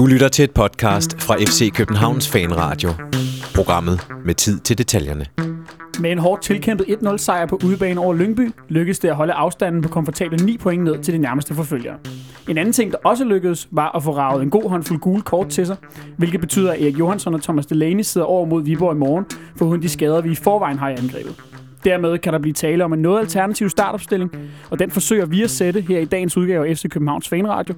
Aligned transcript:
Du 0.00 0.06
lytter 0.06 0.28
til 0.28 0.42
et 0.42 0.50
podcast 0.50 1.22
fra 1.22 1.36
FC 1.36 1.72
Københavns 1.72 2.28
Fanradio. 2.28 2.90
Programmet 3.54 4.06
med 4.24 4.34
tid 4.34 4.60
til 4.60 4.78
detaljerne. 4.78 5.26
Med 6.00 6.12
en 6.12 6.18
hårdt 6.18 6.42
tilkæmpet 6.42 6.84
1-0 6.84 7.16
sejr 7.16 7.46
på 7.46 7.60
udebane 7.64 8.00
over 8.00 8.14
Lyngby, 8.14 8.50
lykkedes 8.68 8.98
det 8.98 9.08
at 9.08 9.16
holde 9.16 9.32
afstanden 9.32 9.82
på 9.82 9.88
komfortable 9.88 10.44
9 10.44 10.58
point 10.58 10.84
ned 10.84 10.98
til 11.02 11.14
de 11.14 11.18
nærmeste 11.18 11.54
forfølgere. 11.54 11.94
En 12.48 12.58
anden 12.58 12.72
ting, 12.72 12.92
der 12.92 12.98
også 13.04 13.24
lykkedes, 13.24 13.68
var 13.70 13.96
at 13.96 14.02
få 14.02 14.16
ravet 14.16 14.42
en 14.42 14.50
god 14.50 14.70
håndfuld 14.70 14.98
gule 15.00 15.22
kort 15.22 15.48
til 15.48 15.66
sig, 15.66 15.76
hvilket 16.16 16.40
betyder, 16.40 16.72
at 16.72 16.82
Erik 16.82 16.98
Johansson 16.98 17.34
og 17.34 17.42
Thomas 17.42 17.66
Delaney 17.66 18.02
sidder 18.02 18.26
over 18.26 18.46
mod 18.46 18.62
Viborg 18.62 18.94
i 18.94 18.98
morgen, 18.98 19.24
for 19.56 19.64
hun 19.64 19.82
de 19.82 19.88
skader, 19.88 20.20
vi 20.20 20.30
i 20.30 20.34
forvejen 20.34 20.78
har 20.78 20.88
i 20.88 20.92
angrebet. 20.92 21.34
Dermed 21.84 22.18
kan 22.18 22.32
der 22.32 22.38
blive 22.38 22.52
tale 22.52 22.84
om 22.84 22.92
en 22.92 22.98
noget 22.98 23.20
alternativ 23.20 23.68
startopstilling, 23.68 24.36
og 24.70 24.78
den 24.78 24.90
forsøger 24.90 25.26
vi 25.26 25.42
at 25.42 25.50
sætte 25.50 25.80
her 25.80 25.98
i 25.98 26.04
dagens 26.04 26.36
udgave 26.36 26.68
af 26.68 26.76
FC 26.76 26.88
Københavns 26.88 27.28
Fanradio. 27.28 27.74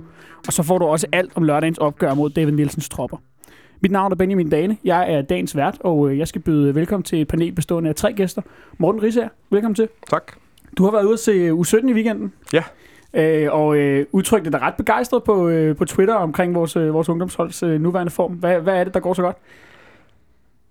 Og 0.47 0.53
så 0.53 0.63
får 0.63 0.79
du 0.79 0.85
også 0.85 1.07
alt 1.13 1.33
om 1.35 1.43
lørdagens 1.43 1.79
opgør 1.79 2.15
mod 2.15 2.31
David 2.31 2.53
Nielsens 2.53 2.89
tropper. 2.89 3.17
Mit 3.81 3.93
navn 3.93 4.13
er 4.13 4.17
Benjamin 4.17 4.51
Dane. 4.51 4.77
Jeg 4.85 5.13
er 5.13 5.23
dagens 5.23 5.57
vært, 5.57 5.77
og 5.81 6.11
øh, 6.11 6.19
jeg 6.19 6.29
skal 6.29 6.41
byde 6.41 6.75
velkommen 6.75 7.05
til 7.05 7.21
et 7.21 7.29
panel 7.29 7.53
bestående 7.53 7.89
af 7.89 7.95
tre 7.95 8.13
gæster. 8.13 8.43
Morten 8.79 9.03
Risser, 9.03 9.29
velkommen 9.51 9.75
til. 9.75 9.89
Tak. 10.11 10.33
Du 10.79 10.85
har 10.85 10.91
været 10.91 11.05
ude 11.05 11.13
at 11.13 11.19
se 11.19 11.51
U17 11.51 11.89
i 11.89 11.93
weekenden. 11.93 12.33
Ja. 12.53 12.63
Øh, 13.15 13.49
og 13.53 13.77
øh, 13.77 14.07
udtrykte 14.13 14.51
dig 14.51 14.61
ret 14.61 14.75
begejstret 14.75 15.23
på, 15.23 15.49
øh, 15.49 15.77
på 15.77 15.85
Twitter 15.85 16.15
omkring 16.15 16.55
vores, 16.55 16.77
øh, 16.77 16.95
vores 16.95 17.09
ungdomsholds 17.09 17.63
øh, 17.63 17.81
nuværende 17.81 18.11
form. 18.11 18.33
Hvad, 18.33 18.61
hvad 18.61 18.75
er 18.75 18.85
det, 18.85 18.95
der 18.95 19.01
går 19.01 19.15
så 19.15 19.23
godt? 19.23 19.37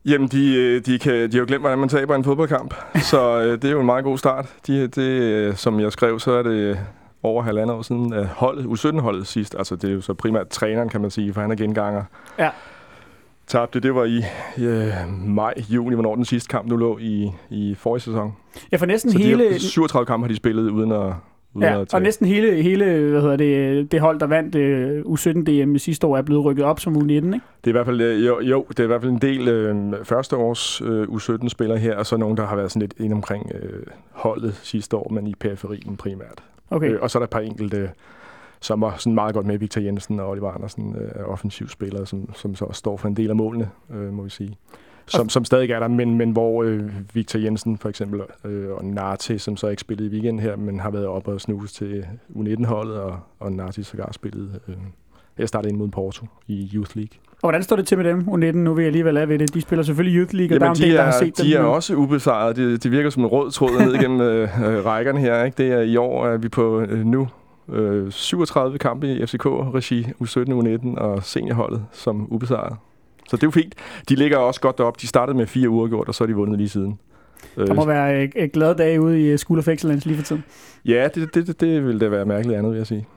Jamen, 0.05 0.27
de, 0.27 0.55
øh, 0.55 0.85
de, 0.85 0.99
kan, 0.99 1.13
de 1.13 1.31
har 1.31 1.39
jo 1.39 1.45
glemt, 1.47 1.61
hvordan 1.61 1.79
man 1.79 1.89
taber 1.89 2.15
en 2.15 2.23
fodboldkamp, 2.23 2.73
så 3.11 3.41
øh, 3.41 3.51
det 3.61 3.65
er 3.65 3.71
jo 3.71 3.79
en 3.79 3.85
meget 3.85 4.03
god 4.03 4.17
start. 4.17 4.53
De, 4.67 4.87
det, 4.87 5.01
øh, 5.01 5.55
som 5.55 5.79
jeg 5.79 5.91
skrev, 5.91 6.19
så 6.19 6.31
er 6.31 6.43
det 6.43 6.79
over 7.23 7.43
halvandet 7.43 7.75
år 7.75 7.81
siden, 7.81 8.13
at 8.13 8.27
holdet, 8.27 8.65
U17-holdet 8.65 9.27
sidst, 9.27 9.55
altså 9.57 9.75
det 9.75 9.89
er 9.89 9.93
jo 9.93 10.01
så 10.01 10.13
primært 10.13 10.47
træneren, 10.47 10.89
kan 10.89 11.01
man 11.01 11.11
sige, 11.11 11.33
for 11.33 11.41
han 11.41 11.51
er 11.51 11.55
genganger. 11.55 12.03
Ja. 12.39 12.49
Tabte, 13.47 13.79
det 13.79 13.95
var 13.95 14.05
i 14.05 14.23
øh, 14.65 14.93
maj, 15.25 15.53
juni, 15.69 15.93
hvornår 15.93 16.15
den 16.15 16.25
sidste 16.25 16.49
kamp 16.49 16.67
nu 16.67 16.77
lå 16.77 16.97
i, 16.97 17.31
i 17.49 17.75
forrige 17.75 18.01
sæson. 18.01 18.35
Ja, 18.71 18.77
for 18.77 18.85
næsten 18.85 19.11
så 19.11 19.17
hele... 19.17 19.45
De 19.47 19.51
har, 19.51 19.59
37 19.59 20.05
kampe 20.05 20.23
har 20.23 20.27
de 20.27 20.35
spillet 20.35 20.69
uden 20.69 20.91
at, 20.91 21.13
Ja, 21.59 21.81
at 21.81 21.93
og 21.93 22.01
næsten 22.01 22.27
hele, 22.27 22.63
hele 22.63 22.85
hvad 22.85 23.21
hedder 23.21 23.35
det, 23.35 23.91
det 23.91 24.01
hold, 24.01 24.19
der 24.19 24.27
vandt 24.27 24.55
uh, 25.05 25.13
U17-DM 25.13 25.77
sidste 25.77 26.07
år, 26.07 26.17
er 26.17 26.21
blevet 26.21 26.45
rykket 26.45 26.65
op 26.65 26.79
som 26.79 26.95
U19, 26.95 27.09
ikke? 27.09 27.31
Det 27.31 27.39
er 27.63 27.67
i 27.67 27.71
hvert 27.71 27.85
fald, 27.85 28.01
øh, 28.01 28.25
jo, 28.25 28.39
jo, 28.39 28.65
det 28.69 28.79
er 28.79 28.83
i 28.83 28.87
hvert 28.87 29.01
fald 29.01 29.11
en 29.11 29.17
del 29.21 29.47
øh, 29.47 29.93
første 30.03 30.35
års 30.35 30.81
øh, 30.81 31.03
U17-spillere 31.03 31.77
her, 31.77 31.95
og 31.95 32.05
så 32.05 32.17
nogen, 32.17 32.37
der 32.37 32.45
har 32.45 32.55
været 32.55 32.71
sådan 32.71 32.81
lidt 32.81 32.93
ind 32.97 33.13
omkring 33.13 33.51
øh, 33.55 33.83
holdet 34.11 34.55
sidste 34.63 34.97
år, 34.97 35.09
men 35.09 35.27
i 35.27 35.33
periferien 35.39 35.97
primært. 35.97 36.43
Okay. 36.69 36.91
Øh, 36.91 37.01
og 37.01 37.11
så 37.11 37.17
er 37.17 37.19
der 37.19 37.25
et 37.25 37.29
par 37.29 37.39
enkelte, 37.39 37.89
som 38.59 38.81
var 38.81 38.95
sådan 38.97 39.15
meget 39.15 39.33
godt 39.33 39.45
med, 39.45 39.57
Victor 39.57 39.81
Jensen 39.81 40.19
og 40.19 40.29
Oliver 40.29 40.51
Andersen, 40.51 40.95
øh, 40.95 41.29
offensivspillere, 41.31 42.05
som, 42.05 42.33
som 42.35 42.55
så 42.55 42.65
også 42.65 42.79
står 42.79 42.97
for 42.97 43.07
en 43.07 43.15
del 43.15 43.29
af 43.29 43.35
målene, 43.35 43.69
øh, 43.93 44.13
må 44.13 44.23
vi 44.23 44.29
sige. 44.29 44.57
Som, 45.11 45.29
som 45.29 45.45
stadig 45.45 45.71
er 45.71 45.79
der, 45.79 45.87
men, 45.87 46.17
men 46.17 46.31
hvor 46.31 46.63
øh, 46.63 46.81
Victor 47.13 47.39
Jensen 47.39 47.77
for 47.77 47.89
eksempel, 47.89 48.21
øh, 48.45 48.69
og 48.71 48.85
Narte, 48.85 49.39
som 49.39 49.57
så 49.57 49.67
ikke 49.67 49.81
spillede 49.81 50.09
i 50.09 50.11
weekenden 50.11 50.39
her, 50.39 50.55
men 50.55 50.79
har 50.79 50.89
været 50.91 51.07
oppe 51.07 51.31
og 51.31 51.41
snuse 51.41 51.73
til 51.73 52.05
U19-holdet, 52.35 52.95
og, 52.97 53.19
og 53.39 53.51
Narte 53.51 53.83
sågar 53.83 54.11
spillet. 54.11 54.59
Øh, 54.67 54.75
jeg 55.37 55.47
startede 55.47 55.69
ind 55.69 55.77
mod 55.77 55.87
Porto 55.87 56.25
i 56.47 56.71
Youth 56.73 56.97
League. 56.97 57.17
Og 57.31 57.39
hvordan 57.49 57.63
står 57.63 57.75
det 57.75 57.87
til 57.87 57.97
med 57.97 58.05
dem, 58.05 58.19
U19? 58.19 58.57
Nu 58.57 58.73
vil 58.73 58.81
jeg 58.81 58.87
alligevel 58.87 59.17
af 59.17 59.29
ved 59.29 59.39
det. 59.39 59.53
De 59.53 59.61
spiller 59.61 59.83
selvfølgelig 59.83 60.19
Youth 60.19 60.33
League, 60.35 60.57
og 60.57 60.61
Jamen, 60.61 60.61
der 60.61 60.67
er 60.67 60.71
en 60.71 60.75
de 60.77 60.83
del, 60.83 60.93
der 60.93 61.01
er, 61.01 61.05
har 61.05 61.11
set 61.19 61.37
de 61.37 61.43
dem. 61.43 61.57
er 61.59 61.61
nu. 61.61 61.67
også 61.67 61.95
ubesejret. 61.95 62.55
De, 62.55 62.77
de 62.77 62.89
virker 62.89 63.09
som 63.09 63.23
en 63.23 63.27
rød 63.27 63.51
tråd 63.51 63.85
ned 63.85 63.93
igennem 63.95 64.21
øh, 64.31 64.61
øh, 64.61 64.85
rækkerne 64.85 65.19
her. 65.19 65.43
Ikke? 65.43 65.63
Det 65.63 65.71
er 65.71 65.81
i 65.81 65.97
år 65.97 66.27
er 66.27 66.37
vi 66.37 66.49
på 66.49 66.81
øh, 66.81 67.05
nu 67.05 67.27
øh, 67.69 68.11
37 68.11 68.77
kampe 68.77 69.07
i 69.13 69.25
FCK-regi, 69.25 70.03
U17, 70.03 70.51
U19 70.51 70.97
og 70.99 71.23
seniorholdet 71.23 71.85
som 71.91 72.27
ubesejret. 72.33 72.75
Så 73.31 73.37
det 73.37 73.43
er 73.43 73.47
jo 73.47 73.51
fint. 73.51 73.73
De 74.09 74.15
ligger 74.15 74.37
også 74.37 74.61
godt 74.61 74.77
deroppe. 74.77 74.99
De 75.01 75.07
startede 75.07 75.37
med 75.37 75.47
fire 75.47 75.69
uger 75.69 75.87
gjort, 75.87 76.07
og 76.07 76.15
så 76.15 76.23
er 76.23 76.27
de 76.27 76.33
vundet 76.33 76.57
lige 76.57 76.69
siden. 76.69 76.99
Der 77.55 77.73
må 77.73 77.85
være 77.85 78.29
øh, 78.35 78.49
glade 78.53 78.75
dage 78.75 79.01
ude 79.01 79.21
i 79.21 79.25
øh, 79.25 79.33
Excellence 79.67 80.07
lige 80.07 80.17
for 80.17 80.23
tiden. 80.23 80.43
Ja, 80.85 81.07
det, 81.15 81.33
det, 81.33 81.47
det, 81.47 81.61
det 81.61 81.85
vil 81.85 82.01
da 82.01 82.07
være 82.07 82.25
mærkeligt 82.25 82.57
andet, 82.57 82.71
vil 82.71 82.77
jeg 82.77 82.87
sige. 82.87 83.07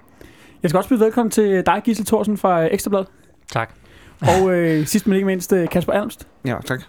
Jeg 0.62 0.70
skal 0.70 0.78
også 0.78 0.88
byde 0.88 1.00
velkommen 1.00 1.30
til 1.30 1.62
dig, 1.66 1.80
Gisle 1.84 2.04
Thorsen 2.04 2.36
fra 2.36 2.64
øh, 2.64 2.68
Ekstrablad. 2.72 3.04
Tak. 3.52 3.74
Og 4.20 4.54
øh, 4.54 4.86
sidst 4.86 5.06
men 5.06 5.14
ikke 5.14 5.26
mindst, 5.26 5.52
øh, 5.52 5.68
Kasper 5.68 5.92
Almst. 5.92 6.28
Ja, 6.44 6.56
tak. 6.64 6.82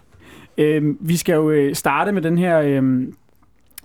Øh, 0.58 0.82
vi 1.00 1.16
skal 1.16 1.34
jo 1.34 1.50
øh, 1.50 1.74
starte 1.74 2.12
med 2.12 2.22
den 2.22 2.38
her... 2.38 2.60
Øh, 2.60 2.82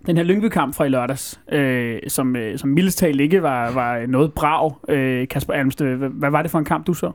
den 0.06 0.18
her 0.18 0.24
Lyngby-kamp 0.24 0.76
fra 0.76 0.86
i 0.86 0.90
lørdags, 0.90 1.40
øh, 1.52 2.00
som, 2.08 2.36
øh, 2.36 2.58
som 2.58 2.70
mildest 2.70 2.98
talt 2.98 3.22
ikke 3.22 3.44
var, 3.44 3.72
var 3.72 4.06
noget 4.08 4.34
brav. 4.34 4.80
Øh, 4.90 5.28
Kasper 5.28 5.54
Almst, 5.54 5.82
hvad, 5.82 6.10
hvad 6.10 6.30
var 6.30 6.42
det 6.42 6.52
for 6.52 6.60
en 6.60 6.66
kamp, 6.66 6.88
du 6.88 6.94
så? 6.94 7.12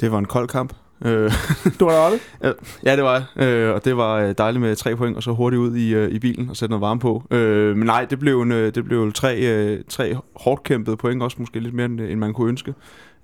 Det 0.00 0.12
var 0.12 0.18
en 0.18 0.24
kold 0.24 0.48
kamp. 0.48 0.72
Øh, 1.04 1.32
Du 1.80 1.84
var 1.84 1.92
deroppe? 1.92 2.18
ja, 2.86 2.96
det 2.96 3.04
var 3.04 3.26
jeg. 3.36 3.46
Øh, 3.46 3.74
og 3.74 3.84
det 3.84 3.96
var 3.96 4.16
øh, 4.16 4.34
dejligt 4.38 4.60
med 4.60 4.76
tre 4.76 4.96
point, 4.96 5.16
og 5.16 5.22
så 5.22 5.32
hurtigt 5.32 5.60
ud 5.60 5.76
i, 5.76 5.94
øh, 5.94 6.10
i 6.10 6.18
bilen 6.18 6.50
og 6.50 6.56
sætte 6.56 6.70
noget 6.70 6.80
varme 6.80 7.00
på. 7.00 7.22
Øh, 7.30 7.76
men 7.76 7.86
nej, 7.86 8.04
det 8.04 8.18
blev, 8.18 8.42
en, 8.42 8.50
det 8.50 8.84
blev 8.84 9.12
tre, 9.12 9.82
tre 9.88 10.16
hårdt 10.36 10.62
kæmpede 10.62 10.96
point, 10.96 11.22
også 11.22 11.36
måske 11.40 11.60
lidt 11.60 11.74
mere, 11.74 11.86
end, 11.86 12.00
end 12.00 12.20
man 12.20 12.32
kunne 12.32 12.48
ønske. 12.48 12.74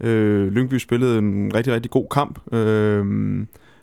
Øh, 0.00 0.52
Lyngby 0.52 0.74
spillede 0.78 1.18
en 1.18 1.52
rigtig, 1.54 1.72
rigtig 1.72 1.90
god 1.90 2.06
kamp, 2.10 2.54
øh, 2.54 3.06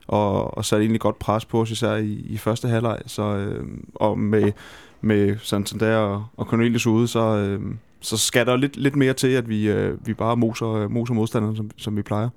og, 0.07 0.57
og 0.57 0.65
satte 0.65 0.83
egentlig 0.83 1.01
godt 1.01 1.19
pres 1.19 1.45
på 1.45 1.61
os, 1.61 1.71
især 1.71 1.95
i, 1.95 2.25
i 2.29 2.37
første 2.37 2.67
halvleg. 2.67 2.99
Så, 3.05 3.23
øh, 3.23 3.65
og 3.95 4.19
med, 4.19 4.51
med 5.01 5.37
Santander 5.41 5.95
og, 5.95 6.25
og 6.37 6.45
Cornelius 6.45 6.87
ude, 6.87 7.07
så, 7.07 7.19
øh, 7.19 7.61
så 8.01 8.17
skal 8.17 8.45
der 8.45 8.57
lidt, 8.57 8.77
lidt 8.77 8.95
mere 8.95 9.13
til, 9.13 9.27
at 9.27 9.49
vi, 9.49 9.69
øh, 9.69 10.07
vi 10.07 10.13
bare 10.13 10.37
moser, 10.37 10.73
øh, 10.73 10.91
moser 10.91 11.13
modstanderen, 11.13 11.55
som, 11.55 11.69
som 11.77 11.97
vi 11.97 12.01
plejer. 12.01 12.29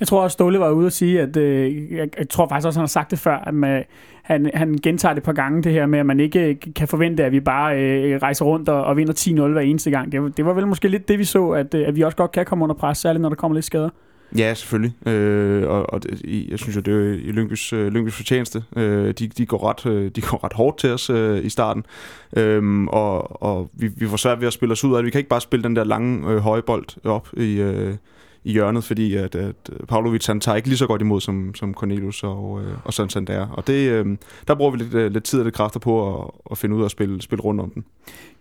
Jeg 0.00 0.08
tror 0.08 0.22
også, 0.22 0.32
Ståle 0.32 0.60
var 0.60 0.70
ude 0.70 0.86
at 0.86 0.92
sige, 0.92 1.20
at 1.20 1.36
øh, 1.36 1.92
jeg, 1.92 2.08
jeg 2.18 2.28
tror 2.28 2.48
faktisk 2.48 2.66
også, 2.66 2.78
han 2.80 2.82
har 2.82 2.86
sagt 2.88 3.10
det 3.10 3.18
før, 3.18 3.36
at 3.36 3.54
man, 3.54 3.84
han, 4.22 4.50
han 4.54 4.78
gentager 4.82 5.12
det 5.14 5.20
et 5.20 5.24
par 5.24 5.32
gange, 5.32 5.62
det 5.62 5.72
her 5.72 5.86
med, 5.86 5.98
at 5.98 6.06
man 6.06 6.20
ikke 6.20 6.40
øh, 6.48 6.56
kan 6.76 6.88
forvente, 6.88 7.24
at 7.24 7.32
vi 7.32 7.40
bare 7.40 7.80
øh, 7.82 8.16
rejser 8.22 8.44
rundt 8.44 8.68
og, 8.68 8.84
og 8.84 8.96
vinder 8.96 9.12
10-0 9.46 9.52
hver 9.52 9.60
eneste 9.60 9.90
gang. 9.90 10.12
Det, 10.12 10.22
var- 10.22 10.28
det 10.28 10.44
var 10.44 10.52
vel 10.52 10.66
måske 10.66 10.88
lidt 10.88 11.08
det, 11.08 11.18
vi 11.18 11.24
så, 11.24 11.48
at, 11.50 11.74
øh, 11.74 11.88
at 11.88 11.96
vi 11.96 12.02
også 12.02 12.16
godt 12.16 12.32
kan 12.32 12.44
komme 12.44 12.62
under 12.64 12.74
pres, 12.74 12.98
særligt 12.98 13.22
når 13.22 13.28
der 13.28 13.36
kommer 13.36 13.54
lidt 13.54 13.64
skader. 13.64 13.90
Ja, 14.38 14.54
selvfølgelig. 14.54 15.08
Øh, 15.08 15.68
og, 15.68 15.92
og 15.92 16.02
det, 16.02 16.20
jeg 16.50 16.58
synes 16.58 16.76
jo, 16.76 16.80
det 16.80 16.94
er 16.94 17.12
i 17.12 17.32
Lyngbys, 17.32 17.72
øh, 17.72 17.92
Lyngbys 17.92 18.14
fortjeneste. 18.14 18.64
Øh, 18.76 19.14
de, 19.14 19.26
de, 19.28 19.46
går 19.46 19.68
ret, 19.68 19.86
øh, 19.86 20.10
de 20.10 20.20
går 20.20 20.44
ret 20.44 20.52
hårdt 20.52 20.78
til 20.78 20.90
os 20.90 21.10
øh, 21.10 21.44
i 21.44 21.48
starten. 21.48 21.86
øh, 22.36 22.84
og 22.84 23.42
og 23.42 23.70
vi, 23.72 23.88
vi 23.96 24.08
får 24.08 24.16
svært 24.16 24.40
ved 24.40 24.46
at 24.46 24.52
spille 24.52 24.72
os 24.72 24.84
ud 24.84 24.94
af 24.94 24.98
det. 24.98 25.04
Vi 25.04 25.10
kan 25.10 25.18
ikke 25.18 25.28
bare 25.28 25.40
spille 25.40 25.64
den 25.64 25.76
der 25.76 25.84
lange, 25.84 26.30
øh, 26.30 26.38
høje 26.38 26.62
bold 26.62 26.86
op 27.04 27.28
i, 27.36 27.60
øh, 27.60 27.94
i 28.44 28.52
hjørnet, 28.52 28.84
fordi 28.84 29.14
at, 29.16 29.34
at 29.34 29.70
Pavlovic 29.88 30.26
han 30.26 30.40
tager 30.40 30.56
ikke 30.56 30.68
lige 30.68 30.78
så 30.78 30.86
godt 30.86 31.02
imod 31.02 31.20
som, 31.20 31.54
som 31.54 31.74
Cornelius 31.74 32.22
og, 32.22 32.60
øh, 32.62 32.74
og 32.84 32.94
Santander. 32.94 33.46
Og 33.46 33.66
det, 33.66 33.90
øh, 33.90 34.16
der 34.48 34.54
bruger 34.54 34.70
vi 34.70 34.78
lidt, 34.78 34.94
øh, 34.94 35.12
lidt 35.12 35.24
tid 35.24 35.38
og 35.38 35.44
lidt 35.44 35.54
kræfter 35.54 35.80
på 35.80 36.20
at, 36.20 36.30
at 36.50 36.58
finde 36.58 36.76
ud 36.76 36.80
af 36.80 36.84
at 36.84 36.90
spille, 36.90 37.22
spille 37.22 37.42
rundt 37.42 37.60
om 37.60 37.70
den. 37.70 37.84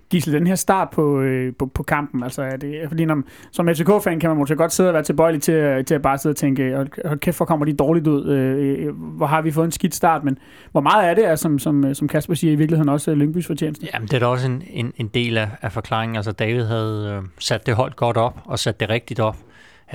Gisle, 0.10 0.34
den 0.34 0.48
her 0.48 0.56
start 0.56 0.90
på, 0.90 1.20
øh, 1.20 1.54
på, 1.60 1.66
på 1.66 1.84
kampen, 1.84 2.24
altså 2.24 2.42
er 2.42 2.58
det, 2.58 2.82
fordi 2.88 3.06
når, 3.06 3.22
som 3.52 3.68
FCK-fan 3.68 4.20
kan 4.20 4.30
man 4.30 4.38
måske 4.38 4.56
godt 4.56 4.74
sidde 4.74 4.90
og 4.90 4.94
være 4.94 5.04
tilbøjelig 5.04 5.42
til, 5.42 5.54
øh, 5.54 5.86
til 5.86 5.96
at 5.96 6.02
bare 6.02 6.18
sidde 6.18 6.34
og 6.34 6.38
tænke, 6.38 6.76
hold, 6.76 7.20
kæft, 7.20 7.38
hvor 7.38 7.46
kommer 7.46 7.66
de 7.66 7.74
dårligt 7.74 8.08
ud, 8.08 8.28
øh, 8.28 8.86
øh, 8.86 8.96
hvor 8.96 9.26
har 9.26 9.42
vi 9.42 9.52
fået 9.52 9.66
en 9.66 9.72
skidt 9.72 9.96
start, 9.96 10.24
men 10.24 10.38
hvor 10.72 10.82
meget 10.82 11.10
er 11.10 11.14
det 11.14 11.26
er, 11.26 11.36
som, 11.36 11.60
som, 11.60 11.86
øh, 11.86 11.96
som 11.96 12.08
Kasper 12.08 12.34
siger, 12.34 12.54
i 12.54 12.56
virkeligheden 12.56 12.90
også 12.90 13.16
Lyngbys 13.16 13.48
fortjeneste? 13.48 13.88
Jamen, 13.94 14.08
det 14.08 14.14
er 14.14 14.20
da 14.20 14.26
også 14.26 14.48
en, 14.48 14.64
en, 14.70 14.94
en 14.98 15.08
del 15.08 15.38
af, 15.38 15.50
af 15.62 15.72
forklaringen. 15.72 16.16
Altså, 16.16 16.32
David 16.32 16.64
havde 16.64 17.18
øh, 17.18 17.30
sat 17.40 17.66
det 17.66 17.76
hold 17.76 17.94
godt 17.94 18.18
op, 18.18 18.42
og 18.46 18.60
sat 18.60 18.80
det 18.80 18.90
rigtigt 18.90 19.20
op. 19.20 19.38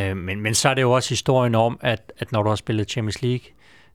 Øh, 0.01 0.17
men, 0.17 0.41
men 0.41 0.55
så 0.55 0.69
er 0.69 0.75
det 0.75 0.83
jo 0.83 0.93
også 0.93 1.09
historien 1.09 1.55
om, 1.55 1.79
at, 1.81 2.13
at 2.19 2.33
når 2.33 2.43
du 2.43 2.49
har 2.49 2.57
spillet 2.57 2.91
Champions 2.91 3.23
League 3.23 3.47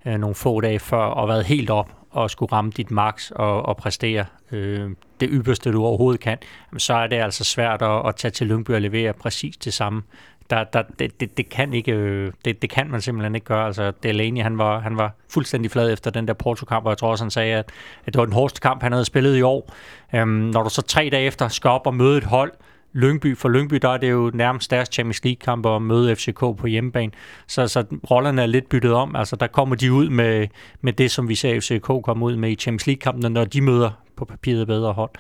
øh, 0.06 0.18
nogle 0.18 0.36
få 0.36 0.62
dage 0.62 0.80
før, 0.80 0.98
og 0.98 1.28
været 1.28 1.46
helt 1.46 1.70
op, 1.70 1.99
og 2.12 2.30
skulle 2.30 2.52
ramme 2.52 2.72
dit 2.72 2.92
max 2.92 3.32
og, 3.32 3.66
og 3.66 3.78
præstere 3.78 4.26
øh, 4.52 4.90
det 5.20 5.30
ypperste, 5.32 5.72
du 5.72 5.86
overhovedet 5.86 6.22
kan, 6.22 6.38
jamen, 6.72 6.80
så 6.80 6.94
er 6.94 7.08
det 7.08 7.16
altså 7.16 7.44
svært 7.44 7.82
at, 7.82 8.08
at 8.08 8.16
tage 8.16 8.32
til 8.32 8.48
Lyngby 8.48 8.72
og 8.72 8.82
levere 8.82 9.14
præcis 9.14 9.58
det 9.58 9.74
samme. 9.74 10.02
Der, 10.50 10.64
der, 10.64 10.84
det, 11.00 11.20
det, 11.20 11.38
det, 11.38 11.50
kan 11.50 11.74
ikke, 11.74 11.92
øh, 11.92 12.32
det, 12.46 12.62
det 12.62 12.70
kan 12.70 12.92
man 12.92 13.02
simpelthen 13.02 13.36
ikke 13.36 13.46
gøre. 13.46 13.66
Altså, 13.66 13.92
Delaney, 14.04 14.42
han 14.42 14.58
var, 14.58 14.80
han 14.80 14.98
var 14.98 15.12
fuldstændig 15.30 15.72
flad 15.72 15.94
efter 15.94 16.12
den 16.12 16.28
der 16.28 16.34
Porto-kamp, 16.34 16.86
og 16.86 16.90
jeg 16.90 16.98
tror 16.98 17.12
også, 17.12 17.24
han 17.24 17.32
sagde, 17.32 17.54
at, 17.54 17.72
at 18.06 18.14
det 18.14 18.18
var 18.18 18.26
den 18.26 18.34
hårdeste 18.34 18.62
kamp, 18.62 18.82
han 18.82 18.92
havde 18.92 19.06
spillet 19.06 19.38
i 19.38 19.42
år. 19.42 19.74
Øhm, 20.16 20.30
når 20.30 20.64
du 20.64 20.70
så 20.70 20.82
tre 20.82 21.10
dage 21.12 21.26
efter 21.26 21.48
skal 21.48 21.70
op 21.70 21.88
og 21.88 21.94
møde 21.96 22.18
et 22.18 22.24
hold, 22.24 22.52
Lyngby, 22.94 23.38
for 23.38 23.50
Lyngby, 23.50 23.76
der 23.76 23.90
er 23.90 23.98
det 23.98 24.12
jo 24.12 24.32
nærmest 24.34 24.72
deres 24.72 24.90
Champions 24.92 25.24
League-kamp 25.24 25.66
at 25.66 25.82
møde 25.82 26.16
FCK 26.16 26.40
på 26.40 26.68
hjemmebane. 26.68 27.12
Så, 27.48 27.68
så 27.68 27.84
rollerne 28.12 28.42
er 28.42 28.46
lidt 28.46 28.70
byttet 28.70 28.94
om. 28.94 29.16
Altså, 29.16 29.36
der 29.36 29.48
kommer 29.48 29.76
de 29.76 29.94
ud 29.94 30.10
med, 30.10 30.48
med 30.82 30.94
det, 30.94 31.12
som 31.12 31.30
vi 31.30 31.36
ser 31.36 31.60
FCK 31.60 32.04
komme 32.04 32.26
ud 32.26 32.36
med 32.36 32.50
i 32.52 32.56
Champions 32.56 32.88
League-kampen, 32.88 33.32
når 33.32 33.46
de 33.46 33.62
møder 33.62 33.92
på 34.16 34.26
papiret 34.26 34.68
bedre 34.68 34.94
hold. 34.94 35.12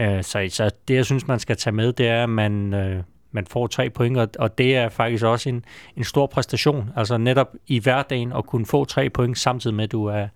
Øh, 0.00 0.22
så, 0.22 0.46
så 0.50 0.70
det, 0.88 0.94
jeg 0.94 1.04
synes, 1.04 1.26
man 1.26 1.38
skal 1.38 1.56
tage 1.56 1.74
med, 1.74 1.92
det 1.92 2.08
er, 2.08 2.22
at 2.22 2.30
man, 2.30 2.74
øh, 2.74 3.02
man 3.32 3.46
får 3.46 3.66
tre 3.66 3.90
point, 3.90 4.18
og, 4.18 4.28
og 4.38 4.58
det 4.58 4.76
er 4.76 4.88
faktisk 4.88 5.24
også 5.24 5.48
en, 5.48 5.64
en 5.96 6.04
stor 6.04 6.26
præstation. 6.26 6.90
Altså 6.96 7.18
netop 7.18 7.54
i 7.66 7.78
hverdagen 7.78 8.32
at 8.32 8.46
kunne 8.46 8.66
få 8.66 8.84
tre 8.84 9.10
point, 9.10 9.38
samtidig 9.38 9.76
med, 9.76 9.84
at 9.84 9.92
du 9.92 10.04
er, 10.04 10.26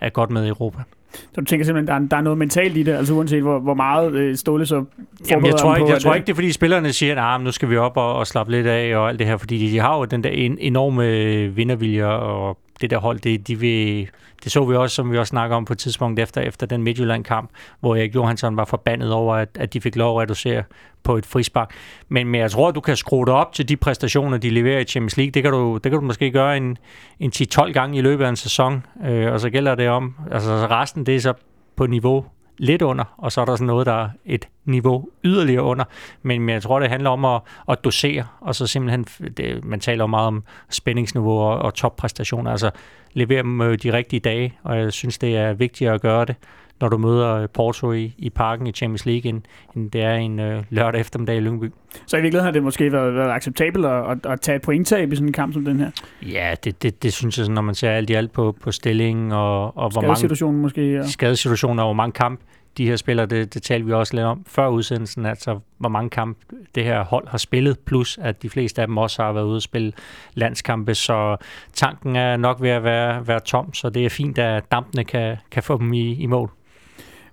er 0.00 0.10
godt 0.10 0.30
med 0.30 0.44
i 0.44 0.48
Europa. 0.48 0.82
Så 1.14 1.40
du 1.40 1.44
tænker 1.44 1.64
simpelthen, 1.64 1.86
der 1.86 1.94
er, 1.94 2.08
der 2.08 2.16
er 2.16 2.20
noget 2.20 2.38
mentalt 2.38 2.76
i 2.76 2.82
det, 2.82 2.92
altså 2.92 3.14
uanset 3.14 3.42
hvor, 3.42 3.58
hvor 3.58 3.74
meget 3.74 4.14
øh, 4.14 4.36
Ståle 4.36 4.66
så 4.66 4.84
Jamen, 5.30 5.46
jeg 5.46 5.54
tror, 5.56 5.70
på, 5.70 5.76
ikke, 5.76 5.88
jeg 5.88 5.96
at, 5.96 6.02
tror 6.02 6.10
øh, 6.10 6.16
ikke, 6.16 6.26
det 6.26 6.32
er 6.32 6.34
fordi 6.34 6.52
spillerne 6.52 6.92
siger, 6.92 7.12
at 7.12 7.34
ah, 7.34 7.44
nu 7.44 7.52
skal 7.52 7.70
vi 7.70 7.76
op 7.76 7.96
og, 7.96 8.14
og 8.14 8.26
slappe 8.26 8.52
lidt 8.52 8.66
af 8.66 8.96
og 8.96 9.08
alt 9.08 9.18
det 9.18 9.26
her, 9.26 9.36
fordi 9.36 9.58
de, 9.58 9.72
de 9.72 9.78
har 9.78 9.98
jo 9.98 10.04
den 10.04 10.24
der 10.24 10.30
en, 10.30 10.58
enorme 10.60 11.04
vindervilje, 11.48 12.06
og 12.06 12.58
det 12.80 12.90
der 12.90 12.98
hold, 12.98 13.20
det, 13.20 13.48
de 13.48 13.58
vil, 13.58 14.08
det 14.44 14.52
så 14.52 14.64
vi 14.64 14.76
også, 14.76 14.94
som 14.96 15.12
vi 15.12 15.18
også 15.18 15.30
snakker 15.30 15.56
om 15.56 15.64
på 15.64 15.72
et 15.72 15.78
tidspunkt 15.78 16.20
efter, 16.20 16.40
efter 16.40 16.66
den 16.66 16.82
Midtjylland-kamp, 16.82 17.50
hvor 17.80 17.96
Erik 17.96 18.14
Johansson 18.14 18.56
var 18.56 18.64
forbandet 18.64 19.12
over, 19.12 19.34
at, 19.34 19.48
at 19.54 19.72
de 19.74 19.80
fik 19.80 19.96
lov 19.96 20.16
at 20.16 20.22
reducere 20.22 20.62
på 21.02 21.16
et 21.16 21.26
frispark. 21.26 21.70
Men, 22.08 22.28
men 22.28 22.40
jeg 22.40 22.50
tror, 22.50 22.68
at 22.68 22.74
du 22.74 22.80
kan 22.80 22.96
skrue 22.96 23.26
dig 23.26 23.34
op 23.34 23.52
til 23.52 23.68
de 23.68 23.76
præstationer, 23.76 24.38
de 24.38 24.50
leverer 24.50 24.78
i 24.78 24.84
Champions 24.84 25.16
League. 25.16 25.30
Det 25.30 25.42
kan 25.42 25.52
du, 25.52 25.74
det 25.74 25.92
kan 25.92 26.00
du 26.00 26.06
måske 26.06 26.30
gøre 26.30 26.56
en, 26.56 26.78
en 27.20 27.32
10-12 27.36 27.72
gange 27.72 27.98
i 27.98 28.00
løbet 28.00 28.24
af 28.24 28.28
en 28.28 28.36
sæson, 28.36 28.86
øh, 29.04 29.32
og 29.32 29.40
så 29.40 29.50
gælder 29.50 29.74
det 29.74 29.88
om, 29.88 30.14
altså 30.30 30.50
resten 30.70 31.06
det 31.06 31.16
er 31.16 31.20
så 31.20 31.32
på 31.76 31.86
niveau 31.86 32.24
lidt 32.58 32.82
under, 32.82 33.04
og 33.18 33.32
så 33.32 33.40
er 33.40 33.44
der 33.44 33.56
sådan 33.56 33.66
noget, 33.66 33.86
der 33.86 33.92
er 33.92 34.08
et 34.24 34.48
niveau 34.64 35.08
yderligere 35.24 35.62
under. 35.62 35.84
Men, 36.22 36.40
men 36.40 36.52
jeg 36.52 36.62
tror, 36.62 36.80
det 36.80 36.88
handler 36.88 37.10
om 37.10 37.24
at, 37.24 37.40
at 37.68 37.84
dosere, 37.84 38.24
og 38.40 38.54
så 38.54 38.66
simpelthen, 38.66 39.04
det, 39.36 39.64
man 39.64 39.80
taler 39.80 40.02
jo 40.02 40.06
meget 40.06 40.26
om 40.26 40.44
spændingsniveau 40.70 41.38
og, 41.38 41.58
og 41.58 41.74
toppræstationer, 41.74 42.50
altså 42.50 42.70
levere 43.12 43.42
dem 43.42 43.60
øh, 43.60 43.78
de 43.82 43.92
rigtige 43.92 44.20
dage, 44.20 44.58
og 44.62 44.78
jeg 44.78 44.92
synes, 44.92 45.18
det 45.18 45.36
er 45.36 45.52
vigtigt 45.52 45.90
at 45.90 46.00
gøre 46.00 46.24
det, 46.24 46.36
når 46.80 46.88
du 46.88 46.98
møder 46.98 47.46
Porto 47.46 47.92
i, 47.92 48.14
i 48.18 48.30
parken 48.30 48.66
i 48.66 48.72
Champions 48.72 49.06
League, 49.06 49.28
end, 49.28 49.42
end 49.76 49.90
det 49.90 50.02
er 50.02 50.14
en 50.14 50.40
øh, 50.40 50.64
lørdag 50.70 51.00
eftermiddag 51.00 51.36
i 51.36 51.40
Lyngby. 51.40 51.72
Så 52.06 52.16
i 52.16 52.20
virkeligheden 52.20 52.44
har 52.44 52.52
det 52.52 52.62
måske 52.62 52.92
været, 52.92 53.14
været 53.14 53.30
acceptabelt 53.30 53.86
at, 53.86 54.10
at, 54.10 54.26
at 54.26 54.40
tage 54.40 54.56
et 54.56 54.62
pointtab 54.62 55.12
i 55.12 55.16
sådan 55.16 55.28
en 55.28 55.32
kamp 55.32 55.54
som 55.54 55.64
den 55.64 55.80
her? 55.80 55.90
Ja, 56.22 56.54
det, 56.64 56.82
det, 56.82 57.02
det 57.02 57.12
synes 57.12 57.38
jeg, 57.38 57.48
når 57.48 57.62
man 57.62 57.74
ser 57.74 57.90
alt 57.90 58.10
i 58.10 58.14
alt 58.14 58.32
på, 58.32 58.56
på 58.60 58.72
stillingen 58.72 59.32
og, 59.32 59.76
og 59.78 59.90
hvor 59.90 60.00
mange 60.00 60.52
måske? 60.52 60.92
Ja. 60.92 61.06
skadesituationer 61.06 61.82
og 61.82 61.86
hvor 61.86 61.94
mange 61.94 62.12
kamp 62.12 62.40
de 62.78 62.86
her 62.86 62.96
spillere, 62.96 63.26
det, 63.26 63.54
det 63.54 63.62
talte 63.62 63.86
vi 63.86 63.92
også 63.92 64.14
lidt 64.14 64.26
om 64.26 64.44
før 64.46 64.68
udsendelsen, 64.68 65.26
altså 65.26 65.58
hvor 65.78 65.88
mange 65.88 66.10
kamp 66.10 66.38
det 66.74 66.84
her 66.84 67.04
hold 67.04 67.28
har 67.28 67.38
spillet, 67.38 67.78
plus 67.78 68.18
at 68.22 68.42
de 68.42 68.50
fleste 68.50 68.80
af 68.80 68.86
dem 68.86 68.96
også 68.96 69.22
har 69.22 69.32
været 69.32 69.44
ude 69.44 69.56
at 69.56 69.62
spille 69.62 69.92
landskampe, 70.34 70.94
så 70.94 71.36
tanken 71.72 72.16
er 72.16 72.36
nok 72.36 72.62
ved 72.62 72.70
at 72.70 72.84
være, 72.84 73.26
være 73.26 73.40
tom, 73.40 73.74
så 73.74 73.90
det 73.90 74.04
er 74.04 74.10
fint, 74.10 74.38
at 74.38 74.70
dampene 74.72 75.04
kan, 75.04 75.36
kan 75.50 75.62
få 75.62 75.78
dem 75.78 75.92
i, 75.92 76.14
i 76.14 76.26
mål. 76.26 76.50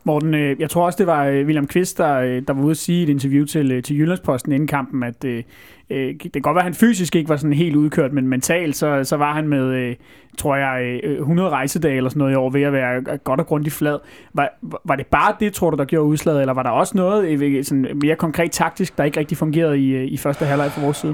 Morten, 0.03 0.33
øh, 0.33 0.59
jeg 0.59 0.69
tror 0.69 0.85
også, 0.85 0.97
det 0.97 1.07
var 1.07 1.25
øh, 1.25 1.45
William 1.45 1.67
Kvist, 1.67 1.97
der, 1.97 2.15
øh, 2.15 2.41
der 2.47 2.53
var 2.53 2.63
ude 2.63 2.71
at 2.71 2.77
sige 2.77 2.99
i 2.99 3.03
et 3.03 3.09
interview 3.09 3.45
til, 3.45 3.83
til 3.83 3.97
Jyllandsposten 3.97 4.51
inden 4.51 4.67
kampen, 4.67 5.03
at 5.03 5.23
øh, 5.23 5.43
det 5.89 6.33
kan 6.33 6.41
godt 6.41 6.55
være, 6.55 6.61
at 6.61 6.63
han 6.63 6.73
fysisk 6.73 7.15
ikke 7.15 7.29
var 7.29 7.35
sådan 7.35 7.53
helt 7.53 7.75
udkørt, 7.75 8.13
men 8.13 8.27
mentalt, 8.27 8.75
så, 8.75 9.03
så 9.03 9.17
var 9.17 9.33
han 9.33 9.47
med, 9.47 9.65
øh, 9.65 9.95
tror 10.37 10.55
jeg, 10.55 10.99
øh, 11.03 11.17
100 11.17 11.49
rejsedage 11.49 11.97
eller 11.97 12.09
sådan 12.09 12.19
noget 12.19 12.33
i 12.33 12.35
år, 12.35 12.49
ved 12.49 12.61
at 12.61 12.73
være 12.73 13.17
godt 13.17 13.39
og 13.39 13.47
grundigt 13.47 13.75
flad. 13.75 13.99
Var, 14.33 14.49
var 14.85 14.95
det 14.95 15.07
bare 15.07 15.35
det, 15.39 15.53
tror 15.53 15.69
du, 15.69 15.77
der 15.77 15.85
gjorde 15.85 16.07
udslaget, 16.07 16.41
eller 16.41 16.53
var 16.53 16.63
der 16.63 16.69
også 16.69 16.97
noget 16.97 17.65
sådan 17.65 17.87
mere 18.01 18.15
konkret 18.15 18.51
taktisk, 18.51 18.97
der 18.97 19.03
ikke 19.03 19.19
rigtig 19.19 19.37
fungerede 19.37 19.79
i, 19.79 20.03
i 20.03 20.17
første 20.17 20.45
halvleg 20.45 20.71
fra 20.71 20.81
vores 20.81 20.97
side? 20.97 21.13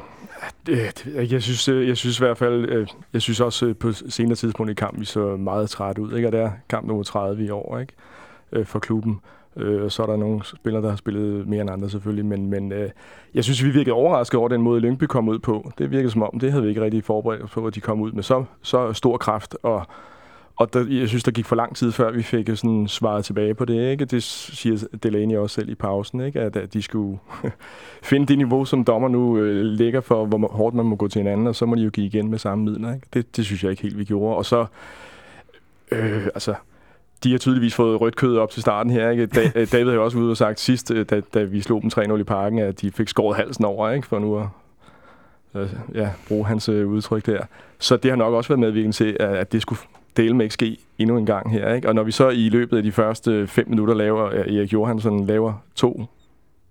Det, 0.65 1.07
jeg 1.31 1.43
synes, 1.43 1.67
jeg 1.67 1.97
synes 1.97 2.19
i 2.19 2.23
hvert 2.23 2.37
fald, 2.37 2.87
jeg 3.13 3.21
synes 3.21 3.39
også 3.39 3.73
på 3.79 3.91
senere 3.91 4.35
tidspunkt 4.35 4.71
i 4.71 4.73
kampen, 4.73 5.01
vi 5.01 5.05
så 5.05 5.37
meget 5.37 5.69
træt 5.69 5.97
ud, 5.97 6.15
ikke? 6.15 6.27
Og 6.27 6.31
det 6.31 6.39
er 6.39 6.51
kamp 6.69 6.87
nummer 6.87 7.03
30 7.03 7.45
i 7.45 7.49
år, 7.49 7.79
ikke? 7.79 7.93
Øh, 8.51 8.65
for 8.65 8.79
klubben. 8.79 9.19
Øh, 9.57 9.83
og 9.83 9.91
så 9.91 10.03
er 10.03 10.07
der 10.07 10.17
nogle 10.17 10.45
spillere, 10.45 10.83
der 10.83 10.89
har 10.89 10.95
spillet 10.95 11.47
mere 11.47 11.61
end 11.61 11.69
andre 11.69 11.89
selvfølgelig, 11.89 12.25
men, 12.25 12.49
men 12.49 12.71
øh, 12.71 12.89
jeg 13.33 13.43
synes, 13.43 13.63
vi 13.63 13.69
virkede 13.69 13.93
overrasket 13.93 14.39
over 14.39 14.49
den 14.49 14.61
måde, 14.61 14.79
Lyngby 14.79 15.03
kom 15.03 15.29
ud 15.29 15.39
på. 15.39 15.71
Det 15.77 15.91
virkede 15.91 16.11
som 16.11 16.23
om, 16.23 16.39
det 16.39 16.51
havde 16.51 16.63
vi 16.63 16.69
ikke 16.69 16.81
rigtig 16.81 17.03
forberedt 17.03 17.51
på, 17.51 17.65
at 17.65 17.75
de 17.75 17.81
kom 17.81 18.01
ud 18.01 18.11
med 18.11 18.23
så, 18.23 18.43
så 18.61 18.93
stor 18.93 19.17
kraft, 19.17 19.55
og, 19.63 19.87
og 20.55 20.73
der, 20.73 20.85
jeg 20.89 21.07
synes, 21.07 21.23
der 21.23 21.31
gik 21.31 21.45
for 21.45 21.55
lang 21.55 21.75
tid, 21.75 21.91
før 21.91 22.11
vi 22.11 22.23
fik 22.23 22.49
sådan 22.55 22.87
svaret 22.87 23.25
tilbage 23.25 23.53
på 23.53 23.65
det. 23.65 23.91
Ikke? 23.91 24.05
Det 24.05 24.23
siger 24.23 24.87
Delaney 25.03 25.35
også 25.35 25.53
selv 25.53 25.69
i 25.69 25.75
pausen, 25.75 26.21
ikke? 26.21 26.39
At, 26.41 26.55
at 26.55 26.73
de 26.73 26.81
skulle 26.81 27.19
finde 28.09 28.25
det 28.25 28.37
niveau, 28.37 28.65
som 28.65 28.83
dommer 28.83 29.07
nu 29.07 29.37
øh, 29.37 29.65
ligger 29.65 30.01
for, 30.01 30.25
hvor 30.25 30.47
hårdt 30.47 30.75
man 30.75 30.85
må 30.85 30.95
gå 30.95 31.07
til 31.07 31.19
hinanden, 31.19 31.47
og 31.47 31.55
så 31.55 31.65
må 31.65 31.75
de 31.75 31.81
jo 31.81 31.89
give 31.89 32.07
igen 32.07 32.29
med 32.29 32.37
samme 32.37 32.63
midler. 32.63 32.93
Ikke? 32.93 33.07
Det, 33.13 33.37
det 33.37 33.45
synes 33.45 33.63
jeg 33.63 33.71
ikke 33.71 33.83
helt, 33.83 33.97
vi 33.97 34.03
gjorde. 34.03 34.37
Og 34.37 34.45
så, 34.45 34.65
øh, 35.91 36.25
altså, 36.25 36.55
de 37.23 37.31
har 37.31 37.37
tydeligvis 37.37 37.75
fået 37.75 38.01
rødt 38.01 38.15
kød 38.15 38.37
op 38.37 38.51
til 38.51 38.61
starten 38.61 38.91
her. 38.91 39.09
Ikke? 39.09 39.25
Da, 39.25 39.51
David 39.71 39.85
har 39.85 39.93
jo 39.93 40.03
også 40.03 40.17
ude 40.17 40.31
og 40.31 40.37
sagt 40.37 40.59
sidst, 40.59 40.91
øh, 40.91 41.05
da, 41.05 41.21
da 41.33 41.43
vi 41.43 41.61
slog 41.61 41.81
dem 41.81 41.91
3-0 41.93 42.15
i 42.15 42.23
parken, 42.23 42.59
at 42.59 42.81
de 42.81 42.91
fik 42.91 43.07
skåret 43.07 43.37
halsen 43.37 43.65
over, 43.65 43.89
ikke? 43.91 44.07
for 44.07 44.19
nu 44.19 44.37
at 44.39 44.47
øh, 45.55 45.69
ja, 45.93 46.09
bruge 46.27 46.45
hans 46.45 46.69
øh, 46.69 46.87
udtryk 46.87 47.25
der. 47.25 47.41
Så 47.79 47.97
det 47.97 48.11
har 48.11 48.15
nok 48.15 48.33
også 48.33 48.47
været 48.47 48.59
medvirkende 48.59 48.95
til, 48.95 49.17
at, 49.19 49.35
at 49.35 49.51
det 49.51 49.61
skulle 49.61 49.79
dele 50.17 50.35
med 50.35 50.45
ikke 50.45 50.53
ske 50.53 50.77
endnu 50.97 51.17
en 51.17 51.25
gang 51.25 51.51
her. 51.51 51.73
Ikke? 51.73 51.87
Og 51.87 51.95
når 51.95 52.03
vi 52.03 52.11
så 52.11 52.29
i 52.29 52.49
løbet 52.49 52.77
af 52.77 52.83
de 52.83 52.91
første 52.91 53.47
fem 53.47 53.69
minutter 53.69 53.93
laver, 53.93 54.29
Erik 54.29 54.73
Johansson 54.73 55.25
laver 55.25 55.53
to 55.75 56.05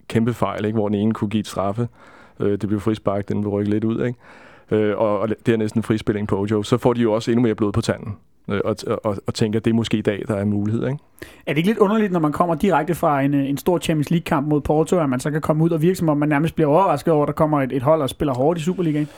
kæmpe 0.09 0.35
fejl, 0.35 0.65
ikke? 0.65 0.77
hvor 0.77 0.89
den 0.89 0.99
ene 0.99 1.15
kunne 1.15 1.31
give 1.31 1.41
et 1.41 1.47
straffe. 1.47 1.89
Øh, 2.41 2.51
det 2.51 2.69
blev 2.69 2.81
frispark, 2.81 3.29
den 3.29 3.41
blev 3.41 3.53
rykket 3.53 3.75
lidt 3.75 3.85
ud. 3.85 4.05
Ikke? 4.05 4.19
Øh, 4.71 4.99
og, 4.99 5.19
og 5.19 5.29
det 5.29 5.53
er 5.53 5.57
næsten 5.57 5.79
en 5.79 5.83
frispilling 5.83 6.29
på 6.29 6.39
Ojo. 6.41 6.63
Så 6.63 6.79
får 6.79 6.93
de 6.93 7.01
jo 7.01 7.13
også 7.13 7.31
endnu 7.31 7.43
mere 7.43 7.55
blod 7.55 7.73
på 7.73 7.81
tanden. 7.81 8.17
Øh, 8.49 8.61
og, 8.65 8.77
og, 9.05 9.17
og 9.27 9.35
tænker, 9.35 9.61
at 9.61 9.65
det 9.65 9.71
er 9.71 9.75
måske 9.75 9.97
i 9.97 10.03
dag, 10.03 10.23
der 10.29 10.35
er 10.35 10.45
mulighed. 10.45 10.87
Ikke? 10.87 10.99
Er 11.47 11.53
det 11.53 11.57
ikke 11.57 11.69
lidt 11.69 11.79
underligt, 11.79 12.13
når 12.13 12.21
man 12.21 12.33
kommer 12.33 12.55
direkte 12.55 12.95
fra 12.95 13.21
en, 13.21 13.35
en 13.35 13.57
stor 13.57 13.79
Champions 13.79 14.11
League-kamp 14.11 14.49
mod 14.49 14.61
Porto, 14.61 14.99
at 14.99 15.09
man 15.09 15.21
så 15.21 15.31
kan 15.31 15.41
komme 15.41 15.65
ud 15.65 15.71
og 15.71 15.83
virke 15.83 15.95
som 15.95 16.09
om, 16.09 16.17
man 16.17 16.29
nærmest 16.29 16.55
bliver 16.55 16.69
overrasket 16.69 17.15
over, 17.15 17.23
at 17.23 17.27
der 17.27 17.33
kommer 17.33 17.63
et, 17.63 17.73
et 17.73 17.83
hold 17.83 18.03
og 18.03 18.11
spiller 18.11 18.35
hårdt 18.35 18.59
i 18.59 18.63
Superligaen? 18.63 19.09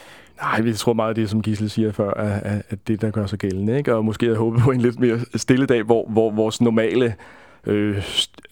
Nej, 0.42 0.60
vi 0.60 0.72
tror 0.72 0.92
meget 0.92 1.08
af 1.08 1.14
det, 1.14 1.30
som 1.30 1.42
Gisle 1.42 1.68
siger 1.68 1.92
før, 1.92 2.10
at, 2.10 2.62
at 2.68 2.78
det, 2.88 3.00
der 3.00 3.10
gør 3.10 3.26
sig 3.26 3.38
gældende. 3.38 3.78
Ikke? 3.78 3.94
Og 3.94 4.04
måske 4.04 4.26
havde 4.26 4.38
håbet 4.38 4.62
på 4.62 4.70
en 4.70 4.80
lidt 4.80 5.00
mere 5.00 5.18
stille 5.34 5.66
dag, 5.66 5.82
hvor, 5.82 6.08
hvor 6.08 6.30
vores 6.30 6.60
normale, 6.60 7.14
øh, 7.66 8.02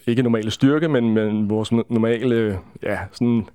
ikke 0.07 0.23
normale 0.23 0.51
styrke, 0.51 0.89
men, 0.89 1.15
men 1.15 1.51
vores 1.51 1.73
normale, 1.73 2.59
ja, 2.83 2.99
sådan 3.13 3.47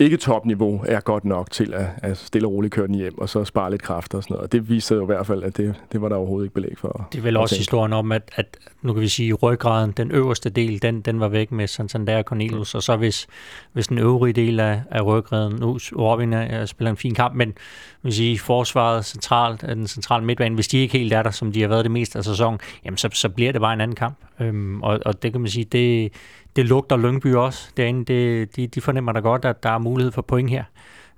ikke 0.00 0.16
topniveau 0.16 0.84
er 0.86 1.00
godt 1.00 1.24
nok 1.24 1.50
til 1.50 1.74
at, 1.74 1.86
at 2.02 2.16
stille 2.16 2.48
og 2.48 2.52
roligt 2.52 2.74
køre 2.74 2.86
den 2.86 2.94
hjem, 2.94 3.18
og 3.18 3.28
så 3.28 3.44
spare 3.44 3.70
lidt 3.70 3.82
kræfter 3.82 4.18
og 4.18 4.24
sådan 4.24 4.34
noget. 4.34 4.44
Og 4.44 4.52
det 4.52 4.68
viser 4.68 4.96
jo 4.96 5.02
i 5.02 5.06
hvert 5.06 5.26
fald, 5.26 5.42
at 5.42 5.56
det, 5.56 5.74
det 5.92 6.02
var 6.02 6.08
der 6.08 6.16
overhovedet 6.16 6.46
ikke 6.46 6.54
belæg 6.54 6.78
for. 6.78 7.08
Det 7.12 7.18
er 7.18 7.22
vel 7.22 7.36
også 7.36 7.54
tænke. 7.54 7.60
historien 7.60 7.92
om, 7.92 8.12
at, 8.12 8.30
at 8.36 8.56
nu 8.82 8.92
kan 8.92 9.02
vi 9.02 9.08
sige, 9.08 9.28
at 9.28 9.42
ryggraden, 9.42 9.90
den 9.90 10.10
øverste 10.10 10.50
del, 10.50 10.82
den, 10.82 11.00
den 11.00 11.20
var 11.20 11.28
væk 11.28 11.52
med 11.52 11.66
Santander 11.66 12.18
og 12.18 12.24
Cornelius, 12.24 12.74
og 12.74 12.82
så 12.82 12.96
hvis, 12.96 13.26
hvis 13.72 13.86
den 13.86 13.98
øvrige 13.98 14.32
del 14.32 14.60
af, 14.60 14.82
af 14.90 15.06
ryggraden, 15.06 15.56
nu 15.60 15.78
Robin 15.98 16.32
er, 16.32 16.66
spiller 16.66 16.90
en 16.90 16.96
fin 16.96 17.14
kamp, 17.14 17.34
men 17.34 17.54
vil 18.02 18.12
sige, 18.12 18.38
forsvaret 18.38 19.04
centralt, 19.04 19.60
den 19.60 19.86
centrale 19.86 20.24
midtbane, 20.24 20.54
hvis 20.54 20.68
de 20.68 20.78
ikke 20.78 20.98
helt 20.98 21.12
er 21.12 21.22
der, 21.22 21.30
som 21.30 21.52
de 21.52 21.60
har 21.60 21.68
været 21.68 21.84
det 21.84 21.92
meste 21.92 22.18
af 22.18 22.24
sæsonen, 22.24 22.60
jamen 22.84 22.96
så, 22.96 23.08
så 23.12 23.28
bliver 23.28 23.52
det 23.52 23.60
bare 23.60 23.72
en 23.72 23.80
anden 23.80 23.96
kamp. 23.96 24.16
Øhm, 24.40 24.82
og, 24.82 25.00
og 25.06 25.22
det 25.22 25.32
kan 25.32 25.40
man 25.40 25.50
sige, 25.50 25.64
det, 25.64 26.12
det 26.56 26.66
lugter 26.66 26.96
Lyngby 26.96 27.34
også 27.34 27.70
derinde. 27.76 28.04
Det, 28.04 28.56
de, 28.56 28.66
de 28.66 28.80
fornemmer 28.80 29.12
da 29.12 29.20
godt, 29.20 29.44
at 29.44 29.62
der 29.62 29.70
er 29.70 29.78
mulighed 29.78 30.12
for 30.12 30.22
point 30.22 30.50
her. 30.50 30.64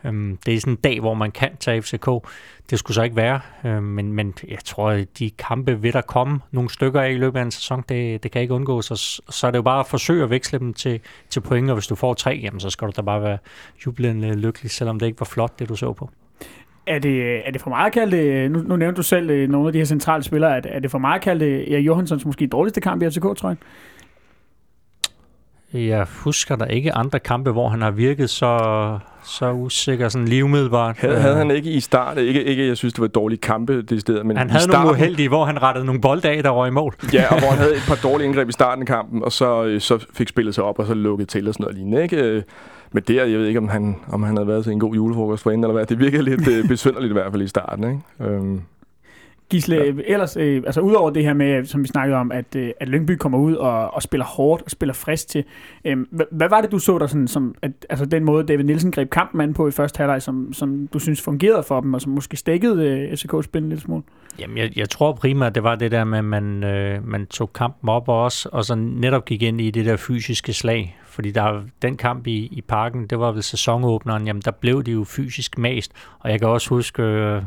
Øhm, 0.05 0.39
det 0.47 0.55
er 0.55 0.61
sådan 0.61 0.73
en 0.73 0.77
dag, 0.77 1.01
hvor 1.01 1.15
man 1.15 1.31
kan 1.31 1.57
tage 1.61 1.83
FCK. 1.83 2.09
Det 2.71 2.79
skulle 2.79 2.95
så 2.95 3.03
ikke 3.03 3.17
være, 3.17 3.41
øhm, 3.65 3.83
men, 3.83 4.13
men 4.13 4.35
jeg 4.49 4.59
tror, 4.65 4.91
at 4.91 5.19
de 5.19 5.31
kampe 5.31 5.81
vil 5.81 5.93
der 5.93 6.01
komme 6.01 6.41
nogle 6.51 6.71
stykker 6.71 7.01
af 7.01 7.11
i 7.11 7.17
løbet 7.17 7.39
af 7.39 7.43
en 7.43 7.51
sæson. 7.51 7.85
Det, 7.89 8.23
det 8.23 8.31
kan 8.31 8.43
ikke 8.43 8.55
undgås, 8.55 8.85
så, 8.85 9.23
så 9.31 9.47
er 9.47 9.51
det 9.51 9.59
jo 9.59 9.63
bare 9.63 9.81
at 9.81 9.87
forsøge 9.87 10.23
at 10.23 10.31
veksle 10.31 10.59
dem 10.59 10.75
til, 10.75 11.01
til 11.31 11.41
point, 11.41 11.71
og 11.71 11.77
hvis 11.77 11.87
du 11.87 11.95
får 11.95 12.15
tre, 12.15 12.41
jamen, 12.43 12.61
så 12.61 12.71
skal 12.71 12.89
du 12.89 12.93
da 12.97 13.03
bare 13.03 13.23
være 13.23 13.39
jublende 13.87 14.35
lykkelig, 14.35 14.71
selvom 14.71 14.99
det 14.99 15.07
ikke 15.07 15.21
var 15.21 15.25
flot, 15.25 15.59
det 15.59 15.69
du 15.69 15.77
så 15.77 15.93
på. 15.93 16.11
Er 16.87 16.99
det, 16.99 17.47
er 17.49 17.51
det 17.51 17.61
for 17.61 17.71
meget 17.71 17.87
at 17.87 17.93
kalde 17.93 18.17
det, 18.17 18.51
nu, 18.51 18.59
nu 18.59 18.77
nævnte 18.77 18.97
du 18.97 19.03
selv 19.03 19.31
øh, 19.31 19.49
nogle 19.49 19.67
af 19.67 19.73
de 19.73 19.79
her 19.79 19.85
centrale 19.85 20.23
spillere, 20.23 20.57
er, 20.57 20.61
er 20.65 20.81
det 20.81 20.91
for 20.91 20.99
meget 20.99 21.19
at 21.19 21.25
kalde 21.25 21.45
det 21.45 21.67
ja, 21.69 21.79
Johanssons 21.79 22.25
måske 22.25 22.47
dårligste 22.47 22.81
kamp 22.81 23.03
i 23.03 23.11
FCK, 23.11 23.23
tror 23.23 23.57
jeg? 25.79 26.07
Husker 26.25 26.57
der 26.57 26.67
ikke 26.67 26.93
andre 26.93 27.19
kampe, 27.19 27.51
hvor 27.51 27.69
han 27.69 27.83
har 27.83 27.91
virket 27.91 28.31
så, 28.31 28.59
så 29.25 29.53
usikker, 29.53 30.09
sådan 30.09 30.29
livmiddelbart. 30.29 30.97
Havde, 30.97 31.21
havde 31.21 31.37
han 31.37 31.51
ikke 31.51 31.71
i 31.71 31.81
start, 31.81 32.19
ikke, 32.19 32.45
ikke 32.45 32.69
jeg 32.69 32.77
synes, 32.77 32.95
det 32.95 33.01
var 33.01 33.07
et 33.07 33.15
dårligt 33.15 33.41
kampe 33.41 33.83
det 33.83 34.01
sted, 34.01 34.25
men 34.25 34.37
Han 34.37 34.51
havde 34.51 34.63
starten, 34.63 34.81
nogle 34.81 34.93
uheldige, 34.99 35.29
hvor 35.29 35.45
han 35.45 35.63
rettede 35.63 35.85
nogle 35.85 36.01
bolde 36.01 36.29
af, 36.29 36.43
der 36.43 36.51
røg 36.51 36.69
i 36.69 36.71
mål. 36.71 36.95
ja, 37.13 37.35
og 37.35 37.39
hvor 37.39 37.49
han 37.49 37.59
havde 37.65 37.75
et 37.75 37.85
par 37.89 37.99
dårlige 38.03 38.27
indgreb 38.27 38.49
i 38.49 38.53
starten 38.53 38.83
af 38.83 38.87
kampen, 38.87 39.25
og 39.25 39.33
så, 39.33 39.65
øh, 39.65 39.81
så 39.81 40.07
fik 40.15 40.29
spillet 40.29 40.55
sig 40.55 40.65
op, 40.65 40.79
og 40.79 40.87
så 40.87 40.95
lukket 40.95 41.29
til 41.29 41.49
og 41.49 41.55
sådan 41.55 41.65
noget 41.65 41.77
lignende. 41.77 42.03
Ikke? 42.03 42.45
Men 42.93 43.03
der, 43.09 43.25
jeg 43.25 43.39
ved 43.39 43.47
ikke, 43.47 43.59
om 43.59 43.69
han, 43.69 43.97
om 44.09 44.23
han 44.23 44.37
havde 44.37 44.49
været 44.49 44.65
til 44.65 44.73
en 44.73 44.81
god 44.81 44.95
julefrokost 44.95 45.43
for 45.43 45.51
enden, 45.51 45.65
eller 45.65 45.73
hvad. 45.73 45.87
Det 45.87 45.99
virkede 45.99 46.23
lidt 46.23 46.49
øh, 46.49 46.69
besynderligt 46.69 47.11
i 47.11 47.13
hvert 47.13 47.33
fald 47.33 47.43
i 47.43 47.49
starten. 47.49 47.85
Ikke? 47.85 48.33
Øhm. 48.33 48.61
Gisle, 49.53 49.77
ja. 49.77 49.93
ellers, 50.07 50.37
øh, 50.37 50.63
altså 50.67 50.81
udover 50.81 51.11
det 51.11 51.25
her 51.25 51.35
med, 51.35 51.65
som 51.65 51.83
vi 51.83 51.89
snakkede 51.89 52.19
om, 52.19 52.33
at, 52.33 52.57
øh, 52.57 52.71
at 52.81 52.89
Lyngby 52.89 53.11
kommer 53.11 53.39
ud 53.39 53.55
og, 53.55 53.95
og 53.95 54.03
spiller 54.03 54.25
hårdt 54.25 54.63
og 54.63 54.71
spiller 54.71 54.93
frisk 54.93 55.29
til, 55.29 55.45
øh, 55.85 55.99
hvad, 56.11 56.27
hvad 56.31 56.49
var 56.49 56.61
det, 56.61 56.73
du 56.73 56.79
så 56.79 56.99
der 56.99 57.07
sådan, 57.07 57.29
som, 57.29 57.55
at, 57.63 57.71
altså 57.91 58.05
den 58.05 58.25
måde, 58.25 58.47
David 58.47 58.65
Nielsen 58.65 58.93
greb 58.93 59.11
kampen 59.11 59.41
an 59.41 59.55
på 59.55 59.69
i 59.69 59.71
første 59.71 59.99
halvleg, 59.99 60.23
som, 60.23 60.53
som 60.53 60.89
du 60.93 60.99
synes 60.99 61.23
fungerede 61.23 61.63
for 61.63 61.81
dem, 61.81 61.95
og 61.95 62.01
som 62.01 62.13
måske 62.13 62.37
stækkede 62.37 62.89
øh, 62.89 63.17
FCK 63.17 63.45
spil 63.45 63.63
en 63.63 63.69
lille 63.69 63.83
smule? 63.83 64.03
Jamen, 64.39 64.59
jeg, 64.59 64.79
jeg 64.79 64.91
tror 64.91 65.13
primært, 65.13 65.55
det 65.55 65.63
var 65.63 65.75
det 65.75 65.91
der 65.91 66.05
med, 66.05 66.19
at 66.19 66.25
man, 66.25 66.65
øh, 66.65 67.09
man 67.09 67.27
tog 67.27 67.53
kampen 67.53 67.89
op 67.89 68.09
og 68.09 68.23
også, 68.23 68.49
og 68.53 68.65
så 68.65 68.75
netop 68.75 69.25
gik 69.25 69.43
ind 69.43 69.61
i 69.61 69.71
det 69.71 69.87
der 69.87 69.97
fysiske 69.97 70.53
slag, 70.53 70.99
fordi 71.07 71.31
der, 71.31 71.63
den 71.83 71.97
kamp 71.97 72.27
i, 72.27 72.49
i 72.53 72.61
parken, 72.61 73.07
det 73.07 73.19
var 73.19 73.33
vel 73.33 73.43
sæsonåbneren, 73.43 74.27
jamen 74.27 74.43
der 74.45 74.51
blev 74.51 74.83
det 74.83 74.93
jo 74.93 75.05
fysisk 75.05 75.59
mast, 75.59 75.93
og 76.19 76.31
jeg 76.31 76.41
kan 76.41 76.49
også 76.49 76.69
huske, 76.69 77.03
øh, 77.03 77.43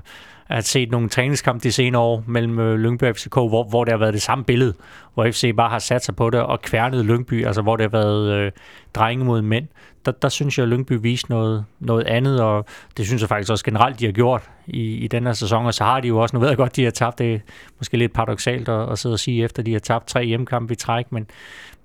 at 0.49 0.65
set 0.65 0.91
nogle 0.91 1.09
træningskampe 1.09 1.63
de 1.63 1.71
senere 1.71 2.01
år 2.01 2.23
mellem 2.27 2.59
øh, 2.59 2.79
Lyngby 2.79 3.03
og 3.03 3.15
FCK, 3.15 3.33
hvor, 3.33 3.63
hvor 3.63 3.83
det 3.83 3.91
har 3.91 3.97
været 3.97 4.13
det 4.13 4.21
samme 4.21 4.43
billede, 4.43 4.73
hvor 5.13 5.25
FC 5.31 5.55
bare 5.57 5.69
har 5.69 5.79
sat 5.79 6.05
sig 6.05 6.15
på 6.15 6.29
det 6.29 6.39
og 6.39 6.61
kværnet 6.61 7.05
Lyngby, 7.05 7.45
altså 7.45 7.61
hvor 7.61 7.75
det 7.75 7.83
har 7.83 7.99
været 7.99 8.31
øh, 8.31 8.51
drenge 8.93 9.25
mod 9.25 9.41
mænd. 9.41 9.67
Der, 10.05 10.11
der 10.11 10.29
synes 10.29 10.57
jeg, 10.57 10.63
at 10.63 10.69
Lyngby 10.69 10.93
viste 11.01 11.29
noget, 11.29 11.65
noget 11.79 12.03
andet, 12.03 12.41
og 12.41 12.65
det 12.97 13.05
synes 13.05 13.21
jeg 13.21 13.29
faktisk 13.29 13.51
også 13.51 13.65
generelt, 13.65 13.99
de 13.99 14.05
har 14.05 14.11
gjort 14.11 14.49
i, 14.67 14.95
i 14.95 15.07
den 15.07 15.25
her 15.25 15.33
sæson, 15.33 15.65
og 15.65 15.73
så 15.73 15.83
har 15.83 15.99
de 15.99 16.07
jo 16.07 16.17
også, 16.17 16.35
nu 16.35 16.39
ved 16.39 16.47
jeg 16.47 16.57
godt, 16.57 16.75
de 16.75 16.83
har 16.83 16.91
tabt 16.91 17.19
det, 17.19 17.41
måske 17.77 17.97
lidt 17.97 18.13
paradoxalt 18.13 18.69
at, 18.69 18.91
at 18.91 18.99
sidde 18.99 19.13
og 19.13 19.19
sige, 19.19 19.43
efter 19.43 19.63
de 19.63 19.73
har 19.73 19.79
tabt 19.79 20.07
tre 20.07 20.25
hjemmekampe 20.25 20.73
i 20.73 20.75
træk, 20.75 21.11
men, 21.11 21.27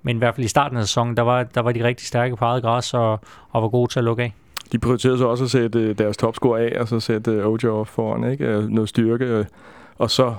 men 0.03 0.15
i 0.15 0.19
hvert 0.19 0.35
fald 0.35 0.45
i 0.45 0.49
starten 0.49 0.77
af 0.77 0.83
sæsonen, 0.83 1.17
der 1.17 1.23
var, 1.23 1.43
der 1.43 1.61
var 1.61 1.71
de 1.71 1.83
rigtig 1.83 2.07
stærke 2.07 2.35
på 2.35 2.45
eget 2.45 2.63
græs 2.63 2.93
og, 2.93 3.19
og 3.49 3.61
var 3.61 3.69
gode 3.69 3.91
til 3.91 3.99
at 3.99 4.05
lukke 4.05 4.23
af. 4.23 4.33
De 4.71 4.79
prioriterede 4.79 5.17
så 5.17 5.27
også 5.27 5.43
at 5.43 5.49
sætte 5.49 5.79
øh, 5.79 5.97
deres 5.97 6.17
topscore 6.17 6.61
af, 6.61 6.81
og 6.81 6.87
så 6.87 6.99
sætte 6.99 7.31
øh, 7.31 7.45
Ojo 7.45 7.83
foran, 7.83 8.31
ikke? 8.31 8.45
Øh, 8.45 8.69
noget 8.69 8.89
styrke. 8.89 9.45
Og 9.97 10.11
så, 10.11 10.35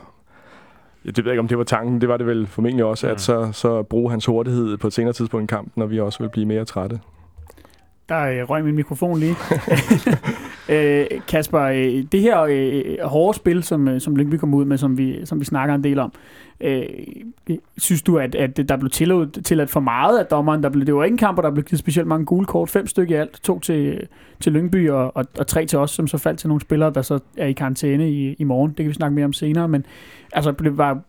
jeg 1.04 1.12
ved 1.16 1.32
ikke 1.32 1.40
om 1.40 1.48
det 1.48 1.58
var 1.58 1.64
tanken, 1.64 2.00
det 2.00 2.08
var 2.08 2.16
det 2.16 2.26
vel 2.26 2.46
formentlig 2.46 2.84
også, 2.84 3.06
mm. 3.06 3.12
at 3.12 3.20
så, 3.20 3.48
så 3.52 3.82
bruge 3.82 4.10
hans 4.10 4.26
hurtighed 4.26 4.76
på 4.76 4.86
et 4.86 4.92
senere 4.92 5.12
tidspunkt 5.12 5.44
i 5.44 5.54
kampen, 5.54 5.72
når 5.76 5.86
vi 5.86 6.00
også 6.00 6.18
vil 6.18 6.28
blive 6.28 6.46
mere 6.46 6.64
trætte. 6.64 7.00
Der 8.08 8.44
røg 8.44 8.64
min 8.64 8.74
mikrofon 8.74 9.18
lige. 9.18 9.36
øh, 10.68 11.06
Kasper, 11.28 11.60
øh, 11.60 12.04
det 12.12 12.20
her 12.20 12.40
øh, 12.40 12.82
øh 12.84 12.96
hårde 13.04 13.36
spil, 13.36 13.62
som, 13.62 13.88
øh, 13.88 14.00
som 14.00 14.16
Lyngby 14.16 14.34
kom 14.34 14.54
ud 14.54 14.64
med, 14.64 14.78
som 14.78 14.98
vi, 14.98 15.26
som 15.26 15.40
vi 15.40 15.44
snakker 15.44 15.74
en 15.74 15.84
del 15.84 15.98
om, 15.98 16.12
øh, 16.60 16.82
øh 17.50 17.56
synes 17.78 18.02
du, 18.02 18.18
at, 18.18 18.34
at 18.34 18.68
der 18.68 18.76
blev 18.76 18.90
tilladt, 18.90 19.44
tilladt 19.44 19.70
for 19.70 19.80
meget 19.80 20.18
af 20.18 20.26
dommeren? 20.26 20.62
Der 20.62 20.68
blev, 20.68 20.86
det 20.86 20.94
var 20.94 21.04
ikke 21.04 21.14
en 21.14 21.18
kamp, 21.18 21.42
der 21.42 21.50
blev 21.50 21.64
givet 21.64 21.78
specielt 21.78 22.08
mange 22.08 22.26
gule 22.26 22.46
kort. 22.46 22.70
Fem 22.70 22.86
stykker 22.86 23.16
i 23.16 23.18
alt. 23.18 23.40
To 23.42 23.58
til, 23.58 24.08
til 24.40 24.52
Lyngby 24.52 24.90
og, 24.90 25.16
og, 25.16 25.24
og 25.38 25.46
tre 25.46 25.66
til 25.66 25.78
os, 25.78 25.90
som 25.90 26.06
så 26.06 26.18
faldt 26.18 26.38
til 26.38 26.48
nogle 26.48 26.60
spillere, 26.60 26.92
der 26.94 27.02
så 27.02 27.18
er 27.36 27.46
i 27.46 27.52
karantæne 27.52 28.10
i, 28.10 28.34
i 28.38 28.44
morgen. 28.44 28.70
Det 28.70 28.76
kan 28.76 28.88
vi 28.88 28.94
snakke 28.94 29.14
mere 29.14 29.24
om 29.24 29.32
senere. 29.32 29.68
Men 29.68 29.86
altså, 30.32 30.52
blev, 30.52 30.78
var, 30.78 31.00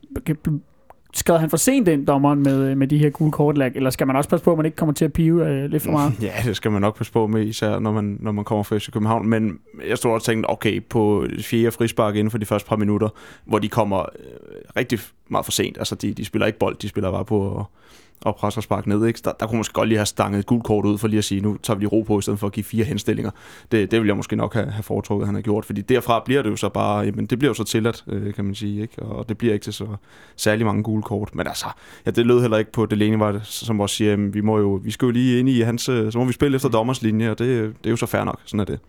skrev 1.13 1.39
han 1.39 1.49
for 1.49 1.57
sent 1.57 1.87
ind, 1.87 2.07
dommeren, 2.07 2.43
med, 2.43 2.69
øh, 2.69 2.77
med 2.77 2.87
de 2.87 2.97
her 2.97 3.09
gule 3.09 3.31
kort, 3.31 3.57
eller 3.75 3.89
skal 3.89 4.07
man 4.07 4.15
også 4.15 4.29
passe 4.29 4.43
på, 4.43 4.51
at 4.51 4.57
man 4.57 4.65
ikke 4.65 4.75
kommer 4.75 4.93
til 4.93 5.05
at 5.05 5.13
pive 5.13 5.47
øh, 5.47 5.69
lidt 5.69 5.83
for 5.83 5.91
meget? 5.91 6.13
Ja, 6.21 6.33
det 6.45 6.55
skal 6.55 6.71
man 6.71 6.81
nok 6.81 6.97
passe 6.97 7.13
på 7.13 7.27
med, 7.27 7.45
især 7.45 7.79
når 7.79 7.91
man, 7.91 8.17
når 8.19 8.31
man 8.31 8.45
kommer 8.45 8.63
fra 8.63 8.77
FC 8.77 8.91
København. 8.91 9.29
Men 9.29 9.59
jeg 9.87 9.97
stod 9.97 10.11
også 10.11 10.31
og 10.31 10.33
tænkte, 10.33 10.49
okay, 10.49 10.81
på 10.89 11.27
fjerde 11.41 11.71
frispark 11.71 12.15
inden 12.15 12.31
for 12.31 12.37
de 12.37 12.45
første 12.45 12.69
par 12.69 12.75
minutter, 12.75 13.09
hvor 13.45 13.59
de 13.59 13.69
kommer 13.69 13.99
øh, 13.99 14.05
rigtig 14.75 14.99
meget 15.29 15.45
for 15.45 15.51
sent. 15.51 15.77
Altså, 15.77 15.95
de, 15.95 16.13
de 16.13 16.25
spiller 16.25 16.45
ikke 16.45 16.59
bold, 16.59 16.75
de 16.75 16.89
spiller 16.89 17.11
bare 17.11 17.25
på 17.25 17.59
at, 17.59 17.65
og 18.25 18.35
presser 18.35 18.59
og 18.59 18.63
sparke 18.63 18.89
ned. 18.89 19.05
Ikke? 19.05 19.19
Der, 19.23 19.31
der 19.39 19.47
kunne 19.47 19.57
måske 19.57 19.73
godt 19.73 19.89
lige 19.89 19.97
have 19.97 20.05
stanget 20.05 20.39
et 20.39 20.45
gult 20.45 20.63
kort 20.63 20.85
ud 20.85 20.97
for 20.97 21.07
lige 21.07 21.17
at 21.17 21.23
sige, 21.23 21.41
nu 21.41 21.57
tager 21.63 21.77
vi 21.77 21.81
lige 21.81 21.89
ro 21.89 22.01
på, 22.01 22.19
i 22.19 22.21
stedet 22.21 22.39
for 22.39 22.47
at 22.47 22.53
give 22.53 22.63
fire 22.63 22.85
henstillinger. 22.85 23.31
Det, 23.71 23.91
det 23.91 23.99
vil 23.99 24.07
jeg 24.07 24.15
måske 24.15 24.35
nok 24.35 24.53
have, 24.53 24.71
have 24.71 24.83
foretrukket, 24.83 25.23
at 25.23 25.27
han 25.27 25.35
har 25.35 25.41
gjort. 25.41 25.65
Fordi 25.65 25.81
derfra 25.81 26.21
bliver 26.25 26.41
det 26.41 26.49
jo 26.49 26.55
så 26.55 26.69
bare, 26.69 26.99
jamen 26.99 27.25
det 27.25 27.39
bliver 27.39 27.49
jo 27.49 27.53
så 27.53 27.63
tilladt, 27.63 28.03
øh, 28.07 28.33
kan 28.33 28.45
man 28.45 28.55
sige. 28.55 28.81
Ikke? 28.81 29.03
Og 29.03 29.29
det 29.29 29.37
bliver 29.37 29.53
ikke 29.53 29.63
til 29.63 29.73
så 29.73 29.87
særlig 30.35 30.65
mange 30.65 30.83
gule 30.83 31.03
kort. 31.03 31.35
Men 31.35 31.47
altså, 31.47 31.65
ja, 32.05 32.11
det 32.11 32.25
lød 32.25 32.41
heller 32.41 32.57
ikke 32.57 32.71
på 32.71 32.85
Delaney, 32.85 33.17
var 33.17 33.31
det, 33.31 33.45
som 33.45 33.79
også 33.79 33.95
siger, 33.95 34.11
jamen, 34.11 34.33
vi, 34.33 34.41
må 34.41 34.57
jo, 34.57 34.79
vi 34.83 34.91
skal 34.91 35.05
jo 35.05 35.11
lige 35.11 35.39
ind 35.39 35.49
i 35.49 35.61
hans, 35.61 35.89
øh, 35.89 36.11
så 36.11 36.17
må 36.17 36.25
vi 36.25 36.33
spille 36.33 36.55
efter 36.55 36.69
dommers 36.69 37.01
linje, 37.01 37.31
og 37.31 37.39
det, 37.39 37.47
det 37.47 37.85
er 37.85 37.89
jo 37.89 37.95
så 37.95 38.05
fair 38.05 38.23
nok. 38.23 38.39
Sådan 38.45 38.59
er 38.59 38.65
det. 38.65 38.79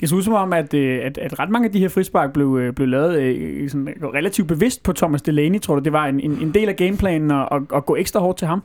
Det 0.00 0.08
ser 0.08 0.16
ud 0.16 0.22
som 0.22 0.34
om, 0.34 0.52
at, 0.52 0.74
øh, 0.74 1.00
at, 1.04 1.18
at 1.18 1.38
ret 1.38 1.50
mange 1.50 1.66
af 1.66 1.72
de 1.72 1.78
her 1.78 1.88
frispark 1.88 2.32
blev, 2.32 2.58
øh, 2.60 2.72
blev 2.72 2.88
lavet 2.88 3.70
sådan 3.70 3.94
relativt 4.14 4.48
bevidst 4.48 4.82
på 4.82 4.92
Thomas 4.92 5.22
Delaney, 5.22 5.60
tror 5.60 5.74
du. 5.74 5.80
Det 5.84 5.92
var 5.92 6.06
en, 6.06 6.20
en, 6.20 6.32
en 6.32 6.54
del 6.54 6.68
af 6.68 6.76
gameplanen 6.76 7.30
at, 7.30 7.48
at, 7.52 7.62
at 7.74 7.86
gå 7.86 7.96
ekstra 7.96 8.20
hårdt 8.20 8.38
til 8.38 8.46
ham? 8.46 8.62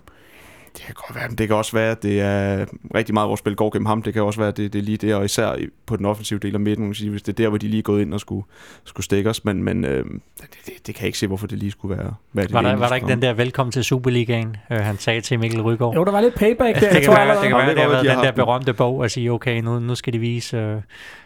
Det 0.77 0.81
kan 0.81 0.93
godt 0.95 1.15
være, 1.15 1.27
men 1.27 1.37
det 1.37 1.47
kan 1.47 1.55
også 1.55 1.71
være, 1.71 1.91
at 1.91 2.03
det 2.03 2.21
er 2.21 2.65
rigtig 2.95 3.13
meget, 3.13 3.27
vores 3.27 3.39
spil 3.39 3.55
går 3.55 3.69
gennem 3.69 3.85
ham. 3.85 4.01
Det 4.01 4.13
kan 4.13 4.23
også 4.23 4.39
være, 4.39 4.49
at 4.49 4.57
det, 4.57 4.73
det 4.73 4.79
er 4.79 4.83
lige 4.83 4.97
der, 4.97 5.15
og 5.15 5.25
især 5.25 5.55
på 5.85 5.97
den 5.97 6.05
offensive 6.05 6.39
del 6.39 6.53
af 6.53 6.59
midten, 6.59 6.87
hvis 6.87 7.21
det 7.21 7.29
er 7.29 7.43
der, 7.43 7.49
hvor 7.49 7.57
de 7.57 7.67
lige 7.67 7.77
er 7.77 7.83
gået 7.83 8.01
ind 8.01 8.13
og 8.13 8.19
skulle, 8.19 8.45
skulle 8.83 9.05
stikke 9.05 9.29
os. 9.29 9.45
Men, 9.45 9.63
men 9.63 9.85
øh, 9.85 10.05
det, 10.05 10.49
det, 10.65 10.73
det, 10.87 10.95
kan 10.95 11.01
jeg 11.01 11.05
ikke 11.05 11.17
se, 11.17 11.27
hvorfor 11.27 11.47
det 11.47 11.57
lige 11.57 11.71
skulle 11.71 11.97
være. 11.97 12.13
Hvad 12.31 12.43
det 12.43 12.53
var, 12.53 12.61
der, 12.61 12.75
var 12.75 12.87
der 12.87 12.95
ikke 12.95 13.07
den 13.07 13.21
der 13.21 13.33
velkommen 13.33 13.71
til 13.71 13.83
Superligaen, 13.83 14.55
øh, 14.71 14.79
han 14.79 14.97
sagde 14.97 15.21
til 15.21 15.39
Mikkel 15.39 15.61
Rygaard? 15.61 15.95
Jo, 15.95 16.03
der 16.03 16.11
var 16.11 16.21
lidt 16.21 16.35
payback 16.35 16.79
der. 16.79 16.93
det, 16.93 17.03
kan 17.03 17.13
være, 17.13 17.41
det 17.41 17.49
kan 17.49 17.57
være, 17.57 17.69
det 17.69 17.81
har 17.81 17.89
været 17.89 18.05
den 18.05 18.23
der 18.23 18.31
berømte 18.31 18.73
bog 18.73 19.05
at 19.05 19.11
sige, 19.11 19.31
okay, 19.31 19.61
nu, 19.61 19.79
nu 19.79 19.95
skal 19.95 20.13
de 20.13 20.19
vise 20.19 20.57
øh, 20.57 20.81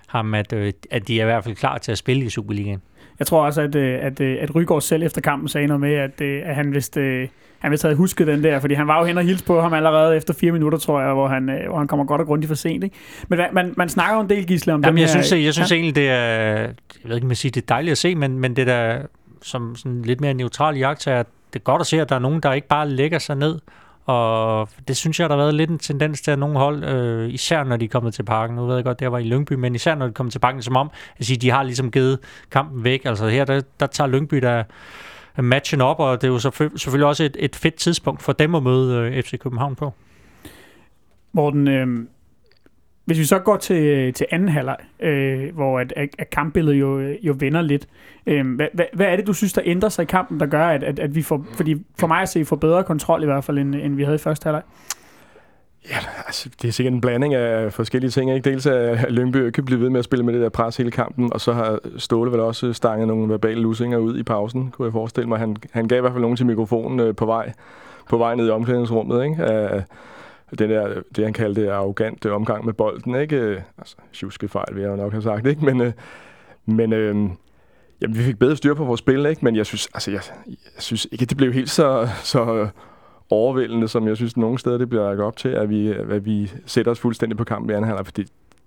ham, 0.08 0.34
at, 0.34 0.54
øh, 0.54 0.74
at 0.92 1.08
de 1.08 1.20
er 1.20 1.24
i 1.24 1.26
hvert 1.26 1.44
fald 1.44 1.56
klar 1.56 1.78
til 1.78 1.92
at 1.92 1.98
spille 1.98 2.26
i 2.26 2.30
Superligaen. 2.30 2.82
Jeg 3.20 3.28
tror 3.28 3.46
også, 3.46 3.62
at, 3.62 3.76
øh, 3.76 4.00
at, 4.02 4.22
øh, 4.22 4.38
at 4.42 4.56
Rygaard 4.56 4.82
selv 4.82 5.04
efter 5.04 5.22
kampen 5.22 5.48
sagde 5.48 5.68
noget 5.68 5.82
med, 5.82 5.94
at, 5.94 6.22
øh, 6.22 6.42
at 6.46 6.56
han 6.56 6.74
vidste 6.74 7.30
han 7.60 7.72
vil 7.72 7.80
have 7.82 7.96
husket 7.96 8.28
den 8.28 8.44
der, 8.44 8.60
fordi 8.60 8.74
han 8.74 8.88
var 8.88 9.00
jo 9.00 9.06
hen 9.06 9.18
og 9.18 9.24
hilse 9.24 9.46
på 9.46 9.62
ham 9.62 9.74
allerede 9.74 10.18
efter 10.18 10.34
fire 10.34 10.52
minutter, 10.52 10.78
tror 10.78 11.02
jeg, 11.02 11.14
hvor 11.14 11.28
han, 11.28 11.44
hvor 11.68 11.78
han 11.78 11.88
kommer 11.88 12.06
godt 12.06 12.22
og 12.22 12.28
grundigt 12.28 12.48
for 12.48 12.56
sent. 12.56 12.84
Ikke? 12.84 12.96
Men 13.28 13.40
man, 13.52 13.74
man 13.78 13.90
snakker 13.90 14.16
jo 14.16 14.22
en 14.22 14.30
del, 14.30 14.48
Gisle, 14.48 14.74
om 14.74 14.84
Jamen, 14.84 14.98
jeg 14.98 15.10
her, 15.14 15.22
synes, 15.22 15.46
jeg 15.46 15.54
synes 15.54 15.72
ja? 15.72 15.76
egentlig, 15.76 15.96
det 15.96 16.10
er, 16.10 16.16
jeg 16.58 16.76
ved 17.04 17.16
ikke, 17.16 17.28
man 17.28 17.36
siger, 17.36 17.52
det 17.52 17.62
er 17.62 17.66
dejligt 17.66 17.92
at 17.92 17.98
se, 17.98 18.16
men, 18.16 18.40
men 18.40 18.56
det 18.56 18.68
der 18.68 19.02
som 19.42 19.76
sådan 19.76 20.02
lidt 20.02 20.22
mere 20.22 20.34
neutral 20.34 20.78
jagt, 20.78 21.08
er, 21.08 21.24
det 21.54 21.60
er 21.60 21.64
godt 21.64 21.80
at 21.80 21.88
se, 21.88 22.02
at 22.02 22.10
der 22.10 22.16
er 22.16 22.20
nogen, 22.20 22.40
der 22.40 22.54
ikke 22.54 22.68
bare 22.68 22.90
lægger 22.90 23.20
sig 23.20 23.36
ned 23.36 23.60
og 24.08 24.70
det 24.88 24.98
synes 24.98 25.20
jeg, 25.20 25.30
der 25.30 25.36
har 25.36 25.44
været 25.44 25.56
lidt 25.56 25.70
en 25.70 25.80
tendens 25.80 26.22
til, 26.22 26.32
at 26.32 26.40
nogle 26.40 26.58
hold, 26.58 26.84
øh, 26.84 27.30
især 27.30 27.64
når 27.64 27.78
de 27.78 27.86
er 27.86 27.90
kommet 27.90 28.14
til 28.14 28.24
parken, 28.24 28.56
nu 28.56 28.66
ved 28.66 28.76
jeg 28.76 28.84
godt, 28.84 29.00
det 29.00 29.12
var 29.12 29.18
i 29.18 29.24
Lyngby, 29.24 29.54
men 29.54 29.76
især 29.76 29.96
når 29.96 30.08
de 30.08 30.14
kommer 30.14 30.32
til 30.32 30.40
parken, 30.40 30.62
som 30.62 30.76
om, 30.76 30.92
at 31.18 31.26
sige, 31.26 31.38
de 31.38 31.52
har 31.52 31.64
ligesom 31.64 31.92
givet 31.92 32.20
kampen 32.52 32.84
væk. 32.84 33.06
Altså 33.06 33.28
her, 33.28 33.46
der, 33.46 33.62
der 33.80 33.88
tager 33.88 34.08
Lyngby 34.08 34.38
der 34.38 34.64
matchen 35.42 35.82
op, 35.82 36.00
og 36.00 36.22
det 36.22 36.28
er 36.28 36.32
jo 36.32 36.40
selvfølgelig 36.40 37.06
også 37.06 37.24
et, 37.24 37.38
et 37.40 37.56
fedt 37.56 37.76
tidspunkt 37.76 38.22
for 38.22 38.34
dem 38.34 38.56
at 38.56 38.64
møde 38.64 38.98
øh, 38.98 39.24
FC 39.24 39.40
København 39.40 39.76
på. 39.76 39.94
Morten, 41.32 41.68
øh, 41.68 42.06
hvis 43.08 43.20
vi 43.20 43.26
så 43.26 43.40
går 43.40 43.58
til, 43.58 44.14
til 44.14 44.26
anden 44.32 44.50
halvleg, 44.50 44.78
øh, 45.00 45.56
hvor 45.56 45.80
at, 45.80 45.94
at 46.18 46.30
kampbilledet 46.30 46.80
jo, 46.80 47.00
jo 47.02 47.36
vender 47.40 47.62
lidt, 47.62 47.88
øh, 48.26 48.56
hvad, 48.56 48.68
hvad, 48.74 48.86
hvad 48.94 49.06
er 49.06 49.16
det, 49.16 49.28
du 49.28 49.34
synes, 49.34 49.54
der 49.54 49.62
ændrer 49.66 49.90
sig 49.90 50.04
i 50.04 50.06
kampen, 50.06 50.40
der 50.40 50.46
gør, 50.46 50.68
at, 50.68 50.84
at, 50.84 51.00
at 51.00 51.16
vi 51.16 51.22
får, 51.22 51.46
fordi 51.54 51.76
for 52.00 52.08
mig 52.08 52.22
at 52.22 52.30
se, 52.30 52.46
får 52.46 52.56
bedre 52.56 52.84
kontrol 52.84 53.24
i 53.24 53.26
hvert 53.26 53.44
fald, 53.44 53.58
end, 53.58 53.76
end 53.76 53.96
vi 53.96 54.04
havde 54.04 54.16
i 54.16 54.20
første 54.20 54.44
halvleg? 54.44 54.62
Ja, 55.90 55.98
altså, 56.26 56.50
det 56.62 56.68
er 56.68 56.72
sikkert 56.72 56.94
en 56.94 57.02
blanding 57.02 57.34
af 57.34 57.74
forskellige 57.74 58.12
ting. 58.12 58.34
Ikke? 58.36 58.50
Dels 58.50 58.66
at 58.66 59.12
Lyngby 59.12 59.50
kan 59.52 59.66
blive 59.66 59.82
ved 59.82 59.90
med 59.90 60.00
at 60.00 60.06
spille 60.06 60.26
med 60.26 60.34
det 60.34 60.42
der 60.42 60.50
pres 60.50 60.78
hele 60.78 60.92
kampen, 60.92 61.34
og 61.34 61.42
så 61.42 61.54
har 61.54 61.80
Ståle 61.98 62.32
vel 62.32 62.40
også 62.40 62.74
stanget 62.74 63.08
nogle 63.08 63.30
verbale 63.30 63.62
lusinger 63.62 63.98
ud 63.98 64.18
i 64.18 64.24
pausen, 64.24 64.72
kunne 64.72 64.86
jeg 64.86 64.94
forestille 64.94 65.30
mig. 65.30 65.40
Han, 65.40 65.58
han 65.72 65.88
gav 65.88 65.98
i 65.98 66.02
hvert 66.02 66.14
fald 66.14 66.22
nogen 66.22 66.38
til 66.38 66.46
mikrofonen 66.46 67.00
øh, 67.00 67.16
på 67.16 67.26
vej 67.26 67.54
på 68.10 68.18
vej 68.18 68.36
ned 68.36 68.48
i 68.48 68.50
omklædningsrummet. 68.50 69.24
Ikke? 69.24 69.44
Af, 69.44 69.84
den 70.60 70.70
der, 70.70 71.02
det 71.16 71.24
han 71.24 71.34
kaldte 71.34 71.74
arrogant 71.74 72.26
øh, 72.26 72.36
omgang 72.36 72.66
med 72.66 72.74
bolden. 72.74 73.16
Ikke? 73.16 73.64
Altså, 73.78 73.96
fejl, 74.48 74.76
vil 74.76 74.82
jeg 74.82 74.90
jo 74.90 74.96
nok 74.96 75.12
have 75.12 75.22
sagt. 75.22 75.48
Ikke? 75.48 75.66
Men, 75.66 75.82
øh, 75.82 75.92
men 76.66 76.94
øh, 76.94 77.16
jamen, 78.02 78.18
vi 78.18 78.24
fik 78.24 78.40
bedre 78.40 78.56
styr 78.56 78.74
på 78.74 78.86
vores 78.86 79.00
spil, 79.00 79.26
ikke? 79.26 79.46
men 79.46 79.56
jeg 79.56 79.66
synes, 79.66 79.88
altså, 79.94 80.12
jeg, 80.12 80.22
jeg 80.48 80.82
synes 80.82 81.08
ikke, 81.12 81.24
at 81.24 81.30
det 81.30 81.38
blev 81.38 81.54
helt 81.54 81.70
så, 81.70 82.10
så 82.24 82.68
overvældende, 83.30 83.88
som 83.88 84.08
jeg 84.08 84.16
synes, 84.16 84.38
nogle 84.38 84.60
steder 84.60 84.78
det 84.78 84.90
bliver 84.90 85.04
lagt 85.04 85.20
op 85.20 85.38
til, 85.38 85.50
at 85.50 85.70
vi, 85.70 85.92
at 85.92 86.26
vi 86.26 86.52
sætter 86.66 86.92
os 86.92 87.00
fuldstændig 87.00 87.38
på 87.38 87.44
kamp 87.44 87.70
i 87.70 87.74
anden 87.74 87.86
halvleg, 87.86 88.06
fordi 88.06 88.26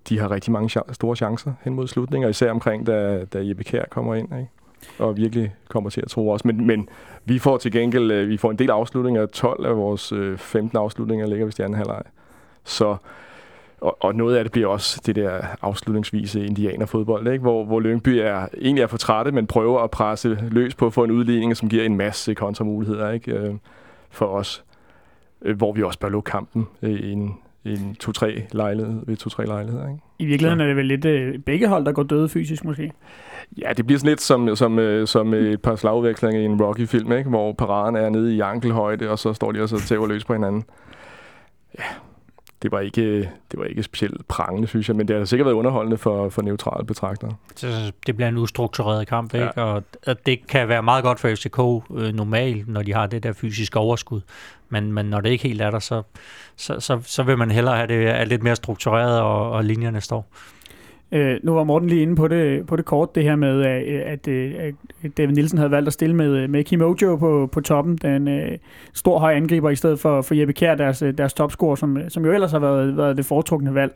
de 0.08 0.18
har 0.18 0.30
rigtig 0.30 0.52
mange 0.52 0.80
store 0.92 1.16
chancer 1.16 1.52
hen 1.62 1.74
mod 1.74 1.88
slutningen, 1.88 2.30
især 2.30 2.50
omkring, 2.50 2.86
da, 2.86 3.24
da 3.24 3.48
Jeppe 3.48 3.64
Kjær 3.64 3.84
kommer 3.90 4.14
ind, 4.14 4.28
ikke? 4.38 4.48
Og 4.98 5.16
virkelig 5.16 5.54
kommer 5.68 5.90
til 5.90 6.00
at 6.00 6.08
tro 6.08 6.30
os. 6.30 6.44
Men, 6.44 6.66
men 6.66 6.88
vi 7.24 7.38
får 7.38 7.56
til 7.56 7.72
gengæld 7.72 8.10
øh, 8.10 8.28
vi 8.28 8.36
får 8.36 8.50
en 8.50 8.58
del 8.58 8.70
afslutninger. 8.70 9.26
12 9.26 9.66
af 9.66 9.76
vores 9.76 10.12
øh, 10.12 10.38
15 10.38 10.78
afslutninger 10.78 11.26
ligger 11.26 11.46
ved 11.46 11.60
anden 11.60 11.76
halvleg. 11.76 12.02
Så 12.64 12.96
og, 13.80 13.96
og 14.00 14.14
noget 14.14 14.36
af 14.36 14.44
det 14.44 14.52
bliver 14.52 14.68
også 14.68 15.00
det 15.06 15.16
der 15.16 15.40
afslutningsvise 15.62 16.46
indianerfodbold, 16.46 17.28
ikke? 17.28 17.42
Hvor, 17.42 17.64
hvor 17.64 17.80
Lyngby 17.80 18.08
er, 18.08 18.46
egentlig 18.60 18.82
er 18.82 18.86
for 18.86 18.96
trætte, 18.96 19.32
men 19.32 19.46
prøver 19.46 19.80
at 19.80 19.90
presse 19.90 20.38
løs 20.50 20.74
på 20.74 20.86
at 20.86 20.92
få 20.92 21.04
en 21.04 21.10
udligning, 21.10 21.56
som 21.56 21.68
giver 21.68 21.84
en 21.84 21.96
masse 21.96 22.34
kontramuligheder 22.34 23.10
ikke? 23.10 23.32
Øh, 23.32 23.54
for 24.10 24.26
os. 24.26 24.64
Hvor 25.56 25.72
vi 25.72 25.82
også 25.82 25.98
bør 25.98 26.08
lukke 26.08 26.30
kampen 26.30 26.68
i 27.64 27.72
en, 27.72 27.78
en 27.78 27.94
to-tre 27.94 28.46
lejlighed, 28.52 29.02
ved 29.06 29.16
to-tre 29.16 29.46
lejligheder. 29.46 29.88
Ikke? 29.88 30.00
I 30.18 30.24
virkeligheden 30.24 30.58
så. 30.58 30.62
er 30.62 30.66
det 30.66 30.76
vel 30.76 30.86
lidt 30.86 31.04
øh, 31.04 31.38
begge 31.38 31.68
hold, 31.68 31.84
der 31.84 31.92
går 31.92 32.02
døde 32.02 32.28
fysisk 32.28 32.64
måske? 32.64 32.92
Ja, 33.58 33.72
det 33.76 33.86
bliver 33.86 33.98
sådan 33.98 34.08
lidt 34.08 34.20
som, 34.20 34.56
som, 34.56 34.78
øh, 34.78 35.06
som 35.06 35.34
et 35.34 35.62
par 35.62 35.76
slagvekslinger 35.76 36.40
i 36.40 36.44
en 36.44 36.62
Rocky-film, 36.62 37.12
ikke? 37.12 37.30
hvor 37.30 37.52
paraden 37.52 37.96
er 37.96 38.08
nede 38.08 38.34
i 38.34 38.40
ankelhøjde, 38.40 39.10
og 39.10 39.18
så 39.18 39.32
står 39.32 39.52
de 39.52 39.62
og 39.62 39.68
så 39.68 39.80
tæver 39.80 40.06
løs 40.06 40.24
på 40.24 40.32
hinanden. 40.32 40.64
Ja, 41.78 41.84
det 42.62 42.72
var 42.72 42.80
ikke, 42.80 43.18
det 43.20 43.58
var 43.58 43.64
ikke 43.64 43.82
specielt 43.82 44.28
prangende, 44.28 44.68
synes 44.68 44.88
jeg, 44.88 44.96
men 44.96 45.08
det 45.08 45.16
har 45.16 45.24
sikkert 45.24 45.46
været 45.46 45.56
underholdende 45.56 45.98
for, 45.98 46.28
for 46.28 46.42
neutrale 46.42 46.86
betragtere. 46.86 47.34
Så 47.56 47.92
det 48.06 48.16
bliver 48.16 48.28
en 48.28 48.36
ustruktureret 48.36 49.08
kamp, 49.08 49.34
ikke? 49.34 49.50
Ja. 49.56 49.62
Og, 49.62 49.82
og 50.06 50.26
det 50.26 50.46
kan 50.46 50.68
være 50.68 50.82
meget 50.82 51.04
godt 51.04 51.20
for 51.20 51.28
FCK 51.34 51.58
øh, 51.98 52.12
normalt, 52.14 52.68
når 52.68 52.82
de 52.82 52.94
har 52.94 53.06
det 53.06 53.22
der 53.22 53.32
fysiske 53.32 53.78
overskud. 53.78 54.20
Men, 54.70 54.92
men 54.92 55.06
når 55.06 55.20
det 55.20 55.30
ikke 55.30 55.48
helt 55.48 55.60
er 55.60 55.70
der, 55.70 55.78
så, 55.78 56.02
så, 56.56 56.80
så, 56.80 57.00
så 57.04 57.22
vil 57.22 57.38
man 57.38 57.50
hellere 57.50 57.76
have 57.76 57.86
det 57.86 58.08
er 58.08 58.24
lidt 58.24 58.42
mere 58.42 58.56
struktureret, 58.56 59.20
og, 59.20 59.50
og 59.50 59.64
linjerne 59.64 60.00
står. 60.00 60.26
Øh, 61.12 61.36
nu 61.42 61.54
var 61.54 61.64
Morten 61.64 61.88
lige 61.88 62.02
inde 62.02 62.16
på 62.16 62.28
det, 62.28 62.66
på 62.66 62.76
det 62.76 62.84
kort, 62.84 63.14
det 63.14 63.22
her 63.22 63.36
med, 63.36 63.62
at, 63.62 64.28
at, 64.28 64.28
at 65.02 65.16
David 65.16 65.34
Nielsen 65.34 65.58
havde 65.58 65.70
valgt 65.70 65.86
at 65.86 65.92
stille 65.92 66.16
med, 66.16 66.48
med 66.48 66.64
Kim 66.64 66.82
Ojo 66.82 67.16
på, 67.16 67.48
på 67.52 67.60
toppen, 67.60 67.96
den 67.96 68.28
øh, 68.28 68.58
stor 68.94 69.18
høj 69.18 69.34
angriber 69.34 69.70
i 69.70 69.76
stedet 69.76 70.00
for, 70.00 70.22
for 70.22 70.34
Jeppe 70.34 70.52
Kjær, 70.52 70.74
deres, 70.74 71.04
deres 71.18 71.34
topscorer, 71.34 71.74
som, 71.74 71.98
som 72.08 72.24
jo 72.24 72.32
ellers 72.32 72.50
har 72.52 72.58
været, 72.58 72.96
været 72.96 73.16
det 73.16 73.26
foretrukne 73.26 73.74
valg. 73.74 73.92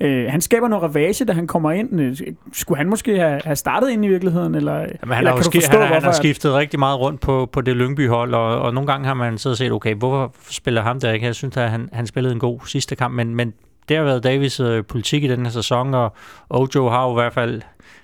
Øh, 0.00 0.26
han 0.30 0.40
skaber 0.40 0.68
noget 0.68 0.82
ravage, 0.82 1.24
da 1.24 1.32
han 1.32 1.46
kommer 1.46 1.70
ind. 1.72 2.00
Øh, 2.00 2.16
skulle 2.52 2.78
han 2.78 2.88
måske 2.88 3.18
have, 3.18 3.40
have 3.44 3.56
startet 3.56 3.90
ind 3.90 4.04
i 4.04 4.08
virkeligheden? 4.08 4.54
Eller, 4.54 4.74
Jamen, 4.74 4.88
han, 5.02 5.18
eller 5.18 5.30
har, 5.30 5.36
forstå, 5.36 5.78
han, 5.78 5.92
han 5.92 6.02
har 6.02 6.12
skiftet 6.12 6.54
rigtig 6.54 6.78
meget 6.78 7.00
rundt 7.00 7.20
på, 7.20 7.48
på 7.52 7.60
det 7.60 7.76
Lyngby-hold, 7.76 8.34
og, 8.34 8.60
og 8.60 8.74
nogle 8.74 8.86
gange 8.86 9.06
har 9.06 9.14
man 9.14 9.38
siddet 9.38 9.54
og 9.54 9.58
set, 9.58 9.72
okay, 9.72 9.94
hvorfor 9.94 10.34
spiller 10.50 10.82
ham 10.82 11.00
der 11.00 11.12
ikke? 11.12 11.26
Jeg 11.26 11.34
synes, 11.34 11.56
at 11.56 11.70
han, 11.70 11.88
han 11.92 12.06
spillede 12.06 12.32
en 12.34 12.40
god 12.40 12.60
sidste 12.66 12.96
kamp, 12.96 13.14
men, 13.14 13.34
men 13.34 13.52
det 13.88 13.96
har 13.96 14.04
været 14.04 14.24
Davis 14.24 14.60
øh, 14.60 14.84
politik 14.84 15.24
i 15.24 15.28
den 15.28 15.46
her 15.46 15.52
sæson, 15.52 15.94
og 15.94 16.12
Ojo 16.50 16.88
har 16.88 17.04
jo 17.04 17.10
i 17.10 17.14
hvert 17.14 17.32
fald, 17.32 17.62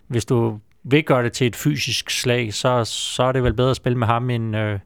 hvis 0.09 0.25
du 0.25 0.59
vil 0.85 1.05
gøre 1.05 1.25
det 1.25 1.33
til 1.33 1.47
et 1.47 1.57
fysisk 1.57 2.11
slag, 2.11 2.55
så, 2.55 2.85
så 2.85 3.23
er 3.23 3.33
det 3.33 3.43
vel 3.43 3.55
bedre 3.55 3.71
at 3.71 3.77
spille 3.77 3.99
med 3.99 4.07
ham 4.07 4.31
end, 4.31 4.57
øh, 4.57 4.79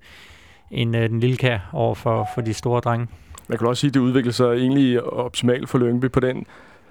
end 0.71 0.97
øh, 0.97 1.09
den 1.11 1.21
lille 1.21 1.37
kær 1.37 1.59
over 1.73 1.95
for, 1.95 2.29
for 2.35 2.41
de 2.41 2.55
store 2.55 2.81
drenge. 2.81 3.07
Man 3.49 3.59
kan 3.59 3.67
også 3.67 3.81
sige, 3.81 3.89
at 3.89 3.95
det 3.95 4.01
udvikler 4.01 4.33
sig 4.33 4.53
egentlig 4.53 5.03
optimalt 5.03 5.69
for 5.69 5.79
Lyngby 5.79 6.11
på 6.11 6.21
den 6.21 6.47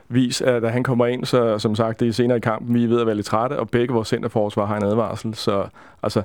vis, 0.10 0.42
at 0.42 0.62
da 0.62 0.68
han 0.68 0.84
kommer 0.84 1.06
ind, 1.06 1.26
så 1.26 1.60
som 1.60 1.76
sagt, 1.76 2.00
det 2.00 2.08
er 2.08 2.12
senere 2.12 2.38
i 2.38 2.42
kampen, 2.42 2.76
vi 2.76 2.84
er 2.84 2.88
ved 2.88 3.02
at 3.02 3.08
være 3.08 3.16
lidt 3.16 3.26
trætte, 3.26 3.60
og 3.60 3.70
begge 3.70 3.94
vores 3.94 4.08
centerforsvar 4.08 4.66
har 4.66 4.78
en 4.78 4.84
advarsel, 4.84 5.36
så 5.36 5.68
altså, 6.04 6.22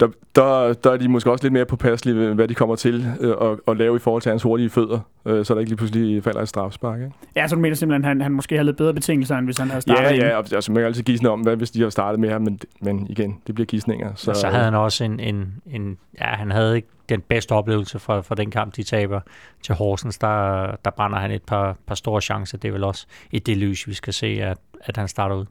der, 0.00 0.08
der, 0.36 0.72
der 0.72 0.92
er 0.92 0.96
de 0.96 1.08
måske 1.08 1.30
også 1.30 1.44
lidt 1.44 1.52
mere 1.52 1.64
påpasselige, 1.64 2.34
hvad 2.34 2.48
de 2.48 2.54
kommer 2.54 2.76
til 2.76 3.06
øh, 3.20 3.34
at, 3.40 3.58
at 3.68 3.76
lave 3.76 3.96
i 3.96 3.98
forhold 3.98 4.22
til 4.22 4.30
hans 4.30 4.42
hurtige 4.42 4.70
fødder, 4.70 5.00
øh, 5.26 5.44
så 5.44 5.54
der 5.54 5.60
ikke 5.60 5.70
lige 5.70 5.76
pludselig 5.76 6.24
falder 6.24 6.40
et 6.40 6.48
strafspark. 6.48 7.00
Ikke? 7.00 7.12
Ja, 7.36 7.48
så 7.48 7.54
du 7.54 7.60
mener 7.60 7.76
simpelthen, 7.76 8.04
at 8.04 8.08
han, 8.08 8.20
han 8.20 8.32
måske 8.32 8.56
har 8.56 8.62
lidt 8.62 8.76
bedre 8.76 8.94
betingelser, 8.94 9.36
end 9.36 9.46
hvis 9.46 9.58
han 9.58 9.68
havde 9.68 9.80
startet? 9.80 10.18
Ja, 10.18 10.28
ja, 10.28 10.38
altså 10.38 10.72
man 10.72 10.80
kan 10.80 10.86
altid 10.86 11.02
gisne 11.02 11.30
om, 11.30 11.40
hvad 11.40 11.56
hvis 11.56 11.70
de 11.70 11.82
har 11.82 11.90
startet 11.90 12.20
med 12.20 12.30
ham, 12.30 12.42
men, 12.42 12.60
men 12.80 13.06
igen, 13.10 13.40
det 13.46 13.54
bliver 13.54 13.66
gisninger. 13.66 14.12
Så, 14.14 14.34
så 14.34 14.48
havde 14.48 14.64
han 14.64 14.74
også 14.74 15.04
en, 15.04 15.20
en, 15.20 15.54
en, 15.66 15.98
ja, 16.20 16.26
han 16.26 16.50
havde 16.50 16.76
ikke 16.76 16.88
den 17.08 17.20
bedste 17.20 17.52
oplevelse 17.52 17.98
fra, 17.98 18.20
fra 18.20 18.34
den 18.34 18.50
kamp, 18.50 18.76
de 18.76 18.82
taber 18.82 19.20
til 19.62 19.74
Horsens. 19.74 20.18
Der, 20.18 20.66
der 20.84 20.90
brænder 20.90 21.18
han 21.18 21.30
et 21.30 21.42
par, 21.42 21.76
par 21.86 21.94
store 21.94 22.20
chancer. 22.20 22.58
Det 22.58 22.68
er 22.68 22.72
vel 22.72 22.84
også 22.84 23.06
i 23.30 23.38
det 23.38 23.56
lys, 23.56 23.88
vi 23.88 23.94
skal 23.94 24.12
se, 24.12 24.26
at, 24.26 24.58
at 24.80 24.96
han 24.96 25.08
starter 25.08 25.36
ud. 25.36 25.46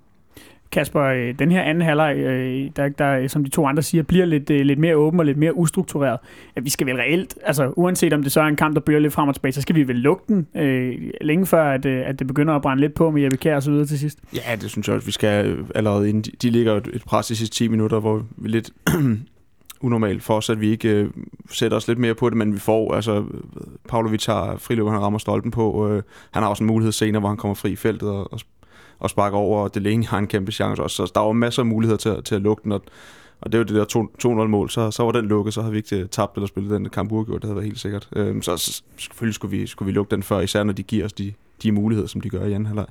Kasper, 0.72 1.01
øh, 1.01 1.39
den 1.39 1.51
her 1.51 1.62
anden 1.62 1.81
halvleg, 1.81 2.17
øh, 2.17 2.69
der, 2.75 2.89
der, 2.89 3.17
øh, 3.17 3.29
som 3.29 3.43
de 3.43 3.50
to 3.50 3.67
andre 3.67 3.84
siger, 3.84 4.03
bliver 4.03 4.25
lidt, 4.25 4.50
lidt 4.50 4.79
mere 4.79 4.95
åben 4.95 5.19
og 5.19 5.25
lidt 5.25 5.38
mere 5.38 5.57
ustruktureret. 5.57 6.19
At 6.55 6.65
vi 6.65 6.69
skal 6.69 6.88
vel 6.88 6.95
reelt, 6.95 7.36
altså 7.43 7.74
uanset 7.75 8.13
om 8.13 8.24
det 8.24 8.31
så 8.31 8.41
er 8.41 8.45
en 8.45 8.55
kamp, 8.55 8.75
der 8.75 8.81
bøger 8.81 9.00
lidt 9.00 9.13
frem 9.13 9.29
og 9.29 9.36
tilbage, 9.36 9.51
så 9.51 9.62
skal 9.62 9.75
vi 9.75 9.88
vel 9.88 9.95
lukke 9.95 10.24
den 10.27 10.48
øh, 10.55 10.93
længe 11.22 11.45
før, 11.45 11.72
at, 11.72 11.86
at 11.86 12.19
det 12.19 12.27
begynder 12.27 12.53
at 12.53 12.62
brænde 12.62 12.81
lidt 12.81 12.93
på 12.93 13.12
med 13.12 13.22
Jeppe 13.22 13.38
Kjær 13.38 13.55
og 13.55 13.63
så 13.63 13.72
videre 13.72 13.86
til 13.86 14.00
sidst. 14.00 14.19
Ja, 14.34 14.55
det 14.55 14.69
synes 14.69 14.88
jeg 14.88 14.95
også, 14.95 15.05
vi 15.05 15.12
skal 15.12 15.57
allerede 15.75 16.10
inden. 16.10 16.22
De, 16.22 16.31
de 16.41 16.50
ligger 16.50 16.75
et 16.75 17.03
pres 17.05 17.27
de 17.27 17.36
sidste 17.36 17.55
10 17.55 17.67
minutter, 17.67 18.00
hvor 18.00 18.25
vi 18.38 18.50
lidt 18.50 18.69
unormalt 19.86 20.24
for 20.24 20.34
os, 20.38 20.50
at 20.50 20.62
vi 20.62 20.69
ikke 20.69 20.89
øh, 20.89 21.10
sætter 21.51 21.77
os 21.77 21.88
lidt 21.88 22.00
mere 22.00 22.15
på 22.15 22.29
det, 22.29 22.38
men 22.38 22.53
vi 22.53 22.60
får, 22.60 22.93
altså, 22.93 23.25
Pavlovic 23.89 24.25
har 24.25 24.57
friløb, 24.57 24.88
han 24.88 25.01
rammer 25.01 25.19
stolpen 25.19 25.51
på, 25.51 25.89
øh, 25.89 26.03
han 26.31 26.43
har 26.43 26.50
også 26.50 26.63
en 26.63 26.67
mulighed 26.67 26.91
senere, 26.91 27.19
hvor 27.19 27.29
han 27.29 27.38
kommer 27.38 27.55
fri 27.55 27.72
i 27.72 27.75
feltet 27.75 28.10
og, 28.10 28.34
og 28.34 28.39
og 28.99 29.09
sparker 29.09 29.37
over, 29.37 29.63
og 29.63 29.75
Delaney 29.75 30.05
har 30.05 30.17
en 30.17 30.27
kæmpe 30.27 30.51
chance 30.51 30.83
også. 30.83 30.95
Så 30.95 31.11
der 31.15 31.21
var 31.21 31.31
masser 31.31 31.61
af 31.61 31.65
muligheder 31.65 31.97
til, 31.97 32.23
til 32.23 32.35
at 32.35 32.41
lukke 32.41 32.63
den, 32.63 32.71
og, 32.71 32.81
og 33.41 33.51
det 33.51 33.57
var 33.57 33.63
det 33.63 33.75
der 33.75 34.07
2-0-mål, 34.25 34.69
så, 34.69 34.91
så 34.91 35.03
var 35.03 35.11
den 35.11 35.25
lukket, 35.25 35.53
så 35.53 35.61
havde 35.61 35.71
vi 35.71 35.77
ikke 35.77 35.99
øh, 35.99 36.09
tabt 36.09 36.35
eller 36.35 36.47
spillet 36.47 36.71
den 36.71 36.89
kamp 36.89 37.11
uafgjort, 37.11 37.41
det 37.41 37.47
havde 37.47 37.55
været 37.55 37.65
helt 37.65 37.79
sikkert. 37.79 38.09
Øhm, 38.15 38.41
så, 38.41 38.57
så 38.57 38.83
selvfølgelig 38.97 39.35
skulle 39.35 39.57
vi, 39.57 39.67
skulle 39.67 39.87
vi 39.87 39.91
lukke 39.91 40.11
den 40.11 40.23
før, 40.23 40.39
især 40.39 40.63
når 40.63 40.73
de 40.73 40.83
giver 40.83 41.05
os 41.05 41.13
de, 41.13 41.33
de 41.63 41.71
muligheder, 41.71 42.07
som 42.07 42.21
de 42.21 42.29
gør 42.29 42.45
i 42.45 42.53
anden 42.53 42.65
halvleg. 42.65 42.85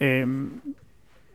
Øhm, 0.00 0.50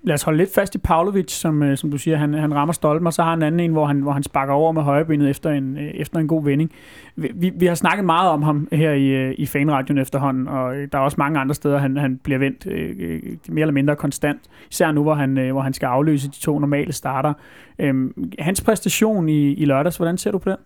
lad 0.03 0.13
os 0.13 0.23
holde 0.23 0.37
lidt 0.37 0.53
fast 0.53 0.75
i 0.75 0.77
Pavlovic, 0.77 1.31
som, 1.31 1.63
øh, 1.63 1.77
som 1.77 1.91
du 1.91 1.97
siger, 1.97 2.17
han, 2.17 2.33
han 2.33 2.55
rammer 2.55 2.73
stolpen, 2.73 3.07
og 3.07 3.13
så 3.13 3.23
har 3.23 3.29
han 3.29 3.39
en 3.39 3.43
anden 3.43 3.59
en, 3.59 3.71
hvor 3.71 3.85
han, 3.85 4.01
hvor 4.01 4.11
han 4.11 4.23
sparker 4.23 4.53
over 4.53 4.71
med 4.71 4.81
højrebenet 4.81 5.29
efter 5.29 5.49
en, 5.49 5.77
øh, 5.77 5.83
efter 5.83 6.19
en 6.19 6.27
god 6.27 6.43
vending. 6.43 6.71
Vi, 7.15 7.51
vi 7.55 7.65
har 7.65 7.75
snakket 7.75 8.05
meget 8.05 8.29
om 8.29 8.43
ham 8.43 8.67
her 8.71 8.91
i, 8.91 9.07
øh, 9.07 9.35
i 9.37 9.45
fanradion 9.45 9.97
efterhånden, 9.97 10.47
og 10.47 10.75
øh, 10.75 10.87
der 10.91 10.97
er 10.97 11.01
også 11.01 11.15
mange 11.19 11.39
andre 11.39 11.55
steder, 11.55 11.77
han, 11.77 11.97
han 11.97 12.17
bliver 12.17 12.39
vendt 12.39 12.67
øh, 12.67 12.95
øh, 12.99 13.21
mere 13.49 13.61
eller 13.61 13.73
mindre 13.73 13.95
konstant. 13.95 14.39
Især 14.71 14.91
nu, 14.91 15.01
hvor 15.03 15.13
han, 15.13 15.37
øh, 15.37 15.51
hvor 15.51 15.61
han 15.61 15.73
skal 15.73 15.87
afløse 15.87 16.27
de 16.27 16.39
to 16.39 16.59
normale 16.59 16.93
starter. 16.93 17.33
Øh, 17.79 18.11
hans 18.39 18.61
præstation 18.61 19.29
i, 19.29 19.53
i 19.53 19.65
lørdags, 19.65 19.97
hvordan 19.97 20.17
ser 20.17 20.31
du 20.31 20.37
på 20.37 20.49
den? 20.49 20.57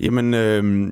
Jamen, 0.00 0.34
øh, 0.34 0.90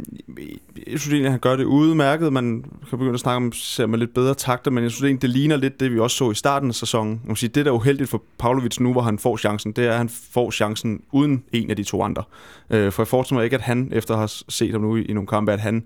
jeg 0.87 1.01
synes 1.01 1.07
egentlig, 1.07 1.27
at 1.27 1.31
han 1.31 1.41
gør 1.41 1.57
det 1.57 1.65
udmærket. 1.65 2.33
Man 2.33 2.65
kan 2.89 2.99
begynde 2.99 3.15
at 3.15 3.21
snakke 3.21 3.37
om, 3.37 3.53
ser 3.53 3.87
man 3.87 4.01
lidt 4.01 4.15
bedre 4.15 4.35
takter, 4.35 4.71
men 4.71 4.85
jeg 4.85 4.91
synes 4.91 5.03
egentlig, 5.03 5.23
det 5.23 5.31
ligner 5.31 5.57
lidt 5.57 5.81
det, 5.81 5.93
vi 5.93 5.99
også 5.99 6.17
så 6.17 6.31
i 6.31 6.35
starten 6.35 6.69
af 6.69 6.75
sæsonen. 6.75 7.21
Man 7.25 7.37
sige, 7.37 7.51
det, 7.51 7.65
der 7.65 7.71
er 7.71 7.77
uheldigt 7.77 8.11
for 8.11 8.23
Pavlovic 8.39 8.81
nu, 8.81 8.93
hvor 8.93 9.03
han 9.03 9.19
får 9.19 9.37
chancen, 9.37 9.73
det 9.73 9.87
er, 9.87 9.91
at 9.91 9.99
han 9.99 10.09
får 10.09 10.51
chancen 10.51 11.03
uden 11.13 11.45
en 11.53 11.71
af 11.71 11.77
de 11.77 11.85
to 11.85 12.03
andre. 12.03 12.23
Øh, 12.71 12.93
for 12.93 13.03
jeg 13.03 13.09
forestiller 13.09 13.39
mig 13.39 13.45
ikke, 13.45 13.57
at 13.57 13.63
han, 13.63 13.89
efter 13.93 14.15
at 14.15 14.19
have 14.19 14.29
set 14.29 14.73
ham 14.73 14.81
nu 14.81 14.97
i, 14.97 15.03
i 15.03 15.13
nogle 15.13 15.27
kampe, 15.27 15.53
at 15.53 15.61
han 15.61 15.85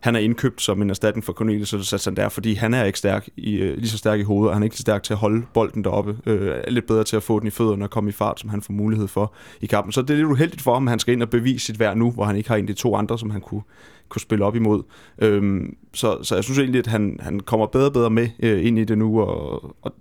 han 0.00 0.14
er 0.14 0.18
indkøbt 0.18 0.62
som 0.62 0.82
en 0.82 0.90
erstatning 0.90 1.24
for 1.24 1.32
Cornelius 1.32 1.72
og 1.72 1.84
Santander, 1.84 2.28
fordi 2.28 2.54
han 2.54 2.74
er 2.74 2.84
ikke 2.84 2.98
stærk 2.98 3.28
i, 3.36 3.54
øh, 3.54 3.76
lige 3.76 3.88
så 3.88 3.98
stærk 3.98 4.20
i 4.20 4.22
hovedet, 4.22 4.48
og 4.48 4.54
han 4.54 4.62
er 4.62 4.64
ikke 4.64 4.76
så 4.76 4.80
stærk 4.80 5.02
til 5.02 5.12
at 5.12 5.18
holde 5.18 5.46
bolden 5.54 5.84
deroppe. 5.84 6.16
Øh, 6.26 6.48
er 6.64 6.70
lidt 6.70 6.86
bedre 6.86 7.04
til 7.04 7.16
at 7.16 7.22
få 7.22 7.38
den 7.38 7.46
i 7.46 7.50
fødderne 7.50 7.84
og 7.84 7.90
komme 7.90 8.10
i 8.10 8.12
fart, 8.12 8.40
som 8.40 8.50
han 8.50 8.62
får 8.62 8.72
mulighed 8.72 9.08
for 9.08 9.34
i 9.60 9.66
kampen. 9.66 9.92
Så 9.92 10.02
det 10.02 10.10
er 10.10 10.14
lidt 10.14 10.26
uheldigt 10.26 10.62
for 10.62 10.74
ham, 10.74 10.88
at 10.88 10.90
han 10.90 10.98
skal 10.98 11.14
ind 11.14 11.22
og 11.22 11.30
bevise 11.30 11.66
sit 11.66 11.78
værd 11.78 11.96
nu, 11.96 12.10
hvor 12.10 12.24
han 12.24 12.36
ikke 12.36 12.48
har 12.48 12.56
en 12.56 12.64
af 12.64 12.66
de 12.66 12.72
to 12.72 12.96
andre, 12.96 13.18
som 13.18 13.30
han 13.30 13.40
kunne, 13.40 13.62
kunne 14.08 14.20
spille 14.20 14.44
op 14.44 14.56
imod. 14.56 14.82
Øhm, 15.18 15.76
så, 15.94 16.18
så 16.22 16.34
jeg 16.34 16.44
synes 16.44 16.58
egentlig, 16.58 16.78
at 16.78 16.86
han, 16.86 17.18
han 17.22 17.40
kommer 17.40 17.66
bedre 17.66 17.86
og 17.86 17.92
bedre 17.92 18.10
med 18.10 18.28
øh, 18.42 18.66
ind 18.66 18.78
i 18.78 18.84
det 18.84 18.98
nu, 18.98 19.20
og, 19.20 19.76
og 19.82 19.94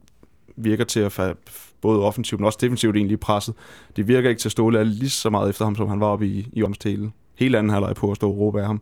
virker 0.56 0.84
til 0.84 1.00
at 1.00 1.20
fa- 1.20 1.36
både 1.82 2.04
offensivt, 2.04 2.42
men 2.42 2.46
også 2.46 2.60
defensivt 2.62 2.96
egentlig 2.96 3.20
presset. 3.20 3.56
Det 3.96 4.08
virker 4.08 4.30
ikke 4.30 4.40
til 4.40 4.48
at 4.48 4.52
ståle 4.52 4.84
lige 4.84 5.10
så 5.10 5.30
meget 5.30 5.50
efter 5.50 5.66
ham, 5.66 5.76
som 5.76 5.88
han 5.88 6.00
var 6.00 6.08
oppe 6.08 6.28
i, 6.28 6.48
i 6.54 6.64
omstelen. 6.64 7.14
Helt 7.36 7.56
anden 7.56 7.70
halvleg 7.70 7.96
på 7.96 8.12
at 8.12 8.16
stå 8.16 8.30
og 8.30 8.38
råbe 8.38 8.62
af 8.62 8.68
ham. 8.68 8.82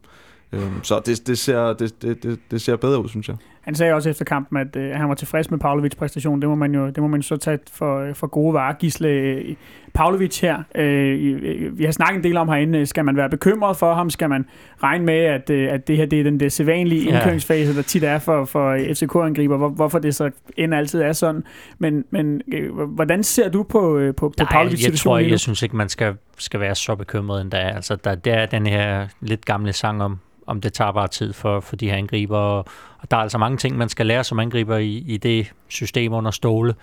Øhm, 0.52 0.84
så 0.84 1.00
det, 1.00 1.28
det, 1.28 1.38
ser, 1.38 1.74
det, 1.74 2.02
det, 2.02 2.40
det 2.52 2.62
ser 2.62 2.76
bedre 2.76 3.04
ud, 3.04 3.10
synes 3.10 3.28
jeg. 3.28 3.38
Han 3.68 3.76
sagde 3.76 3.94
også 3.94 4.10
efter 4.10 4.26
kampen, 4.26 4.58
at 4.58 4.76
øh, 4.76 4.92
han 4.92 5.10
var 5.10 5.16
tilfreds 5.16 5.52
med 5.52 5.60
Pavlovic 5.60 5.96
præstation. 5.98 6.42
Det 6.42 6.50
må 6.50 6.56
man 6.56 6.74
jo, 6.74 6.90
det 6.90 6.98
må 6.98 7.08
man 7.08 7.22
så 7.22 7.38
tage 7.38 7.60
for, 7.72 8.14
for 8.14 8.28
gode 8.28 8.54
varer. 8.54 8.74
Gisle 8.74 9.08
øh, 9.08 9.56
Pavlovic 9.94 10.40
her, 10.40 10.64
øh, 10.76 11.78
vi 11.78 11.84
har 11.84 11.92
snakket 11.92 12.18
en 12.18 12.24
del 12.24 12.38
om 12.38 12.50
herinde. 12.50 12.86
Skal 12.86 13.06
man 13.06 13.18
være 13.18 13.30
bekymret 13.30 13.78
for 13.78 13.94
ham? 13.94 14.10
Skal 14.10 14.30
man 14.30 14.46
regne 14.84 15.06
med, 15.06 15.20
at, 15.20 15.50
øh, 15.50 15.74
at 15.74 15.88
det 15.88 15.98
her 15.98 16.06
det 16.06 16.20
er 16.20 16.24
den 16.24 16.40
der 16.40 16.50
sædvanlige 16.50 17.10
indkøringsfase, 17.10 17.76
der 17.76 17.82
tit 17.82 18.04
er 18.04 18.20
for, 18.20 18.46
for 18.46 18.94
FCK-angriber? 18.94 19.58
Hvor, 19.58 19.70
hvorfor 19.70 20.00
det 20.00 20.16
så 20.16 20.32
end 20.58 20.76
altid 20.76 21.02
er 21.02 21.14
sådan. 21.14 21.44
Men, 21.80 22.06
men 22.10 22.42
øh, 22.54 22.74
hvordan 22.82 23.24
ser 23.24 23.50
du 23.50 23.64
på, 23.64 23.98
øh, 23.98 24.16
på, 24.16 24.34
på 24.38 24.46
Pavlovic 24.46 24.80
situation? 24.80 25.18
Jeg 25.18 25.26
tror 25.26 25.30
jeg 25.32 25.40
synes 25.40 25.62
ikke, 25.62 25.76
man 25.76 25.90
skal, 25.90 26.16
skal 26.38 26.60
være 26.60 26.76
så 26.76 26.96
bekymret 26.96 27.42
endda. 27.42 27.58
Altså, 27.58 27.96
der, 27.96 28.16
der 28.16 28.34
er 28.34 28.46
den 28.46 28.68
her 28.68 29.08
lidt 29.22 29.46
gamle 29.46 29.74
sang 29.74 30.04
om, 30.04 30.20
om 30.48 30.62
det 30.62 30.74
tager 30.74 30.92
bare 30.92 31.08
tid 31.08 31.34
for, 31.34 31.60
for 31.60 31.76
de 31.76 31.90
her 31.90 31.98
angriber. 31.98 32.38
Og, 32.38 32.66
og 33.00 33.12
der 33.12 33.18
er 33.18 33.22
altså 33.22 33.38
mange 33.38 33.58
ting, 33.58 33.78
man 33.78 33.90
skal 33.90 34.06
lære 34.06 34.24
som 34.24 34.40
angriber 34.40 34.78
i, 34.78 35.04
i 35.08 35.18
det 35.18 35.54
system 35.68 36.14
under 36.14 36.32
ståle. 36.32 36.76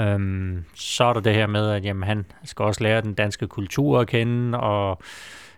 Øhm, 0.00 0.64
så 0.74 1.04
er 1.04 1.12
der 1.12 1.20
det 1.20 1.34
her 1.34 1.46
med, 1.46 1.70
at 1.70 1.84
jamen, 1.84 2.02
han 2.02 2.24
skal 2.44 2.64
også 2.64 2.82
lære 2.82 3.00
den 3.00 3.14
danske 3.14 3.46
kultur 3.46 4.00
at 4.00 4.06
kende, 4.06 4.60
og 4.60 5.02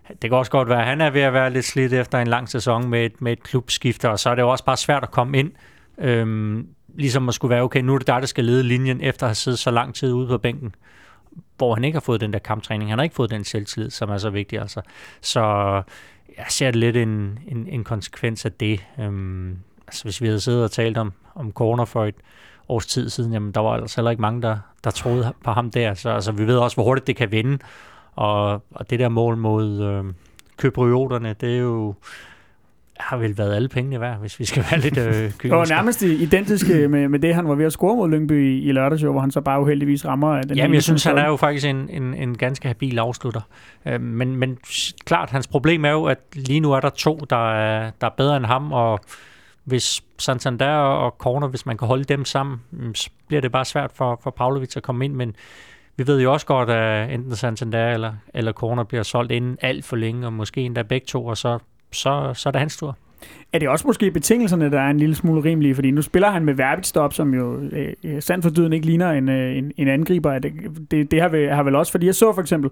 det 0.09 0.31
kan 0.31 0.33
også 0.33 0.51
godt 0.51 0.69
være, 0.69 0.81
at 0.81 0.87
han 0.87 1.01
er 1.01 1.11
ved 1.11 1.21
at 1.21 1.33
være 1.33 1.51
lidt 1.51 1.65
slidt 1.65 1.93
efter 1.93 2.19
en 2.19 2.27
lang 2.27 2.49
sæson 2.49 2.89
med 2.89 3.05
et, 3.05 3.21
med 3.21 3.33
et 3.33 3.43
klubskifte, 3.43 4.11
og 4.11 4.19
så 4.19 4.31
er 4.31 4.35
det 4.35 4.43
jo 4.43 4.51
også 4.51 4.65
bare 4.65 4.77
svært 4.77 5.03
at 5.03 5.11
komme 5.11 5.39
ind. 5.39 5.53
Øhm, 5.99 6.69
ligesom 6.95 7.29
at 7.29 7.35
skulle 7.35 7.55
være, 7.55 7.63
okay, 7.63 7.81
nu 7.81 7.95
er 7.95 7.99
det 7.99 8.07
dig, 8.07 8.21
der 8.21 8.27
skal 8.27 8.45
lede 8.45 8.63
linjen, 8.63 9.01
efter 9.01 9.27
at 9.27 9.29
have 9.29 9.35
siddet 9.35 9.59
så 9.59 9.71
lang 9.71 9.95
tid 9.95 10.13
ude 10.13 10.29
på 10.29 10.39
bænken 10.39 10.75
hvor 11.57 11.75
han 11.75 11.85
ikke 11.85 11.97
har 11.97 12.01
fået 12.01 12.21
den 12.21 12.33
der 12.33 12.39
kamptræning. 12.39 12.91
Han 12.91 12.99
har 12.99 13.03
ikke 13.03 13.15
fået 13.15 13.31
den 13.31 13.45
selvtillid, 13.45 13.91
som 13.91 14.11
er 14.11 14.19
så 14.19 14.31
vigtig. 14.31 14.61
Altså. 14.61 14.81
Så 15.21 15.41
jeg 16.37 16.47
ser 16.49 16.67
det 16.67 16.77
lidt 16.77 16.97
en, 16.97 17.39
en, 17.49 17.67
en 17.69 17.85
konsekvens 17.85 18.45
af 18.45 18.53
det. 18.53 18.85
Øhm, 19.01 19.59
altså 19.87 20.05
hvis 20.05 20.21
vi 20.21 20.27
havde 20.27 20.41
siddet 20.41 20.65
og 20.65 20.71
talt 20.71 20.99
om, 20.99 21.13
om 21.35 21.53
corner 21.53 21.85
for 21.85 22.05
et 22.05 22.15
års 22.69 22.87
tid 22.87 23.11
siden, 23.11 23.33
jamen 23.33 23.53
der 23.53 23.61
var 23.61 23.71
altså 23.71 23.97
heller 23.97 24.11
ikke 24.11 24.23
mange, 24.23 24.43
der, 24.43 24.59
der 24.85 24.91
troede 24.91 25.33
på 25.45 25.51
ham 25.51 25.71
der. 25.71 25.95
Så 25.95 26.11
altså, 26.11 26.33
vi 26.33 26.47
ved 26.47 26.59
også, 26.59 26.77
hvor 26.77 26.85
hurtigt 26.85 27.07
det 27.07 27.17
kan 27.17 27.33
vinde. 27.33 27.59
Og, 28.17 28.63
og 28.71 28.91
det 28.91 28.99
der 28.99 29.09
mål 29.09 29.37
mod 29.37 29.83
øh, 29.83 30.05
købryoterne, 30.57 31.35
det 31.41 31.55
er 31.55 31.59
jo 31.59 31.95
har 33.01 33.17
vel 33.17 33.39
været 33.39 33.55
alle 33.55 33.69
pengene 33.69 34.01
værd, 34.01 34.19
hvis 34.19 34.41
vi 34.41 34.45
skal 34.45 34.65
være 34.71 34.81
lidt 34.81 34.99
øh, 34.99 35.13
kyniske. 35.13 35.43
Det 35.49 35.51
var 35.51 35.67
nærmest 35.69 36.03
identisk 36.03 36.69
med, 36.69 37.09
med 37.09 37.19
det, 37.19 37.35
han 37.35 37.49
var 37.49 37.55
ved 37.55 37.65
at 37.65 37.73
score 37.73 37.97
mod 37.97 38.11
Lyngby 38.11 38.45
i, 38.45 38.69
i 38.69 38.73
lørdags, 38.73 39.03
hvor 39.03 39.21
han 39.21 39.31
så 39.31 39.41
bare 39.41 39.61
uheldigvis 39.61 40.07
rammer 40.07 40.43
den 40.43 40.57
Jamen, 40.57 40.75
jeg 40.75 40.83
synes, 40.83 41.05
han 41.05 41.19
er 41.19 41.27
jo 41.27 41.37
faktisk 41.37 41.67
en, 41.67 41.89
en, 41.91 42.15
en 42.15 42.39
ganske 42.39 42.69
habil 42.69 42.99
afslutter. 42.99 43.41
Øh, 43.87 44.01
men, 44.01 44.37
men 44.37 44.59
klart, 45.05 45.31
hans 45.31 45.47
problem 45.47 45.85
er 45.85 45.91
jo, 45.91 46.05
at 46.05 46.19
lige 46.35 46.61
nu 46.61 46.73
er 46.73 46.81
der 46.81 46.89
to, 46.89 47.21
der 47.31 47.53
er, 47.53 47.91
der 48.01 48.07
er 48.07 48.15
bedre 48.17 48.37
end 48.37 48.47
ham, 48.47 48.73
og 48.73 49.01
hvis 49.67 50.03
Santander 50.19 50.77
og 50.77 51.15
Corner, 51.19 51.49
hvis 51.49 51.67
man 51.67 51.77
kan 51.77 51.89
holde 51.89 52.05
dem 52.05 52.25
sammen, 52.25 52.63
mm, 52.71 52.95
så 52.95 53.11
bliver 53.27 53.41
det 53.41 53.53
bare 53.53 53.65
svært 53.65 53.93
for, 53.93 54.21
for 54.23 54.31
Pavlovic 54.31 54.77
at 54.77 54.83
komme 54.83 55.05
ind, 55.05 55.15
men 55.15 55.37
vi 55.97 56.07
ved 56.07 56.21
jo 56.21 56.33
også 56.33 56.47
godt, 56.47 56.71
at 56.71 57.11
enten 57.11 57.37
Santander 57.37 57.93
eller, 57.93 58.15
eller 58.35 58.53
Corner 58.53 58.85
bliver 58.85 59.03
solgt 59.03 59.33
inden 59.33 59.59
alt 59.63 59.85
for 59.85 59.97
længe, 59.97 60.27
og 60.27 60.33
måske 60.33 60.61
endda 60.61 60.83
begge 60.83 61.07
to, 61.07 61.27
og 61.27 61.37
så 61.37 61.59
så, 61.93 62.35
så 62.35 62.49
er 62.49 62.51
det 62.51 62.61
hans 62.61 62.77
tur. 62.77 62.97
Er 63.53 63.59
det 63.59 63.69
også 63.69 63.87
måske 63.87 64.11
betingelserne, 64.11 64.71
der 64.71 64.81
er 64.81 64.91
en 64.91 64.99
lille 64.99 65.15
smule 65.15 65.45
rimelige? 65.45 65.75
Fordi 65.75 65.91
nu 65.91 66.03
spiller 66.03 66.31
han 66.31 66.45
med 66.45 66.55
Verbitstop, 66.55 67.13
som 67.13 67.35
jo 67.35 67.61
øh, 67.73 67.93
øh 68.05 68.23
sandt 68.23 68.45
for 68.45 68.51
dyden 68.51 68.73
ikke 68.73 68.87
ligner 68.87 69.11
en, 69.11 69.29
øh, 69.29 69.57
en, 69.57 69.73
en 69.77 69.89
angriber. 69.89 70.39
Det, 70.39 70.53
det, 70.91 71.11
det 71.11 71.21
har, 71.21 71.29
vel, 71.29 71.51
har 71.51 71.63
vel 71.63 71.75
også, 71.75 71.93
fordi 71.93 72.07
jeg 72.07 72.15
så 72.15 72.33
for 72.33 72.41
eksempel, 72.41 72.71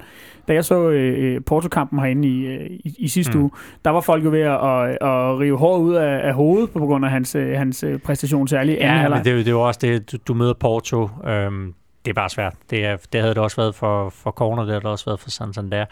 da 0.48 0.52
jeg 0.52 0.64
så 0.64 0.88
øh, 0.88 1.34
øh 1.34 1.40
Porto-kampen 1.46 1.98
herinde 1.98 2.28
i, 2.28 2.46
øh, 2.46 2.66
i, 2.70 2.94
i 2.98 3.08
sidste 3.08 3.38
mm. 3.38 3.42
uge, 3.42 3.50
der 3.84 3.90
var 3.90 4.00
folk 4.00 4.24
jo 4.24 4.30
ved 4.30 4.40
at, 4.40 4.54
at, 4.54 4.88
at 4.90 5.38
rive 5.38 5.58
håret 5.58 5.80
ud 5.80 5.94
af, 5.94 6.28
af 6.28 6.34
hovedet 6.34 6.70
på 6.70 6.86
grund 6.86 7.04
af 7.04 7.10
hans, 7.10 7.32
hans 7.32 7.84
præstation, 8.04 8.48
særligt 8.48 8.80
Ja, 8.80 9.08
men 9.08 9.18
det, 9.18 9.24
det 9.24 9.46
er 9.46 9.50
jo 9.50 9.60
også 9.60 9.80
det, 9.82 10.12
du, 10.12 10.16
du 10.28 10.34
møder 10.34 10.54
Porto. 10.54 11.08
Øhm, 11.26 11.74
det 12.04 12.10
er 12.10 12.14
bare 12.14 12.30
svært. 12.30 12.54
Det, 12.70 12.84
er, 12.84 12.96
det 13.12 13.20
havde 13.20 13.34
det 13.34 13.42
også 13.42 13.56
været 13.56 13.74
for, 13.74 14.10
for 14.10 14.30
Corner, 14.30 14.62
det 14.62 14.70
havde 14.70 14.80
det 14.80 14.90
også 14.90 15.04
været 15.04 15.20
for 15.20 15.30
Santander. 15.30 15.84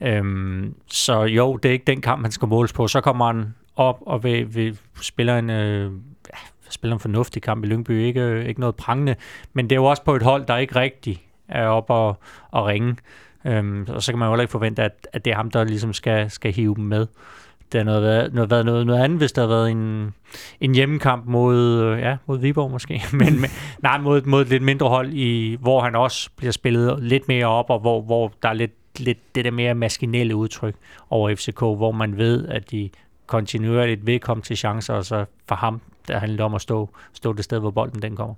Øhm, 0.00 0.74
så 0.86 1.22
jo, 1.22 1.56
det 1.56 1.68
er 1.68 1.72
ikke 1.72 1.84
den 1.86 2.00
kamp, 2.00 2.22
han 2.22 2.32
skal 2.32 2.48
måles 2.48 2.72
på. 2.72 2.88
Så 2.88 3.00
kommer 3.00 3.26
han 3.26 3.54
op 3.76 3.98
og 4.06 4.24
vil, 4.24 4.54
vil 4.54 4.78
spille 5.00 5.38
en, 5.38 5.50
øh, 5.50 5.92
ja, 6.28 6.38
spiller 6.70 6.94
en 6.94 7.00
fornuftig 7.00 7.42
kamp 7.42 7.64
i 7.64 7.66
Lyngby. 7.66 7.90
Ikke, 7.90 8.20
øh, 8.20 8.46
ikke 8.46 8.60
noget 8.60 8.76
prangende, 8.76 9.14
men 9.52 9.70
det 9.70 9.76
er 9.76 9.80
jo 9.80 9.84
også 9.84 10.04
på 10.04 10.16
et 10.16 10.22
hold, 10.22 10.46
der 10.46 10.56
ikke 10.56 10.76
rigtig 10.76 11.26
er 11.48 11.66
op 11.66 11.90
og, 11.90 12.18
og 12.50 12.66
ringe. 12.66 12.96
Øhm, 13.44 13.86
og 13.88 14.02
så 14.02 14.12
kan 14.12 14.18
man 14.18 14.26
jo 14.26 14.32
heller 14.32 14.42
ikke 14.42 14.52
forvente, 14.52 14.82
at, 14.82 15.08
at 15.12 15.24
det 15.24 15.30
er 15.30 15.36
ham, 15.36 15.50
der 15.50 15.64
ligesom 15.64 15.92
skal, 15.92 16.30
skal 16.30 16.52
hive 16.52 16.74
dem 16.74 16.84
med. 16.84 17.06
Det 17.72 17.78
har 17.78 17.84
noget, 17.84 18.02
været, 18.02 18.34
noget, 18.34 18.50
været 18.50 18.66
noget, 18.66 18.86
noget 18.86 19.04
andet, 19.04 19.18
hvis 19.18 19.32
der 19.32 19.42
har 19.42 19.48
været 19.48 19.70
en, 19.70 20.14
en 20.60 20.74
hjemmekamp 20.74 21.26
mod, 21.26 21.82
øh, 21.82 22.00
ja, 22.00 22.16
mod 22.26 22.38
Viborg 22.38 22.70
måske, 22.70 23.02
men 23.12 23.40
med, 23.40 23.48
nej, 23.82 23.98
mod, 23.98 24.22
mod 24.22 24.42
et 24.42 24.48
lidt 24.48 24.62
mindre 24.62 24.88
hold, 24.88 25.12
i, 25.12 25.56
hvor 25.60 25.80
han 25.80 25.96
også 25.96 26.30
bliver 26.36 26.52
spillet 26.52 27.02
lidt 27.02 27.28
mere 27.28 27.46
op, 27.46 27.70
og 27.70 27.80
hvor, 27.80 28.02
hvor 28.02 28.32
der 28.42 28.48
er 28.48 28.52
lidt, 28.52 29.00
lidt 29.00 29.34
det 29.34 29.44
der 29.44 29.50
mere 29.50 29.74
maskinelle 29.74 30.36
udtryk 30.36 30.74
over 31.10 31.34
FCK, 31.34 31.58
hvor 31.58 31.92
man 31.92 32.18
ved, 32.18 32.48
at 32.48 32.70
de 32.70 32.90
kontinuerligt 33.26 34.06
vil 34.06 34.20
komme 34.20 34.42
til 34.42 34.56
chancer, 34.56 34.94
og 34.94 35.04
så 35.04 35.24
for 35.48 35.54
ham, 35.54 35.80
der 36.08 36.18
handler 36.18 36.44
om 36.44 36.54
at 36.54 36.60
stå, 36.60 36.88
stå 37.12 37.32
det 37.32 37.44
sted, 37.44 37.58
hvor 37.58 37.70
bolden 37.70 38.02
den 38.02 38.16
kommer. 38.16 38.34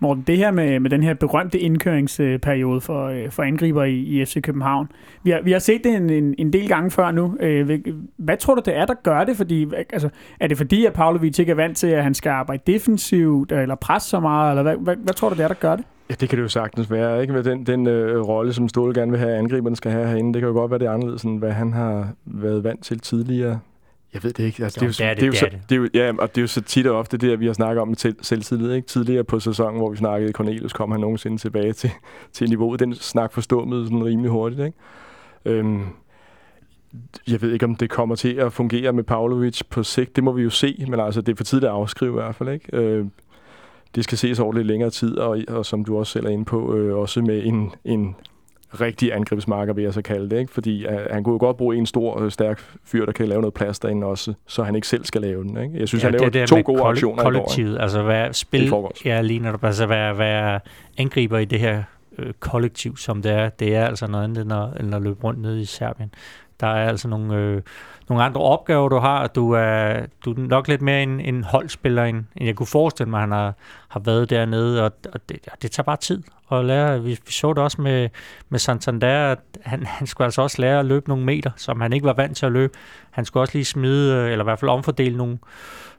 Morten, 0.00 0.24
det 0.26 0.36
her 0.36 0.50
med, 0.50 0.80
med 0.80 0.90
den 0.90 1.02
her 1.02 1.14
berømte 1.14 1.58
indkøringsperiode 1.58 2.80
for, 2.80 3.06
øh, 3.06 3.30
for 3.30 3.42
angriber 3.42 3.84
i, 3.84 3.94
i 3.94 4.24
FC 4.24 4.42
København, 4.42 4.88
vi 5.22 5.30
har, 5.30 5.40
vi 5.42 5.52
har 5.52 5.58
set 5.58 5.84
det 5.84 5.94
en, 5.94 6.10
en, 6.10 6.34
en 6.38 6.52
del 6.52 6.68
gange 6.68 6.90
før 6.90 7.10
nu. 7.10 7.36
Øh, 7.40 7.80
hvad 8.16 8.36
tror 8.36 8.54
du, 8.54 8.62
det 8.64 8.76
er, 8.76 8.86
der 8.86 8.94
gør 9.02 9.24
det? 9.24 9.36
Fordi, 9.36 9.66
altså, 9.74 10.08
er 10.40 10.46
det 10.46 10.56
fordi, 10.56 10.86
at 10.86 10.92
Pavlovic 10.92 11.38
ikke 11.38 11.52
er 11.52 11.56
vant 11.56 11.76
til, 11.76 11.86
at 11.86 12.02
han 12.02 12.14
skal 12.14 12.30
arbejde 12.30 12.62
defensivt, 12.66 13.52
eller 13.52 13.74
presse 13.74 14.08
så 14.08 14.20
meget, 14.20 14.50
eller 14.50 14.62
hvad, 14.62 14.76
hvad, 14.76 14.96
hvad 14.96 15.14
tror 15.14 15.28
du, 15.28 15.34
det 15.34 15.44
er, 15.44 15.48
der 15.48 15.54
gør 15.54 15.76
det? 15.76 15.84
Ja, 16.10 16.14
det 16.20 16.28
kan 16.28 16.38
det 16.38 16.42
jo 16.42 16.48
sagtens 16.48 16.90
være. 16.90 17.20
Ikke? 17.20 17.32
Med 17.32 17.42
den, 17.42 17.66
den 17.66 17.86
øh, 17.86 18.20
rolle, 18.20 18.52
som 18.52 18.68
Ståle 18.68 18.94
gerne 18.94 19.10
vil 19.10 19.20
have, 19.20 19.32
at 19.32 19.38
angriberen 19.38 19.76
skal 19.76 19.90
have 19.90 20.06
herinde, 20.06 20.34
det 20.34 20.40
kan 20.40 20.48
jo 20.48 20.54
godt 20.54 20.70
være, 20.70 20.78
det 20.78 20.86
er 20.86 20.92
anderledes, 20.92 21.22
end 21.22 21.38
hvad 21.38 21.52
han 21.52 21.72
har 21.72 22.08
været 22.24 22.64
vant 22.64 22.84
til 22.84 23.00
tidligere. 23.00 23.58
Jeg 24.14 24.24
ved 24.24 24.32
det 24.32 24.44
ikke. 24.44 24.64
Altså, 24.64 24.84
jo, 24.84 24.88
det, 24.88 25.00
er 25.00 25.08
jo, 25.08 25.14
det, 25.14 25.20
det, 25.20 25.42
er 25.42 25.46
jo 25.50 25.58
det, 25.68 25.72
er 25.72 25.76
jo, 25.76 25.88
ja, 25.94 26.12
og 26.18 26.28
det 26.28 26.38
er 26.38 26.42
jo 26.42 26.46
så 26.46 26.60
tit 26.60 26.86
og 26.86 26.98
ofte 26.98 27.16
det, 27.16 27.40
vi 27.40 27.46
har 27.46 27.52
snakket 27.52 27.82
om 27.82 27.88
med 27.88 28.14
selvtillid. 28.22 28.72
Ikke? 28.72 28.88
Tidligere 28.88 29.24
på 29.24 29.40
sæsonen, 29.40 29.78
hvor 29.78 29.90
vi 29.90 29.96
snakkede 29.96 30.32
Cornelius, 30.32 30.72
kom 30.72 30.90
han 30.90 31.00
nogensinde 31.00 31.38
tilbage 31.38 31.72
til, 31.72 31.90
til 32.32 32.48
niveauet. 32.48 32.80
Den 32.80 32.94
snak 32.94 33.32
forstummede 33.32 33.84
sådan 33.84 34.04
rimelig 34.04 34.30
hurtigt. 34.30 34.60
Ikke? 34.60 34.78
Øhm, 35.44 35.86
jeg 37.28 37.42
ved 37.42 37.52
ikke, 37.52 37.66
om 37.66 37.76
det 37.76 37.90
kommer 37.90 38.14
til 38.14 38.34
at 38.34 38.52
fungere 38.52 38.92
med 38.92 39.04
Pavlovic 39.04 39.60
på 39.70 39.82
sigt. 39.82 40.16
Det 40.16 40.24
må 40.24 40.32
vi 40.32 40.42
jo 40.42 40.50
se, 40.50 40.84
men 40.88 41.00
altså, 41.00 41.20
det 41.20 41.32
er 41.32 41.36
for 41.36 41.44
tidligt 41.44 41.68
at 41.68 41.74
afskrive 41.74 42.12
i 42.12 42.14
hvert 42.22 42.34
fald. 42.34 42.48
Ikke? 42.48 42.76
Øh, 42.76 43.06
det 43.94 44.04
skal 44.04 44.18
ses 44.18 44.38
over 44.38 44.52
lidt 44.52 44.66
længere 44.66 44.90
tid, 44.90 45.18
og, 45.18 45.38
og 45.48 45.66
som 45.66 45.84
du 45.84 45.98
også 45.98 46.12
selv 46.12 46.26
er 46.26 46.30
inde 46.30 46.44
på, 46.44 46.74
øh, 46.74 46.96
også 46.96 47.22
med 47.22 47.42
en, 47.44 47.72
en 47.84 48.16
rigtig 48.80 49.14
angrebsmarker, 49.14 49.72
vil 49.72 49.84
jeg 49.84 49.94
så 49.94 50.02
kalde 50.02 50.30
det. 50.30 50.40
Ikke? 50.40 50.52
Fordi 50.52 50.86
uh, 50.86 50.92
han 51.10 51.24
kunne 51.24 51.32
jo 51.32 51.38
godt 51.38 51.56
bruge 51.56 51.76
en 51.76 51.86
stor, 51.86 52.20
uh, 52.20 52.30
stærk 52.30 52.62
fyr, 52.84 53.04
der 53.04 53.12
kan 53.12 53.28
lave 53.28 53.40
noget 53.40 53.54
plads 53.54 53.78
derinde 53.78 54.06
også, 54.06 54.34
så 54.46 54.62
han 54.62 54.74
ikke 54.74 54.88
selv 54.88 55.04
skal 55.04 55.20
lave 55.20 55.42
den. 55.42 55.62
Ikke? 55.62 55.78
Jeg 55.80 55.88
synes, 55.88 56.04
ja, 56.04 56.10
han 56.10 56.20
laver 56.20 56.46
to 56.46 56.60
gode 56.64 56.78
koll- 56.78 56.90
aktioner 56.90 57.22
kollektivet, 57.22 57.70
i 57.70 57.74
går. 57.74 57.82
Altså 57.82 58.02
være, 58.02 58.34
spil, 58.34 58.72
ja, 59.04 59.20
lige 59.20 59.40
når 59.40 59.52
du 59.52 59.66
altså 59.66 59.86
være, 59.86 60.18
være 60.18 60.60
angriber 60.98 61.38
i 61.38 61.44
det 61.44 61.60
her 61.60 61.82
øh, 62.18 62.32
kollektiv, 62.40 62.96
som 62.96 63.22
det 63.22 63.32
er, 63.32 63.48
det 63.48 63.76
er 63.76 63.86
altså 63.86 64.06
noget 64.06 64.24
andet, 64.24 64.42
end 64.42 64.52
at, 64.52 64.80
end 64.80 64.94
at 64.94 65.02
løbe 65.02 65.24
rundt 65.24 65.40
ned 65.40 65.58
i 65.58 65.64
Serbien. 65.64 66.10
Der 66.60 66.66
er 66.66 66.88
altså 66.88 67.08
nogle, 67.08 67.36
øh, 67.36 67.62
nogle 68.08 68.24
andre 68.24 68.40
opgaver, 68.40 68.88
du 68.88 68.96
har. 68.98 69.26
Du 69.26 69.52
er, 69.52 70.06
du 70.24 70.32
er 70.32 70.38
nok 70.38 70.68
lidt 70.68 70.82
mere 70.82 71.02
en, 71.02 71.20
en 71.20 71.44
holdspiller, 71.44 72.04
end, 72.04 72.16
end 72.36 72.46
jeg 72.46 72.54
kunne 72.54 72.66
forestille 72.66 73.10
mig, 73.10 73.20
han 73.20 73.32
har, 73.32 73.54
har 73.88 74.00
været 74.00 74.30
dernede, 74.30 74.84
og, 74.84 74.92
og 75.12 75.28
det, 75.28 75.48
det 75.62 75.70
tager 75.70 75.84
bare 75.84 75.96
tid 75.96 76.22
at 76.52 76.64
lære. 76.64 77.02
Vi, 77.02 77.10
vi 77.10 77.32
så 77.32 77.52
det 77.52 77.58
også 77.58 77.82
med, 77.82 78.08
med 78.48 78.58
Santander, 78.58 79.30
at 79.30 79.38
han, 79.64 79.86
han 79.86 80.06
skulle 80.06 80.24
altså 80.24 80.42
også 80.42 80.60
lære 80.62 80.78
at 80.78 80.86
løbe 80.86 81.08
nogle 81.08 81.24
meter, 81.24 81.50
som 81.56 81.80
han 81.80 81.92
ikke 81.92 82.06
var 82.06 82.12
vant 82.12 82.36
til 82.36 82.46
at 82.46 82.52
løbe. 82.52 82.72
Han 83.10 83.24
skulle 83.24 83.42
også 83.42 83.54
lige 83.54 83.64
smide, 83.64 84.14
øh, 84.14 84.32
eller 84.32 84.44
i 84.44 84.46
hvert 84.46 84.58
fald 84.58 84.70
omfordele 84.70 85.16
nogle, 85.16 85.38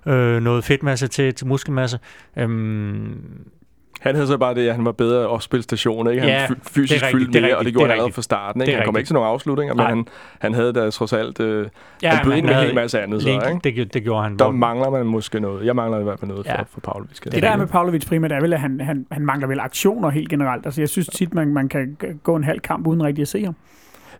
øh, 0.05 0.41
noget 0.41 0.63
fedtmasse 0.63 1.07
til, 1.07 1.35
til 1.35 1.47
muskelmasse. 1.47 1.99
Øhm, 2.37 3.49
han 3.99 4.15
havde 4.15 4.27
så 4.27 4.37
bare 4.37 4.55
det, 4.55 4.67
at 4.67 4.75
han 4.75 4.85
var 4.85 4.91
bedre 4.91 5.27
opspilstation, 5.27 6.09
ikke? 6.09 6.21
Han 6.21 6.29
ja, 6.29 6.47
fysisk 6.61 7.05
fyldte 7.05 7.41
mere, 7.41 7.57
og 7.57 7.65
det 7.65 7.73
gjorde 7.73 7.85
han 7.85 7.91
allerede 7.91 8.13
fra 8.13 8.21
starten, 8.21 8.61
ikke? 8.61 8.75
Han 8.75 8.85
kom 8.85 8.97
ikke 8.97 9.07
til 9.07 9.13
nogen 9.13 9.29
afslutninger, 9.29 9.75
men 9.75 9.85
han, 9.85 10.07
han 10.39 10.53
havde 10.53 10.73
da 10.73 10.89
trods 10.89 11.13
alt... 11.13 11.39
Øh, 11.39 11.67
ja, 12.03 12.09
han 12.09 12.25
bød 12.25 12.33
ind 12.33 12.45
med 12.45 12.55
en 12.55 12.61
hel 12.61 12.75
masse 12.75 13.01
andet, 13.01 13.21
så, 13.21 13.29
ikke? 13.29 13.59
Det, 13.63 13.93
det 13.93 14.03
gjorde 14.03 14.23
han. 14.23 14.37
Der 14.37 14.51
mangler 14.51 14.89
man 14.89 15.05
måske 15.05 15.39
noget. 15.39 15.65
Jeg 15.65 15.75
mangler 15.75 15.99
i 15.99 16.03
hvert 16.03 16.19
fald 16.19 16.31
noget 16.31 16.45
ja. 16.45 16.59
for, 16.59 16.67
for 16.73 16.79
Pavlovic. 16.79 17.19
Det 17.19 17.43
der 17.43 17.57
med 17.57 17.67
Pavlovic 17.67 18.07
primært 18.07 18.31
er 18.31 18.41
vel, 18.41 18.53
at 18.53 18.59
han, 18.59 18.81
han, 18.81 19.05
han 19.11 19.25
mangler 19.25 19.47
vel 19.47 19.59
aktioner 19.59 20.09
helt 20.09 20.29
generelt. 20.29 20.65
Altså, 20.65 20.81
jeg 20.81 20.89
synes 20.89 21.07
tit, 21.07 21.33
man, 21.33 21.53
man 21.53 21.69
kan 21.69 21.97
gå 22.23 22.35
en 22.35 22.43
halv 22.43 22.59
kamp 22.59 22.87
uden 22.87 23.03
rigtig 23.03 23.21
at 23.21 23.27
se 23.27 23.45
ham. 23.45 23.55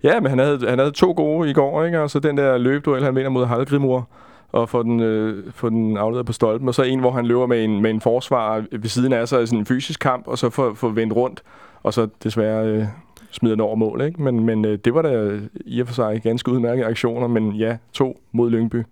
Ja, 0.03 0.19
men 0.19 0.29
han 0.29 0.39
havde, 0.39 0.69
han 0.69 0.79
havde 0.79 0.91
to 0.91 1.13
gode 1.17 1.49
i 1.49 1.53
går, 1.53 1.85
ikke? 1.85 2.01
Og 2.01 2.09
så 2.09 2.19
den 2.19 2.37
der 2.37 2.57
løbduel, 2.57 3.03
han 3.03 3.15
vinder 3.15 3.29
mod 3.29 3.45
Halgrimur, 3.45 4.07
og 4.51 4.69
få 4.69 4.83
den, 4.83 4.99
øh, 4.99 5.51
få 5.51 5.69
den 5.69 5.97
afleveret 5.97 6.25
på 6.25 6.33
stolpen, 6.33 6.67
og 6.67 6.75
så 6.75 6.83
en, 6.83 6.99
hvor 6.99 7.11
han 7.11 7.25
løber 7.25 7.45
med 7.45 7.63
en, 7.63 7.81
med 7.81 7.91
en 7.91 8.01
forsvar 8.01 8.63
ved 8.71 8.89
siden 8.89 9.13
af 9.13 9.27
sig, 9.27 9.47
sådan 9.47 9.59
en 9.59 9.65
fysisk 9.65 9.99
kamp, 9.99 10.27
og 10.27 10.37
så 10.37 10.49
får, 10.49 10.73
få 10.73 10.89
vendt 10.89 11.13
rundt, 11.13 11.43
og 11.83 11.93
så 11.93 12.07
desværre 12.23 12.67
øh, 12.67 12.85
smider 13.31 13.55
den 13.55 13.61
over 13.61 13.75
mål. 13.75 14.01
Ikke? 14.01 14.21
Men, 14.21 14.45
men 14.45 14.65
øh, 14.65 14.79
det 14.85 14.93
var 14.93 15.01
da 15.01 15.39
i 15.65 15.79
og 15.79 15.87
for 15.87 15.93
sig 15.93 16.21
ganske 16.23 16.51
udmærkede 16.51 16.87
aktioner, 16.87 17.27
men 17.27 17.51
ja, 17.51 17.77
to 17.93 18.21
mod 18.31 18.49
Lyngby. 18.49 18.83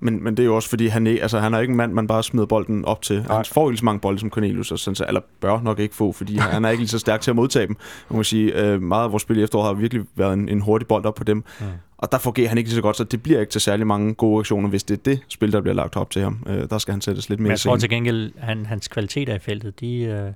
Men, 0.00 0.24
men 0.24 0.36
det 0.36 0.42
er 0.42 0.46
jo 0.46 0.56
også, 0.56 0.68
fordi 0.68 0.86
han, 0.86 1.06
er, 1.06 1.22
altså, 1.22 1.38
han 1.38 1.54
er 1.54 1.58
ikke 1.58 1.70
en 1.70 1.76
mand, 1.76 1.92
man 1.92 2.06
bare 2.06 2.22
smider 2.22 2.46
bolden 2.46 2.84
op 2.84 3.02
til. 3.02 3.22
Nej. 3.22 3.36
Han 3.36 3.44
får 3.44 3.70
ikke 3.70 3.78
så 3.78 3.84
mange 3.84 4.00
bolde 4.00 4.18
som 4.18 4.30
Cornelius, 4.30 4.72
og 4.72 4.78
sådan, 4.78 5.08
eller 5.08 5.20
bør 5.40 5.60
nok 5.62 5.78
ikke 5.78 5.94
få, 5.94 6.12
fordi 6.12 6.36
han 6.54 6.64
er 6.64 6.70
ikke 6.70 6.80
lige 6.80 6.88
så 6.88 6.98
stærk 6.98 7.20
til 7.20 7.30
at 7.30 7.36
modtage 7.36 7.66
dem. 7.66 7.76
Man 8.10 8.16
må 8.16 8.22
sige, 8.22 8.64
øh, 8.64 8.82
meget 8.82 9.04
af 9.04 9.10
vores 9.10 9.22
spil 9.22 9.38
i 9.38 9.42
efteråret 9.42 9.66
har 9.66 9.74
virkelig 9.74 10.04
været 10.16 10.32
en, 10.32 10.48
en 10.48 10.60
hurtig 10.60 10.88
bold 10.88 11.04
op 11.04 11.14
på 11.14 11.24
dem. 11.24 11.36
Mm. 11.36 11.66
Og 11.98 12.12
der 12.12 12.18
fungerer 12.18 12.48
han 12.48 12.58
ikke 12.58 12.70
lige 12.70 12.76
så 12.76 12.82
godt, 12.82 12.96
så 12.96 13.04
det 13.04 13.22
bliver 13.22 13.40
ikke 13.40 13.50
til 13.50 13.60
særlig 13.60 13.86
mange 13.86 14.14
gode 14.14 14.38
aktioner, 14.38 14.68
hvis 14.68 14.84
det 14.84 14.98
er 14.98 15.02
det 15.02 15.20
spil, 15.28 15.52
der 15.52 15.60
bliver 15.60 15.74
lagt 15.74 15.96
op 15.96 16.10
til 16.10 16.22
ham. 16.22 16.46
Øh, 16.46 16.70
der 16.70 16.78
skal 16.78 16.92
han 16.92 17.00
sættes 17.00 17.28
lidt 17.28 17.40
mere 17.40 17.44
Men 17.44 17.50
jeg 17.50 17.60
tror 17.60 17.76
til 17.76 17.90
gengæld, 17.90 18.32
han, 18.38 18.66
hans 18.66 18.88
kvaliteter 18.88 19.34
i 19.34 19.38
feltet, 19.38 19.80
de, 19.80 20.00
øh, 20.00 20.32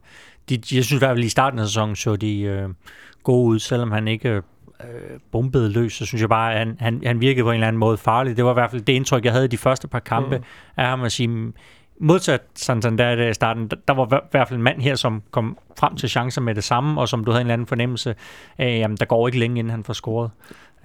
de, 0.48 0.55
jeg 0.55 0.85
synes 0.85 0.92
i 0.92 0.98
hvert 0.98 1.16
fald 1.16 1.25
i 1.25 1.29
starten 1.29 1.59
af 1.59 1.66
sæsonen 1.66 1.96
så 1.96 2.16
de 2.16 2.40
øh, 2.40 2.68
gode 3.22 3.48
ud, 3.48 3.59
selvom 3.59 3.90
han 3.90 4.09
ikke 4.09 4.42
øh, 4.85 5.18
bombede 5.33 5.73
løs, 5.73 5.92
så 5.92 6.07
synes 6.07 6.21
jeg 6.21 6.29
bare, 6.29 6.53
at 6.53 6.59
han, 6.59 6.77
han, 6.81 7.03
han 7.07 7.21
virkede 7.21 7.45
på 7.45 7.51
en 7.51 7.55
eller 7.55 7.68
anden 7.68 7.81
måde 7.81 7.97
farlig. 7.97 8.37
Det 8.37 8.45
var 8.45 8.51
i 8.51 8.55
hvert 8.55 8.71
fald 8.71 8.83
det 8.83 8.92
indtryk, 8.92 9.25
jeg 9.25 9.33
havde 9.33 9.45
i 9.45 9.49
de 9.49 9.59
første 9.59 9.88
par 9.88 9.99
kampe 9.99 10.37
mm. 10.38 10.45
af 10.77 10.87
ham 10.87 11.03
at 11.03 11.12
sige, 11.12 11.53
modsat 12.01 12.42
sådan 12.55 12.99
der 12.99 13.29
i 13.29 13.35
starten, 13.35 13.71
der 13.88 13.95
var 13.95 14.05
i 14.05 14.21
hvert 14.31 14.49
fald 14.49 14.59
en 14.59 14.64
mand 14.64 14.81
her, 14.81 14.95
som 14.95 15.23
kom 15.31 15.59
frem 15.79 15.97
til 15.97 16.09
chancer 16.09 16.40
med 16.40 16.55
det 16.55 16.64
samme, 16.64 17.01
og 17.01 17.09
som 17.09 17.25
du 17.25 17.31
havde 17.31 17.40
en 17.40 17.47
eller 17.47 17.53
anden 17.53 17.66
fornemmelse 17.66 18.14
af, 18.59 18.79
jamen, 18.79 18.97
der 18.97 19.05
går 19.05 19.29
ikke 19.29 19.38
længe, 19.38 19.59
inden 19.59 19.71
han 19.71 19.85
får 19.85 19.92
scoret. 19.92 20.31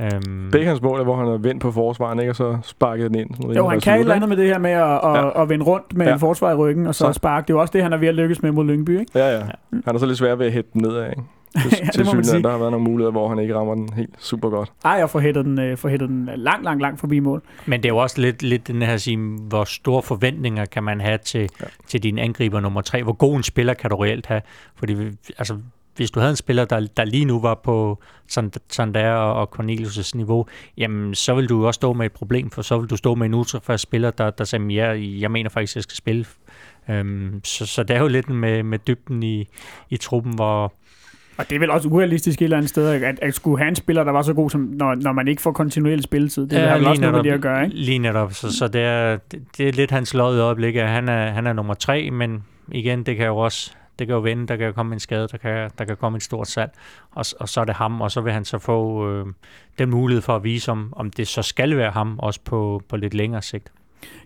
Øhm. 0.01 0.49
Begge 0.51 0.67
hans 0.67 0.81
mål 0.81 0.99
er, 0.99 1.03
hvor 1.03 1.15
han 1.15 1.27
har 1.27 1.37
vendt 1.37 1.61
på 1.61 1.71
forsvaren, 1.71 2.19
ikke? 2.19 2.31
og 2.31 2.35
så 2.35 2.57
sparket 2.63 3.11
den 3.11 3.19
ind. 3.19 3.35
Sådan 3.35 3.55
jo, 3.55 3.67
han 3.67 3.79
kan 3.79 3.95
et 3.95 3.99
eller 3.99 4.15
andet 4.15 4.29
med 4.29 4.37
det 4.37 4.45
her 4.45 4.57
med 4.57 4.71
at, 4.71 4.81
at, 4.83 4.99
ja. 5.03 5.41
at 5.41 5.49
vende 5.49 5.65
rundt 5.65 5.95
med 5.95 6.05
ja. 6.05 6.13
en 6.13 6.19
forsvar 6.19 6.51
i 6.51 6.55
ryggen, 6.55 6.87
og 6.87 6.95
så, 6.95 7.05
så 7.05 7.13
sparke. 7.13 7.47
Det 7.47 7.49
er 7.49 7.53
jo 7.53 7.61
også 7.61 7.71
det, 7.71 7.83
han 7.83 7.93
er 7.93 7.97
ved 7.97 8.07
at 8.07 8.15
lykkes 8.15 8.41
med 8.41 8.51
mod 8.51 8.65
Lyngby, 8.65 8.99
ikke? 8.99 9.11
Ja, 9.15 9.37
ja. 9.37 9.41
Han 9.85 9.95
er 9.95 9.99
så 9.99 10.05
lidt 10.05 10.17
svær 10.17 10.35
ved 10.35 10.45
at 10.45 10.51
hætte 10.51 10.69
den 10.73 10.81
nedad, 10.81 11.09
ikke? 11.09 11.21
Til, 11.61 11.77
ja, 11.83 11.87
det 11.93 12.05
må 12.05 12.13
man 12.13 12.23
sige. 12.23 12.43
Der 12.43 12.51
har 12.51 12.57
været 12.57 12.71
nogle 12.71 12.83
muligheder, 12.83 13.11
hvor 13.11 13.29
han 13.29 13.39
ikke 13.39 13.55
rammer 13.55 13.75
den 13.75 13.89
helt 13.93 14.15
super 14.19 14.49
godt. 14.49 14.71
Ej, 14.85 14.91
jeg 14.91 15.09
får 15.09 15.19
hættet 15.19 15.45
den, 15.45 15.59
øh, 15.59 15.99
den 15.99 16.29
langt, 16.35 16.63
langt, 16.63 16.81
langt 16.81 16.99
forbi 16.99 17.19
mål. 17.19 17.41
Men 17.65 17.83
det 17.83 17.89
er 17.89 17.93
jo 17.93 17.97
også 17.97 18.21
lidt, 18.21 18.43
lidt 18.43 18.67
den 18.67 18.81
her 18.81 18.97
sige, 18.97 19.17
hvor 19.47 19.63
store 19.63 20.01
forventninger 20.03 20.65
kan 20.65 20.83
man 20.83 21.01
have 21.01 21.17
til, 21.17 21.49
ja. 21.61 21.65
til 21.87 22.03
din 22.03 22.17
angriber 22.17 22.59
nummer 22.59 22.81
tre? 22.81 23.03
Hvor 23.03 23.13
god 23.13 23.37
en 23.37 23.43
spiller 23.43 23.73
kan 23.73 23.89
du 23.89 23.95
reelt 23.95 24.25
have? 24.25 24.41
Fordi 24.75 24.95
altså, 25.37 25.57
hvis 25.97 26.11
du 26.11 26.19
havde 26.19 26.29
en 26.29 26.35
spiller, 26.35 26.65
der, 26.65 26.87
der 26.97 27.05
lige 27.05 27.25
nu 27.25 27.41
var 27.41 27.55
på 27.55 28.01
sådan 28.27 28.93
der 28.93 29.11
og 29.11 29.49
Cornelius' 29.59 30.11
niveau, 30.15 30.45
jamen 30.77 31.15
så 31.15 31.35
vil 31.35 31.49
du 31.49 31.59
jo 31.59 31.67
også 31.67 31.77
stå 31.77 31.93
med 31.93 32.05
et 32.05 32.11
problem, 32.11 32.49
for 32.49 32.61
så 32.61 32.77
vil 32.79 32.89
du 32.89 32.97
stå 32.97 33.15
med 33.15 33.25
en 33.25 33.33
ultrafast 33.33 33.83
spiller, 33.83 34.11
der, 34.11 34.29
der 34.29 34.43
siger, 34.43 34.69
ja, 34.69 35.19
jeg 35.19 35.31
mener 35.31 35.49
faktisk, 35.49 35.71
at 35.71 35.75
jeg 35.75 35.83
skal 35.83 35.95
spille. 35.95 36.25
Øhm, 36.89 37.41
så, 37.43 37.65
så 37.65 37.83
det 37.83 37.95
er 37.95 37.99
jo 37.99 38.07
lidt 38.07 38.29
med, 38.29 38.63
med 38.63 38.79
dybden 38.79 39.23
i, 39.23 39.47
i 39.89 39.97
truppen, 39.97 40.35
hvor, 40.35 40.73
og 41.37 41.49
det 41.49 41.55
er 41.55 41.59
vel 41.59 41.69
også 41.69 41.89
urealistisk 41.89 42.41
et 42.41 42.43
eller 42.43 42.57
andet 42.57 42.69
sted, 42.69 43.03
at, 43.03 43.19
at 43.21 43.33
skulle 43.33 43.57
have 43.57 43.69
en 43.69 43.75
spiller, 43.75 44.03
der 44.03 44.11
var 44.11 44.21
så 44.21 44.33
god, 44.33 44.49
som 44.49 44.61
når, 44.61 44.95
når 44.95 45.11
man 45.11 45.27
ikke 45.27 45.41
får 45.41 45.51
kontinuerlig 45.51 46.03
spilletid. 46.03 46.47
Det 46.47 46.57
ja, 46.57 46.67
har 46.67 46.77
vel 46.77 46.87
også 46.87 47.01
noget 47.01 47.15
med 47.15 47.23
det 47.23 47.31
at 47.31 47.41
gøre, 47.41 47.63
ikke? 47.63 47.75
Lige 47.75 47.99
netop. 47.99 48.33
Så, 48.33 48.57
så 48.57 48.67
det, 48.67 48.81
er, 48.81 49.17
det, 49.31 49.43
det 49.57 49.67
er 49.67 49.71
lidt 49.71 49.91
hans 49.91 50.13
lod 50.13 50.37
i 50.37 50.39
øjeblikket. 50.39 50.83
Han 50.83 51.09
er, 51.09 51.29
han 51.29 51.47
er 51.47 51.53
nummer 51.53 51.73
tre, 51.73 52.11
men 52.11 52.43
igen, 52.71 53.03
det 53.03 53.17
kan 53.17 53.25
jo 53.25 53.37
også 53.37 53.71
det 53.99 54.07
kan 54.07 54.13
jo 54.13 54.19
vende, 54.21 54.47
der 54.47 54.55
kan 54.55 54.73
komme 54.73 54.93
en 54.93 54.99
skade, 54.99 55.27
der 55.31 55.37
kan, 55.37 55.71
der 55.77 55.85
kan 55.85 55.97
komme 55.97 56.15
et 56.15 56.23
stort 56.23 56.47
salg, 56.47 56.71
og, 57.11 57.25
og 57.39 57.49
så 57.49 57.61
er 57.61 57.65
det 57.65 57.75
ham, 57.75 58.01
og 58.01 58.11
så 58.11 58.21
vil 58.21 58.33
han 58.33 58.45
så 58.45 58.59
få 58.59 59.09
øh, 59.09 59.25
den 59.79 59.89
mulighed 59.89 60.21
for 60.21 60.35
at 60.35 60.43
vise, 60.43 60.71
om, 60.71 60.93
om 60.95 61.11
det 61.11 61.27
så 61.27 61.41
skal 61.41 61.77
være 61.77 61.91
ham, 61.91 62.19
også 62.19 62.39
på, 62.45 62.81
på 62.89 62.97
lidt 62.97 63.13
længere 63.13 63.41
sigt. 63.41 63.71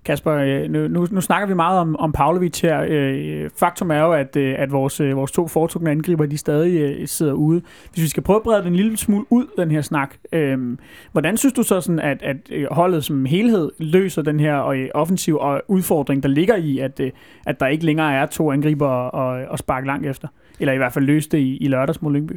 Kasper, 0.05 0.33
øh, 0.33 0.69
nu, 0.69 0.87
nu, 0.87 1.07
nu 1.11 1.21
snakker 1.21 1.47
vi 1.47 1.53
meget 1.53 1.79
om, 1.79 1.95
om 1.95 2.11
Pavlovic 2.11 2.59
her. 2.61 2.85
Øh, 2.89 3.49
faktum 3.59 3.91
er 3.91 3.99
jo, 3.99 4.11
at, 4.11 4.35
øh, 4.35 4.55
at 4.57 4.71
vores, 4.71 4.99
øh, 4.99 5.17
vores 5.17 5.31
to 5.31 5.47
foretrukne 5.47 5.91
angriber, 5.91 6.25
de 6.25 6.37
stadig 6.37 7.09
sidder 7.09 7.33
ude. 7.33 7.61
Hvis 7.93 8.03
vi 8.03 8.07
skal 8.07 8.23
prøve 8.23 8.37
at 8.37 8.43
brede 8.43 8.63
den 8.63 8.67
en 8.67 8.75
lille 8.75 8.97
smule 8.97 9.25
ud, 9.29 9.45
den 9.57 9.71
her 9.71 9.81
snak, 9.81 10.15
øh, 10.31 10.77
hvordan 11.11 11.37
synes 11.37 11.53
du 11.53 11.63
så, 11.63 11.81
sådan, 11.81 11.99
at, 11.99 12.23
at 12.23 12.37
holdet 12.71 13.03
som 13.03 13.25
helhed 13.25 13.71
løser 13.79 14.21
den 14.21 14.39
her 14.39 14.89
offensiv 14.93 15.37
og 15.37 15.61
udfordring, 15.67 16.23
der 16.23 16.29
ligger 16.29 16.55
i, 16.55 16.79
at, 16.79 17.01
at 17.45 17.59
der 17.59 17.67
ikke 17.67 17.85
længere 17.85 18.13
er 18.13 18.25
to 18.25 18.51
angriber 18.51 19.15
at, 19.15 19.47
at 19.53 19.59
sparke 19.59 19.87
langt 19.87 20.05
efter? 20.05 20.27
Eller 20.59 20.73
i 20.73 20.77
hvert 20.77 20.93
fald 20.93 21.05
løse 21.05 21.29
det 21.29 21.37
i, 21.37 21.57
i 21.57 21.67
lørdags 21.67 22.01
mod 22.01 22.13
Lyngby? 22.13 22.33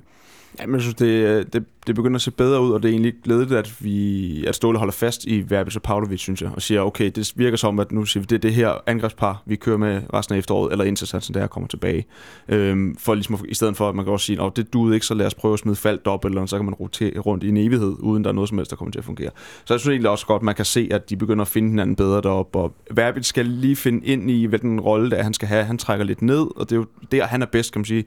Jamen, 0.61 0.75
jeg 0.75 0.83
synes, 0.83 0.95
det, 0.95 1.53
det, 1.53 1.65
det 1.87 1.95
begynder 1.95 2.15
at 2.15 2.23
se 2.23 2.31
bedre 2.31 2.63
ud, 2.63 2.71
og 2.71 2.83
det 2.83 2.89
er 2.89 2.93
egentlig 2.93 3.15
glædeligt, 3.25 3.53
at, 3.53 3.85
vi, 3.85 4.45
at 4.47 4.55
Ståle 4.55 4.79
holder 4.79 4.93
fast 4.93 5.25
i 5.25 5.45
Verbis 5.49 5.77
og 5.77 5.83
Pavlovic, 5.83 6.21
synes 6.21 6.43
jeg, 6.43 6.51
og 6.55 6.63
siger, 6.63 6.81
okay, 6.81 7.11
det 7.15 7.33
virker 7.37 7.57
som, 7.57 7.81
at 7.81 7.93
nu 7.93 8.05
siger 8.05 8.21
vi, 8.23 8.27
det 8.27 8.37
er 8.37 8.41
det 8.41 8.55
her 8.55 8.73
angrebspar, 8.87 9.43
vi 9.47 9.57
kører 9.57 9.77
med 9.77 10.03
resten 10.15 10.35
af 10.35 10.39
efteråret, 10.39 10.73
eller 10.73 10.85
indtil 10.85 11.07
Sansen 11.07 11.35
der 11.35 11.47
kommer 11.47 11.69
tilbage. 11.69 12.05
Øhm, 12.49 12.97
for 12.99 13.15
ligesom, 13.15 13.45
i 13.49 13.55
stedet 13.55 13.77
for, 13.77 13.89
at 13.89 13.95
man 13.95 14.05
kan 14.05 14.13
også 14.13 14.27
sige, 14.27 14.43
at 14.43 14.57
det 14.57 14.73
duede 14.73 14.95
ikke, 14.95 15.07
så 15.07 15.15
lad 15.15 15.27
os 15.27 15.35
prøve 15.35 15.53
at 15.53 15.59
smide 15.59 15.77
fald 15.77 16.07
op, 16.07 16.25
eller 16.25 16.47
så 16.47 16.57
kan 16.57 16.65
man 16.65 16.75
rotere 16.75 17.19
rundt 17.19 17.45
i 17.45 17.49
en 17.49 17.57
evighed, 17.57 17.97
uden 18.01 18.25
der 18.25 18.31
er 18.31 18.35
noget 18.35 18.49
som 18.49 18.59
helst, 18.59 18.71
der 18.71 18.77
kommer 18.77 18.93
til 18.93 18.99
at 18.99 19.05
fungere. 19.05 19.31
Så 19.65 19.75
jeg 19.75 19.81
synes 19.81 19.93
egentlig 19.93 20.11
også 20.11 20.27
godt, 20.27 20.41
at 20.41 20.45
man 20.45 20.55
kan 20.55 20.65
se, 20.65 20.89
at 20.91 21.11
de 21.11 21.17
begynder 21.17 21.43
at 21.43 21.49
finde 21.49 21.69
hinanden 21.69 21.97
bedre 21.97 22.21
deroppe, 22.21 22.59
og 22.59 22.75
Verbit 22.91 23.27
skal 23.27 23.47
lige 23.47 23.77
finde 23.77 24.07
ind 24.07 24.31
i, 24.31 24.45
hvilken 24.45 24.81
rolle 24.81 25.11
det 25.11 25.19
er, 25.19 25.23
han 25.23 25.35
skal 25.35 25.49
have. 25.49 25.65
Han 25.65 25.79
trækker 25.79 26.05
lidt 26.05 26.23
ned, 26.23 26.47
og 26.57 26.71
det 26.71 26.73
er 26.73 26.77
jo 26.77 26.87
der, 27.13 27.27
han 27.27 27.43
er 27.43 27.47
bedst, 27.47 27.73
kan 27.73 27.81
man 27.81 27.85
sige. 27.85 28.05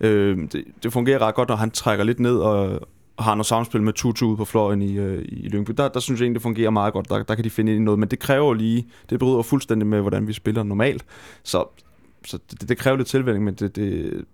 Øhm, 0.00 0.48
det, 0.48 0.64
det 0.82 0.92
fungerer 0.92 1.18
ret 1.18 1.34
godt, 1.34 1.48
når 1.48 1.56
han 1.56 1.70
trækker 1.70 2.04
lidt 2.04 2.20
ned, 2.20 2.36
og, 2.36 2.80
og 3.20 3.24
har 3.24 3.34
noget 3.34 3.46
samspil 3.46 3.82
med 3.82 3.92
Tutu 3.92 4.26
ude 4.26 4.36
på 4.36 4.44
fløjen 4.44 4.82
i, 4.82 4.98
øh, 4.98 5.24
i 5.28 5.48
Lyngby. 5.48 5.72
Der, 5.76 5.88
der 5.88 6.00
synes 6.00 6.20
jeg 6.20 6.24
egentlig, 6.24 6.34
det 6.34 6.42
fungerer 6.42 6.70
meget 6.70 6.92
godt. 6.92 7.08
Der, 7.08 7.22
der 7.22 7.34
kan 7.34 7.44
de 7.44 7.50
finde 7.50 7.72
ind 7.72 7.80
i 7.80 7.84
noget, 7.84 7.98
men 7.98 8.08
det 8.08 8.18
kræver 8.18 8.54
lige, 8.54 8.88
det 9.10 9.18
bryder 9.18 9.42
fuldstændig 9.42 9.86
med, 9.86 10.00
hvordan 10.00 10.28
vi 10.28 10.32
spiller 10.32 10.62
normalt. 10.62 11.04
Så, 11.42 11.64
så 12.24 12.38
det, 12.50 12.68
det 12.68 12.78
kræver 12.78 12.96
lidt 12.96 13.08
tilvænning, 13.08 13.44
men 13.44 13.54
det, 13.54 13.76
det, 13.76 14.24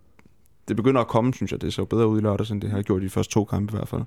det 0.68 0.76
begynder 0.76 1.00
at 1.00 1.06
komme, 1.06 1.34
synes 1.34 1.52
jeg. 1.52 1.60
Det 1.60 1.74
ser 1.74 1.82
jo 1.82 1.86
bedre 1.86 2.08
ud 2.08 2.18
i 2.18 2.22
lørdags, 2.22 2.50
end 2.50 2.60
det 2.60 2.70
har 2.70 2.82
gjort 2.82 3.02
i 3.02 3.04
de 3.04 3.10
første 3.10 3.32
to 3.32 3.44
kampe 3.44 3.72
i 3.72 3.76
hvert 3.76 3.88
fald. 3.88 4.02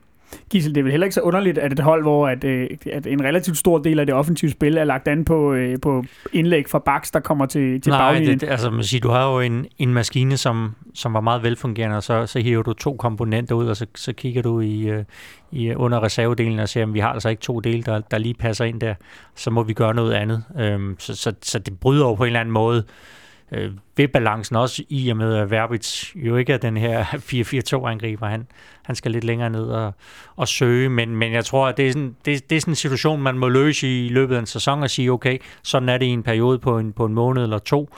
Gisel, 0.49 0.75
det 0.75 0.79
er 0.79 0.83
vel 0.83 0.91
heller 0.91 1.05
ikke 1.05 1.15
så 1.15 1.21
underligt, 1.21 1.57
at 1.57 1.71
et 1.71 1.79
hold, 1.79 2.01
hvor 2.01 2.27
at, 2.27 2.43
øh, 2.43 2.69
at 2.93 3.07
en 3.07 3.23
relativt 3.23 3.57
stor 3.57 3.77
del 3.77 3.99
af 3.99 4.05
det 4.05 4.15
offensive 4.15 4.51
spil 4.51 4.77
er 4.77 4.83
lagt 4.83 5.07
an 5.07 5.25
på, 5.25 5.53
øh, 5.53 5.77
på 5.81 6.03
indlæg 6.33 6.69
fra 6.69 6.79
baks, 6.79 7.11
der 7.11 7.19
kommer 7.19 7.45
til, 7.45 7.81
til 7.81 7.91
Nej, 7.91 8.19
det, 8.19 8.43
altså 8.43 8.69
man 8.69 8.83
siger, 8.83 9.01
du 9.01 9.09
har 9.09 9.31
jo 9.31 9.39
en, 9.39 9.65
en 9.77 9.93
maskine, 9.93 10.37
som, 10.37 10.75
som 10.93 11.13
var 11.13 11.21
meget 11.21 11.43
velfungerende, 11.43 11.97
og 11.97 12.03
så, 12.03 12.25
så 12.25 12.39
hiver 12.39 12.63
du 12.63 12.73
to 12.73 12.95
komponenter 12.95 13.55
ud, 13.55 13.67
og 13.67 13.77
så, 13.77 13.85
så 13.95 14.13
kigger 14.13 14.41
du 14.41 14.59
i, 14.59 14.81
øh, 14.81 15.03
i 15.51 15.75
under 15.75 16.03
reservedelen 16.03 16.59
og 16.59 16.69
siger, 16.69 16.85
at 16.85 16.93
vi 16.93 16.99
har 16.99 17.09
altså 17.09 17.29
ikke 17.29 17.41
to 17.41 17.59
dele, 17.59 17.83
der, 17.83 17.99
der 17.99 18.17
lige 18.17 18.33
passer 18.33 18.65
ind 18.65 18.81
der. 18.81 18.93
Så 19.35 19.51
må 19.51 19.63
vi 19.63 19.73
gøre 19.73 19.93
noget 19.93 20.13
andet. 20.13 20.43
Øhm, 20.59 20.95
så, 20.99 21.15
så, 21.15 21.33
så 21.41 21.59
det 21.59 21.79
bryder 21.79 22.05
jo 22.05 22.15
på 22.15 22.23
en 22.23 22.27
eller 22.27 22.39
anden 22.39 22.53
måde 22.53 22.77
øh, 22.77 23.18
Øh, 23.51 23.71
ved 23.97 24.07
balancen 24.07 24.55
også 24.55 24.83
i 24.89 25.09
og 25.09 25.17
med, 25.17 25.35
at 25.35 25.51
Verbitz 25.51 26.15
jo 26.15 26.35
ikke 26.35 26.53
er 26.53 26.57
den 26.57 26.77
her 26.77 27.03
4-4-2-angriber. 27.33 28.27
Han, 28.27 28.47
han 28.83 28.95
skal 28.95 29.11
lidt 29.11 29.23
længere 29.23 29.49
ned 29.49 29.63
og, 29.63 29.93
og 30.35 30.47
søge, 30.47 30.89
men, 30.89 31.15
men 31.15 31.33
jeg 31.33 31.45
tror, 31.45 31.67
at 31.67 31.77
det 31.77 31.87
er, 31.87 31.91
sådan, 31.91 32.15
det, 32.25 32.49
det 32.49 32.55
er 32.55 32.59
sådan 32.59 32.71
en 32.71 32.75
situation, 32.75 33.21
man 33.21 33.37
må 33.37 33.47
løse 33.47 34.05
i 34.05 34.09
løbet 34.09 34.35
af 34.35 34.39
en 34.39 34.45
sæson 34.45 34.83
og 34.83 34.89
sige, 34.89 35.11
okay, 35.11 35.37
sådan 35.63 35.89
er 35.89 35.97
det 35.97 36.05
i 36.05 36.09
en 36.09 36.23
periode 36.23 36.59
på 36.59 36.77
en, 36.77 36.93
på 36.93 37.05
en 37.05 37.13
måned 37.13 37.43
eller 37.43 37.59
to, 37.59 37.89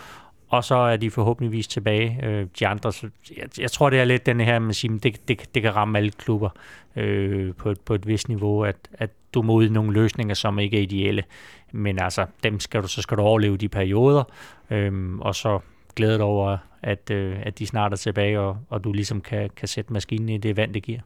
og 0.49 0.63
så 0.63 0.75
er 0.75 0.97
de 0.97 1.11
forhåbentligvis 1.11 1.67
tilbage. 1.67 2.19
Øh, 2.23 2.47
de 2.59 2.67
andre, 2.67 2.93
så 2.93 3.09
jeg, 3.37 3.59
jeg 3.59 3.71
tror, 3.71 3.89
det 3.89 3.99
er 3.99 4.05
lidt 4.05 4.25
den 4.25 4.39
her, 4.39 4.59
man 4.59 4.73
siger, 4.73 4.99
det, 4.99 5.27
det, 5.27 5.55
det 5.55 5.61
kan 5.61 5.75
ramme 5.75 5.97
alle 5.97 6.11
klubber 6.11 6.49
øh, 6.95 7.53
på, 7.55 7.73
på 7.85 7.93
et 7.93 8.07
vist 8.07 8.27
niveau, 8.27 8.63
at, 8.63 8.75
at 8.93 9.09
du 9.33 9.41
må 9.41 9.53
ud 9.53 9.65
i 9.65 9.69
nogle 9.69 9.93
løsninger, 9.93 10.35
som 10.35 10.59
ikke 10.59 10.77
er 10.77 10.81
ideelle. 10.81 11.23
Men 11.71 11.99
altså, 11.99 12.25
dem 12.43 12.59
skal 12.59 12.81
du, 12.81 12.87
så 12.87 13.01
skal 13.01 13.17
du 13.17 13.21
overleve 13.21 13.57
de 13.57 13.69
perioder, 13.69 14.23
øhm, 14.69 15.19
og 15.19 15.35
så 15.35 15.59
glæde 15.95 16.17
dig 16.17 16.23
over, 16.25 16.57
at, 16.83 17.11
øh, 17.11 17.35
at 17.43 17.59
de 17.59 17.67
snart 17.67 17.91
er 17.91 17.97
tilbage, 17.97 18.39
og, 18.39 18.57
og 18.69 18.83
du 18.83 18.91
ligesom 18.93 19.21
kan, 19.21 19.49
kan 19.55 19.67
sætte 19.67 19.93
maskinen 19.93 20.29
i 20.29 20.37
det 20.37 20.57
vand, 20.57 20.73
det 20.73 20.83
giver. 20.83 20.99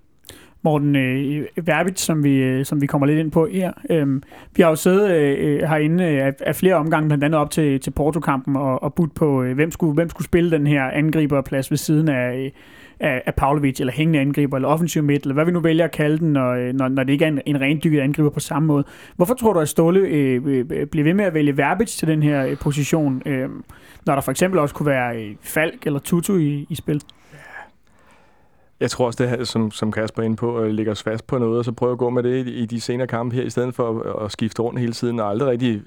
Morten 0.62 0.96
øh, 0.96 1.46
Verbit, 1.56 2.00
som 2.00 2.24
vi, 2.24 2.36
øh, 2.36 2.66
som 2.66 2.82
vi 2.82 2.86
kommer 2.86 3.08
lidt 3.08 3.20
ind 3.20 3.32
på 3.32 3.48
her. 3.52 3.74
Øh, 3.90 4.22
vi 4.56 4.62
har 4.62 4.70
jo 4.70 4.76
siddet 4.76 5.12
øh, 5.12 5.38
øh 5.40 5.70
herinde 5.70 6.04
øh, 6.04 6.26
af, 6.26 6.34
af 6.40 6.56
flere 6.56 6.76
omgange, 6.76 7.10
blandt 7.10 7.24
andet 7.24 7.40
op 7.40 7.52
til, 7.52 7.80
til 7.80 7.92
Porto-kampen, 7.92 8.56
og, 8.56 8.84
og 8.84 8.94
budt 8.94 9.16
på, 9.16 9.44
øh, 9.44 9.56
hvem, 9.56 9.72
skulle, 9.72 9.94
hvem 9.94 10.10
skulle 10.10 10.26
spille 10.26 10.52
den 10.52 10.68
her 10.68 10.84
angriberplads 10.84 11.72
ved 11.72 11.78
siden 11.78 12.10
af, 12.10 12.54
af, 13.00 13.24
af 13.26 13.36
Pavlovic, 13.36 13.80
eller 13.80 13.94
hængende 13.94 14.20
angriber, 14.20 14.58
eller 14.58 14.70
offensiv 14.70 15.04
midt, 15.04 15.24
eller 15.24 15.34
hvad 15.34 15.46
vi 15.46 15.52
nu 15.52 15.60
vælger 15.60 15.86
at 15.86 15.92
kalde 15.92 16.18
den, 16.18 16.34
når, 16.34 16.52
øh, 16.52 16.74
når, 16.74 16.88
når 16.88 17.04
det 17.04 17.14
ikke 17.14 17.26
er 17.26 17.30
en, 17.30 17.42
en 17.46 17.62
rendykket 17.62 18.00
angriber 18.00 18.30
på 18.30 18.40
samme 18.40 18.68
måde. 18.68 18.84
Hvorfor 19.16 19.34
tror 19.34 19.54
du, 19.54 19.60
at 19.60 19.70
Ståle 19.70 20.00
øh, 20.00 20.42
øh, 20.46 20.66
øh 20.72 20.88
bliver 20.88 21.04
ved 21.04 21.14
med 21.14 21.26
at 21.26 21.34
vælge 21.34 21.58
Verbit 21.58 21.88
til 21.88 22.08
den 22.08 22.24
her 22.24 22.46
øh, 22.46 22.58
position, 22.58 23.22
øh, 23.26 23.50
når 24.06 24.14
der 24.14 24.22
for 24.22 24.32
eksempel 24.32 24.60
også 24.60 24.76
kunne 24.76 24.88
være 24.88 25.18
øh, 25.18 25.36
Falk 25.42 25.86
eller 25.86 26.00
Tutu 26.00 26.38
i, 26.38 26.66
i 26.70 26.76
spil? 26.76 27.02
Jeg 28.80 28.92
tror 28.92 29.06
også, 29.06 29.24
det 29.24 29.30
her, 29.30 29.44
som, 29.44 29.72
som 29.72 29.92
Kasper 29.92 30.22
er 30.22 30.26
inde 30.26 30.36
på, 30.36 30.62
øh, 30.62 30.72
ligger 30.72 30.92
os 30.92 31.04
fast 31.04 31.28
på 31.28 31.38
noget, 31.38 31.58
og 31.58 31.66
så 31.66 31.72
prøve 31.72 31.92
at 31.92 31.98
gå 31.98 32.10
med 32.10 32.24
det 32.24 32.48
i, 32.48 32.52
i 32.52 32.66
de 32.66 32.82
senere 32.82 33.08
kampe 33.08 33.36
her, 33.36 33.44
i 33.44 33.50
stedet 33.50 33.76
for 33.76 34.00
at, 34.00 34.26
at 34.26 34.32
skifte 34.32 34.62
rundt 34.62 34.80
hele 34.80 34.94
tiden, 34.94 35.20
og 35.20 35.30
aldrig 35.30 35.50
rigtig 35.50 35.82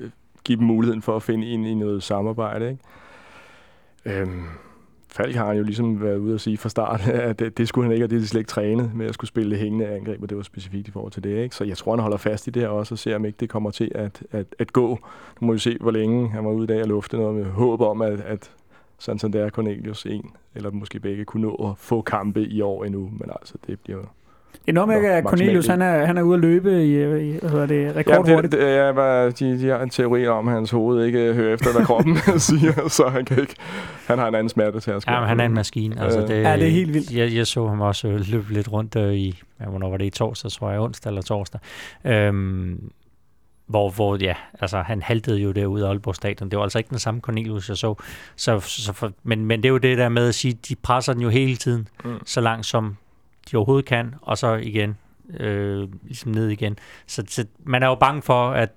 give 0.44 0.58
dem 0.58 0.66
muligheden 0.66 1.02
for 1.02 1.16
at 1.16 1.22
finde 1.22 1.46
ind 1.46 1.66
i 1.66 1.74
noget 1.74 2.02
samarbejde. 2.02 2.70
Ikke? 2.70 4.20
Øhm, 4.20 4.42
Falk 5.10 5.34
har 5.34 5.46
han 5.46 5.56
jo 5.56 5.62
ligesom 5.62 6.02
været 6.02 6.18
ude 6.18 6.34
at 6.34 6.40
sige 6.40 6.56
fra 6.56 6.68
start, 6.68 7.08
at 7.30 7.38
det, 7.38 7.58
det 7.58 7.68
skulle 7.68 7.84
han 7.84 7.92
ikke, 7.92 8.06
og 8.06 8.10
det 8.10 8.22
er 8.22 8.26
slet 8.26 8.40
ikke 8.40 8.48
trænet 8.48 8.94
med 8.94 9.06
at 9.06 9.14
skulle 9.14 9.28
spille 9.28 9.50
det 9.50 9.58
hængende 9.58 9.86
angreb, 9.86 10.22
og 10.22 10.28
det 10.28 10.36
var 10.36 10.42
specifikt 10.42 10.88
i 10.88 10.90
forhold 10.90 11.12
til 11.12 11.24
det. 11.24 11.42
Ikke? 11.42 11.56
Så 11.56 11.64
jeg 11.64 11.76
tror, 11.76 11.92
han 11.92 12.00
holder 12.00 12.16
fast 12.16 12.46
i 12.46 12.50
det 12.50 12.62
her 12.62 12.68
også, 12.68 12.94
og 12.94 12.98
ser 12.98 13.16
om 13.16 13.24
ikke 13.24 13.36
det 13.40 13.48
kommer 13.48 13.70
til 13.70 13.92
at, 13.94 14.22
at, 14.30 14.46
at 14.58 14.72
gå. 14.72 14.88
Nu 15.40 15.46
må 15.46 15.52
vi 15.52 15.58
se, 15.58 15.76
hvor 15.80 15.90
længe 15.90 16.28
han 16.28 16.44
var 16.44 16.50
ude 16.50 16.64
i 16.64 16.66
dag 16.66 16.82
og 16.82 16.88
lufte 16.88 17.16
noget 17.16 17.34
med 17.34 17.44
håb 17.44 17.80
om, 17.80 18.02
at, 18.02 18.20
at 18.20 18.50
Santander 18.98 19.50
Cornelius 19.50 20.06
en, 20.06 20.30
eller 20.54 20.70
måske 20.70 21.00
begge, 21.00 21.24
kunne 21.24 21.42
nå 21.42 21.70
at 21.70 21.78
få 21.78 22.02
kampe 22.02 22.42
i 22.42 22.60
år 22.60 22.84
endnu, 22.84 23.10
men 23.12 23.30
altså, 23.40 23.54
det 23.66 23.80
bliver 23.80 24.04
det 24.52 24.72
er 24.72 24.72
noget 24.72 25.02
med, 25.02 25.10
at 25.10 25.24
Cornelius 25.24 25.66
han 25.66 25.82
er, 25.82 26.04
han 26.04 26.18
er 26.18 26.22
ude 26.22 26.34
at 26.34 26.40
løbe 26.40 26.84
i, 26.84 26.92
i 26.92 27.38
hvad 27.38 27.50
hedder 27.50 27.66
det, 27.66 27.96
rekordhurtigt. 27.96 28.54
Ja, 28.54 28.60
det, 28.60 28.68
det, 28.68 28.76
ja, 28.76 28.92
hvad, 28.92 29.32
de, 29.32 29.60
de 29.60 29.68
har 29.68 29.82
en 29.82 29.90
teori 29.90 30.26
om, 30.26 30.48
at 30.48 30.54
hans 30.54 30.70
hoved 30.70 31.06
ikke 31.06 31.34
hører 31.34 31.54
efter, 31.54 31.72
hvad 31.72 31.86
kroppen 31.86 32.16
siger, 32.38 32.88
så 32.88 33.08
han 33.08 33.24
kan 33.24 33.40
ikke... 33.40 33.54
Han 34.06 34.18
har 34.18 34.28
en 34.28 34.34
anden 34.34 34.48
smerte 34.48 34.80
til 34.80 34.90
at 34.90 35.06
Ja, 35.06 35.20
men 35.20 35.28
han 35.28 35.40
er 35.40 35.44
en 35.44 35.54
maskine. 35.54 36.00
Altså, 36.00 36.20
det, 36.20 36.30
ja, 36.30 36.56
det 36.56 36.66
er 36.66 36.70
helt 36.70 36.94
vildt. 36.94 37.12
Jeg, 37.12 37.34
jeg 37.34 37.46
så 37.46 37.66
ham 37.66 37.80
også 37.80 38.08
løbe 38.08 38.52
lidt 38.52 38.72
rundt 38.72 38.96
øh, 38.96 39.14
i... 39.14 39.42
Ja, 39.60 39.66
hvornår 39.66 39.90
var 39.90 39.96
det 39.96 40.04
i 40.04 40.10
torsdag, 40.10 40.50
tror 40.50 40.70
jeg, 40.70 40.80
onsdag 40.80 41.10
eller 41.10 41.22
torsdag. 41.22 41.60
Øhm, 42.04 42.90
hvor, 43.66 43.90
hvor 43.90 44.16
ja, 44.20 44.34
altså, 44.60 44.78
han 44.78 45.02
haltede 45.02 45.38
jo 45.38 45.52
derude 45.52 45.84
af 45.84 45.88
Aalborg 45.88 46.14
Stadion. 46.14 46.50
Det 46.50 46.56
var 46.56 46.62
altså 46.62 46.78
ikke 46.78 46.90
den 46.90 46.98
samme 46.98 47.20
Cornelius, 47.20 47.68
jeg 47.68 47.76
så. 47.76 47.94
så, 48.36 48.60
så 48.60 48.92
for, 48.92 49.12
men, 49.22 49.44
men 49.44 49.62
det 49.62 49.68
er 49.68 49.72
jo 49.72 49.78
det 49.78 49.98
der 49.98 50.08
med 50.08 50.28
at 50.28 50.34
sige, 50.34 50.58
de 50.68 50.74
presser 50.74 51.12
den 51.12 51.22
jo 51.22 51.28
hele 51.28 51.56
tiden, 51.56 51.88
mm. 52.04 52.10
så 52.26 52.40
langt 52.40 52.66
som 52.66 52.96
de 53.50 53.56
overhovedet 53.56 53.84
kan, 53.84 54.14
og 54.22 54.38
så 54.38 54.54
igen, 54.54 54.96
øh, 55.40 55.88
ligesom 56.04 56.32
ned 56.32 56.48
igen. 56.48 56.78
Så, 57.06 57.24
så 57.28 57.46
man 57.64 57.82
er 57.82 57.86
jo 57.86 57.94
bange 57.94 58.22
for, 58.22 58.50
at 58.50 58.70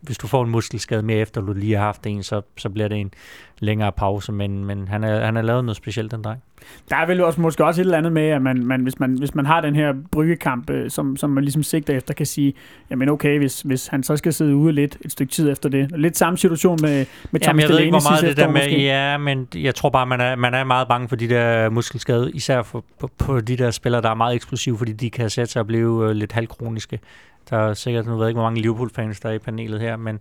hvis 0.00 0.18
du 0.18 0.26
får 0.26 0.44
en 0.44 0.50
muskelskade 0.50 1.02
mere 1.02 1.18
efter, 1.18 1.40
du 1.40 1.52
lige 1.52 1.76
har 1.76 1.84
haft 1.84 2.06
en, 2.06 2.22
så, 2.22 2.42
så 2.56 2.68
bliver 2.68 2.88
det 2.88 2.98
en 2.98 3.10
længere 3.58 3.92
pause, 3.92 4.32
men, 4.32 4.64
men 4.64 4.88
han, 4.88 5.04
er, 5.04 5.24
han 5.24 5.36
er 5.36 5.42
lavet 5.42 5.64
noget 5.64 5.76
specielt, 5.76 6.10
den 6.10 6.22
dreng. 6.22 6.42
Der 6.90 6.96
er 6.96 7.06
vel 7.06 7.24
også, 7.24 7.40
måske 7.40 7.64
også 7.64 7.80
et 7.80 7.84
eller 7.84 7.98
andet 7.98 8.12
med, 8.12 8.28
at 8.28 8.42
man, 8.42 8.66
man, 8.66 8.80
hvis, 8.80 9.00
man, 9.00 9.18
hvis 9.18 9.34
man 9.34 9.46
har 9.46 9.60
den 9.60 9.74
her 9.74 9.94
bryggekamp, 10.12 10.70
øh, 10.70 10.90
som, 10.90 11.16
som 11.16 11.30
man 11.30 11.44
ligesom 11.44 11.62
sigter 11.62 11.96
efter, 11.96 12.14
kan 12.14 12.26
sige, 12.26 12.54
jamen 12.90 13.08
okay, 13.08 13.38
hvis, 13.38 13.60
hvis 13.60 13.86
han 13.86 14.02
så 14.02 14.16
skal 14.16 14.32
sidde 14.32 14.56
ude 14.56 14.72
lidt 14.72 14.96
et 15.00 15.12
stykke 15.12 15.32
tid 15.32 15.50
efter 15.50 15.68
det. 15.68 15.90
Lidt 16.00 16.16
samme 16.16 16.38
situation 16.38 16.78
med, 16.82 17.06
med 17.30 17.40
Thomas 17.40 17.62
jeg 17.62 17.70
ved 17.70 17.78
ikke, 17.78 17.90
hvor 17.90 18.10
meget 18.10 18.22
det 18.22 18.36
der 18.36 18.46
med, 18.46 18.60
måske. 18.60 18.82
ja, 18.82 19.18
men 19.18 19.48
jeg 19.54 19.74
tror 19.74 19.90
bare, 19.90 20.06
man 20.06 20.20
er, 20.20 20.36
man 20.36 20.54
er 20.54 20.64
meget 20.64 20.88
bange 20.88 21.08
for 21.08 21.16
de 21.16 21.28
der 21.28 21.70
muskelskade, 21.70 22.30
især 22.34 22.62
for, 22.62 22.84
på, 23.00 23.10
på 23.18 23.40
de 23.40 23.56
der 23.56 23.70
spillere, 23.70 24.02
der 24.02 24.10
er 24.10 24.14
meget 24.14 24.34
eksplosive, 24.34 24.78
fordi 24.78 24.92
de 24.92 25.10
kan 25.10 25.30
sætte 25.30 25.52
sig 25.52 25.60
og 25.60 25.66
blive 25.66 26.08
øh, 26.08 26.10
lidt 26.10 26.32
halvkroniske. 26.32 26.98
Der 27.50 27.56
er 27.56 27.74
sikkert, 27.74 28.06
nu 28.06 28.12
ved 28.12 28.22
jeg 28.22 28.28
ikke, 28.28 28.38
hvor 28.38 28.46
mange 28.46 28.60
Liverpool-fans 28.60 29.20
der 29.20 29.28
er 29.28 29.32
i 29.32 29.38
panelet 29.38 29.80
her, 29.80 29.96
men 29.96 30.20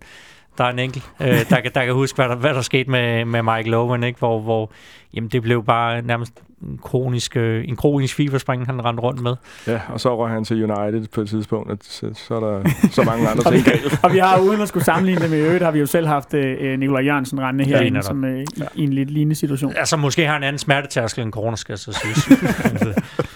der 0.58 0.66
er 0.66 0.70
en 0.70 0.80
enkelt, 0.80 1.12
øh, 1.22 1.50
der, 1.50 1.62
der 1.76 1.86
kan 1.86 1.94
huske, 1.94 2.16
hvad 2.16 2.30
der, 2.30 2.36
hvad 2.36 2.54
der 2.54 2.62
skete 2.62 2.92
med, 2.92 3.26
med 3.26 3.42
Michael 3.42 3.74
Owen, 3.74 4.04
ikke? 4.04 4.20
Hvor, 4.20 4.40
hvor 4.40 4.72
jamen, 5.14 5.30
det 5.30 5.42
blev 5.42 5.66
bare 5.66 6.02
nærmest 6.02 6.34
en 6.62 6.80
kronisk, 6.84 7.38
øh, 7.38 7.64
en 7.68 7.76
kronisk 7.76 8.16
fiberspring, 8.16 8.66
han 8.66 8.86
rendte 8.86 9.04
rundt 9.04 9.22
med. 9.22 9.36
Ja, 9.68 9.80
og 9.90 10.00
så 10.00 10.18
røg 10.18 10.32
han 10.32 10.44
til 10.44 10.72
United 10.72 11.08
på 11.08 11.22
et 11.22 11.30
tidspunkt, 11.30 11.72
at 11.72 11.78
så, 11.84 12.12
så 12.14 12.36
er 12.36 12.40
der 12.40 12.70
så 12.92 13.04
mange 13.04 13.30
andre 13.30 13.52
ting 13.52 13.66
galt. 13.66 14.00
og 14.04 14.14
vi 14.14 14.18
har, 14.18 14.40
uden 14.40 14.62
at 14.62 14.68
skulle 14.68 14.86
sammenligne 14.86 15.22
det 15.22 15.30
med 15.30 15.40
øvrigt, 15.40 15.64
har 15.64 15.72
vi 15.72 15.80
jo 15.80 15.86
selv 15.86 16.08
haft 16.08 16.34
øh, 16.34 16.80
Nikolaj 16.80 17.02
Jørgensen 17.02 17.42
rendende 17.42 17.66
herinde, 17.66 17.98
ja, 17.98 18.02
som 18.02 18.26
øh, 18.26 18.46
ja. 18.60 18.66
i 18.76 18.84
en 18.84 18.94
lidt 18.94 19.12
lignende 19.12 19.36
situation. 19.36 19.74
Altså 19.78 19.98
måske 19.98 20.26
har 20.26 20.34
han 20.34 20.42
en 20.42 20.48
anden 20.48 20.60
smertetærskel 20.60 21.24
end 21.24 21.32
corona, 21.32 21.56
skal 21.56 21.78
så 21.78 21.92
sige. 21.92 22.38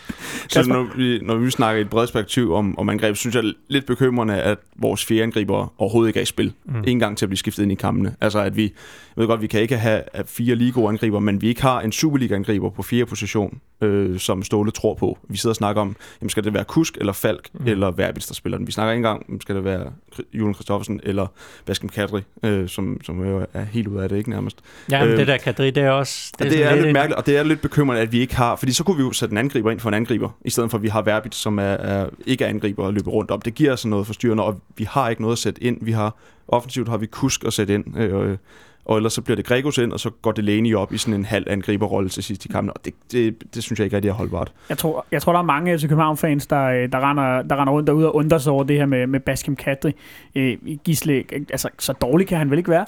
så 0.50 0.64
når 0.68 0.88
vi, 0.96 1.20
når 1.22 1.36
vi 1.36 1.52
snakker 1.52 1.80
i 1.80 1.82
et 1.82 1.90
bredt 1.90 2.14
perspektiv 2.14 2.54
om, 2.54 2.80
om 2.80 2.90
angreb, 2.90 3.16
synes 3.16 3.36
jeg 3.36 3.44
lidt 3.68 3.86
bekymrende, 3.86 4.42
at 4.42 4.58
vores 4.76 5.06
fire 5.06 5.24
angriber 5.24 5.74
overhovedet 5.78 6.10
ikke 6.10 6.20
er 6.20 6.24
i 6.24 6.26
spil. 6.26 6.54
Mm. 6.66 6.84
En 6.88 7.00
gang 7.00 7.18
til 7.18 7.26
at 7.26 7.30
blive 7.30 7.38
skiftet 7.38 7.64
ind 7.64 7.72
i 7.72 7.76
kampene. 7.76 8.16
Altså 8.22 8.40
at 8.40 8.58
vi, 8.58 8.64
jeg 8.64 9.22
ved 9.22 9.28
godt, 9.28 9.42
vi 9.42 9.48
kan 9.48 9.62
ikke 9.62 9.78
have 9.78 10.02
fire 10.26 10.56
lige 10.56 10.72
gode 10.72 10.90
angriber, 10.90 11.20
men 11.20 11.42
vi 11.42 11.48
ikke 11.48 11.62
har 11.62 11.82
en 11.82 11.92
Superliga-angriber 11.92 12.70
på 12.70 12.84
fire 12.84 13.06
position, 13.06 13.60
øh, 13.82 14.20
som 14.20 14.44
Ståle 14.44 14.72
tror 14.72 14.94
på. 14.94 15.18
Vi 15.30 15.38
sidder 15.38 15.52
og 15.52 15.56
snakker 15.56 15.82
om, 15.82 15.96
jamen 16.22 16.30
skal 16.30 16.44
det 16.44 16.54
være 16.54 16.64
Kusk 16.64 16.98
eller 16.98 17.14
Falk 17.14 17.50
mm. 17.54 17.68
eller 17.68 17.92
Verbitz, 17.92 18.28
der 18.28 18.34
spiller 18.34 18.58
den. 18.58 18.68
Vi 18.68 18.72
snakker 18.72 18.92
ikke 18.92 18.98
engang, 18.98 19.42
skal 19.42 19.56
det 19.56 19.64
være 19.64 19.92
Julian 20.34 20.54
Christoffersen 20.54 21.00
eller 21.04 21.28
Baskem 21.66 21.90
Kadri, 21.90 22.22
øh, 22.44 22.70
som, 22.70 23.00
som 23.04 23.26
jo 23.26 23.46
er 23.54 23.64
helt 23.64 23.88
ud 23.88 23.98
af 23.98 24.10
det, 24.10 24.18
ikke 24.18 24.30
nærmest. 24.30 24.58
Ja, 24.92 25.00
men 25.04 25.14
øh, 25.14 25.18
det 25.18 25.28
der 25.28 25.38
Kadri, 25.38 25.72
det 25.72 25.84
er 25.84 25.90
også... 25.90 26.32
Det, 26.40 26.46
er, 26.46 26.50
det 26.50 26.64
er 26.64 26.72
lidt, 26.72 26.84
lidt 26.84 26.94
mærkeligt, 26.94 27.18
og 27.18 27.26
det 27.26 27.38
er 27.38 27.44
lidt 27.44 27.62
bekymrende, 27.62 28.02
at 28.02 28.12
vi 28.12 28.20
ikke 28.20 28.36
har, 28.36 28.56
fordi 28.56 28.72
så 28.72 28.84
kunne 28.84 28.98
vi 28.98 29.04
jo 29.04 29.12
sætte 29.12 29.34
en 29.34 29.38
angriber 29.38 29.72
ind 29.72 29.80
for 29.80 29.90
en 29.90 29.94
angriber, 29.94 30.33
i 30.46 30.50
stedet 30.50 30.72
for 30.72 30.78
at 30.78 30.84
vi 30.84 30.88
har 30.88 31.02
Verbitz, 31.02 31.38
som 31.38 31.60
er, 31.60 31.64
er 31.64 32.10
ikke 32.26 32.46
er 32.46 32.50
angriber 32.50 32.86
og 32.86 32.94
løber 32.94 33.12
rundt 33.12 33.32
om. 33.32 33.42
Det 33.42 33.54
giver 33.54 33.76
sådan 33.76 33.90
noget 33.90 34.08
forstyrrende, 34.08 34.44
og 34.44 34.62
vi 34.78 34.84
har 34.84 35.10
ikke 35.10 35.22
noget 35.22 35.36
at 35.36 35.40
sætte 35.40 35.64
ind. 35.64 35.78
Vi 35.82 35.92
har 35.92 36.16
offensivt 36.48 36.90
har 36.90 36.98
vi 36.98 37.06
Kusk 37.06 37.46
at 37.46 37.54
sætte 37.54 37.74
ind, 37.74 37.98
øh, 37.98 38.38
og 38.86 38.98
ellers 38.98 39.14
så 39.14 39.22
bliver 39.22 39.36
det 39.36 39.46
Gregos 39.46 39.78
ind, 39.78 39.94
og 39.94 40.00
så 40.00 40.10
går 40.10 40.32
Delaney 40.32 40.76
op 40.76 40.94
i 40.94 40.98
sådan 40.98 41.14
en 41.14 41.26
halv 41.26 41.46
angriberrolle 41.50 42.10
til 42.10 42.24
sidst 42.24 42.46
i 42.46 42.48
kampen, 42.48 42.70
og 42.76 42.86
det, 42.86 42.94
det, 43.12 43.56
det 43.56 43.64
synes 43.64 43.80
jeg 43.80 43.86
ikke 43.86 43.96
rigtig 43.96 44.10
er 44.10 44.14
holdbart. 44.14 44.52
Jeg 44.70 44.78
tror, 44.78 45.06
jeg 45.12 45.22
tror 45.22 45.32
der 45.32 45.40
er 45.40 45.44
mange 45.44 45.78
FC 45.78 45.82
København-fans, 45.82 46.48
der, 46.48 46.88
der, 46.88 47.10
render, 47.10 47.42
der 47.42 47.62
render 47.62 47.74
rundt 47.74 47.88
derude 47.88 48.08
og 48.08 48.16
undrer 48.16 48.38
sig 48.38 48.52
over 48.52 48.64
det 48.64 48.78
her 48.78 48.86
med, 48.86 49.08
med 49.08 49.20
Baskim 49.20 49.56
Kadri. 49.56 49.92
Øh, 50.36 50.58
Gisle, 50.84 51.24
altså, 51.32 51.70
så 51.80 51.94
dårlig 51.94 52.28
kan 52.28 52.38
han 52.38 52.50
vel 52.50 52.58
ikke 52.58 52.70
være? 52.70 52.86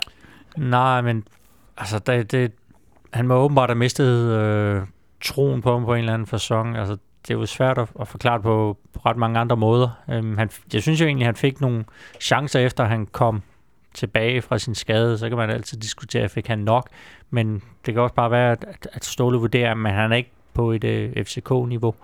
Nej, 0.56 1.00
men 1.00 1.24
altså, 1.76 1.98
det, 1.98 2.32
det, 2.32 2.52
han 3.12 3.26
må 3.26 3.34
åbenbart 3.34 3.68
have 3.68 3.78
mistet 3.78 4.32
øh, 4.32 4.82
troen 5.20 5.62
på 5.62 5.72
ham 5.72 5.84
på 5.84 5.94
en 5.94 5.98
eller 5.98 6.14
anden 6.14 6.26
fasong. 6.26 6.76
Altså, 6.76 6.96
det 7.28 7.34
er 7.34 7.38
jo 7.38 7.46
svært 7.46 7.78
at, 7.78 7.88
at 8.00 8.08
forklare 8.08 8.40
på, 8.40 8.78
på 8.92 9.00
ret 9.06 9.16
mange 9.16 9.38
andre 9.38 9.56
måder. 9.56 9.88
Øhm, 10.10 10.38
han, 10.38 10.50
jeg 10.72 10.82
synes 10.82 11.00
jo 11.00 11.06
egentlig, 11.06 11.24
at 11.24 11.26
han 11.26 11.36
fik 11.36 11.60
nogle 11.60 11.84
chancer 12.20 12.60
efter, 12.60 12.84
han 12.84 13.06
kom 13.06 13.42
tilbage 13.94 14.42
fra 14.42 14.58
sin 14.58 14.74
skade, 14.74 15.18
så 15.18 15.28
kan 15.28 15.38
man 15.38 15.50
altid 15.50 15.78
diskutere, 15.78 16.28
fik 16.28 16.46
han 16.46 16.58
nok, 16.58 16.88
men 17.30 17.62
det 17.86 17.94
kan 17.94 18.02
også 18.02 18.14
bare 18.14 18.30
være, 18.30 18.52
at, 18.52 18.88
at 18.92 19.04
Ståle 19.04 19.38
vurderer, 19.38 19.86
at 19.86 19.92
han 19.92 20.12
er 20.12 20.16
ikke 20.16 20.32
på 20.54 20.72
et 20.72 20.84
øh, 20.84 21.24
FCK-niveau 21.24 21.94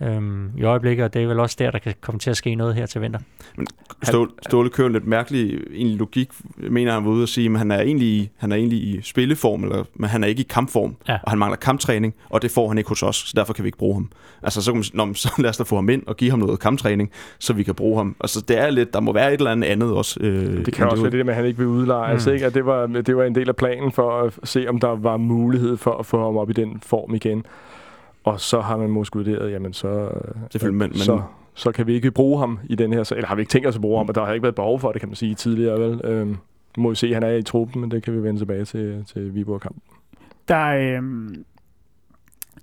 øhm, 0.00 0.58
i 0.58 0.62
øjeblikket, 0.62 1.04
og 1.04 1.14
det 1.14 1.22
er 1.22 1.26
vel 1.26 1.40
også 1.40 1.56
der, 1.58 1.70
der 1.70 1.78
kan 1.78 1.94
komme 2.00 2.18
til 2.18 2.30
at 2.30 2.36
ske 2.36 2.54
noget 2.54 2.74
her 2.74 2.86
til 2.86 3.00
vinter. 3.00 3.18
Men 3.56 3.66
Ståle, 4.02 4.30
Ståle 4.42 4.70
kører 4.70 4.88
lidt 4.88 5.06
mærkelig 5.06 5.58
en 5.72 5.88
logik, 5.88 6.28
mener 6.56 6.92
han 6.92 7.04
var 7.04 7.10
ude 7.10 7.22
at 7.22 7.28
sige, 7.28 7.50
at 7.50 7.58
han 7.58 7.70
er 7.70 7.80
egentlig, 7.80 8.30
han 8.36 8.52
er 8.52 8.56
egentlig 8.56 8.78
i 8.78 9.00
spilleform, 9.02 9.62
eller, 9.64 9.84
men 9.94 10.10
han 10.10 10.24
er 10.24 10.28
ikke 10.28 10.40
i 10.40 10.46
kampform, 10.50 10.96
ja. 11.08 11.18
og 11.22 11.30
han 11.30 11.38
mangler 11.38 11.56
kamptræning, 11.56 12.14
og 12.30 12.42
det 12.42 12.50
får 12.50 12.68
han 12.68 12.78
ikke 12.78 12.88
hos 12.88 13.02
os, 13.02 13.16
så 13.16 13.32
derfor 13.36 13.52
kan 13.52 13.64
vi 13.64 13.68
ikke 13.68 13.78
bruge 13.78 13.94
ham. 13.94 14.10
Altså, 14.42 14.62
så, 14.62 14.72
kan 14.72 14.78
man, 14.94 15.06
når, 15.06 15.14
så 15.14 15.32
lad 15.38 15.50
os 15.50 15.56
da 15.56 15.62
få 15.62 15.74
ham 15.74 15.88
ind 15.88 16.02
og 16.06 16.16
give 16.16 16.30
ham 16.30 16.38
noget 16.38 16.60
kamptræning, 16.60 17.10
så 17.38 17.52
vi 17.52 17.62
kan 17.62 17.74
bruge 17.74 17.96
ham. 17.96 18.16
Altså, 18.20 18.40
det 18.48 18.58
er 18.58 18.70
lidt, 18.70 18.94
der 18.94 19.00
må 19.00 19.12
være 19.12 19.34
et 19.34 19.38
eller 19.38 19.50
andet 19.50 19.68
andet 19.68 19.92
også. 19.92 20.20
Øh, 20.20 20.66
det 20.66 20.74
kan 20.74 20.88
også 20.88 21.02
være 21.02 21.12
det 21.12 21.26
med, 21.26 21.32
at 21.32 21.36
han 21.36 21.46
ikke 21.46 21.58
vil 21.58 21.66
udleje. 21.66 22.18
Mm. 22.26 22.32
ikke? 22.32 22.46
At 22.46 22.54
det, 22.54 22.66
var, 22.66 22.86
det 22.86 23.16
var 23.16 23.24
en 23.24 23.34
del 23.34 23.48
af 23.48 23.56
planen 23.56 23.92
for 23.92 24.22
at 24.22 24.32
se, 24.44 24.68
om 24.68 24.80
der 24.80 24.96
var 24.96 25.16
mulighed 25.16 25.76
for 25.76 25.98
at 25.98 26.06
få 26.06 26.24
ham 26.24 26.36
op 26.36 26.50
i 26.50 26.52
den 26.52 26.80
form 26.86 27.14
igen. 27.14 27.44
Og 28.24 28.40
så 28.40 28.60
har 28.60 28.76
man 28.76 28.90
måske 28.90 29.16
vurderet, 29.16 29.52
jamen 29.52 29.72
så, 29.72 30.10
Selvfølgelig, 30.50 30.78
men, 30.88 30.98
så, 30.98 31.14
men... 31.14 31.24
så 31.54 31.72
kan 31.72 31.86
vi 31.86 31.94
ikke 31.94 32.10
bruge 32.10 32.38
ham 32.38 32.58
i 32.64 32.74
den 32.74 32.92
her, 32.92 33.12
eller 33.16 33.28
har 33.28 33.34
vi 33.34 33.42
ikke 33.42 33.50
tænkt 33.50 33.68
os 33.68 33.74
at 33.74 33.80
bruge 33.80 33.98
ham, 33.98 34.08
og 34.08 34.14
der 34.14 34.24
har 34.24 34.32
ikke 34.32 34.42
været 34.42 34.54
behov 34.54 34.80
for 34.80 34.92
det, 34.92 35.00
kan 35.00 35.08
man 35.08 35.16
sige, 35.16 35.34
tidligere. 35.34 35.80
Vel? 35.80 36.00
Øhm, 36.04 36.36
må 36.78 36.88
vi 36.88 36.94
se, 36.94 37.06
at 37.06 37.14
han 37.14 37.22
er 37.22 37.30
i 37.30 37.42
truppen, 37.42 37.80
men 37.80 37.90
det 37.90 38.02
kan 38.02 38.14
vi 38.14 38.22
vende 38.22 38.40
tilbage 38.40 38.64
til, 38.64 39.04
til 39.12 39.34
Viborg-kampen. 39.34 39.82
Der, 40.48 40.66
øhm, 40.68 41.44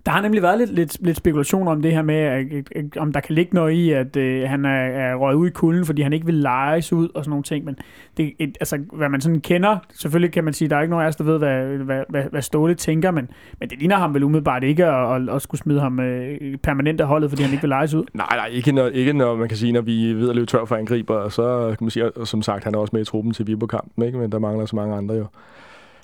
der 0.06 0.12
har 0.12 0.22
nemlig 0.22 0.42
været 0.42 0.58
lidt, 0.58 0.72
lidt, 0.72 0.98
lidt 1.02 1.18
spekulation 1.18 1.68
om 1.68 1.82
det 1.82 1.94
her 1.94 2.02
med, 2.02 2.16
at, 2.16 2.46
at, 2.76 2.98
om 2.98 3.14
der 3.14 3.20
kan 3.20 3.36
ligge 3.36 3.56
noget 3.56 3.74
i, 3.74 3.92
at 3.92 4.16
øh, 4.16 4.50
han 4.50 4.66
er, 4.66 4.70
er 4.70 5.16
røget 5.16 5.36
ud 5.36 5.48
i 5.48 5.52
kulden, 5.52 5.86
fordi 5.86 6.02
han 6.02 6.14
ikke 6.14 6.26
vil 6.26 6.36
lejes 6.36 6.94
ud 6.94 7.10
og 7.16 7.24
sådan 7.24 7.30
nogle 7.30 7.44
ting. 7.44 7.66
Men 7.66 7.78
det, 8.18 8.34
et, 8.40 8.58
altså, 8.60 8.80
hvad 8.94 9.10
man 9.10 9.22
sådan 9.22 9.42
kender, 9.42 9.78
selvfølgelig 9.94 10.34
kan 10.34 10.44
man 10.44 10.54
sige, 10.54 10.70
der 10.70 10.76
er 10.76 10.82
ikke 10.82 10.92
nogen 10.92 11.06
af 11.06 11.10
os, 11.10 11.16
der 11.16 11.24
ved, 11.24 11.38
hvad, 11.38 11.66
hvad, 11.66 12.04
hvad, 12.10 12.24
hvad 12.32 12.42
Ståle 12.42 12.76
tænker, 12.76 13.12
men, 13.12 13.30
men 13.60 13.70
det 13.70 13.80
ligner 13.80 13.96
ham 13.96 14.14
vel 14.14 14.24
umiddelbart 14.24 14.64
ikke 14.64 14.86
at, 14.86 15.16
at, 15.16 15.36
at 15.36 15.42
skulle 15.42 15.62
smide 15.62 15.80
ham 15.80 16.00
øh, 16.00 16.58
permanent 16.58 17.02
af 17.02 17.08
holdet, 17.08 17.30
fordi 17.30 17.44
han 17.44 17.52
ikke 17.52 17.62
vil 17.62 17.70
lejes 17.70 17.94
ud. 17.94 18.04
Nej, 18.14 18.28
nej, 18.32 18.48
ikke 18.52 18.72
når, 18.72 18.88
ikke 18.88 19.14
når 19.14 19.36
man 19.36 19.48
kan 19.48 19.58
sige, 19.58 19.72
når 19.72 19.82
vi 19.82 20.14
ved 20.14 20.30
at 20.30 20.36
løbe 20.36 20.46
tør 20.46 20.66
for 20.66 20.76
angriber, 20.76 21.30
så 21.30 21.76
kan 21.78 21.86
man 21.86 21.90
sige, 21.90 22.12
og 22.18 22.28
som 22.28 22.42
sagt, 22.42 22.64
han 22.64 22.76
er 22.76 22.80
også 22.80 22.92
med 22.94 23.02
i 23.02 23.06
truppen 23.06 23.34
til 23.34 23.48
Viborg-kampen, 23.48 24.06
ikke? 24.06 24.18
men 24.18 24.32
der 24.32 24.40
mangler 24.40 24.66
så 24.66 24.76
mange 24.76 24.96
andre 24.96 25.16
jo 25.16 25.26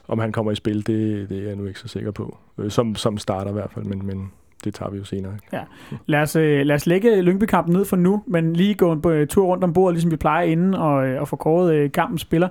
om 0.07 0.19
han 0.19 0.31
kommer 0.31 0.51
i 0.51 0.55
spil, 0.55 0.87
det, 0.87 1.29
det 1.29 1.43
er 1.43 1.47
jeg 1.47 1.55
nu 1.55 1.65
ikke 1.65 1.79
så 1.79 1.87
sikker 1.87 2.11
på. 2.11 2.37
Øh, 2.57 2.71
som, 2.71 2.95
som 2.95 3.17
starter 3.17 3.51
i 3.51 3.53
hvert 3.53 3.71
fald, 3.71 3.85
men, 3.85 4.05
men 4.05 4.31
det 4.63 4.73
tager 4.73 4.91
vi 4.91 4.97
jo 4.97 5.03
senere. 5.03 5.33
Ja. 5.53 5.61
Lad, 6.05 6.21
os, 6.21 6.35
øh, 6.35 6.65
lad 6.65 6.75
os 6.75 6.87
lægge 6.87 7.21
Lyngby-kampen 7.21 7.73
ned 7.73 7.85
for 7.85 7.95
nu, 7.95 8.23
men 8.27 8.53
lige 8.53 8.73
gå 8.73 8.91
en 8.91 9.01
øh, 9.07 9.27
tur 9.27 9.45
rundt 9.45 9.63
om 9.63 9.73
bordet, 9.73 9.93
ligesom 9.93 10.11
vi 10.11 10.15
plejer 10.15 10.45
inden, 10.45 10.73
og, 10.73 10.95
og 10.95 11.27
få 11.27 11.35
kåret 11.35 11.91
kampens 11.91 12.21
spiller. 12.21 12.49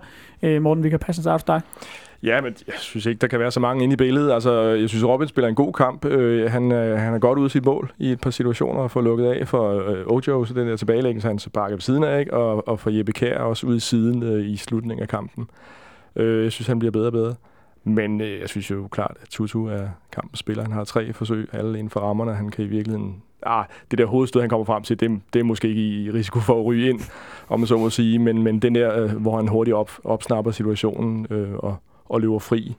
Morten, 0.58 0.84
vi 0.84 0.90
kan 0.90 0.98
passe 0.98 1.30
af 1.30 1.40
dig. 1.40 1.60
Ja, 2.24 2.40
men 2.40 2.54
jeg 2.66 2.74
synes 2.78 3.06
ikke, 3.06 3.18
der 3.18 3.26
kan 3.26 3.40
være 3.40 3.50
så 3.50 3.60
mange 3.60 3.84
inde 3.84 3.92
i 3.92 3.96
billedet. 3.96 4.32
Altså, 4.32 4.60
jeg 4.60 4.88
synes, 4.88 5.04
Robin 5.04 5.28
spiller 5.28 5.48
en 5.48 5.54
god 5.54 5.72
kamp. 5.72 6.04
Øh, 6.04 6.50
han, 6.50 6.72
øh, 6.72 6.98
han 6.98 7.14
er 7.14 7.18
godt 7.18 7.38
ude 7.38 7.50
sit 7.50 7.64
mål 7.64 7.92
i 7.98 8.12
et 8.12 8.20
par 8.20 8.30
situationer 8.30 8.80
og 8.80 8.90
får 8.90 9.00
lukket 9.00 9.26
af 9.26 9.48
for 9.48 9.90
øh, 9.90 10.06
Ojo, 10.06 10.44
så 10.44 10.54
den 10.54 10.68
der 10.68 10.76
tilbagelæggelse, 10.76 11.28
han 11.28 11.38
så 11.38 11.50
bakker 11.50 11.76
ved 11.76 11.80
siden 11.80 12.04
af, 12.04 12.20
ikke? 12.20 12.34
Og, 12.34 12.68
og 12.68 12.80
for 12.80 12.90
Jeppe 12.90 13.12
Kær 13.12 13.38
også 13.38 13.66
ude 13.66 13.76
i 13.76 13.80
siden 13.80 14.22
øh, 14.22 14.46
i 14.46 14.56
slutningen 14.56 15.02
af 15.02 15.08
kampen. 15.08 15.48
Øh, 16.16 16.44
jeg 16.44 16.52
synes, 16.52 16.66
han 16.66 16.78
bliver 16.78 16.92
bedre 16.92 17.06
og 17.06 17.12
bedre. 17.12 17.34
Men 17.84 18.20
øh, 18.20 18.40
jeg 18.40 18.48
synes 18.48 18.70
jo 18.70 18.88
klart, 18.90 19.16
at 19.22 19.28
Tutu 19.28 19.66
er 19.66 19.88
kampens 20.12 20.38
spiller. 20.38 20.62
Han 20.62 20.72
har 20.72 20.84
tre 20.84 21.12
forsøg, 21.12 21.48
alle 21.52 21.78
inden 21.78 21.90
for 21.90 22.00
rammerne. 22.00 22.34
Han 22.34 22.48
kan 22.48 22.64
i 22.64 22.68
virkeligheden... 22.68 23.22
Ah, 23.46 23.64
det 23.90 23.98
der 23.98 24.06
hovedstød, 24.06 24.40
han 24.40 24.50
kommer 24.50 24.64
frem 24.64 24.82
til, 24.82 25.00
det, 25.00 25.20
det 25.32 25.40
er 25.40 25.44
måske 25.44 25.68
ikke 25.68 25.82
i 25.82 26.10
risiko 26.10 26.40
for 26.40 26.60
at 26.60 26.64
ryge 26.64 26.90
ind, 26.90 27.00
om 27.48 27.60
man 27.60 27.66
så 27.66 27.76
må 27.76 27.90
sige. 27.90 28.18
Men, 28.18 28.42
men 28.42 28.58
den 28.58 28.74
der, 28.74 29.02
øh, 29.02 29.12
hvor 29.12 29.36
han 29.36 29.48
hurtigt 29.48 29.74
op, 29.74 29.90
opsnapper 30.04 30.50
situationen 30.50 31.26
øh, 31.30 31.54
og, 31.54 31.76
og 32.04 32.20
løber 32.20 32.38
fri, 32.38 32.76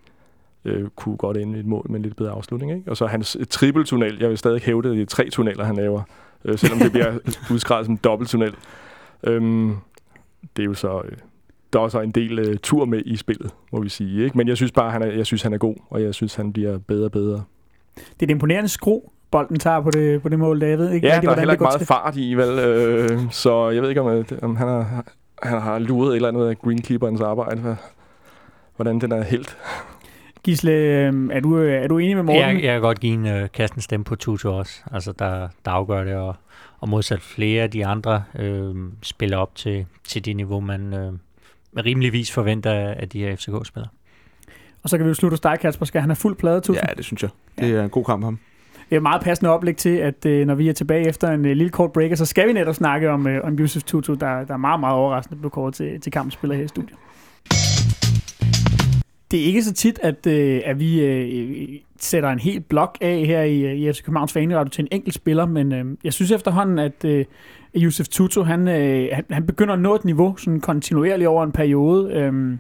øh, 0.66 0.90
kunne 0.96 1.18
godt 1.18 1.38
ende 1.38 1.60
et 1.60 1.66
mål 1.66 1.86
med 1.90 1.96
en 1.96 2.02
lidt 2.02 2.16
bedre 2.16 2.32
afslutning. 2.32 2.72
Ikke? 2.72 2.92
Og 2.92 2.98
så 2.98 3.06
hans 3.06 3.38
trippeltunnel. 3.50 4.18
Jeg 4.20 4.30
vil 4.30 4.38
stadig 4.38 4.62
hævde, 4.62 4.90
at 4.90 4.96
det 4.96 5.02
er 5.02 5.06
tre 5.06 5.30
tunneller, 5.30 5.64
han 5.64 5.76
laver. 5.76 6.02
Øh, 6.46 6.58
selvom 6.58 6.80
det 6.80 6.92
bliver 6.92 7.14
udskrevet 7.54 7.86
som 7.86 7.98
dobbelttunnel. 7.98 8.56
Øhm, 9.24 9.76
det 10.58 10.64
er 10.64 10.68
jo 10.68 10.74
så... 10.74 11.02
Øh, 11.06 11.18
der 11.74 11.80
er 11.80 11.84
også 11.84 12.02
en 12.02 12.12
del 12.12 12.50
uh, 12.50 12.56
tur 12.64 12.86
med 12.86 13.02
i 13.06 13.16
spillet, 13.16 13.52
må 13.72 13.82
vi 13.82 13.90
sige. 13.90 14.24
Ikke? 14.24 14.38
Men 14.38 14.48
jeg 14.48 14.58
synes 14.58 14.72
bare, 14.72 14.92
han 14.92 15.02
er, 15.02 15.08
jeg 15.08 15.26
synes, 15.26 15.42
han 15.42 15.54
er 15.54 15.58
god, 15.58 15.76
og 15.90 16.02
jeg 16.02 16.14
synes, 16.14 16.36
han 16.36 16.54
bliver 16.54 16.78
bedre 16.78 17.06
og 17.06 17.12
bedre. 17.12 17.44
Det 17.96 18.04
er 18.20 18.24
et 18.24 18.30
imponerende 18.30 18.70
skru, 18.70 19.02
bolden 19.32 19.60
tager 19.60 19.82
på 19.82 19.92
det, 19.92 20.22
på 20.22 20.30
det 20.30 20.40
mål, 20.40 20.62
David. 20.62 20.92
Ikke? 20.92 21.08
Ja, 21.08 21.14
rigtig, 21.14 21.28
der 21.30 21.36
er 21.36 21.40
heller 21.40 21.54
ikke 21.54 21.64
meget 21.64 21.78
til. 21.78 21.88
fart 21.88 22.18
i, 22.18 22.34
vel? 22.34 22.60
Øh, 22.60 23.20
så 23.32 23.70
jeg 23.70 23.82
ved 23.82 23.90
ikke, 23.90 24.02
om, 24.02 24.08
øh, 24.08 24.26
om 24.42 24.56
han, 24.56 24.68
har, 24.68 25.06
han 25.44 25.62
har 25.62 25.80
luret 25.80 26.10
et 26.10 26.16
eller 26.16 26.30
andet 26.30 26.50
af 26.50 26.58
Greenkeeperens 26.58 27.22
arbejde. 27.22 27.78
Hvordan 28.76 29.00
den 29.00 29.12
er 29.12 29.24
helt. 29.24 29.58
Gisle, 30.44 30.72
øh, 30.72 31.14
er 31.32 31.40
du, 31.40 31.58
er 31.58 31.88
du 31.88 31.98
enig 31.98 32.16
med 32.16 32.24
Morten? 32.24 32.42
Jeg, 32.42 32.64
jeg 32.64 32.74
kan 32.74 32.82
godt 32.82 33.00
give 33.00 33.14
en 33.14 33.44
uh, 33.44 33.50
kasten 33.54 33.82
stemme 33.82 34.04
på 34.04 34.16
Tutu 34.16 34.50
også. 34.50 34.84
Altså, 34.92 35.12
der, 35.12 35.48
der 35.66 35.72
afgør 35.72 36.04
det, 36.04 36.16
og, 36.16 36.36
og 36.80 36.90
modsat 36.90 37.22
flere 37.22 37.64
af 37.64 37.72
de 37.72 37.86
andre 37.86 38.24
øh, 38.40 38.76
spiller 39.02 39.38
op 39.38 39.56
til, 39.56 39.86
til 40.04 40.26
det 40.26 40.36
niveau, 40.36 40.60
man, 40.60 40.94
øh, 40.94 41.14
rimeligvis 41.78 42.32
forventer 42.32 42.72
af 42.72 43.10
de 43.10 43.20
her 43.20 43.36
FCK-spillere. 43.36 43.90
Og 44.84 44.90
så 44.90 44.98
kan 44.98 45.06
vi 45.06 45.10
jo 45.10 45.14
slutte 45.14 45.34
hos 45.34 45.40
dig, 45.40 45.60
Kasper. 45.60 45.86
Skal 45.86 46.02
han 46.02 46.10
have 46.10 46.16
fuld 46.16 46.36
plade, 46.36 46.62
tusind? 46.62 46.86
Ja, 46.90 46.94
det 46.94 47.06
synes 47.06 47.24
jeg. 47.24 47.30
Det 47.60 47.76
er 47.76 47.84
en 47.84 47.90
god 47.90 48.04
kamp 48.04 48.24
ham. 48.24 48.40
Det 48.90 48.96
er 48.96 49.00
meget 49.00 49.22
passende 49.22 49.52
oplæg 49.52 49.78
til, 49.78 49.98
at 49.98 50.26
øh, 50.26 50.48
når 50.48 50.56
vi 50.56 50.70
er 50.70 50.74
tilbage 50.74 51.08
efter 51.08 51.32
en 51.32 51.46
øh, 51.46 51.56
lille 51.56 51.70
kort 51.70 51.92
break, 51.92 52.18
så 52.18 52.26
skal 52.26 52.48
vi 52.48 52.54
netop 52.54 52.76
snakke 52.76 53.10
om, 53.10 53.28
øh, 53.28 53.44
om 53.44 53.60
Yusuf 53.60 53.84
Tutu, 53.84 54.14
der, 54.14 54.46
der 54.46 54.54
er 54.54 54.58
meget, 54.58 54.80
meget 54.80 54.96
overraskende 54.96 55.40
blev 55.40 55.52
kort 55.52 55.74
til, 55.74 56.02
til 56.02 56.12
kampspiller 56.12 56.56
her 56.56 56.64
i 56.64 56.68
studiet. 56.68 56.98
Det 59.32 59.42
er 59.42 59.46
ikke 59.46 59.64
så 59.64 59.74
tit, 59.74 60.00
at, 60.04 60.28
øh, 60.28 60.62
at 60.66 60.80
vi 60.80 61.02
øh, 61.02 61.52
øh 61.62 61.80
sætter 62.00 62.30
en 62.30 62.40
helt 62.40 62.70
blok 62.70 62.98
af 63.02 63.26
her 63.26 63.42
i, 63.42 63.62
øh, 63.62 63.76
i 63.76 63.94
FC 63.94 64.04
Københavns 64.04 64.34
Fanradio 64.34 64.70
til 64.70 64.82
en 64.82 64.88
enkelt 64.92 65.16
spiller, 65.16 65.46
men 65.46 65.72
øh, 65.74 65.86
jeg 66.04 66.14
synes 66.14 66.32
efterhånden, 66.32 66.80
at 66.80 67.06
øh, 67.06 67.26
Josef 67.76 68.08
Tutu, 68.08 68.44
han, 68.44 68.68
øh, 68.68 69.10
han, 69.12 69.26
han 69.30 69.46
begynder 69.46 69.74
at 69.74 69.80
nå 69.80 69.96
et 69.96 70.06
niveau 70.06 70.36
sådan 70.38 70.62
kontinuerligt 70.62 71.28
over 71.28 71.44
en 71.44 71.52
periode. 71.52 72.14
Øh, 72.14 72.58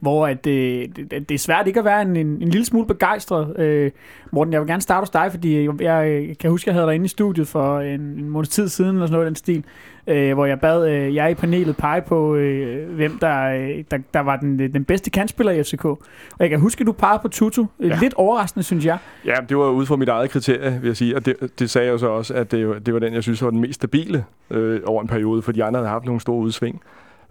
hvor 0.00 0.26
at, 0.26 0.46
øh, 0.46 0.88
det, 0.96 1.10
det 1.10 1.30
er 1.30 1.38
svært 1.38 1.66
ikke 1.66 1.78
at 1.78 1.84
være 1.84 2.02
en, 2.02 2.16
en, 2.16 2.26
en 2.26 2.48
lille 2.48 2.64
smule 2.64 2.86
begejstret. 2.86 3.58
Øh, 3.58 3.90
Morten, 4.32 4.52
jeg 4.52 4.60
vil 4.60 4.68
gerne 4.68 4.82
starte 4.82 5.00
hos 5.00 5.10
dig, 5.10 5.26
fordi 5.30 5.64
jeg, 5.64 5.80
jeg 5.80 6.26
kan 6.40 6.50
huske, 6.50 6.64
at 6.64 6.66
jeg 6.66 6.74
havde 6.74 6.86
dig 6.86 6.94
inde 6.94 7.04
i 7.04 7.08
studiet 7.08 7.48
for 7.48 7.80
en, 7.80 8.00
en 8.00 8.30
måneds 8.30 8.48
tid 8.48 8.68
siden, 8.68 8.90
eller 8.90 9.06
sådan 9.06 9.12
noget 9.12 9.26
den 9.26 9.36
stil, 9.36 9.64
øh, 10.06 10.34
hvor 10.34 10.46
jeg 10.46 10.60
bad 10.60 10.88
øh, 10.88 11.14
jeg 11.14 11.30
i 11.30 11.34
panelet 11.34 11.76
pege 11.76 12.02
på, 12.02 12.34
øh, 12.34 12.94
hvem 12.94 13.18
der, 13.18 13.46
øh, 13.46 13.84
der, 13.90 13.98
der 14.14 14.20
var 14.20 14.36
den, 14.36 14.58
den 14.58 14.84
bedste 14.84 15.10
kantspiller 15.10 15.52
i 15.52 15.62
FCK. 15.62 15.84
Og 15.84 16.00
jeg 16.40 16.50
kan 16.50 16.60
huske, 16.60 16.80
at 16.80 16.86
du 16.86 16.92
pegede 16.92 17.18
på 17.22 17.28
Tutu. 17.28 17.66
Ja. 17.80 17.98
Lidt 18.00 18.14
overraskende, 18.14 18.64
synes 18.64 18.86
jeg. 18.86 18.98
Ja, 19.24 19.34
det 19.48 19.56
var 19.56 19.68
ud 19.68 19.86
fra 19.86 19.96
mit 19.96 20.08
eget 20.08 20.30
kriterie, 20.30 20.78
vil 20.80 20.86
jeg 20.86 20.96
sige. 20.96 21.16
Og 21.16 21.26
det, 21.26 21.36
det 21.58 21.70
sagde 21.70 21.90
jeg 21.90 21.98
så 21.98 22.06
også, 22.06 22.34
at 22.34 22.50
det, 22.50 22.86
det 22.86 22.94
var 22.94 23.00
den, 23.00 23.14
jeg 23.14 23.22
synes 23.22 23.42
var 23.42 23.50
den 23.50 23.60
mest 23.60 23.74
stabile 23.74 24.24
øh, 24.50 24.80
over 24.86 25.02
en 25.02 25.08
periode, 25.08 25.42
for 25.42 25.52
de 25.52 25.64
andre 25.64 25.78
havde 25.78 25.90
haft 25.90 26.04
nogle 26.04 26.20
store 26.20 26.38
udsving. 26.38 26.82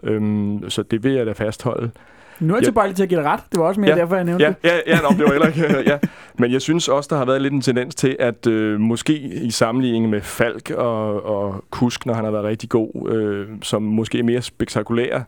Øhm, 0.02 0.70
så 0.70 0.82
det 0.82 1.04
vil 1.04 1.12
jeg 1.12 1.26
da 1.26 1.32
fastholde. 1.32 1.90
Nu 2.40 2.52
er 2.54 2.56
jeg 2.56 2.62
Ja. 2.62 2.66
tilbøjelig 2.66 2.96
til 2.96 3.02
at 3.02 3.08
give 3.08 3.20
dig 3.20 3.26
ret. 3.28 3.40
Det 3.52 3.60
var 3.60 3.66
også 3.66 3.80
mere 3.80 3.90
Ja. 3.90 3.96
derfor, 3.96 4.14
jeg 4.16 4.24
nævnte 4.24 4.44
Ja, 4.44 4.50
det. 4.50 4.56
ja, 4.64 4.94
ja 4.94 5.00
nå, 5.00 5.08
det 5.08 5.24
var 5.24 5.30
heller 5.32 5.46
ikke... 5.46 5.82
ja. 5.92 5.98
Men 6.38 6.52
jeg 6.52 6.60
synes 6.62 6.88
også, 6.88 7.08
der 7.10 7.16
har 7.16 7.24
været 7.24 7.42
lidt 7.42 7.54
en 7.54 7.60
tendens 7.60 7.94
til, 7.94 8.16
at 8.18 8.46
øh, 8.46 8.80
måske 8.80 9.18
i 9.18 9.50
sammenligning 9.50 10.08
med 10.10 10.20
Falk 10.20 10.70
og, 10.70 11.26
og 11.26 11.64
Kusk, 11.70 12.06
når 12.06 12.14
han 12.14 12.24
har 12.24 12.30
været 12.30 12.44
rigtig 12.44 12.68
god, 12.68 13.10
øh, 13.12 13.46
som 13.62 13.82
måske 13.82 14.18
er 14.18 14.22
mere 14.22 14.42
spektakulær 14.42 15.20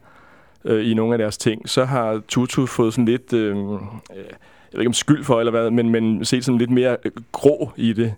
øh, 0.65 0.91
i 0.91 0.95
nogle 0.95 1.15
af 1.15 1.19
deres 1.19 1.39
ting, 1.39 1.69
så 1.69 1.85
har 1.85 2.21
Tutu 2.29 2.67
fået 2.67 2.93
sådan 2.93 3.05
lidt... 3.05 3.33
Øh, 3.33 3.57
øh, 3.57 3.73
jeg 4.73 4.79
ved 4.79 4.81
ikke 4.81 4.89
om 4.89 4.93
skyld 4.95 5.25
for 5.25 5.39
eller 5.41 5.51
hvad, 5.51 5.71
men, 5.71 5.89
men 5.91 6.25
set 6.25 6.45
sådan 6.45 6.59
lidt 6.59 6.71
mere 6.71 6.97
øh, 7.05 7.13
grå 7.33 7.71
i 7.77 7.93
det. 7.93 8.15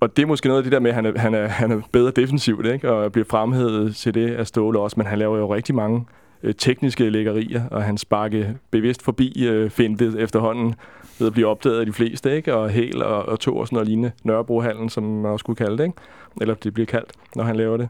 Og 0.00 0.16
det 0.16 0.22
er 0.22 0.26
måske 0.26 0.48
noget 0.48 0.58
af 0.58 0.62
det 0.64 0.72
der 0.72 0.80
med, 0.80 0.90
at 0.90 0.94
han 0.94 1.06
er, 1.06 1.18
han 1.18 1.34
er, 1.34 1.46
han 1.46 1.70
er 1.72 1.80
bedre 1.92 2.10
defensivt, 2.10 2.66
ikke? 2.66 2.92
og 2.92 3.12
bliver 3.12 3.24
fremhævet 3.30 3.96
til 3.96 4.14
det 4.14 4.34
af 4.34 4.46
Ståle 4.46 4.78
også, 4.78 4.94
men 4.96 5.06
han 5.06 5.18
laver 5.18 5.38
jo 5.38 5.54
rigtig 5.54 5.74
mange 5.74 6.04
øh, 6.42 6.54
tekniske 6.54 7.10
lækkerier, 7.10 7.68
og 7.70 7.82
han 7.82 7.98
sparke 7.98 8.56
bevidst 8.70 9.02
forbi 9.02 9.46
øh, 9.46 9.70
fintet 9.70 10.20
efterhånden 10.20 10.74
ved 11.18 11.26
at 11.26 11.32
blive 11.32 11.46
opdaget 11.46 11.80
af 11.80 11.86
de 11.86 11.92
fleste, 11.92 12.36
ikke? 12.36 12.54
og 12.54 12.70
Hæl 12.70 13.02
og, 13.02 13.26
og 13.26 13.40
to 13.40 13.56
og 13.56 13.66
sådan 13.66 13.76
noget 13.76 13.88
lignende. 13.88 14.12
Nørrebrohallen, 14.24 14.88
som 14.88 15.02
man 15.02 15.32
også 15.32 15.44
kunne 15.44 15.56
kalde 15.56 15.78
det, 15.78 15.84
ikke? 15.84 15.96
eller 16.40 16.54
det 16.54 16.74
bliver 16.74 16.86
kaldt, 16.86 17.12
når 17.36 17.44
han 17.44 17.56
laver 17.56 17.76
det. 17.76 17.88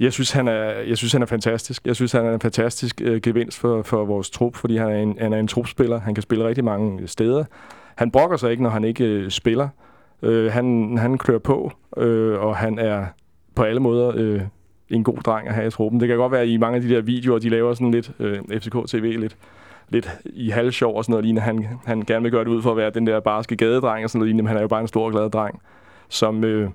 Jeg 0.00 0.12
synes, 0.12 0.30
han 0.32 0.48
er, 0.48 0.64
jeg 0.64 0.98
synes, 0.98 1.12
han 1.12 1.22
er 1.22 1.26
fantastisk. 1.26 1.86
Jeg 1.86 1.96
synes, 1.96 2.12
han 2.12 2.26
er 2.26 2.34
en 2.34 2.40
fantastisk 2.40 3.00
øh, 3.00 3.20
gevinst 3.20 3.58
for, 3.58 3.82
for 3.82 4.04
vores 4.04 4.30
trup, 4.30 4.56
fordi 4.56 4.76
han 4.76 4.90
er, 4.90 4.96
en, 4.96 5.16
han 5.20 5.32
er 5.32 5.38
en 5.38 5.48
trupspiller. 5.48 6.00
Han 6.00 6.14
kan 6.14 6.22
spille 6.22 6.48
rigtig 6.48 6.64
mange 6.64 7.08
steder. 7.08 7.44
Han 7.96 8.10
brokker 8.10 8.36
sig 8.36 8.50
ikke, 8.50 8.62
når 8.62 8.70
han 8.70 8.84
ikke 8.84 9.04
øh, 9.04 9.30
spiller. 9.30 9.68
Øh, 10.22 10.52
han, 10.52 10.98
han 10.98 11.18
klør 11.18 11.38
på, 11.38 11.72
øh, 11.96 12.40
og 12.40 12.56
han 12.56 12.78
er 12.78 13.06
på 13.54 13.62
alle 13.62 13.80
måder 13.80 14.12
øh, 14.14 14.40
en 14.90 15.04
god 15.04 15.16
dreng 15.16 15.48
at 15.48 15.54
have 15.54 15.66
i 15.66 15.70
truppen. 15.70 16.00
Det 16.00 16.08
kan 16.08 16.16
godt 16.16 16.32
være, 16.32 16.40
at 16.40 16.48
i 16.48 16.56
mange 16.56 16.76
af 16.76 16.82
de 16.82 16.88
der 16.88 17.00
videoer, 17.00 17.38
de 17.38 17.48
laver 17.48 17.74
sådan 17.74 17.90
lidt 17.90 18.10
øh, 18.18 18.38
FCK-TV, 18.38 19.20
lidt, 19.20 19.36
lidt 19.88 20.18
i 20.24 20.50
halvsjov 20.50 20.96
og 20.96 21.04
sådan 21.04 21.12
noget 21.12 21.24
lignende. 21.24 21.42
Han, 21.42 21.66
han 21.86 22.02
gerne 22.02 22.22
vil 22.22 22.32
gøre 22.32 22.44
det 22.44 22.50
ud 22.50 22.62
for 22.62 22.70
at 22.70 22.76
være 22.76 22.90
den 22.90 23.06
der 23.06 23.20
barske 23.20 23.56
gadedreng 23.56 24.04
og 24.04 24.10
sådan 24.10 24.18
noget 24.18 24.28
lignende, 24.28 24.42
men 24.42 24.48
han 24.48 24.56
er 24.56 24.60
jo 24.60 24.68
bare 24.68 24.80
en 24.80 24.88
stor 24.88 25.10
glad 25.10 25.30
dreng, 25.30 25.62
som 26.08 26.44
øh, 26.44 26.70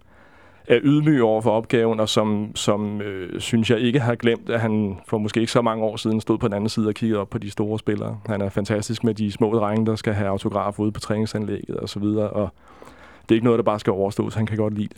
er 0.68 0.80
ydmyg 0.84 1.24
over 1.24 1.41
for 1.41 1.51
opgaven, 1.51 1.99
og 1.99 2.10
som, 2.10 2.51
som 2.55 3.01
øh, 3.01 3.39
synes 3.39 3.70
jeg 3.70 3.80
ikke 3.80 3.99
har 3.99 4.16
glemt, 4.16 4.49
at 4.49 4.60
han 4.60 4.97
for 5.07 5.18
måske 5.18 5.39
ikke 5.39 5.51
så 5.51 5.62
mange 5.62 5.84
år 5.84 5.95
siden 5.95 6.22
stod 6.22 6.38
på 6.38 6.47
den 6.47 6.53
anden 6.53 6.70
side 6.70 6.88
og 6.88 6.93
kiggede 6.93 7.22
op 7.22 7.30
på 7.30 7.38
de 7.38 7.51
store 7.51 7.80
spillere. 7.80 8.20
Han 8.26 8.41
er 8.41 8.49
fantastisk 8.49 9.03
med 9.03 9.14
de 9.14 9.32
små 9.32 9.53
drenge, 9.53 9.86
der 9.86 9.95
skal 9.95 10.14
have 10.14 10.30
autograf 10.30 10.80
ude 10.80 10.91
på 10.91 10.99
træningsanlægget 10.99 11.78
og 11.78 11.89
så 11.89 11.99
videre, 11.99 12.30
og 12.30 12.49
det 13.22 13.32
er 13.32 13.36
ikke 13.36 13.45
noget, 13.45 13.57
der 13.57 13.64
bare 13.64 13.80
skal 13.80 13.93
overstås. 13.93 14.36
Han 14.36 14.45
kan 14.45 14.57
godt 14.57 14.74
lide 14.74 14.88
det. 14.88 14.97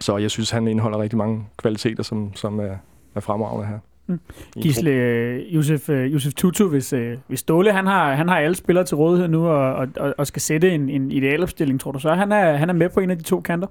Så 0.00 0.16
jeg 0.16 0.30
synes, 0.30 0.50
han 0.50 0.68
indeholder 0.68 0.98
rigtig 0.98 1.16
mange 1.18 1.46
kvaliteter, 1.56 2.02
som, 2.02 2.34
som 2.36 2.58
er, 2.60 2.76
er 3.14 3.20
fremragende 3.20 3.66
her. 3.66 3.78
Mm. 4.06 4.20
Gisle, 4.62 4.90
øh, 4.90 5.54
Josef, 5.54 5.88
øh, 5.88 6.12
Josef 6.12 6.32
Tutu, 6.34 6.68
hvis, 6.68 6.92
øh, 6.92 7.18
hvis 7.26 7.40
Ståle 7.40 7.72
han 7.72 7.86
har, 7.86 8.14
han 8.14 8.28
har 8.28 8.38
alle 8.38 8.56
spillere 8.56 8.84
til 8.84 8.96
rådighed 8.96 9.28
nu 9.28 9.48
og, 9.48 9.74
og, 9.74 9.88
og- 9.96 10.14
og 10.18 10.26
skal 10.26 10.42
sætte 10.42 10.70
en, 10.70 10.88
en 10.88 11.12
idealopstilling, 11.12 11.80
tror 11.80 11.92
du 11.92 11.98
så, 11.98 12.14
han 12.14 12.32
er, 12.32 12.56
han 12.56 12.68
er 12.68 12.72
med 12.72 12.88
på 12.88 13.00
en 13.00 13.10
af 13.10 13.18
de 13.18 13.22
to 13.24 13.40
kanter? 13.40 13.68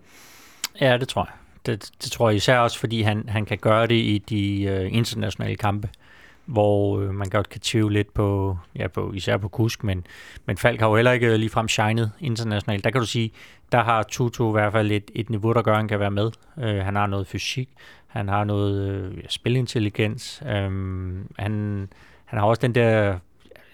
Ja, 0.82 0.97
det 0.97 1.07
tror 1.07 1.21
jeg. 1.23 1.34
Det, 1.65 1.91
det 2.03 2.11
tror 2.11 2.30
jeg 2.30 2.36
især 2.38 2.59
også, 2.59 2.80
fordi 2.80 3.01
han, 3.01 3.23
han 3.28 3.45
kan 3.45 3.57
gøre 3.57 3.88
det 3.88 3.95
i 3.95 4.23
de 4.30 4.63
øh, 4.63 4.93
internationale 4.93 5.55
kampe, 5.55 5.89
hvor 6.48 7.00
øh, 7.00 7.14
man 7.14 7.30
godt 7.30 7.50
kan 7.50 7.62
tvivle 7.62 7.93
lidt 7.93 8.14
på, 8.14 8.58
ja, 8.76 8.88
på, 8.88 9.12
især 9.14 9.38
på 9.38 9.48
Kusk, 9.48 9.84
men, 9.84 10.06
men 10.45 10.58
Falk 10.58 10.80
har 10.80 10.88
jo 10.88 10.95
heller 10.95 11.12
ikke 11.12 11.38
ligefrem 11.38 11.68
shined 11.68 12.10
internationalt. 12.20 12.84
Der 12.84 12.89
kan 12.89 13.02
du 13.02 13.08
sige, 13.08 13.32
der 13.72 13.84
har 13.84 14.04
Tutu 14.04 14.50
i 14.50 14.52
hvert 14.52 14.72
fald 14.72 14.91
et, 14.91 15.12
et 15.16 15.30
niveau, 15.30 15.54
der 15.54 15.62
gør, 15.62 15.72
at 15.72 15.78
han 15.78 15.88
kan 15.88 16.00
være 16.00 16.12
med. 16.12 16.32
Øh, 16.60 16.76
han 16.76 16.95
har 16.95 17.08
noget 17.08 17.28
fysik, 17.28 17.70
han 18.08 18.28
har 18.28 18.43
noget 18.43 18.89
øh, 18.89 19.24
spilintelligens, 19.30 20.43
øh, 20.45 20.72
han, 21.38 21.88
han 22.26 22.39
har 22.39 22.41
også 22.41 22.62
den 22.62 22.76
der, 22.76 23.12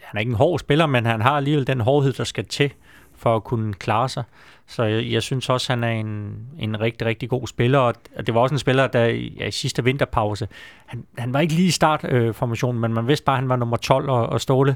han 0.02 0.18
er 0.18 0.20
ikke 0.20 0.30
en 0.30 0.36
hård 0.36 0.60
spiller, 0.60 0.86
men 0.86 1.06
han 1.06 1.22
har 1.22 1.32
alligevel 1.32 1.68
den 1.68 1.80
hårdhed, 1.80 2.14
der 2.14 2.24
skal 2.24 2.46
til 2.46 2.72
for 3.16 3.36
at 3.36 3.44
kunne 3.44 3.74
klare 3.74 4.10
sig. 4.10 4.24
Så 4.68 4.84
jeg, 4.84 5.12
jeg 5.12 5.24
synes 5.24 5.50
også, 5.50 5.72
han 5.72 5.84
er 5.84 5.90
en, 5.92 6.38
en 6.60 6.80
rigtig, 6.80 7.08
rigtig 7.08 7.30
god 7.30 7.48
spiller, 7.48 7.80
og 7.80 7.96
det 8.28 8.34
var 8.36 8.42
også 8.42 8.56
en 8.56 8.60
spiller, 8.60 8.88
der 8.88 9.06
i- 9.06 9.36
ja, 9.40 9.48
i 9.48 9.52
sidste 9.52 9.84
vinterpause, 9.84 10.48
han, 10.86 11.06
han 11.18 11.34
var 11.34 11.40
ikke 11.40 11.54
lige 11.54 11.68
i 11.68 11.72
startformationen, 11.72 12.28
øh, 12.28 12.34
formationen, 12.34 12.82
men 12.82 12.94
man 12.94 13.08
vidste 13.08 13.26
bare, 13.26 13.36
at 13.36 13.40
han 13.42 13.50
var 13.50 13.56
nummer 13.56 13.78
12, 13.78 14.10
og, 14.10 14.28
og 14.30 14.42
Ståle 14.42 14.76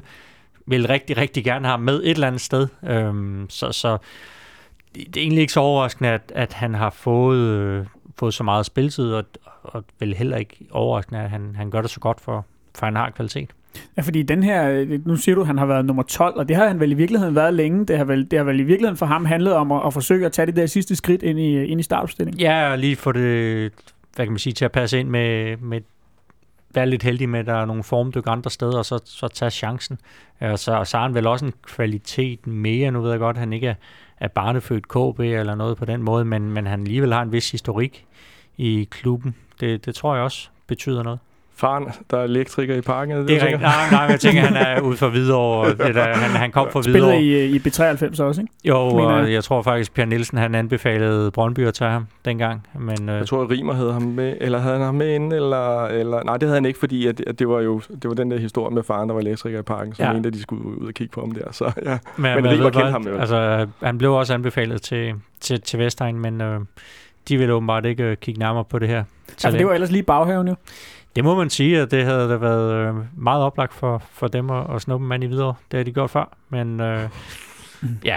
ville 0.66 0.88
rigtig, 0.88 1.16
rigtig 1.16 1.44
gerne 1.44 1.64
have 1.66 1.70
ham 1.70 1.80
med 1.80 2.02
et 2.04 2.10
eller 2.10 2.26
andet 2.26 2.40
sted. 2.40 2.68
Øhm, 2.84 3.46
så, 3.50 3.72
så 3.72 3.98
det, 4.94 5.06
det 5.06 5.16
er 5.16 5.22
egentlig 5.22 5.40
ikke 5.40 5.52
så 5.52 5.60
overraskende, 5.60 6.10
at, 6.10 6.32
at 6.34 6.52
han 6.52 6.74
har 6.74 6.90
fået, 6.90 7.38
øh, 7.38 7.86
fået 8.18 8.34
så 8.34 8.44
meget 8.44 8.66
spiltid, 8.66 9.12
og, 9.12 9.24
og 9.62 9.84
vel 9.98 10.14
heller 10.14 10.36
ikke 10.36 10.56
overraskende, 10.70 11.20
at 11.20 11.30
han, 11.30 11.54
han 11.56 11.70
gør 11.70 11.80
det 11.80 11.90
så 11.90 12.00
godt, 12.00 12.20
for, 12.20 12.46
for 12.78 12.86
han 12.86 12.96
har 12.96 13.10
kvalitet. 13.10 13.50
Ja, 13.96 14.02
fordi 14.02 14.22
den 14.22 14.42
her, 14.42 14.70
øh, 14.70 15.06
nu 15.06 15.16
siger 15.16 15.34
du, 15.34 15.40
at 15.40 15.46
han 15.46 15.58
har 15.58 15.66
været 15.66 15.84
nummer 15.84 16.02
12, 16.02 16.36
og 16.36 16.48
det 16.48 16.56
har 16.56 16.68
han 16.68 16.80
vel 16.80 16.92
i 16.92 16.94
virkeligheden 16.94 17.34
været 17.34 17.54
længe. 17.54 17.86
Det 17.86 17.96
har 17.96 18.04
vel, 18.04 18.30
det 18.30 18.38
har 18.38 18.44
vel 18.44 18.60
i 18.60 18.62
virkeligheden 18.62 18.96
for 18.96 19.06
ham 19.06 19.24
handlet 19.24 19.52
om 19.54 19.72
at, 19.72 19.82
at 19.86 19.92
forsøge 19.92 20.26
at 20.26 20.32
tage 20.32 20.46
det 20.46 20.56
der 20.56 20.66
sidste 20.66 20.96
skridt 20.96 21.22
ind 21.22 21.38
i, 21.38 21.64
ind 21.64 21.80
i 21.80 21.82
startopstillingen. 21.82 22.40
Ja, 22.40 22.70
og 22.70 22.78
lige 22.78 22.96
få 22.96 23.12
det, 23.12 23.72
hvad 24.14 24.26
kan 24.26 24.32
man 24.32 24.38
sige, 24.38 24.52
til 24.52 24.64
at 24.64 24.72
passe 24.72 25.00
ind 25.00 25.08
med, 25.08 25.56
med 25.56 25.80
være 26.74 26.86
lidt 26.86 27.02
heldig 27.02 27.28
med, 27.28 27.40
at 27.40 27.46
der 27.46 27.54
er 27.54 27.64
nogle 27.64 27.82
formdyk 27.82 28.24
andre 28.26 28.50
steder, 28.50 28.78
og 28.78 28.84
så, 28.84 29.00
så 29.04 29.28
tage 29.28 29.50
chancen. 29.50 29.98
Øh, 30.42 30.50
og 30.50 30.58
så, 30.58 30.84
så 30.84 30.96
har 30.96 31.04
han 31.04 31.14
vel 31.14 31.26
også 31.26 31.44
en 31.44 31.52
kvalitet 31.62 32.46
mere. 32.46 32.90
Nu 32.90 33.00
ved 33.00 33.10
jeg 33.10 33.18
godt, 33.18 33.36
at 33.36 33.40
han 33.40 33.52
ikke 33.52 33.66
er, 33.66 33.74
er 34.20 34.28
barnefødt 34.28 34.88
KB 34.88 35.20
eller 35.20 35.54
noget 35.54 35.76
på 35.76 35.84
den 35.84 36.02
måde, 36.02 36.24
men, 36.24 36.50
men 36.50 36.66
han 36.66 36.80
alligevel 36.80 37.12
har 37.12 37.22
en 37.22 37.32
vis 37.32 37.50
historik 37.50 38.06
i 38.56 38.88
klubben. 38.90 39.34
Det, 39.60 39.86
det 39.86 39.94
tror 39.94 40.14
jeg 40.14 40.24
også 40.24 40.48
betyder 40.66 41.02
noget. 41.02 41.18
Faren, 41.58 41.88
der 42.10 42.18
er 42.18 42.24
elektriker 42.24 42.74
i 42.74 42.80
parken. 42.80 43.16
Det 43.28 43.36
er 43.36 43.40
rigtigt. 43.42 43.60
Nej, 43.62 43.72
nej, 43.90 44.00
jeg 44.00 44.20
tænker, 44.20 44.42
han 44.42 44.56
er 44.56 44.80
ude 44.88 44.96
for 44.96 45.08
Hvidovre. 45.08 45.68
Det 45.70 45.94
der, 45.94 46.02
han, 46.04 46.30
han 46.30 46.50
kom 46.50 46.68
fra 46.72 46.80
Hvidovre. 46.80 47.20
i, 47.22 47.34
øh, 47.34 47.50
i 47.50 47.58
B93 47.58 48.22
også, 48.22 48.40
ikke? 48.40 48.52
Jo, 48.64 48.98
jeg. 48.98 49.06
og 49.06 49.32
jeg 49.32 49.44
tror 49.44 49.62
faktisk, 49.62 49.94
Per 49.94 50.04
Nielsen 50.04 50.38
han 50.38 50.54
anbefalede 50.54 51.30
Brøndby 51.30 51.66
at 51.66 51.74
tage 51.74 51.90
ham 51.90 52.06
dengang. 52.24 52.66
Men, 52.78 53.08
øh, 53.08 53.16
Jeg 53.16 53.26
tror, 53.26 53.42
at 53.42 53.50
Rimer 53.50 53.72
havde 53.74 53.92
ham 53.92 54.02
med, 54.02 54.36
eller 54.40 54.58
havde 54.58 54.74
han 54.76 54.84
ham 54.84 54.94
med 54.94 55.14
inden, 55.14 55.32
eller, 55.32 55.86
eller... 55.86 56.22
Nej, 56.24 56.36
det 56.36 56.42
havde 56.48 56.56
han 56.56 56.64
ikke, 56.64 56.78
fordi 56.78 57.06
at, 57.06 57.20
at 57.26 57.38
det 57.38 57.48
var 57.48 57.60
jo 57.60 57.80
det 58.02 58.08
var 58.08 58.14
den 58.14 58.30
der 58.30 58.38
historie 58.38 58.74
med 58.74 58.82
faren, 58.82 59.08
der 59.08 59.14
var 59.14 59.20
elektriker 59.20 59.58
i 59.58 59.62
parken, 59.62 59.94
som 59.94 60.04
Ja. 60.04 60.12
mente, 60.12 60.26
at 60.26 60.32
de 60.34 60.42
skulle 60.42 60.64
ud 60.80 60.86
og 60.86 60.94
kigge 60.94 61.12
på 61.12 61.20
ham 61.20 61.30
der. 61.30 61.52
Så 61.52 61.64
ja, 61.84 61.98
Men, 62.16 62.34
Men 62.34 62.42
men 62.42 62.44
ved 62.58 62.58
kendte 62.72 62.80
ham 62.90 63.06
jo. 63.08 63.18
Altså, 63.18 63.66
han 63.82 63.98
blev 63.98 64.12
også 64.14 64.34
anbefalet 64.34 64.82
til, 64.82 65.14
til, 65.40 65.60
til 65.60 65.78
Vestegn, 65.78 66.18
men 66.20 66.40
øh, 66.40 66.60
de 67.28 67.38
ville 67.38 67.54
åbenbart 67.54 67.84
ikke 67.86 68.02
øh, 68.02 68.16
kigge 68.16 68.38
nærmere 68.40 68.64
på 68.64 68.78
det 68.78 68.88
her. 68.88 69.04
Ja, 69.44 69.48
for 69.50 69.56
det 69.56 69.66
var 69.66 69.72
ellers 69.74 69.90
lige 69.90 70.00
i 70.00 70.04
baghaven 70.04 70.48
jo. 70.48 70.54
Det 71.18 71.24
må 71.24 71.34
man 71.34 71.50
sige, 71.50 71.80
at 71.80 71.90
det 71.90 72.04
havde 72.04 72.28
da 72.28 72.36
været 72.36 72.72
øh, 72.72 72.94
meget 73.16 73.42
oplagt 73.42 73.74
for, 73.74 74.02
for 74.12 74.28
dem 74.28 74.50
at, 74.50 74.74
at 74.74 74.82
snuppe 74.82 75.04
en 75.04 75.08
mand 75.08 75.24
i 75.24 75.26
videre. 75.26 75.54
Det 75.70 75.76
har 75.76 75.84
de 75.84 75.92
gjort 75.92 76.10
før, 76.10 76.36
men 76.48 76.80
øh, 76.80 77.08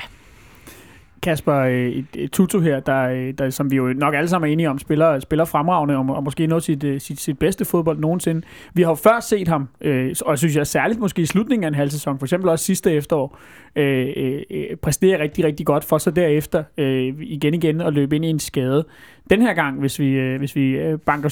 Kasper 1.24 1.56
øh, 1.56 2.28
Tutu 2.32 2.60
her, 2.60 2.80
der, 2.80 3.02
øh, 3.02 3.34
der, 3.38 3.50
som 3.50 3.72
vi 3.72 3.76
jo 3.76 3.94
nok 3.94 4.16
alle 4.16 4.30
sammen 4.30 4.50
er 4.50 4.54
enige 4.54 4.70
om, 4.70 4.80
spiller, 4.80 5.20
spiller 5.20 5.46
fremragende 5.46 5.98
og, 5.98 6.06
og 6.10 6.24
måske 6.24 6.48
noget 6.48 6.64
sit, 6.64 6.84
øh, 6.84 7.02
sit, 7.02 7.20
sit 7.20 7.40
bedste 7.40 7.66
fodbold 7.66 8.00
nogensinde. 8.00 8.42
Vi 8.74 8.82
har 8.82 8.90
jo 8.90 8.96
før 8.96 9.20
set 9.20 9.48
ham, 9.48 9.68
øh, 9.82 10.16
og 10.26 10.38
synes 10.38 10.56
jeg 10.56 10.68
særligt 10.68 11.00
måske 11.00 11.22
i 11.22 11.26
slutningen 11.26 11.64
af 11.64 11.68
en 11.68 11.76
halv 11.76 11.90
sæson, 11.90 12.20
for 12.20 12.26
eksempel 12.26 12.50
også 12.50 12.66
sidste 12.66 12.92
efterår, 12.92 13.38
øh, 13.76 14.08
øh, 14.52 14.78
præstere 14.82 15.20
rigtig, 15.20 15.46
rigtig 15.46 15.66
godt, 15.66 15.84
for 15.84 15.98
så 15.98 16.12
derefter 16.12 16.64
øh, 16.78 17.14
igen 17.20 17.54
igen 17.54 17.82
at 17.82 17.94
løbe 17.94 18.16
ind 18.16 18.26
i 18.26 18.30
en 18.30 18.40
skade. 18.40 18.86
Den 19.30 19.42
her 19.42 19.54
gang, 19.54 19.80
hvis 19.80 20.00
vi, 20.00 20.10
øh, 20.10 20.40
hvis 20.40 20.56
vi 20.56 20.80
banker 21.06 21.30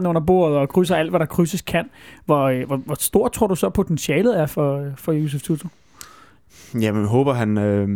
7-9-13 0.00 0.06
under 0.06 0.20
bordet 0.20 0.56
og 0.58 0.68
krydser 0.68 0.96
alt, 0.96 1.10
hvad 1.10 1.20
der 1.20 1.26
krydses 1.26 1.62
kan, 1.62 1.90
hvor, 2.24 2.42
øh, 2.42 2.66
hvor, 2.66 2.76
hvor 2.76 2.94
stort 2.94 3.32
tror 3.32 3.46
du 3.46 3.54
så 3.54 3.70
potentialet 3.70 4.40
er 4.40 4.46
for, 4.46 4.84
for 4.96 5.12
Yusuf 5.12 5.42
Tutu? 5.42 5.68
Jamen, 6.80 7.00
jeg 7.00 7.08
håber, 7.08 7.32
han, 7.32 7.58
øh, 7.58 7.88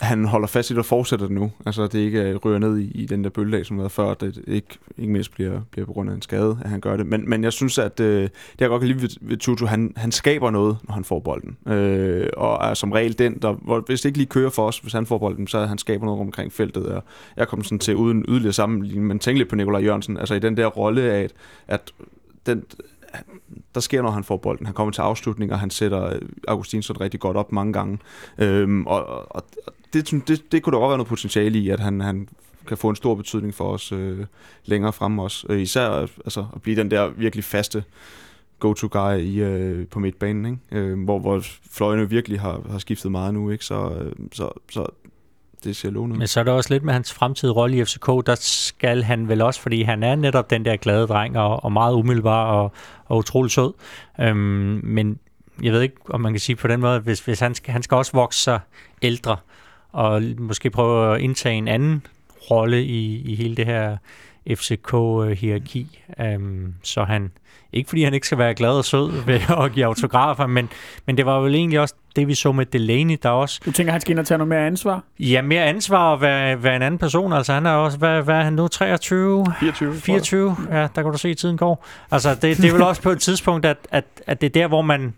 han 0.00 0.24
holder 0.24 0.46
fast 0.46 0.70
i 0.70 0.72
det 0.72 0.78
og 0.78 0.84
fortsætter 0.84 1.26
det 1.26 1.34
nu. 1.34 1.52
Altså, 1.66 1.82
at 1.82 1.92
det 1.92 1.98
ikke 1.98 2.22
øh, 2.22 2.36
ryger 2.36 2.58
ned 2.58 2.78
i, 2.78 2.90
i 2.94 3.06
den 3.06 3.24
der 3.24 3.30
bølgedag, 3.30 3.66
som 3.66 3.78
var 3.78 3.88
før. 3.88 4.10
At 4.10 4.20
det 4.20 4.44
ikke, 4.46 4.78
ikke 4.98 5.12
mindst 5.12 5.32
bliver, 5.32 5.60
bliver 5.70 5.86
på 5.86 5.92
grund 5.92 6.10
af 6.10 6.14
en 6.14 6.22
skade, 6.22 6.58
at 6.64 6.70
han 6.70 6.80
gør 6.80 6.96
det. 6.96 7.06
Men, 7.06 7.30
men 7.30 7.44
jeg 7.44 7.52
synes, 7.52 7.78
at 7.78 8.00
øh, 8.00 8.22
det 8.22 8.60
jeg 8.60 8.68
godt 8.68 8.80
kan 8.80 8.88
lide 8.88 9.02
ved, 9.02 9.08
ved 9.20 9.36
Tutu, 9.36 9.66
han, 9.66 9.92
han 9.96 10.12
skaber 10.12 10.50
noget, 10.50 10.76
når 10.88 10.94
han 10.94 11.04
får 11.04 11.20
bolden. 11.20 11.56
Øh, 11.72 12.28
og 12.36 12.70
er 12.70 12.74
som 12.74 12.92
regel 12.92 13.18
den, 13.18 13.38
der, 13.42 13.52
hvor, 13.52 13.80
hvis 13.86 14.00
det 14.00 14.08
ikke 14.08 14.18
lige 14.18 14.28
kører 14.28 14.50
for 14.50 14.66
os, 14.66 14.78
hvis 14.78 14.92
han 14.92 15.06
får 15.06 15.18
bolden, 15.18 15.46
så 15.46 15.58
er 15.58 15.66
han 15.66 15.78
skaber 15.78 16.04
noget 16.04 16.20
omkring 16.20 16.52
feltet. 16.52 16.86
Og 16.86 17.04
jeg 17.36 17.48
kom 17.48 17.64
sådan 17.64 17.78
til 17.78 17.96
uden 17.96 18.24
yderligere 18.28 18.52
sammenligning, 18.52 19.06
men 19.06 19.18
tænk 19.18 19.38
lidt 19.38 19.48
på 19.48 19.56
Nikolaj 19.56 19.82
Jørgensen. 19.82 20.18
Altså 20.18 20.34
i 20.34 20.38
den 20.38 20.56
der 20.56 20.66
rolle 20.66 21.02
af, 21.02 21.22
at, 21.22 21.32
at 21.68 21.92
den, 22.46 22.64
der 23.74 23.80
sker, 23.80 24.02
når 24.02 24.10
han 24.10 24.24
får 24.24 24.36
bolden. 24.36 24.66
Han 24.66 24.74
kommer 24.74 24.92
til 24.92 25.00
afslutning, 25.00 25.52
og 25.52 25.60
han 25.60 25.70
sætter 25.70 26.14
øh, 26.14 26.20
Augustinsson 26.48 27.00
rigtig 27.00 27.20
godt 27.20 27.36
op 27.36 27.52
mange 27.52 27.72
gange. 27.72 27.98
Øhm, 28.38 28.86
og 28.86 29.32
og, 29.36 29.44
det, 29.92 30.28
det, 30.28 30.52
det 30.52 30.62
kunne 30.62 30.72
der 30.72 30.78
også 30.78 30.88
være 30.88 30.98
noget 30.98 31.08
potentiale 31.08 31.58
i, 31.58 31.68
at 31.68 31.80
han, 31.80 32.00
han 32.00 32.28
kan 32.66 32.76
få 32.76 32.88
en 32.88 32.96
stor 32.96 33.14
betydning 33.14 33.54
for 33.54 33.72
os 33.72 33.92
øh, 33.92 34.26
længere 34.64 34.92
frem 34.92 35.18
også. 35.18 35.46
Øh, 35.50 35.60
især 35.60 35.88
altså, 36.24 36.46
at 36.54 36.62
blive 36.62 36.76
den 36.76 36.90
der 36.90 37.08
virkelig 37.08 37.44
faste 37.44 37.84
go-to-guy 38.58 39.18
i, 39.18 39.40
øh, 39.40 39.86
på 39.86 39.98
midtbanen, 39.98 40.46
ikke? 40.46 40.86
Øh, 40.86 41.04
hvor, 41.04 41.18
hvor 41.18 41.42
fløjene 41.70 42.10
virkelig 42.10 42.40
har, 42.40 42.60
har 42.70 42.78
skiftet 42.78 43.10
meget 43.10 43.34
nu. 43.34 43.50
Ikke? 43.50 43.64
Så, 43.64 43.90
øh, 43.90 44.12
så, 44.32 44.50
så 44.70 44.86
det 45.64 45.76
ser 45.76 45.90
lovende 45.90 46.14
ud. 46.14 46.18
Men 46.18 46.28
så 46.28 46.40
er 46.40 46.44
det 46.44 46.52
også 46.52 46.74
lidt 46.74 46.82
med 46.82 46.92
hans 46.92 47.12
fremtidige 47.12 47.54
rolle 47.54 47.76
i 47.76 47.84
FCK, 47.84 48.06
der 48.26 48.34
skal 48.40 49.02
han 49.02 49.28
vel 49.28 49.42
også, 49.42 49.60
fordi 49.60 49.82
han 49.82 50.02
er 50.02 50.14
netop 50.14 50.50
den 50.50 50.64
der 50.64 50.76
glade 50.76 51.06
dreng, 51.06 51.38
og, 51.38 51.64
og 51.64 51.72
meget 51.72 51.94
umiddelbar 51.94 52.44
og, 52.44 52.72
og 53.06 53.16
utrolig 53.16 53.50
sød. 53.50 53.72
Øhm, 54.20 54.80
men 54.84 55.18
jeg 55.62 55.72
ved 55.72 55.82
ikke, 55.82 55.96
om 56.08 56.20
man 56.20 56.32
kan 56.32 56.40
sige 56.40 56.56
på 56.56 56.68
den 56.68 56.80
måde, 56.80 57.00
hvis, 57.00 57.20
hvis 57.20 57.40
han, 57.40 57.54
skal, 57.54 57.72
han 57.72 57.82
skal 57.82 57.94
også 57.94 58.12
vokse 58.12 58.42
sig 58.42 58.60
ældre, 59.02 59.36
og 59.92 60.22
måske 60.38 60.70
prøve 60.70 61.14
at 61.14 61.20
indtage 61.20 61.56
en 61.56 61.68
anden 61.68 62.06
rolle 62.50 62.84
i, 62.84 63.22
i 63.22 63.34
hele 63.34 63.56
det 63.56 63.66
her 63.66 63.96
FCK-hierarki, 64.50 66.02
um, 66.36 66.74
så 66.82 67.04
han, 67.04 67.30
ikke 67.72 67.88
fordi 67.88 68.04
han 68.04 68.14
ikke 68.14 68.26
skal 68.26 68.38
være 68.38 68.54
glad 68.54 68.70
og 68.70 68.84
sød 68.84 69.24
ved 69.26 69.40
at 69.64 69.72
give 69.72 69.86
autografer, 69.86 70.46
men, 70.46 70.68
men 71.06 71.16
det 71.16 71.26
var 71.26 71.40
vel 71.40 71.54
egentlig 71.54 71.80
også 71.80 71.94
det, 72.16 72.28
vi 72.28 72.34
så 72.34 72.52
med 72.52 72.66
Delaney, 72.66 73.18
der 73.22 73.28
også... 73.28 73.60
Du 73.64 73.72
tænker, 73.72 73.92
han 73.92 74.00
skal 74.00 74.10
ind 74.10 74.18
og 74.18 74.26
tage 74.26 74.38
noget 74.38 74.48
mere 74.48 74.66
ansvar? 74.66 75.02
Ja, 75.18 75.42
mere 75.42 75.64
ansvar 75.64 76.12
og 76.12 76.20
være, 76.20 76.62
være 76.62 76.76
en 76.76 76.82
anden 76.82 76.98
person. 76.98 77.32
Altså 77.32 77.52
han 77.52 77.66
er 77.66 77.70
også, 77.70 77.98
hvad, 77.98 78.22
hvad 78.22 78.34
er 78.34 78.42
han 78.42 78.52
nu, 78.52 78.68
23? 78.68 79.46
24. 79.60 79.94
24, 79.94 80.56
ja, 80.70 80.80
der 80.80 81.02
kan 81.02 81.12
du 81.12 81.18
se, 81.18 81.28
at 81.28 81.36
tiden 81.36 81.56
går. 81.56 81.86
Altså 82.10 82.34
det, 82.34 82.42
det 82.42 82.64
er 82.64 82.72
vel 82.72 82.82
også 82.82 83.02
på 83.02 83.10
et 83.10 83.20
tidspunkt, 83.20 83.66
at, 83.66 83.76
at, 83.90 84.04
at 84.26 84.40
det 84.40 84.46
er 84.46 84.50
der, 84.50 84.68
hvor 84.68 84.82
man... 84.82 85.14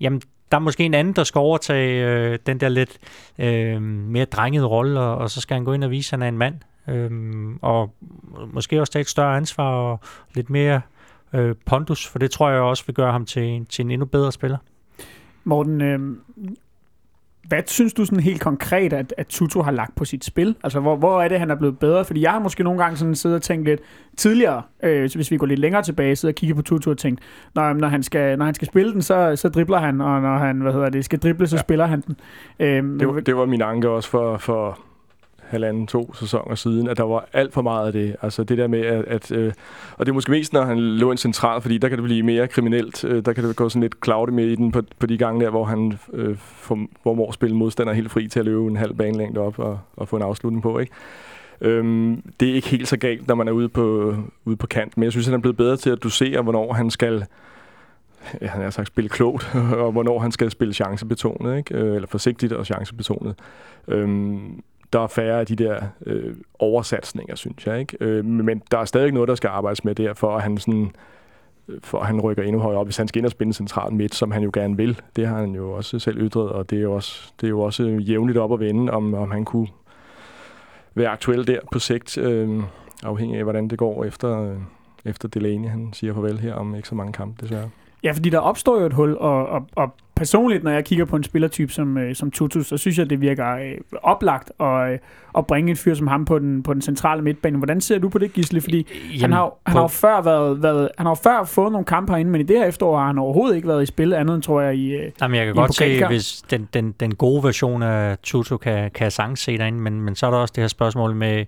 Jamen, 0.00 0.22
der 0.52 0.58
er 0.58 0.62
måske 0.62 0.84
en 0.84 0.94
anden, 0.94 1.14
der 1.14 1.24
skal 1.24 1.38
overtage 1.38 2.06
øh, 2.06 2.38
den 2.46 2.60
der 2.60 2.68
lidt 2.68 2.90
øh, 3.38 3.82
mere 3.82 4.24
drengede 4.24 4.66
rolle, 4.66 5.00
og, 5.00 5.16
og 5.16 5.30
så 5.30 5.40
skal 5.40 5.54
han 5.54 5.64
gå 5.64 5.72
ind 5.72 5.84
og 5.84 5.90
vise, 5.90 6.08
at 6.08 6.10
han 6.10 6.22
er 6.22 6.28
en 6.28 6.38
mand. 6.38 6.54
Øh, 6.88 7.10
og 7.62 7.94
måske 8.52 8.80
også 8.80 8.92
tage 8.92 9.00
et 9.00 9.08
større 9.08 9.36
ansvar 9.36 9.70
og 9.70 10.00
lidt 10.34 10.50
mere 10.50 10.80
øh, 11.34 11.54
pondus, 11.66 12.06
for 12.06 12.18
det 12.18 12.30
tror 12.30 12.50
jeg 12.50 12.60
også 12.60 12.86
vil 12.86 12.94
gøre 12.94 13.12
ham 13.12 13.26
til, 13.26 13.66
til 13.66 13.84
en 13.84 13.90
endnu 13.90 14.06
bedre 14.06 14.32
spiller. 14.32 14.58
Morten, 15.44 15.80
øh, 15.80 16.00
hvad 17.48 17.62
synes 17.66 17.92
du 17.92 18.04
sådan 18.04 18.20
helt 18.20 18.40
konkret, 18.40 18.92
at, 18.92 19.14
at 19.16 19.26
Tutu 19.26 19.62
har 19.62 19.70
lagt 19.70 19.94
på 19.94 20.04
sit 20.04 20.24
spil? 20.24 20.56
Altså, 20.62 20.80
hvor, 20.80 20.96
hvor 20.96 21.22
er 21.22 21.28
det, 21.28 21.38
han 21.38 21.50
er 21.50 21.54
blevet 21.54 21.78
bedre? 21.78 22.04
Fordi 22.04 22.22
jeg 22.22 22.30
har 22.30 22.38
måske 22.38 22.64
nogle 22.64 22.82
gange 22.82 22.96
sådan 22.96 23.14
siddet 23.14 23.36
og 23.36 23.42
tænkt 23.42 23.64
lidt 23.64 23.80
tidligere, 24.16 24.62
øh, 24.82 25.10
hvis 25.14 25.30
vi 25.30 25.36
går 25.36 25.46
lidt 25.46 25.60
længere 25.60 25.82
tilbage, 25.82 26.16
sidder 26.16 26.32
og 26.32 26.36
kigger 26.36 26.54
på 26.54 26.62
Tutu 26.62 26.90
og 26.90 26.98
tænkt, 26.98 27.20
når, 27.54 27.72
når, 27.72 27.88
han 27.88 28.02
skal, 28.02 28.38
når 28.38 28.44
han 28.44 28.54
skal 28.54 28.68
spille 28.68 28.92
den, 28.92 29.02
så, 29.02 29.36
så 29.36 29.48
dribler 29.48 29.78
han, 29.78 30.00
og 30.00 30.22
når 30.22 30.38
han 30.38 30.60
hvad 30.60 30.72
hedder 30.72 30.88
det, 30.88 31.04
skal 31.04 31.18
drible, 31.18 31.46
så 31.46 31.56
ja. 31.56 31.60
spiller 31.60 31.86
han 31.86 32.00
den. 32.00 32.16
Øh, 32.60 33.00
det, 33.00 33.08
var, 33.08 33.20
det 33.20 33.36
var 33.36 33.46
min 33.46 33.62
anke 33.62 33.88
også 33.88 34.10
for, 34.10 34.36
for 34.36 34.78
halvanden, 35.54 35.86
to 35.86 36.14
sæsoner 36.14 36.54
siden, 36.54 36.88
at 36.88 36.96
der 36.96 37.02
var 37.02 37.28
alt 37.32 37.52
for 37.52 37.62
meget 37.62 37.86
af 37.86 37.92
det. 37.92 38.16
Altså 38.22 38.44
det 38.44 38.58
der 38.58 38.66
med, 38.66 38.80
at... 38.80 39.04
at 39.04 39.32
øh, 39.32 39.52
og 39.96 40.06
det 40.06 40.12
er 40.12 40.14
måske 40.14 40.30
mest, 40.30 40.52
når 40.52 40.62
han 40.62 40.78
lå 40.78 41.10
en 41.10 41.16
central, 41.16 41.60
fordi 41.60 41.78
der 41.78 41.88
kan 41.88 41.98
det 41.98 42.04
blive 42.04 42.22
mere 42.22 42.48
kriminelt. 42.48 43.04
Øh, 43.04 43.24
der 43.24 43.32
kan 43.32 43.44
det 43.44 43.56
gå 43.56 43.68
sådan 43.68 43.82
lidt 43.82 43.94
cloudy 44.04 44.30
med 44.30 44.46
i 44.46 44.54
den 44.54 44.72
på, 44.72 44.82
på 44.98 45.06
de 45.06 45.18
gange 45.18 45.44
der, 45.44 45.50
hvor 45.50 45.64
han 45.64 45.98
øh, 46.12 46.36
formår 47.02 47.28
at 47.28 47.34
spille 47.34 47.56
modstander 47.56 47.92
helt 47.92 48.10
fri 48.10 48.28
til 48.28 48.38
at 48.38 48.44
løbe 48.44 48.66
en 48.66 48.76
halv 48.76 48.94
banelængde 48.94 49.40
op 49.40 49.58
og, 49.58 49.78
og 49.96 50.08
få 50.08 50.16
en 50.16 50.22
afslutning 50.22 50.62
på, 50.62 50.78
ikke? 50.78 50.92
Øhm, 51.60 52.22
det 52.40 52.50
er 52.50 52.54
ikke 52.54 52.68
helt 52.68 52.88
så 52.88 52.96
galt, 52.96 53.28
når 53.28 53.34
man 53.34 53.48
er 53.48 53.52
ude 53.52 53.68
på, 53.68 54.14
ude 54.44 54.56
på 54.56 54.66
kant, 54.66 54.96
men 54.96 55.04
jeg 55.04 55.12
synes, 55.12 55.26
at 55.26 55.30
han 55.30 55.38
er 55.38 55.42
blevet 55.42 55.56
bedre 55.56 55.76
til 55.76 55.90
at 55.90 56.02
dosere, 56.02 56.42
hvornår 56.42 56.72
han 56.72 56.90
skal 56.90 57.26
ja, 58.40 58.46
han 58.46 58.62
har 58.62 58.70
sagt 58.70 58.88
spille 58.88 59.08
klogt, 59.08 59.54
og 59.82 59.92
hvornår 59.92 60.18
han 60.18 60.32
skal 60.32 60.50
spille 60.50 60.74
chancebetonet, 60.74 61.58
ikke? 61.58 61.74
Øh, 61.74 61.94
eller 61.94 62.08
forsigtigt 62.08 62.52
og 62.52 62.66
chancebetonet. 62.66 63.34
Øhm, 63.88 64.62
der 64.94 65.00
er 65.00 65.06
færre 65.06 65.40
af 65.40 65.46
de 65.46 65.56
der 65.56 65.80
øh, 66.06 66.36
oversatsninger, 66.58 67.34
synes 67.34 67.66
jeg. 67.66 67.80
Ikke? 67.80 67.96
Øh, 68.00 68.24
men 68.24 68.62
der 68.70 68.78
er 68.78 68.84
stadig 68.84 69.12
noget, 69.12 69.28
der 69.28 69.34
skal 69.34 69.48
arbejdes 69.48 69.84
med 69.84 69.94
der, 69.94 70.14
for 70.14 70.36
at 70.36 70.42
han 70.42 70.58
sådan 70.58 70.92
øh, 71.68 71.80
for 71.82 71.98
at 71.98 72.06
han 72.06 72.20
rykker 72.20 72.42
endnu 72.42 72.60
højere 72.60 72.80
op, 72.80 72.86
hvis 72.86 72.96
han 72.96 73.08
skal 73.08 73.18
ind 73.18 73.26
og 73.26 73.30
spille 73.30 73.52
central 73.52 73.92
midt, 73.92 74.14
som 74.14 74.30
han 74.30 74.42
jo 74.42 74.50
gerne 74.54 74.76
vil. 74.76 75.00
Det 75.16 75.26
har 75.26 75.36
han 75.36 75.54
jo 75.54 75.72
også 75.72 75.98
selv 75.98 76.18
ytret, 76.20 76.50
og 76.50 76.70
det 76.70 76.78
er 76.78 76.82
jo 76.82 76.92
også, 76.92 77.32
det 77.40 77.46
er 77.46 77.50
jo 77.50 77.60
også 77.60 77.82
jævnligt 77.82 78.38
op 78.38 78.52
at 78.52 78.60
vende, 78.60 78.92
om, 78.92 79.14
om 79.14 79.30
han 79.30 79.44
kunne 79.44 79.68
være 80.94 81.08
aktuel 81.08 81.46
der 81.46 81.58
på 81.72 81.78
sigt, 81.78 82.18
øh, 82.18 82.62
afhængig 83.02 83.38
af, 83.38 83.44
hvordan 83.44 83.68
det 83.68 83.78
går 83.78 84.04
efter, 84.04 84.50
øh, 84.50 84.56
efter 85.04 85.28
Delaney, 85.28 85.68
han 85.68 85.90
siger 85.92 86.14
farvel 86.14 86.38
her 86.38 86.54
om 86.54 86.74
ikke 86.74 86.88
så 86.88 86.94
mange 86.94 87.12
kampe, 87.12 87.42
desværre. 87.42 87.70
Ja, 88.04 88.12
fordi 88.12 88.30
der 88.30 88.38
opstår 88.38 88.80
jo 88.80 88.86
et 88.86 88.92
hul, 88.92 89.16
og, 89.16 89.48
og, 89.48 89.68
og 89.76 89.94
personligt, 90.16 90.64
når 90.64 90.70
jeg 90.70 90.84
kigger 90.84 91.04
på 91.04 91.16
en 91.16 91.24
spillertype 91.24 91.72
som, 91.72 91.98
øh, 91.98 92.14
som 92.14 92.30
Tutu, 92.30 92.62
så 92.62 92.76
synes 92.76 92.98
jeg, 92.98 93.10
det 93.10 93.20
virker 93.20 93.54
øh, 93.54 93.72
oplagt 94.02 94.52
at, 94.60 94.92
øh, 94.92 94.98
at 95.38 95.46
bringe 95.46 95.70
en 95.70 95.76
fyr 95.76 95.94
som 95.94 96.06
ham 96.06 96.24
på 96.24 96.38
den, 96.38 96.62
på 96.62 96.74
den 96.74 96.82
centrale 96.82 97.22
midtbane. 97.22 97.56
Hvordan 97.56 97.80
ser 97.80 97.98
du 97.98 98.08
på 98.08 98.18
det, 98.18 98.32
Gisle? 98.32 98.60
Fordi 98.60 98.86
Jamen, 99.10 99.20
han, 99.20 99.32
har, 99.32 99.54
han, 99.66 99.76
har 99.76 99.82
jo 99.82 99.88
før 99.88 100.22
været, 100.22 100.62
været, 100.62 100.88
han 100.98 101.06
har 101.06 101.14
før 101.14 101.44
fået 101.44 101.72
nogle 101.72 101.84
kampe 101.84 102.12
herinde, 102.12 102.30
men 102.30 102.40
i 102.40 102.44
det 102.44 102.58
her 102.58 102.66
efterår 102.66 102.98
har 102.98 103.06
han 103.06 103.18
overhovedet 103.18 103.56
ikke 103.56 103.68
været 103.68 103.82
i 103.82 103.86
spil 103.86 104.12
andet, 104.12 104.34
end 104.34 104.42
tror 104.42 104.60
jeg, 104.60 104.74
i 104.74 104.92
øh, 104.92 105.10
Jamen, 105.20 105.36
jeg 105.36 105.46
kan 105.46 105.54
godt 105.54 105.74
se, 105.74 106.06
hvis 106.06 106.42
den, 106.50 106.68
den, 106.74 106.92
den 107.00 107.14
gode 107.14 107.44
version 107.44 107.82
af 107.82 108.18
Tutu 108.22 108.56
kan, 108.56 108.90
kan 108.90 109.10
sagtens 109.10 109.40
se 109.40 109.58
derinde, 109.58 109.78
men, 109.78 110.00
men 110.00 110.14
så 110.14 110.26
er 110.26 110.30
der 110.30 110.38
også 110.38 110.52
det 110.56 110.62
her 110.62 110.68
spørgsmål 110.68 111.14
med 111.14 111.44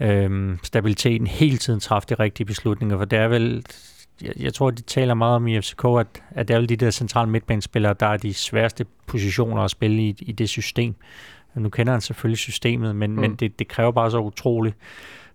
øhm, 0.00 0.58
stabiliteten 0.62 1.26
hele 1.26 1.56
tiden 1.56 1.80
træffe 1.80 2.08
de 2.08 2.14
rigtige 2.14 2.46
beslutninger, 2.46 2.98
for 2.98 3.04
det 3.04 3.18
er 3.18 3.28
vel 3.28 3.64
jeg, 4.22 4.32
jeg 4.40 4.54
tror, 4.54 4.70
de 4.70 4.82
taler 4.82 5.14
meget 5.14 5.36
om 5.36 5.46
i 5.46 5.60
FCK, 5.60 5.84
at, 5.84 6.06
at 6.30 6.48
det 6.48 6.54
er 6.54 6.58
alle 6.58 6.66
de 6.66 6.76
der 6.76 6.90
centrale 6.90 7.30
midtbanespillere, 7.30 7.94
der 8.00 8.06
er 8.06 8.16
de 8.16 8.34
sværeste 8.34 8.86
positioner 9.06 9.62
at 9.62 9.70
spille 9.70 10.02
i, 10.02 10.16
i 10.18 10.32
det 10.32 10.48
system. 10.48 10.94
Nu 11.54 11.68
kender 11.68 11.92
han 11.92 12.00
selvfølgelig 12.00 12.38
systemet, 12.38 12.96
men, 12.96 13.12
mm. 13.12 13.20
men 13.20 13.34
det, 13.34 13.58
det 13.58 13.68
kræver 13.68 13.90
bare 13.90 14.10
så 14.10 14.18
utroligt 14.18 14.76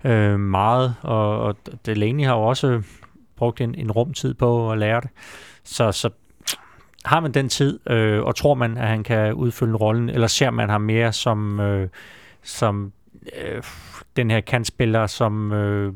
øh, 0.03 0.39
meget, 0.39 0.95
og, 1.01 1.39
og 1.39 1.55
Delaney 1.86 2.25
har 2.25 2.36
jo 2.36 2.43
også 2.43 2.82
brugt 3.36 3.61
en, 3.61 3.75
en 3.75 3.91
rumtid 3.91 4.34
på 4.34 4.71
at 4.71 4.77
lære 4.77 5.01
det. 5.01 5.09
Så, 5.63 5.91
så 5.91 6.09
har 7.05 7.19
man 7.19 7.32
den 7.32 7.49
tid, 7.49 7.79
øh, 7.89 8.23
og 8.23 8.36
tror 8.36 8.53
man, 8.53 8.77
at 8.77 8.88
han 8.88 9.03
kan 9.03 9.34
udfylde 9.34 9.75
rollen, 9.75 10.09
eller 10.09 10.27
ser 10.27 10.49
man 10.49 10.69
ham 10.69 10.82
mere 10.82 11.13
som, 11.13 11.59
øh, 11.59 11.89
som 12.43 12.91
øh, 13.41 13.63
den 14.15 14.32
her 14.32 14.41
kantspiller, 14.41 15.07
som, 15.07 15.51
øh, 15.51 15.93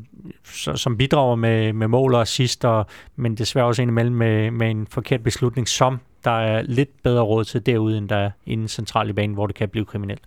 som 0.74 0.96
bidrager 0.96 1.36
med, 1.36 1.72
med 1.72 1.88
mål 1.88 2.14
og 2.14 2.20
assister, 2.20 2.84
men 3.16 3.34
desværre 3.34 3.66
også 3.66 3.82
indimellem 3.82 4.14
med, 4.14 4.50
med 4.50 4.70
en 4.70 4.86
forkert 4.86 5.22
beslutning, 5.22 5.68
som 5.68 6.00
der 6.24 6.30
er 6.30 6.62
lidt 6.62 7.02
bedre 7.02 7.22
råd 7.22 7.44
til 7.44 7.66
derude, 7.66 7.98
end 7.98 8.08
der 8.08 8.16
er 8.16 8.30
inde 8.46 8.68
central 8.68 9.10
i 9.10 9.12
banen, 9.12 9.34
hvor 9.34 9.46
det 9.46 9.56
kan 9.56 9.68
blive 9.68 9.84
kriminelt. 9.84 10.22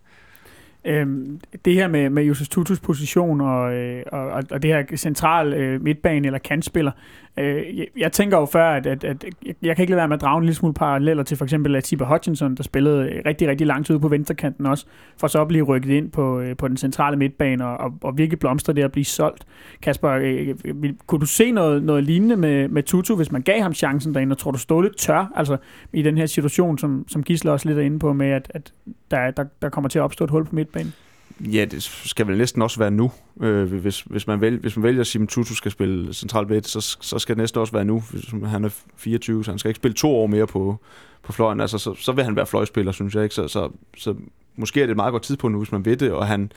Øhm, 0.85 1.39
det 1.65 1.73
her 1.73 1.87
med, 1.87 2.09
med 2.09 2.23
Justus 2.23 2.49
Tutus 2.49 2.79
position 2.79 3.41
og, 3.41 3.73
øh, 3.73 4.03
og, 4.11 4.43
og 4.51 4.63
det 4.63 4.65
her 4.73 4.97
central 4.97 5.53
øh, 5.53 5.81
midtbane 5.81 6.25
eller 6.25 6.39
kantspiller, 6.39 6.91
øh, 7.39 7.77
jeg, 7.77 7.87
jeg 7.97 8.11
tænker 8.11 8.37
jo 8.37 8.45
før, 8.45 8.69
at, 8.69 8.85
at, 8.85 9.03
at 9.03 9.25
jeg, 9.45 9.55
jeg 9.61 9.75
kan 9.75 9.83
ikke 9.83 9.91
lade 9.91 9.97
være 9.97 10.07
med 10.07 10.15
at 10.15 10.21
drage 10.21 10.37
en 10.37 10.43
lille 10.43 10.55
smule 10.55 10.73
paralleller 10.73 11.23
til 11.23 11.37
for 11.37 11.45
eksempel 11.45 11.75
Atiba 11.75 12.05
Hutchinson, 12.05 12.55
der 12.55 12.63
spillede 12.63 13.09
øh, 13.09 13.21
rigtig, 13.25 13.47
rigtig 13.47 13.67
langt 13.67 13.89
ude 13.89 13.99
på 13.99 14.07
venstrekanten 14.07 14.65
også, 14.65 14.85
for 15.17 15.27
så 15.27 15.41
at 15.41 15.47
blive 15.47 15.65
rykket 15.65 15.89
ind 15.89 16.11
på, 16.11 16.39
øh, 16.39 16.57
på 16.57 16.67
den 16.67 16.77
centrale 16.77 17.17
midtbane 17.17 17.67
og, 17.67 17.77
og, 17.77 17.93
og 18.01 18.17
virkelig 18.17 18.39
blomstre 18.39 18.73
det 18.73 18.83
at 18.83 18.91
blive 18.91 19.05
solgt. 19.05 19.45
Kasper, 19.81 20.09
øh, 20.09 20.55
øh 20.65 20.93
kunne 21.07 21.21
du 21.21 21.25
se 21.25 21.51
noget, 21.51 21.83
noget 21.83 22.03
lignende 22.03 22.35
med, 22.35 22.67
med 22.67 22.83
Tutu, 22.83 23.15
hvis 23.15 23.31
man 23.31 23.41
gav 23.41 23.61
ham 23.61 23.73
chancen 23.73 24.13
derinde, 24.13 24.33
og 24.33 24.37
tror 24.37 24.51
du 24.51 24.57
stå 24.57 24.81
lidt 24.81 24.97
tør, 24.97 25.31
altså 25.35 25.57
i 25.93 26.01
den 26.01 26.17
her 26.17 26.25
situation, 26.25 26.77
som, 26.77 27.05
som 27.07 27.23
Gisle 27.23 27.51
også 27.51 27.67
lidt 27.67 27.79
er 27.79 27.83
inde 27.83 27.99
på 27.99 28.13
med, 28.13 28.27
at, 28.27 28.51
at 28.53 28.73
der, 29.11 29.31
der, 29.31 29.43
der 29.61 29.69
kommer 29.69 29.89
til 29.89 29.99
at 29.99 30.03
opstå 30.03 30.25
et 30.25 30.31
hul 30.31 30.45
på 30.45 30.55
midtbanen? 30.55 30.93
Ja, 31.39 31.65
det 31.65 31.83
skal 31.83 32.27
vel 32.27 32.37
næsten 32.37 32.61
også 32.61 32.79
være 32.79 32.91
nu. 32.91 33.11
Øh, 33.41 33.73
hvis, 33.73 34.01
hvis, 34.01 34.27
man 34.27 34.41
vælger, 34.41 34.59
hvis 34.59 34.77
man 34.77 34.83
vælger 34.83 35.01
at 35.01 35.07
sige, 35.07 35.21
at 35.21 35.29
Tutu 35.29 35.55
skal 35.55 35.71
spille 35.71 36.13
central 36.13 36.49
ved, 36.49 36.63
så, 36.63 36.97
så 37.01 37.19
skal 37.19 37.35
det 37.35 37.41
næsten 37.41 37.61
også 37.61 37.73
være 37.73 37.85
nu. 37.85 38.03
Hvis 38.11 38.33
han 38.45 38.65
er 38.65 38.69
24, 38.95 39.45
så 39.45 39.51
han 39.51 39.59
skal 39.59 39.69
ikke 39.69 39.77
spille 39.77 39.95
to 39.95 40.15
år 40.15 40.27
mere 40.27 40.47
på, 40.47 40.77
på 41.23 41.31
fløjen. 41.31 41.59
Altså, 41.59 41.77
så, 41.77 41.93
så 41.93 42.11
vil 42.11 42.23
han 42.23 42.35
være 42.35 42.45
fløjspiller, 42.45 42.91
synes 42.91 43.15
jeg. 43.15 43.23
ikke. 43.23 43.35
Så, 43.35 43.47
så, 43.47 43.69
så 43.97 44.15
måske 44.55 44.81
er 44.81 44.85
det 44.85 44.91
et 44.91 44.97
meget 44.97 45.11
godt 45.11 45.23
tidspunkt 45.23 45.53
nu, 45.53 45.59
hvis 45.59 45.71
man 45.71 45.85
ved 45.85 45.97
det, 45.97 46.11
og 46.11 46.27
han, 46.27 46.51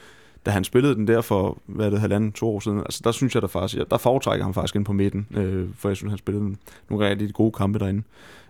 da 0.46 0.50
han 0.50 0.64
spillede 0.64 0.94
den 0.94 1.06
der 1.06 1.20
for, 1.20 1.58
hvad 1.66 1.86
er 1.86 1.90
det, 1.90 2.00
halvanden, 2.00 2.32
to 2.32 2.54
år 2.54 2.60
siden, 2.60 2.78
altså 2.78 3.00
der 3.04 3.12
synes 3.12 3.34
jeg 3.34 3.42
der 3.42 3.48
faktisk, 3.48 3.90
der 3.90 3.98
foretrækker 3.98 4.44
han 4.44 4.54
faktisk 4.54 4.76
ind 4.76 4.84
på 4.84 4.92
midten, 4.92 5.26
øh, 5.34 5.68
for 5.76 5.88
jeg 5.88 5.96
synes, 5.96 6.10
han 6.10 6.18
spillede 6.18 6.56
nogle 6.90 7.08
rigtig 7.08 7.34
gode 7.34 7.52
kampe 7.52 7.78
derinde. 7.78 8.02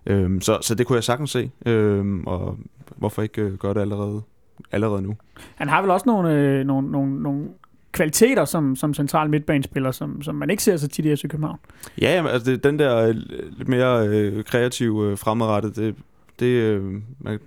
Øh, 0.06 0.40
så, 0.40 0.58
så 0.62 0.74
det 0.74 0.86
kunne 0.86 0.96
jeg 0.96 1.04
sagtens 1.04 1.30
se, 1.30 1.50
øh, 1.66 2.22
og 2.26 2.58
hvorfor 2.96 3.22
ikke 3.22 3.42
øh, 3.42 3.54
gøre 3.58 3.74
det 3.74 3.80
allerede 3.80 4.22
allerede 4.72 5.02
nu. 5.02 5.16
Han 5.54 5.68
har 5.68 5.82
vel 5.82 5.90
også 5.90 6.04
nogle, 6.06 6.34
øh, 6.34 6.64
nogle, 6.64 6.90
nogle, 6.90 7.22
nogle 7.22 7.48
kvaliteter 7.92 8.44
som, 8.44 8.76
som 8.76 8.94
central 8.94 9.30
midtbanespiller, 9.30 9.90
som, 9.90 10.22
som 10.22 10.34
man 10.34 10.50
ikke 10.50 10.62
ser 10.62 10.76
så 10.76 10.88
tit 10.88 11.04
i 11.04 11.16
FC 11.16 11.28
København. 11.28 11.58
Ja, 12.00 12.14
jamen, 12.14 12.32
altså 12.32 12.50
det, 12.50 12.64
den 12.64 12.78
der 12.78 13.08
øh, 13.08 13.14
lidt 13.58 13.68
mere 13.68 14.08
øh, 14.08 14.44
kreative 14.44 15.10
øh, 15.10 15.18
fremadrettet, 15.18 15.76
det, 15.76 15.94
det, 16.40 16.46
øh, 16.46 16.82
man, 17.18 17.38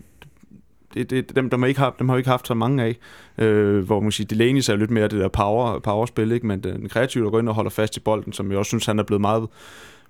det, 0.93 1.10
det, 1.10 1.36
dem, 1.36 1.49
dem, 1.49 1.62
har 1.62 1.68
ikke 1.68 1.80
haft, 1.80 1.99
dem 1.99 2.10
har 2.10 2.16
vi 2.16 2.20
ikke 2.20 2.30
haft 2.30 2.47
så 2.47 2.53
mange 2.53 2.84
af, 2.84 2.97
øh, 3.45 3.86
hvor 3.86 3.99
man 3.99 4.12
siger, 4.12 4.28
Delaney 4.28 4.60
er 4.70 4.76
lidt 4.76 4.91
mere 4.91 5.08
det 5.08 5.20
der 5.20 5.28
power, 5.28 5.80
powerspil, 5.80 6.32
ikke? 6.32 6.47
men 6.47 6.60
den 6.60 6.89
kreative, 6.89 7.24
der 7.24 7.32
går 7.32 7.39
ind 7.39 7.49
og 7.49 7.56
holder 7.56 7.72
fast 7.72 7.97
i 7.97 7.99
bolden, 7.99 8.34
som 8.34 8.51
jeg 8.51 8.60
også 8.60 8.70
synes, 8.70 8.86
han 8.86 8.99
er 8.99 9.03
blevet 9.03 9.22
meget 9.22 9.47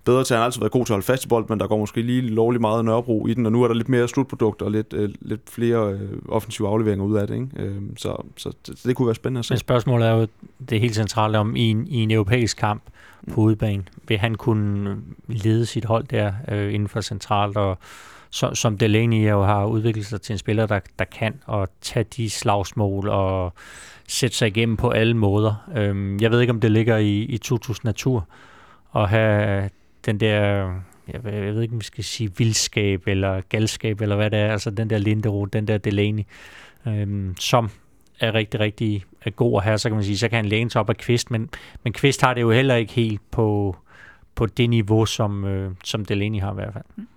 bedre 0.05 0.23
til. 0.23 0.33
Han 0.33 0.39
har 0.39 0.45
altid 0.45 0.59
været 0.59 0.71
god 0.71 0.85
til 0.85 0.93
at 0.93 0.95
holde 0.95 1.05
fast 1.05 1.25
i 1.25 1.27
bolden, 1.27 1.47
men 1.49 1.59
der 1.59 1.67
går 1.67 1.77
måske 1.77 2.01
lige 2.01 2.21
lovligt 2.21 2.61
meget 2.61 2.85
Nørrebro 2.85 3.27
i 3.27 3.33
den, 3.33 3.45
og 3.45 3.51
nu 3.51 3.63
er 3.63 3.67
der 3.67 3.75
lidt 3.75 3.89
mere 3.89 4.07
slutprodukt 4.07 4.61
og 4.61 4.71
lidt, 4.71 4.93
øh, 4.93 5.09
lidt 5.21 5.41
flere 5.49 5.91
øh, 5.93 6.09
offensive 6.29 6.67
afleveringer 6.67 7.05
ud 7.05 7.15
af 7.17 7.27
det. 7.27 7.35
Ikke? 7.35 7.47
Øh, 7.55 7.81
så 7.97 8.23
så 8.37 8.51
det, 8.67 8.83
det 8.83 8.95
kunne 8.95 9.05
være 9.05 9.15
spændende 9.15 9.39
at 9.39 9.45
se. 9.45 9.53
Men 9.53 9.59
spørgsmålet 9.59 10.07
er 10.07 10.11
jo 10.11 10.27
det 10.69 10.79
helt 10.79 10.95
centrale 10.95 11.37
om 11.37 11.55
i 11.55 11.69
en, 11.69 11.87
i 11.87 12.03
en 12.03 12.11
europæisk 12.11 12.57
kamp 12.57 12.83
på 13.33 13.41
udebane. 13.41 13.83
Vil 14.07 14.17
han 14.17 14.35
kunne 14.35 14.97
lede 15.27 15.65
sit 15.65 15.85
hold 15.85 16.03
der 16.03 16.33
øh, 16.51 16.73
inden 16.73 16.89
for 16.89 17.01
centralt, 17.01 17.57
og 17.57 17.77
så, 18.29 18.51
som 18.53 18.77
Delaney 18.77 19.29
jo 19.29 19.43
har 19.43 19.65
udviklet 19.65 20.05
sig 20.05 20.21
til 20.21 20.33
en 20.33 20.39
spiller, 20.39 20.65
der, 20.65 20.79
der 20.99 21.05
kan 21.05 21.33
og 21.45 21.69
tage 21.81 22.05
de 22.17 22.29
slagsmål 22.29 23.09
og 23.09 23.53
sætte 24.07 24.37
sig 24.37 24.47
igennem 24.47 24.77
på 24.77 24.89
alle 24.89 25.13
måder. 25.13 25.69
Øhm, 25.75 26.19
jeg 26.19 26.31
ved 26.31 26.41
ikke, 26.41 26.51
om 26.51 26.59
det 26.59 26.71
ligger 26.71 26.97
i, 26.97 27.17
i 27.17 27.37
2000 27.37 27.85
natur 27.85 28.27
at 28.95 29.09
have 29.09 29.69
den 30.05 30.19
der 30.19 30.71
jeg, 31.13 31.23
ved, 31.23 31.33
jeg 31.33 31.53
ved 31.53 31.61
ikke, 31.61 31.73
om 31.73 31.79
vi 31.79 31.85
skal 31.85 32.03
sige 32.03 32.37
vildskab 32.37 33.07
eller 33.07 33.41
galskab, 33.41 34.01
eller 34.01 34.15
hvad 34.15 34.31
det 34.31 34.39
er, 34.39 34.51
altså 34.51 34.69
den 34.69 34.89
der 34.89 34.97
Linderoth, 34.97 35.49
den 35.53 35.67
der 35.67 35.77
Delaney, 35.77 36.23
øhm, 36.87 37.35
som 37.39 37.69
er 38.19 38.33
rigtig, 38.33 38.59
rigtig 38.59 39.05
er 39.21 39.29
god 39.29 39.57
at 39.57 39.63
have, 39.63 39.77
så 39.77 39.89
kan 39.89 39.95
man 39.95 40.03
sige, 40.03 40.17
så 40.17 40.29
kan 40.29 40.35
han 40.35 40.45
læne 40.45 40.71
sig 40.71 40.81
op 40.81 40.89
af 40.89 40.97
Kvist, 40.97 41.31
men, 41.31 41.49
men 41.83 41.93
Kvist 41.93 42.21
har 42.21 42.33
det 42.33 42.41
jo 42.41 42.51
heller 42.51 42.75
ikke 42.75 42.93
helt 42.93 43.31
på, 43.31 43.75
på 44.35 44.45
det 44.45 44.69
niveau, 44.69 45.05
som, 45.05 45.45
øh, 45.45 45.71
som 45.83 46.05
Delaney 46.05 46.39
har 46.39 46.51
i 46.51 46.55
hvert 46.55 46.73
fald. 46.73 46.83
Mm. 46.95 47.07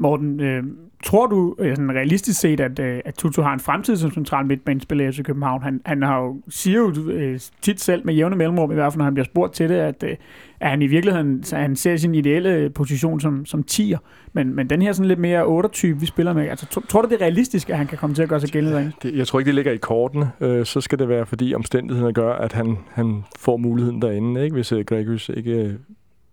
Morten, 0.00 0.40
øh, 0.40 0.62
tror 1.04 1.26
du 1.26 1.56
øh, 1.58 1.76
sådan 1.76 1.94
realistisk 1.94 2.40
set, 2.40 2.60
at, 2.60 2.78
øh, 2.78 3.00
at 3.04 3.14
Tutu 3.14 3.42
har 3.42 3.52
en 3.52 3.60
fremtid 3.60 3.96
som 3.96 4.10
central 4.10 4.46
midtbanespiller 4.46 5.20
i 5.20 5.22
København? 5.22 5.62
Han, 5.62 5.80
han 5.86 6.02
har 6.02 6.20
jo, 6.20 6.36
siger 6.48 6.78
jo 6.78 7.10
øh, 7.10 7.40
tit 7.62 7.80
selv 7.80 8.06
med 8.06 8.14
jævne 8.14 8.36
mellemrum, 8.36 8.70
i 8.70 8.74
hvert 8.74 8.92
fald 8.92 8.98
når 8.98 9.04
han 9.04 9.14
bliver 9.14 9.24
spurgt 9.24 9.54
til 9.54 9.68
det, 9.68 9.74
at, 9.74 10.02
øh, 10.02 10.16
at 10.60 10.70
han 10.70 10.82
i 10.82 10.86
virkeligheden 10.86 11.44
så 11.44 11.56
han 11.56 11.76
ser 11.76 11.96
sin 11.96 12.14
ideelle 12.14 12.70
position 12.70 13.20
som, 13.20 13.46
som 13.46 13.64
10'er. 13.70 13.98
Men, 14.32 14.54
men 14.54 14.70
den 14.70 14.82
her 14.82 14.92
sådan 14.92 15.08
lidt 15.08 15.18
mere 15.18 15.64
8-type, 15.64 16.00
vi 16.00 16.06
spiller 16.06 16.32
med, 16.32 16.48
altså, 16.48 16.66
tror, 16.66 16.82
tror 16.88 17.02
du, 17.02 17.08
det 17.08 17.14
er 17.14 17.20
realistisk, 17.20 17.70
at 17.70 17.76
han 17.76 17.86
kan 17.86 17.98
komme 17.98 18.14
til 18.14 18.22
at 18.22 18.28
gøre 18.28 18.40
sig 18.40 18.50
gældende 18.50 18.76
derinde? 18.76 18.92
Det, 19.02 19.16
jeg 19.16 19.26
tror 19.26 19.38
ikke, 19.38 19.46
det 19.46 19.54
ligger 19.54 19.72
i 19.72 19.76
kortene. 19.76 20.30
Øh, 20.40 20.66
så 20.66 20.80
skal 20.80 20.98
det 20.98 21.08
være, 21.08 21.26
fordi 21.26 21.54
omstændighederne 21.54 22.12
gør, 22.12 22.32
at 22.32 22.52
han, 22.52 22.78
han 22.92 23.24
får 23.38 23.56
muligheden 23.56 24.02
derinde. 24.02 24.44
Ikke? 24.44 24.54
Hvis 24.54 24.72
øh, 24.72 24.84
Gregus 24.84 25.30
ikke 25.36 25.52
øh, 25.52 25.72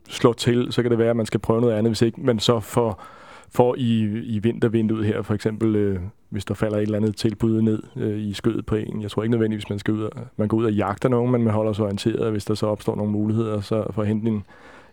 slår 0.09 0.34
til, 0.34 0.68
så 0.70 0.82
kan 0.82 0.91
det 0.91 0.99
være, 0.99 1.09
at 1.09 1.15
man 1.15 1.26
skal 1.26 1.39
prøve 1.39 1.61
noget 1.61 1.74
andet, 1.74 1.89
hvis 1.89 2.01
ikke 2.01 2.22
man 2.22 2.39
så 2.39 2.59
får 2.59 3.03
får 3.50 3.76
i, 3.78 4.02
i 4.24 4.39
vintervinduet 4.39 5.06
her, 5.06 5.22
for 5.22 5.34
eksempel, 5.34 5.76
øh, 5.76 6.00
hvis 6.30 6.45
der 6.45 6.54
falder 6.54 6.78
et 6.78 6.82
eller 6.82 6.98
andet 6.98 7.16
tilbud 7.16 7.62
ned 7.62 7.84
øh, 7.95 8.20
i 8.20 8.34
skødet 8.34 8.66
på 8.66 8.76
en. 8.76 9.02
Jeg 9.02 9.12
tror 9.12 9.24
ikke 9.24 9.32
nødvendigvis, 9.32 9.70
man 9.70 9.80
skal 9.80 9.93
ud 9.93 10.02
og, 10.02 10.12
man 10.38 10.48
går 10.48 10.58
ud 10.58 10.66
og 10.66 10.74
jagter 10.74 11.10
nogen, 11.10 11.32
men 11.32 11.43
man 11.43 11.54
holder 11.54 11.74
sig 11.74 11.86
orienteret, 11.86 12.32
hvis 12.32 12.45
der 12.45 12.54
så 12.54 12.68
opstår 12.68 12.95
nogle 12.95 13.12
muligheder 13.12 13.62
så 13.62 13.86
for 13.91 14.02
at 14.02 14.08
hente 14.08 14.28
en, 14.28 14.43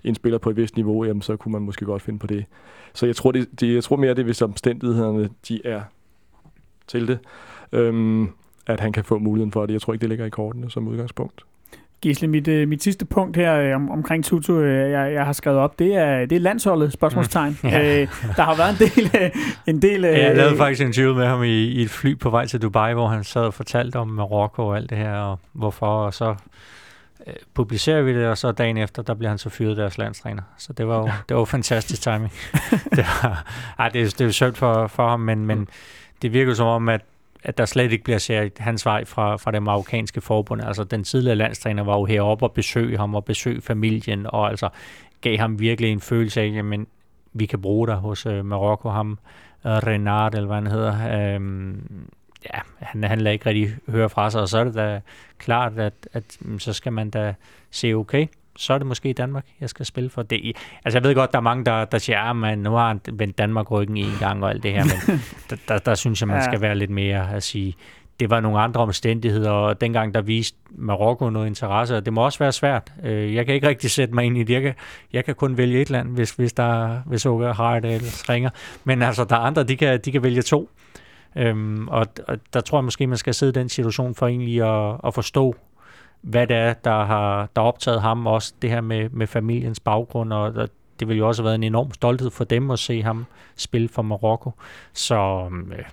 en 0.04 0.14
spiller 0.14 0.38
på 0.38 0.50
et 0.50 0.56
vist 0.56 0.76
niveau, 0.76 1.04
jamen, 1.04 1.22
så 1.22 1.36
kunne 1.36 1.52
man 1.52 1.62
måske 1.62 1.84
godt 1.84 2.02
finde 2.02 2.18
på 2.18 2.26
det. 2.26 2.44
Så 2.94 3.06
jeg 3.06 3.16
tror, 3.16 3.32
det, 3.32 3.60
det, 3.60 3.74
jeg 3.74 3.84
tror 3.84 3.96
mere, 3.96 4.10
det 4.10 4.18
er, 4.18 4.24
hvis 4.24 4.42
omstændighederne 4.42 5.28
de 5.48 5.66
er 5.66 5.82
til 6.86 7.08
det, 7.08 7.18
øhm, 7.72 8.28
at 8.66 8.80
han 8.80 8.92
kan 8.92 9.04
få 9.04 9.18
muligheden 9.18 9.52
for 9.52 9.66
det. 9.66 9.72
Jeg 9.72 9.80
tror 9.80 9.92
ikke, 9.92 10.00
det 10.00 10.08
ligger 10.08 10.24
i 10.24 10.30
kortene 10.30 10.70
som 10.70 10.88
udgangspunkt. 10.88 11.44
Gisle, 12.04 12.28
mit, 12.28 12.48
øh, 12.48 12.68
mit 12.68 12.82
sidste 12.82 13.04
punkt 13.04 13.36
her 13.36 13.54
øh, 13.54 13.74
om, 13.74 13.90
omkring 13.90 14.24
Tutu, 14.24 14.60
øh, 14.60 14.90
jeg, 14.90 15.12
jeg 15.12 15.24
har 15.24 15.32
skrevet 15.32 15.58
op, 15.58 15.78
det 15.78 15.96
er, 15.96 16.26
det 16.26 16.36
er 16.36 16.40
landsholdet, 16.40 16.92
spørgsmålstegn. 16.92 17.58
Mm. 17.62 17.68
Ja. 17.74 18.00
Øh, 18.00 18.08
der 18.36 18.42
har 18.42 18.56
været 18.56 18.80
en 18.80 18.88
del... 18.88 19.22
Øh, 19.22 19.30
en 19.66 19.82
del 19.82 20.04
øh, 20.04 20.18
jeg 20.18 20.36
lavede 20.36 20.56
faktisk 20.56 20.80
en 20.80 20.86
interview 20.86 21.14
med 21.14 21.26
ham 21.26 21.42
i, 21.42 21.64
i 21.64 21.82
et 21.82 21.90
fly 21.90 22.18
på 22.18 22.30
vej 22.30 22.46
til 22.46 22.62
Dubai, 22.62 22.92
hvor 22.92 23.08
han 23.08 23.24
sad 23.24 23.42
og 23.42 23.54
fortalte 23.54 23.96
om 23.96 24.08
Marokko 24.08 24.66
og 24.66 24.76
alt 24.76 24.90
det 24.90 24.98
her, 24.98 25.12
og 25.12 25.38
hvorfor, 25.52 25.86
og 25.86 26.14
så 26.14 26.34
øh, 27.26 27.34
publicerer 27.54 28.02
vi 28.02 28.14
det, 28.14 28.26
og 28.26 28.38
så 28.38 28.52
dagen 28.52 28.76
efter, 28.76 29.02
der 29.02 29.14
bliver 29.14 29.28
han 29.28 29.38
så 29.38 29.50
fyret 29.50 29.76
deres 29.76 29.98
landstræner. 29.98 30.42
Så 30.58 30.72
det 30.72 30.88
var 30.88 30.98
jo, 30.98 31.04
det 31.04 31.34
var 31.34 31.38
jo 31.38 31.44
fantastisk 31.44 32.02
timing. 32.02 32.32
det, 32.96 33.06
var, 33.22 33.44
ej, 33.78 33.88
det, 33.88 34.02
er, 34.02 34.04
det 34.04 34.20
er 34.20 34.24
jo 34.24 34.32
sødt 34.32 34.58
for, 34.58 34.86
for 34.86 35.08
ham, 35.08 35.20
men, 35.20 35.46
men 35.46 35.68
det 36.22 36.32
virker 36.32 36.54
som 36.54 36.66
om, 36.66 36.88
at 36.88 37.00
at 37.44 37.58
der 37.58 37.64
slet 37.64 37.92
ikke 37.92 38.04
bliver 38.04 38.18
set 38.18 38.58
hans 38.58 38.86
vej 38.86 39.04
fra, 39.04 39.36
fra 39.36 39.50
det 39.50 39.62
marokkanske 39.62 40.20
forbund. 40.20 40.62
Altså, 40.62 40.84
den 40.84 41.04
tidligere 41.04 41.36
landstræner 41.36 41.82
var 41.84 41.98
jo 41.98 42.04
heroppe 42.04 42.44
og 42.44 42.52
besøge 42.52 42.96
ham 42.98 43.14
og 43.14 43.24
besøge 43.24 43.60
familien, 43.60 44.26
og 44.26 44.50
altså 44.50 44.68
gav 45.20 45.38
ham 45.38 45.60
virkelig 45.60 45.92
en 45.92 46.00
følelse 46.00 46.40
af, 46.40 46.52
jamen, 46.54 46.86
vi 47.32 47.46
kan 47.46 47.60
bruge 47.60 47.86
dig 47.86 47.94
hos 47.94 48.26
øh, 48.26 48.44
Marokko, 48.44 48.88
ham 48.88 49.18
øh, 49.66 49.72
Renard, 49.72 50.34
eller 50.34 50.46
hvad 50.46 50.56
han 50.56 50.66
hedder. 50.66 51.34
Øhm, 51.34 52.08
ja, 52.54 52.60
han, 52.78 53.04
han 53.04 53.20
lader 53.20 53.32
ikke 53.32 53.46
rigtig 53.46 53.76
høre 53.88 54.08
fra 54.08 54.30
sig, 54.30 54.40
og 54.40 54.48
så 54.48 54.58
er 54.58 54.64
det 54.64 54.74
da 54.74 55.00
klart, 55.38 55.78
at, 55.78 56.08
at 56.12 56.24
mm, 56.40 56.58
så 56.58 56.72
skal 56.72 56.92
man 56.92 57.10
da 57.10 57.34
se, 57.70 57.92
okay, 57.92 58.26
så 58.56 58.74
er 58.74 58.78
det 58.78 58.86
måske 58.86 59.12
Danmark, 59.12 59.44
jeg 59.60 59.68
skal 59.68 59.86
spille 59.86 60.10
for. 60.10 60.22
Det, 60.22 60.56
altså 60.84 60.98
jeg 60.98 61.04
ved 61.04 61.14
godt, 61.14 61.32
der 61.32 61.38
er 61.38 61.42
mange, 61.42 61.64
der, 61.64 61.84
der 61.84 61.98
siger, 61.98 62.18
at 62.20 62.52
ah, 62.52 62.58
nu 62.58 62.70
har 62.70 62.88
han 62.88 63.00
vendt 63.12 63.38
Danmark 63.38 63.70
ryggen 63.70 63.96
en 63.96 64.16
gang 64.20 64.44
og 64.44 64.50
alt 64.50 64.62
det 64.62 64.72
her, 64.72 64.84
men 64.84 65.20
der, 65.50 65.56
der, 65.68 65.78
der 65.78 65.94
synes 65.94 66.20
jeg, 66.20 66.28
man 66.28 66.36
ja. 66.36 66.44
skal 66.44 66.60
være 66.60 66.74
lidt 66.74 66.90
mere 66.90 67.34
at 67.34 67.42
sige, 67.42 67.74
det 68.20 68.30
var 68.30 68.40
nogle 68.40 68.60
andre 68.60 68.80
omstændigheder, 68.80 69.50
og 69.50 69.80
dengang 69.80 70.14
der 70.14 70.22
viste 70.22 70.58
Marokko 70.70 71.30
noget 71.30 71.46
interesse, 71.46 71.96
og 71.96 72.04
det 72.04 72.12
må 72.12 72.24
også 72.24 72.38
være 72.38 72.52
svært. 72.52 72.92
Øh, 73.04 73.34
jeg 73.34 73.46
kan 73.46 73.54
ikke 73.54 73.68
rigtig 73.68 73.90
sætte 73.90 74.14
mig 74.14 74.24
ind 74.24 74.38
i 74.38 74.42
det. 74.42 74.54
Jeg 74.54 74.62
kan, 74.62 74.74
jeg 75.12 75.24
kan 75.24 75.34
kun 75.34 75.56
vælge 75.56 75.80
et 75.80 75.90
land, 75.90 76.08
hvis, 76.08 76.30
hvis, 76.30 76.52
der, 76.52 77.00
hvis 77.06 77.26
Uga 77.26 77.52
har 77.52 77.80
det 77.80 78.28
ringer. 78.28 78.50
Men 78.84 79.02
altså, 79.02 79.24
der 79.24 79.36
er 79.36 79.40
andre, 79.40 79.62
de 79.64 79.76
kan, 79.76 80.00
de 80.04 80.12
kan 80.12 80.22
vælge 80.22 80.42
to. 80.42 80.70
Øhm, 81.36 81.88
og, 81.88 82.06
og 82.28 82.38
der 82.52 82.60
tror 82.60 82.78
jeg 82.78 82.84
måske, 82.84 83.06
man 83.06 83.18
skal 83.18 83.34
sidde 83.34 83.50
i 83.50 83.62
den 83.62 83.68
situation 83.68 84.14
for 84.14 84.26
egentlig 84.26 84.62
at, 84.62 85.00
at 85.06 85.14
forstå, 85.14 85.56
hvad 86.24 86.46
det 86.46 86.56
er, 86.56 86.72
der 86.72 87.04
har 87.04 87.48
der 87.56 87.62
optaget 87.62 88.02
ham, 88.02 88.26
også 88.26 88.54
det 88.62 88.70
her 88.70 88.80
med, 88.80 89.08
med 89.10 89.26
familiens 89.26 89.80
baggrund, 89.80 90.32
og 90.32 90.68
det 91.00 91.08
vil 91.08 91.16
jo 91.16 91.28
også 91.28 91.42
have 91.42 91.44
været 91.44 91.54
en 91.54 91.62
enorm 91.62 91.92
stolthed 91.92 92.30
for 92.30 92.44
dem 92.44 92.70
at 92.70 92.78
se 92.78 93.02
ham 93.02 93.26
spille 93.56 93.88
for 93.88 94.02
Marokko. 94.02 94.52
Så 94.92 95.48
øh, 95.72 95.84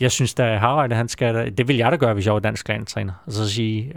jeg 0.00 0.10
synes, 0.10 0.34
at 0.38 0.60
Harald, 0.60 0.92
han 0.92 1.08
skal, 1.08 1.56
det 1.58 1.68
vil 1.68 1.76
jeg 1.76 1.92
da 1.92 1.96
gøre, 1.96 2.14
hvis 2.14 2.26
jeg 2.26 2.34
var 2.34 2.40
dansk 2.40 2.68
landstræner. 2.68 3.12
Altså 3.26 3.50
sige, 3.50 3.92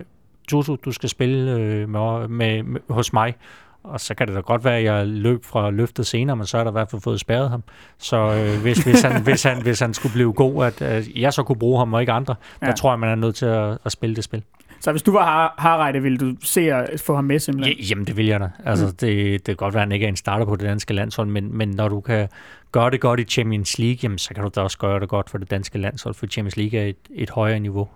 Tutu, 0.48 0.76
du 0.86 0.92
skal 0.92 1.10
spille 1.10 1.52
øh, 1.52 1.90
med, 1.90 2.28
med, 2.28 2.64
med, 2.64 2.82
hos 2.90 3.14
mig, 3.14 3.36
og 3.84 4.00
så 4.00 4.16
kan 4.16 4.28
det 4.28 4.36
da 4.36 4.40
godt 4.40 4.64
være, 4.64 4.78
at 4.78 4.84
jeg 4.84 5.08
løb 5.08 5.46
fra 5.46 5.70
løftet 5.70 6.08
senere, 6.08 6.36
men 6.36 6.46
så 6.46 6.58
er 6.58 6.64
der 6.64 6.72
i 6.72 6.78
hvert 6.78 6.90
fald 6.90 7.02
fået 7.02 7.20
spærret 7.20 7.50
ham. 7.50 7.64
Så 7.98 8.18
øh, 8.18 8.62
hvis, 8.62 8.78
hvis, 8.88 9.02
han, 9.02 9.24
hvis, 9.24 9.44
han, 9.44 9.62
hvis 9.62 9.80
han 9.80 9.94
skulle 9.94 10.14
blive 10.14 10.34
god, 10.34 10.66
at 10.66 10.82
øh, 10.82 11.22
jeg 11.22 11.34
så 11.34 11.44
kunne 11.44 11.60
bruge 11.60 11.80
ham 11.80 11.94
og 11.94 12.02
ikke 12.02 12.12
andre, 12.12 12.36
ja. 12.62 12.68
der 12.68 12.76
tror 12.76 12.92
jeg, 12.92 13.00
man 13.00 13.10
er 13.10 13.16
nødt 13.16 13.36
til 13.36 13.46
at, 13.46 13.78
at 13.86 13.92
spille 13.92 14.16
det 14.16 14.24
spil. 14.24 14.44
Så 14.80 14.92
hvis 14.92 15.02
du 15.02 15.12
var 15.12 15.56
Harreide, 15.58 16.02
ville 16.02 16.18
du 16.18 16.36
se 16.42 16.62
at 16.62 17.00
få 17.00 17.16
ham 17.16 17.24
med 17.24 17.40
simpelthen? 17.40 17.78
Ja, 17.78 17.84
jamen, 17.90 18.08
det 18.08 18.18
vil 18.18 18.26
jeg 18.26 18.40
da. 18.40 18.50
Altså, 18.66 18.86
mm. 18.86 18.92
det, 18.92 19.32
det 19.34 19.46
kan 19.46 19.56
godt 19.56 19.74
være, 19.74 19.82
at 19.82 19.88
han 19.88 19.92
ikke 19.92 20.06
er 20.06 20.10
en 20.10 20.16
starter 20.16 20.46
på 20.46 20.56
det 20.56 20.66
danske 20.66 20.94
landshold, 20.94 21.28
men, 21.28 21.58
men 21.58 21.70
når 21.70 21.90
du 21.90 22.02
kan 22.02 22.28
gøre 22.72 22.92
det 22.92 23.02
godt 23.02 23.20
i 23.20 23.24
Champions 23.24 23.80
League, 23.80 24.00
jamen, 24.04 24.18
så 24.18 24.34
kan 24.34 24.44
du 24.44 24.50
da 24.56 24.62
også 24.62 24.78
gøre 24.78 25.00
det 25.00 25.10
godt 25.10 25.30
for 25.30 25.38
det 25.38 25.52
danske 25.52 25.78
landshold, 25.78 26.16
for 26.16 26.26
Champions 26.28 26.58
League 26.58 26.80
er 26.80 26.86
et, 26.86 26.98
et 27.12 27.30
højere 27.30 27.60
niveau. 27.60 27.88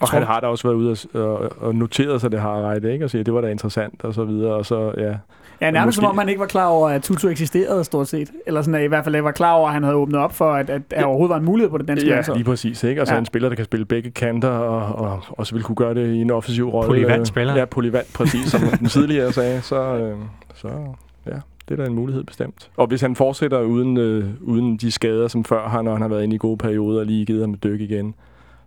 Og 0.00 0.10
han 0.10 0.22
har 0.22 0.40
da 0.40 0.46
også 0.46 0.68
været 0.68 0.76
ude 0.76 0.96
og, 1.14 1.62
og 1.62 1.74
noteret 1.74 2.20
sig 2.20 2.32
det 2.32 2.40
har 2.40 2.60
ret, 2.60 2.84
ikke? 2.84 3.04
Og 3.04 3.10
sige, 3.10 3.24
det 3.24 3.34
var 3.34 3.40
da 3.40 3.48
interessant 3.48 4.04
og 4.04 4.14
så 4.14 4.24
videre, 4.24 4.54
og 4.54 4.66
så, 4.66 4.94
ja. 4.96 5.14
Ja, 5.60 5.70
nærmest 5.70 5.86
måske... 5.86 6.04
som 6.04 6.10
om 6.10 6.16
man 6.16 6.28
ikke 6.28 6.40
var 6.40 6.46
klar 6.46 6.66
over, 6.66 6.88
at 6.88 7.02
Tutu 7.02 7.28
eksisterede 7.28 7.84
stort 7.84 8.08
set. 8.08 8.30
Eller 8.46 8.62
sådan, 8.62 8.74
at 8.74 8.84
i 8.84 8.86
hvert 8.86 9.04
fald 9.04 9.20
var 9.20 9.30
klar 9.30 9.52
over, 9.52 9.68
at 9.68 9.74
han 9.74 9.82
havde 9.82 9.96
åbnet 9.96 10.20
op 10.20 10.34
for, 10.34 10.52
at, 10.52 10.70
at 10.70 10.90
der 10.90 11.00
ja. 11.00 11.06
overhovedet 11.06 11.30
var 11.30 11.38
en 11.38 11.44
mulighed 11.44 11.70
på 11.70 11.78
det 11.78 11.88
danske 11.88 12.08
Ja, 12.08 12.14
landshold. 12.14 12.38
lige 12.38 12.44
præcis, 12.44 12.84
ikke? 12.84 13.00
Altså 13.00 13.14
ja. 13.14 13.18
en 13.20 13.26
spiller, 13.26 13.48
der 13.48 13.56
kan 13.56 13.64
spille 13.64 13.84
begge 13.86 14.10
kanter, 14.10 14.48
og, 14.48 15.04
og 15.04 15.22
også 15.28 15.54
vil 15.54 15.62
kunne 15.62 15.76
gøre 15.76 15.94
det 15.94 16.06
i 16.14 16.20
en 16.20 16.30
offensiv 16.30 16.68
rolle. 16.68 16.88
Polyvant 16.88 17.28
spiller. 17.28 17.56
Ja, 17.56 17.64
polyvant, 17.64 18.12
præcis, 18.14 18.46
som 18.46 18.60
den 18.80 18.88
tidligere 18.88 19.32
sagde. 19.32 19.62
Så, 19.62 19.80
øh, 19.96 20.16
så 20.54 20.68
ja, 21.26 21.32
det 21.68 21.78
er 21.78 21.84
da 21.84 21.86
en 21.90 21.94
mulighed 21.94 22.24
bestemt. 22.24 22.70
Og 22.76 22.86
hvis 22.86 23.00
han 23.00 23.16
fortsætter 23.16 23.60
uden, 23.60 23.96
øh, 23.96 24.24
uden 24.40 24.76
de 24.76 24.90
skader, 24.90 25.28
som 25.28 25.44
før 25.44 25.68
har, 25.68 25.82
når 25.82 25.92
han 25.92 26.02
har 26.02 26.08
været 26.08 26.22
inde 26.22 26.34
i 26.34 26.38
gode 26.38 26.56
perioder 26.56 27.00
og 27.00 27.06
lige 27.06 27.26
givet 27.26 27.40
ham 27.40 27.54
et 27.54 27.64
dyk 27.64 27.80
igen, 27.80 28.14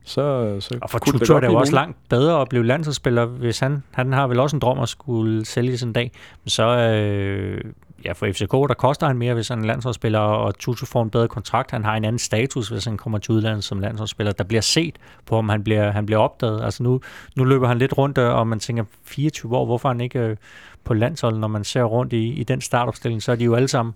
så, 0.03 0.57
så 0.59 0.77
og 0.81 0.89
for 0.89 0.99
Tutu 0.99 1.33
er 1.33 1.39
det 1.39 1.47
jo 1.47 1.55
også 1.55 1.73
langt 1.73 1.97
bedre 2.09 2.41
at 2.41 2.49
blive 2.49 2.65
landsholdsspiller, 2.65 3.25
hvis 3.25 3.59
han, 3.59 3.83
han 3.91 4.13
har 4.13 4.27
vel 4.27 4.39
også 4.39 4.55
en 4.55 4.59
drøm 4.59 4.79
at 4.79 4.89
skulle 4.89 5.45
sælges 5.45 5.83
en 5.83 5.93
dag. 5.93 6.11
Så 6.45 6.63
øh, 6.63 7.61
ja, 8.05 8.11
for 8.11 8.27
FCK, 8.31 8.51
der 8.51 8.73
koster 8.73 9.07
han 9.07 9.17
mere, 9.17 9.33
hvis 9.33 9.47
han 9.47 9.61
er 9.61 9.65
landsholdsspiller, 9.65 10.19
og 10.19 10.57
Tutu 10.57 10.85
får 10.85 11.03
en 11.03 11.09
bedre 11.09 11.27
kontrakt. 11.27 11.71
Han 11.71 11.83
har 11.83 11.95
en 11.95 12.05
anden 12.05 12.19
status, 12.19 12.69
hvis 12.69 12.85
han 12.85 12.97
kommer 12.97 13.19
til 13.19 13.31
udlandet 13.31 13.63
som 13.63 13.79
landsholdsspiller. 13.79 14.33
Der 14.33 14.43
bliver 14.43 14.61
set 14.61 14.95
på, 15.25 15.37
om 15.37 15.49
han 15.49 15.63
bliver, 15.63 15.91
han 15.91 16.05
bliver 16.05 16.19
opdaget. 16.19 16.63
Altså 16.63 16.83
nu, 16.83 17.01
nu 17.35 17.43
løber 17.43 17.67
han 17.67 17.77
lidt 17.77 17.97
rundt, 17.97 18.17
øh, 18.17 18.35
og 18.35 18.47
man 18.47 18.59
tænker, 18.59 18.83
24 19.05 19.57
år, 19.57 19.65
hvorfor 19.65 19.89
han 19.89 20.01
ikke 20.01 20.19
øh, 20.19 20.37
på 20.83 20.93
landsholdet, 20.93 21.39
når 21.39 21.47
man 21.47 21.63
ser 21.63 21.83
rundt 21.83 22.13
i, 22.13 22.33
i 22.33 22.43
den 22.43 22.61
startopstilling, 22.61 23.23
så 23.23 23.31
er 23.31 23.35
de 23.35 23.43
jo 23.43 23.55
alle 23.55 23.67
sammen 23.67 23.93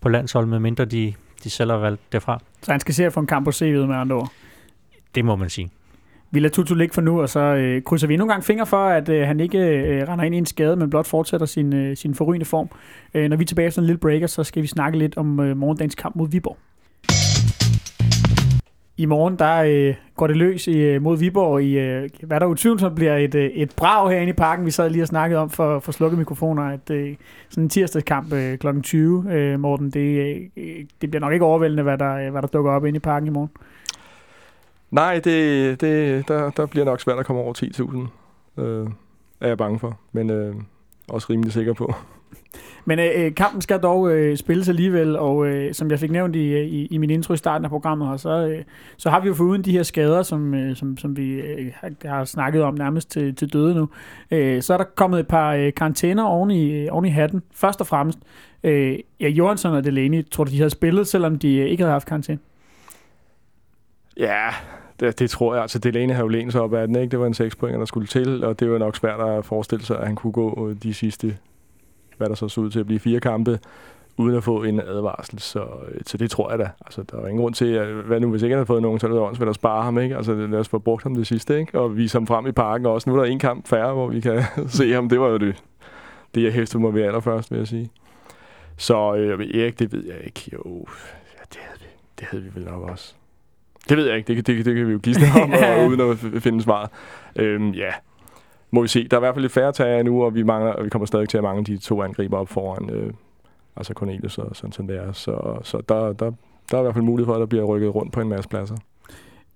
på 0.00 0.08
landsholdet, 0.08 0.48
medmindre 0.48 0.84
de, 0.84 1.14
de 1.44 1.50
selv 1.50 1.70
har 1.70 1.78
valgt 1.78 2.12
derfra. 2.12 2.40
Så 2.62 2.70
han 2.70 2.80
skal 2.80 2.94
se 2.94 3.04
at 3.04 3.12
få 3.12 3.20
en 3.20 3.26
kamp 3.26 3.44
på 3.44 3.50
CV'et 3.50 3.86
med 3.86 3.96
andre 3.96 4.16
ord? 4.16 4.32
Det 5.14 5.24
må 5.24 5.36
man 5.36 5.50
sige. 5.50 5.70
Vi 6.30 6.40
lader 6.40 6.54
Tutu 6.54 6.74
ligge 6.74 6.94
for 6.94 7.00
nu, 7.00 7.20
og 7.20 7.28
så 7.28 7.40
øh, 7.40 7.82
krydser 7.82 8.06
vi 8.06 8.16
nogle 8.16 8.32
gang 8.32 8.44
fingre 8.44 8.66
for, 8.66 8.88
at 8.88 9.08
øh, 9.08 9.26
han 9.26 9.40
ikke 9.40 9.58
øh, 9.58 10.08
render 10.08 10.24
ind 10.24 10.34
i 10.34 10.38
en 10.38 10.46
skade, 10.46 10.76
men 10.76 10.90
blot 10.90 11.06
fortsætter 11.06 11.46
sin, 11.46 11.74
øh, 11.74 11.96
sin 11.96 12.14
forrygende 12.14 12.46
form. 12.46 12.68
Øh, 13.14 13.28
når 13.28 13.36
vi 13.36 13.42
er 13.42 13.46
tilbage 13.46 13.66
efter 13.66 13.82
en 13.82 13.86
lille 13.86 13.98
breaker, 13.98 14.26
så 14.26 14.44
skal 14.44 14.62
vi 14.62 14.66
snakke 14.66 14.98
lidt 14.98 15.16
om 15.16 15.40
øh, 15.40 15.56
morgendagens 15.56 15.94
kamp 15.94 16.16
mod 16.16 16.28
Viborg. 16.28 16.56
I 18.96 19.06
morgen 19.06 19.36
der 19.36 19.56
øh, 19.56 19.94
går 20.16 20.26
det 20.26 20.36
løs 20.36 20.66
i, 20.66 20.78
øh, 20.78 21.02
mod 21.02 21.18
Viborg 21.18 21.62
i, 21.62 21.78
øh, 21.78 22.08
hvad 22.22 22.40
der 22.40 22.46
utvivlsomt 22.46 22.94
bliver 22.94 23.16
et, 23.16 23.34
øh, 23.34 23.50
et 23.50 23.74
brag 23.76 24.10
herinde 24.10 24.30
i 24.30 24.32
parken. 24.32 24.66
Vi 24.66 24.70
sad 24.70 24.90
lige 24.90 25.02
og 25.02 25.08
snakkede 25.08 25.40
om 25.40 25.50
for, 25.50 25.80
for 25.80 25.92
slukket 25.92 26.18
mikrofoner, 26.18 26.62
at 26.62 26.90
øh, 26.90 27.16
sådan 27.48 27.64
en 27.64 27.68
tirsdagskamp 27.68 28.32
øh, 28.32 28.58
kl. 28.58 28.80
20, 28.82 29.24
øh, 29.32 29.60
Morten, 29.60 29.90
det, 29.90 30.00
øh, 30.00 30.36
øh, 30.56 30.84
det 31.00 31.10
bliver 31.10 31.20
nok 31.20 31.32
ikke 31.32 31.44
overvældende, 31.44 31.82
hvad 31.82 31.98
der, 31.98 32.14
øh, 32.14 32.30
hvad 32.30 32.42
der 32.42 32.48
dukker 32.48 32.72
op 32.72 32.84
inde 32.84 32.96
i 32.96 33.00
parken 33.00 33.26
i 33.26 33.30
morgen. 33.30 33.50
Nej, 34.90 35.20
det, 35.24 35.80
det, 35.80 36.28
der, 36.28 36.50
der 36.50 36.66
bliver 36.66 36.84
nok 36.84 37.00
svært 37.00 37.18
at 37.18 37.26
komme 37.26 37.42
over 37.42 37.54
10.000, 38.56 38.62
øh, 38.62 38.88
er 39.40 39.48
jeg 39.48 39.58
bange 39.58 39.78
for. 39.78 39.98
Men 40.12 40.30
øh, 40.30 40.54
også 41.08 41.26
rimelig 41.30 41.52
sikker 41.52 41.72
på. 41.72 41.94
Men 42.84 42.98
øh, 42.98 43.10
øh, 43.16 43.34
kampen 43.34 43.60
skal 43.60 43.80
dog 43.80 44.10
øh, 44.10 44.36
spilles 44.36 44.68
alligevel, 44.68 45.16
og 45.16 45.46
øh, 45.46 45.74
som 45.74 45.90
jeg 45.90 45.98
fik 45.98 46.10
nævnt 46.10 46.36
i, 46.36 46.48
øh, 46.48 46.66
i, 46.66 46.86
i 46.86 46.98
min 46.98 47.10
intro 47.10 47.34
i 47.34 47.36
starten 47.36 47.64
af 47.64 47.70
programmet 47.70 48.08
her, 48.08 48.16
så, 48.16 48.46
øh, 48.46 48.64
så 48.96 49.10
har 49.10 49.20
vi 49.20 49.28
jo 49.28 49.34
fået 49.34 49.48
uden 49.48 49.62
de 49.62 49.72
her 49.72 49.82
skader, 49.82 50.22
som, 50.22 50.54
øh, 50.54 50.76
som, 50.76 50.96
som 50.96 51.16
vi 51.16 51.30
øh, 51.32 51.72
har, 52.04 52.24
snakket 52.24 52.62
om 52.62 52.74
nærmest 52.74 53.10
til, 53.10 53.34
til 53.34 53.52
døde 53.52 53.74
nu. 53.74 53.88
Øh, 54.30 54.62
så 54.62 54.72
er 54.72 54.76
der 54.76 54.84
kommet 54.84 55.20
et 55.20 55.28
par 55.28 55.54
øh, 55.54 55.72
karantæner 55.72 56.24
oven 56.24 56.50
i, 56.50 56.70
øh, 56.70 56.88
oven 56.90 57.04
i 57.04 57.08
hatten. 57.08 57.42
Først 57.54 57.80
og 57.80 57.86
fremmest, 57.86 58.18
øh, 58.64 58.98
ja, 59.20 59.28
Johansson 59.28 59.74
og 59.74 59.84
Delaney, 59.84 60.28
tror 60.30 60.44
du, 60.44 60.50
de 60.50 60.56
havde 60.56 60.70
spillet, 60.70 61.06
selvom 61.06 61.38
de 61.38 61.56
øh, 61.56 61.66
ikke 61.66 61.82
havde 61.82 61.92
haft 61.92 62.06
karantæne? 62.06 62.38
Ja, 64.16 64.48
det, 65.00 65.18
det 65.18 65.30
tror 65.30 65.54
jeg. 65.54 65.62
Altså, 65.62 65.78
Delaney 65.78 66.14
har 66.14 66.22
jo 66.22 66.28
lænet 66.28 66.52
sig 66.52 66.60
op 66.60 66.74
af 66.74 66.86
den, 66.86 66.96
ikke? 66.96 67.10
Det 67.10 67.20
var 67.20 67.26
en 67.26 67.34
6 67.34 67.56
point, 67.56 67.78
der 67.78 67.84
skulle 67.84 68.06
til, 68.06 68.44
og 68.44 68.60
det 68.60 68.70
var 68.70 68.78
nok 68.78 68.96
svært 68.96 69.20
at 69.20 69.44
forestille 69.44 69.84
sig, 69.84 69.98
at 69.98 70.06
han 70.06 70.16
kunne 70.16 70.32
gå 70.32 70.68
øh, 70.68 70.76
de 70.82 70.94
sidste 70.94 71.36
hvad 72.18 72.28
der 72.28 72.34
så 72.34 72.48
så 72.48 72.60
ud 72.60 72.70
til 72.70 72.80
at 72.80 72.86
blive 72.86 73.00
fire 73.00 73.20
kampe, 73.20 73.58
uden 74.16 74.36
at 74.36 74.44
få 74.44 74.62
en 74.62 74.80
advarsel. 74.80 75.38
Så, 75.38 75.60
øh, 75.60 76.00
så 76.06 76.16
det 76.16 76.30
tror 76.30 76.50
jeg 76.50 76.58
da. 76.58 76.70
Altså, 76.86 77.02
der 77.02 77.18
er 77.18 77.26
ingen 77.26 77.40
grund 77.40 77.54
til, 77.54 77.66
at 77.66 77.86
hvad 77.86 78.20
nu, 78.20 78.30
hvis 78.30 78.42
ikke 78.42 78.52
han 78.52 78.58
havde 78.58 78.66
fået 78.66 78.82
nogen, 78.82 79.00
så 79.00 79.06
er 79.06 79.10
det 79.10 79.20
åndsvært 79.20 79.48
at 79.48 79.54
spare 79.54 79.82
ham. 79.82 79.98
Ikke? 79.98 80.16
Altså, 80.16 80.34
lad 80.34 80.58
os 80.58 80.68
få 80.68 80.78
brugt 80.78 81.02
ham 81.02 81.14
det 81.14 81.26
sidste, 81.26 81.58
ikke? 81.58 81.80
og 81.80 81.96
vise 81.96 82.18
ham 82.18 82.26
frem 82.26 82.46
i 82.46 82.52
parken 82.52 82.86
også. 82.86 83.10
Nu 83.10 83.16
er 83.16 83.24
der 83.24 83.30
en 83.30 83.38
kamp 83.38 83.68
færre, 83.68 83.94
hvor 83.94 84.06
vi 84.08 84.20
kan 84.20 84.42
se 84.68 84.92
ham. 84.92 85.08
Det 85.08 85.20
var 85.20 85.28
jo 85.28 85.36
det, 85.36 85.62
det 86.34 86.42
jeg 86.42 86.52
hæftede 86.52 86.82
mig 86.82 86.94
ved 86.94 87.02
allerførst, 87.02 87.50
vil 87.50 87.58
jeg 87.58 87.68
sige. 87.68 87.90
Så 88.76 89.14
øh, 89.14 89.60
Erik, 89.60 89.78
det 89.78 89.92
ved 89.92 90.04
jeg 90.04 90.16
ikke. 90.24 90.50
Jo, 90.52 90.86
ja, 91.38 91.42
det, 91.52 91.58
havde 91.60 91.80
vi, 91.80 91.86
det 92.18 92.26
havde 92.30 92.44
vi 92.44 92.50
vel 92.54 92.64
nok 92.64 92.82
også. 92.90 93.14
Det 93.88 93.96
ved 93.96 94.06
jeg 94.06 94.16
ikke. 94.16 94.34
Det, 94.34 94.46
det, 94.46 94.66
det 94.66 94.76
kan 94.76 94.86
vi 94.86 94.92
jo 94.92 95.00
gisne 95.02 95.26
om, 95.42 95.52
og, 95.64 95.86
uden 95.86 96.00
at 96.00 96.42
finde 96.42 96.62
svaret. 96.62 96.90
Øhm, 97.36 97.70
ja, 97.70 97.90
må 98.70 98.82
vi 98.82 98.88
se. 98.88 99.08
Der 99.08 99.16
er 99.16 99.20
i 99.20 99.24
hvert 99.24 99.34
fald 99.34 99.42
lidt 99.42 99.52
færre 99.52 99.72
tager 99.72 100.02
nu, 100.02 100.24
og 100.24 100.34
vi, 100.34 100.42
mangler, 100.42 100.72
og 100.72 100.84
vi 100.84 100.90
kommer 100.90 101.06
stadig 101.06 101.28
til 101.28 101.38
at 101.38 101.44
mange 101.44 101.64
de 101.64 101.78
to 101.78 102.02
angriber 102.02 102.38
op 102.38 102.48
foran, 102.48 102.90
øh, 102.90 103.12
altså 103.76 103.92
Cornelius 103.94 104.38
og 104.38 104.56
Santander. 104.56 105.12
Så, 105.12 105.58
så 105.62 105.82
der, 105.88 106.12
der, 106.12 106.32
der 106.70 106.76
er 106.76 106.80
i 106.80 106.82
hvert 106.82 106.94
fald 106.94 107.04
mulighed 107.04 107.26
for, 107.26 107.34
at 107.34 107.40
der 107.40 107.46
bliver 107.46 107.64
rykket 107.64 107.94
rundt 107.94 108.12
på 108.12 108.20
en 108.20 108.28
masse 108.28 108.48
pladser. 108.48 108.76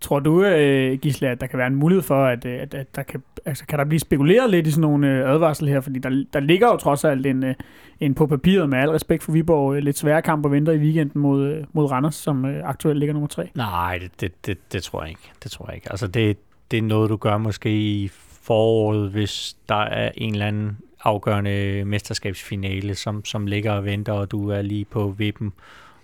Tror 0.02 0.18
du, 0.18 0.44
øh, 0.44 0.98
Gisle, 0.98 1.28
at 1.28 1.40
der 1.40 1.46
kan 1.46 1.58
være 1.58 1.66
en 1.66 1.74
mulighed 1.74 2.02
for, 2.02 2.24
at, 2.24 2.44
øh, 2.44 2.62
at, 2.62 2.74
at 2.74 2.96
der 2.96 3.02
kan, 3.02 3.22
altså, 3.44 3.66
kan 3.66 3.78
der 3.78 3.84
blive 3.84 4.00
spekuleret 4.00 4.50
lidt 4.50 4.66
i 4.66 4.70
sådan 4.70 4.80
nogle 4.80 5.08
øh, 5.08 5.30
advarsel 5.30 5.68
her? 5.68 5.80
Fordi 5.80 5.98
der, 5.98 6.24
der 6.32 6.40
ligger 6.40 6.68
jo 6.68 6.76
trods 6.76 7.04
alt 7.04 7.26
en, 7.26 7.44
en 8.00 8.14
på 8.14 8.26
papiret, 8.26 8.68
med 8.68 8.78
al 8.78 8.90
respekt 8.90 9.22
for 9.22 9.32
Viborg, 9.32 9.82
lidt 9.82 9.98
svære 9.98 10.22
kamp 10.22 10.44
og 10.44 10.52
venter 10.52 10.72
i 10.72 10.78
weekenden 10.78 11.22
mod, 11.22 11.64
mod 11.72 11.90
Randers, 11.90 12.14
som 12.14 12.44
aktuelt 12.44 12.98
ligger 12.98 13.12
nummer 13.12 13.28
tre. 13.28 13.50
Nej, 13.54 13.98
det, 13.98 14.20
det, 14.20 14.46
det, 14.46 14.72
det 14.72 14.82
tror 14.82 15.02
jeg 15.02 15.10
ikke. 15.10 15.30
Det 15.42 15.50
tror 15.50 15.66
jeg 15.68 15.74
ikke. 15.74 15.90
Altså, 15.90 16.06
det, 16.06 16.38
det 16.70 16.78
er 16.78 16.82
noget, 16.82 17.10
du 17.10 17.16
gør 17.16 17.38
måske 17.38 17.70
i 17.70 18.08
foråret, 18.42 19.10
hvis 19.10 19.56
der 19.68 19.82
er 19.84 20.10
en 20.14 20.32
eller 20.32 20.46
anden 20.46 20.78
afgørende 21.04 21.84
mesterskabsfinale, 21.84 22.94
som, 22.94 23.24
som 23.24 23.46
ligger 23.46 23.72
og 23.72 23.84
venter, 23.84 24.12
og 24.12 24.30
du 24.30 24.50
er 24.50 24.62
lige 24.62 24.84
på 24.84 25.14
vippen, 25.18 25.52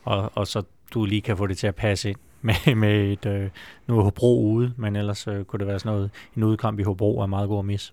og, 0.05 0.33
og 0.35 0.47
så 0.47 0.63
du 0.95 1.05
lige 1.05 1.21
kan 1.21 1.37
få 1.37 1.47
det 1.47 1.59
til 1.59 1.67
at 1.67 1.75
passe 1.75 2.09
ind 2.09 2.19
med, 2.41 2.75
med 2.75 3.13
et, 3.13 3.27
øh, 3.27 3.49
nu 3.87 3.99
er 3.99 4.03
Hobro 4.03 4.43
ude, 4.43 4.73
men 4.77 4.97
ellers 4.97 5.27
øh, 5.27 5.45
kunne 5.45 5.59
det 5.59 5.67
være 5.67 5.79
sådan 5.79 5.93
noget, 5.93 6.11
en 6.37 6.43
udkamp 6.43 6.81
i 6.81 6.83
Hobro 6.83 7.21
er 7.21 7.27
meget 7.27 7.49
god 7.49 7.59
at 7.59 7.65
misse. 7.65 7.93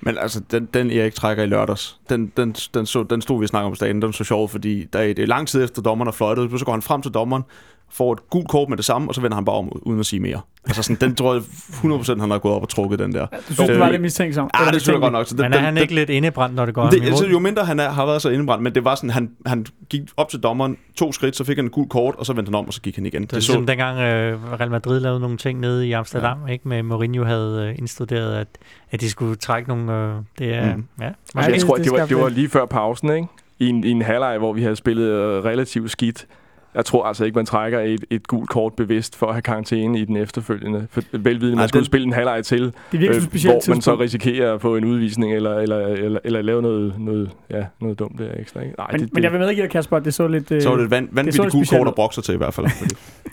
Men 0.00 0.18
altså, 0.18 0.40
den, 0.50 0.68
den 0.74 0.90
Erik 0.90 1.14
trækker 1.14 1.42
i 1.42 1.46
lørdags, 1.46 2.00
den, 2.10 2.32
den, 2.36 2.52
den, 2.74 2.86
så, 2.86 3.02
den 3.02 3.22
stod 3.22 3.40
vi 3.40 3.46
snakker 3.46 3.66
om 3.66 3.74
staten, 3.74 4.02
den 4.02 4.12
så 4.12 4.24
sjov, 4.24 4.48
fordi 4.48 4.84
der 4.84 4.98
er, 4.98 5.06
det 5.06 5.18
er 5.18 5.26
lang 5.26 5.48
tid 5.48 5.64
efter 5.64 5.82
dommeren 5.82 6.06
har 6.06 6.12
fløjtet, 6.12 6.58
så 6.58 6.64
går 6.64 6.72
han 6.72 6.82
frem 6.82 7.02
til 7.02 7.10
dommeren, 7.12 7.42
får 7.90 8.12
et 8.12 8.30
gult 8.30 8.48
kort 8.48 8.68
med 8.68 8.76
det 8.76 8.84
samme, 8.84 9.08
og 9.08 9.14
så 9.14 9.20
vender 9.20 9.34
han 9.34 9.44
bare 9.44 9.56
om, 9.56 9.72
uden 9.82 10.00
at 10.00 10.06
sige 10.06 10.20
mere. 10.20 10.40
Altså 10.66 10.82
sådan, 10.82 10.96
den 11.08 11.16
tror 11.16 11.34
jeg 11.34 11.42
100% 11.42 12.20
han 12.20 12.30
har 12.30 12.38
gået 12.38 12.54
op 12.54 12.62
og 12.62 12.68
trukket 12.68 12.98
den 12.98 13.12
der. 13.12 13.26
Ja, 13.32 13.36
du 13.48 13.54
synes, 13.54 13.70
det 13.70 13.78
var 13.78 13.90
lidt 13.90 14.02
mistænksom? 14.02 14.50
Ja, 14.60 14.70
det 14.70 14.82
synes 14.82 14.94
jeg 14.94 15.00
godt 15.00 15.12
nok. 15.12 15.26
Så 15.26 15.34
den, 15.34 15.42
men 15.42 15.52
er 15.52 15.58
han 15.58 15.74
den, 15.74 15.82
ikke 15.82 15.94
lidt 15.94 16.10
indebrændt, 16.10 16.56
når 16.56 16.66
det 16.66 16.74
går 16.74 16.90
det, 16.90 17.04
altså, 17.04 17.26
Jo 17.26 17.38
mindre 17.38 17.64
han 17.64 17.80
er, 17.80 17.90
har 17.90 18.06
været 18.06 18.22
så 18.22 18.28
indebrændt, 18.28 18.62
men 18.62 18.74
det 18.74 18.84
var 18.84 18.94
sådan, 18.94 19.10
han, 19.10 19.30
han 19.46 19.66
gik 19.88 20.02
op 20.16 20.28
til 20.28 20.40
dommeren, 20.40 20.76
to 20.96 21.12
skridt, 21.12 21.36
så 21.36 21.44
fik 21.44 21.56
han 21.56 21.64
en 21.64 21.70
gul 21.70 21.88
kort, 21.88 22.14
og 22.14 22.26
så 22.26 22.32
vendte 22.32 22.50
han 22.50 22.54
om, 22.54 22.66
og 22.66 22.72
så 22.72 22.80
gik 22.80 22.96
han 22.96 23.06
igen. 23.06 23.22
Det, 23.22 23.30
det 23.30 23.36
er 23.36 23.40
ligesom 23.40 23.62
så... 23.62 23.66
dengang 23.66 23.96
uh, 23.96 24.60
Real 24.60 24.70
Madrid 24.70 25.00
lavede 25.00 25.20
nogle 25.20 25.36
ting 25.36 25.60
nede 25.60 25.88
i 25.88 25.92
Amsterdam, 25.92 26.38
ja. 26.46 26.52
ikke 26.52 26.68
med 26.68 26.82
Mourinho 26.82 27.24
havde 27.24 27.70
uh, 27.70 27.78
instuderet, 27.78 28.36
at, 28.36 28.48
at 28.90 29.00
de 29.00 29.10
skulle 29.10 29.36
trække 29.36 29.68
nogle... 29.68 29.92
Uh, 29.92 30.24
det 30.38 30.54
er, 30.54 30.76
mm. 30.76 30.84
ja. 31.00 31.10
Altså, 31.34 31.50
jeg 31.50 31.60
tror, 31.60 31.76
det, 31.76 31.84
det, 31.84 31.92
var, 31.92 32.06
det 32.06 32.16
var 32.16 32.28
lige 32.28 32.48
før 32.48 32.66
pausen, 32.66 33.10
ikke? 33.10 33.28
I 33.58 33.68
en, 33.68 33.84
i 33.84 33.90
en 33.90 34.02
halvleg, 34.02 34.38
hvor 34.38 34.52
vi 34.52 34.62
havde 34.62 34.76
spillet 34.76 35.38
uh, 35.38 35.44
relativt 35.44 35.90
skidt 35.90 36.26
jeg 36.74 36.84
tror 36.84 37.04
altså 37.04 37.24
ikke, 37.24 37.36
man 37.36 37.46
trækker 37.46 37.80
et, 37.80 38.04
et 38.10 38.26
gult 38.26 38.50
kort 38.50 38.72
bevidst 38.72 39.16
for 39.16 39.26
at 39.26 39.34
have 39.34 39.42
karantæne 39.42 39.98
i 39.98 40.04
den 40.04 40.16
efterfølgende. 40.16 40.86
For 40.90 41.02
velvidende, 41.12 41.56
man 41.56 41.68
skulle 41.68 41.86
spille 41.86 42.06
en 42.06 42.12
halvleg 42.12 42.44
til, 42.44 42.72
det 42.92 43.00
øh, 43.00 43.22
hvor 43.44 43.70
man 43.70 43.80
så 43.80 43.94
risikerer 44.00 44.54
at 44.54 44.60
få 44.60 44.76
en 44.76 44.84
udvisning 44.84 45.34
eller, 45.34 45.58
eller, 45.58 45.78
eller, 45.86 46.20
eller 46.24 46.42
lave 46.42 46.62
noget, 46.62 46.94
noget, 46.98 47.30
ja, 47.50 47.64
noget 47.80 47.98
dumt 47.98 48.18
der 48.18 48.28
ekstra. 48.40 48.60
Ikke? 48.60 48.74
Nej, 48.78 48.88
men, 48.92 49.00
det, 49.00 49.14
men 49.14 49.22
jeg 49.22 49.32
vil 49.32 49.40
med 49.40 49.54
give 49.54 49.62
dig, 49.62 49.70
Kasper, 49.70 49.98
det 49.98 50.14
så 50.14 50.28
lidt... 50.28 50.62
Så 50.62 50.68
var 50.68 50.76
det 50.76 50.84
et 50.84 50.90
vand, 50.90 51.08
vanvittigt 51.12 51.52
gult 51.52 51.70
kort 51.70 51.88
at 51.88 51.94
brokse 51.94 52.22
til 52.22 52.34
i 52.34 52.36
hvert 52.36 52.54
fald. 52.54 52.66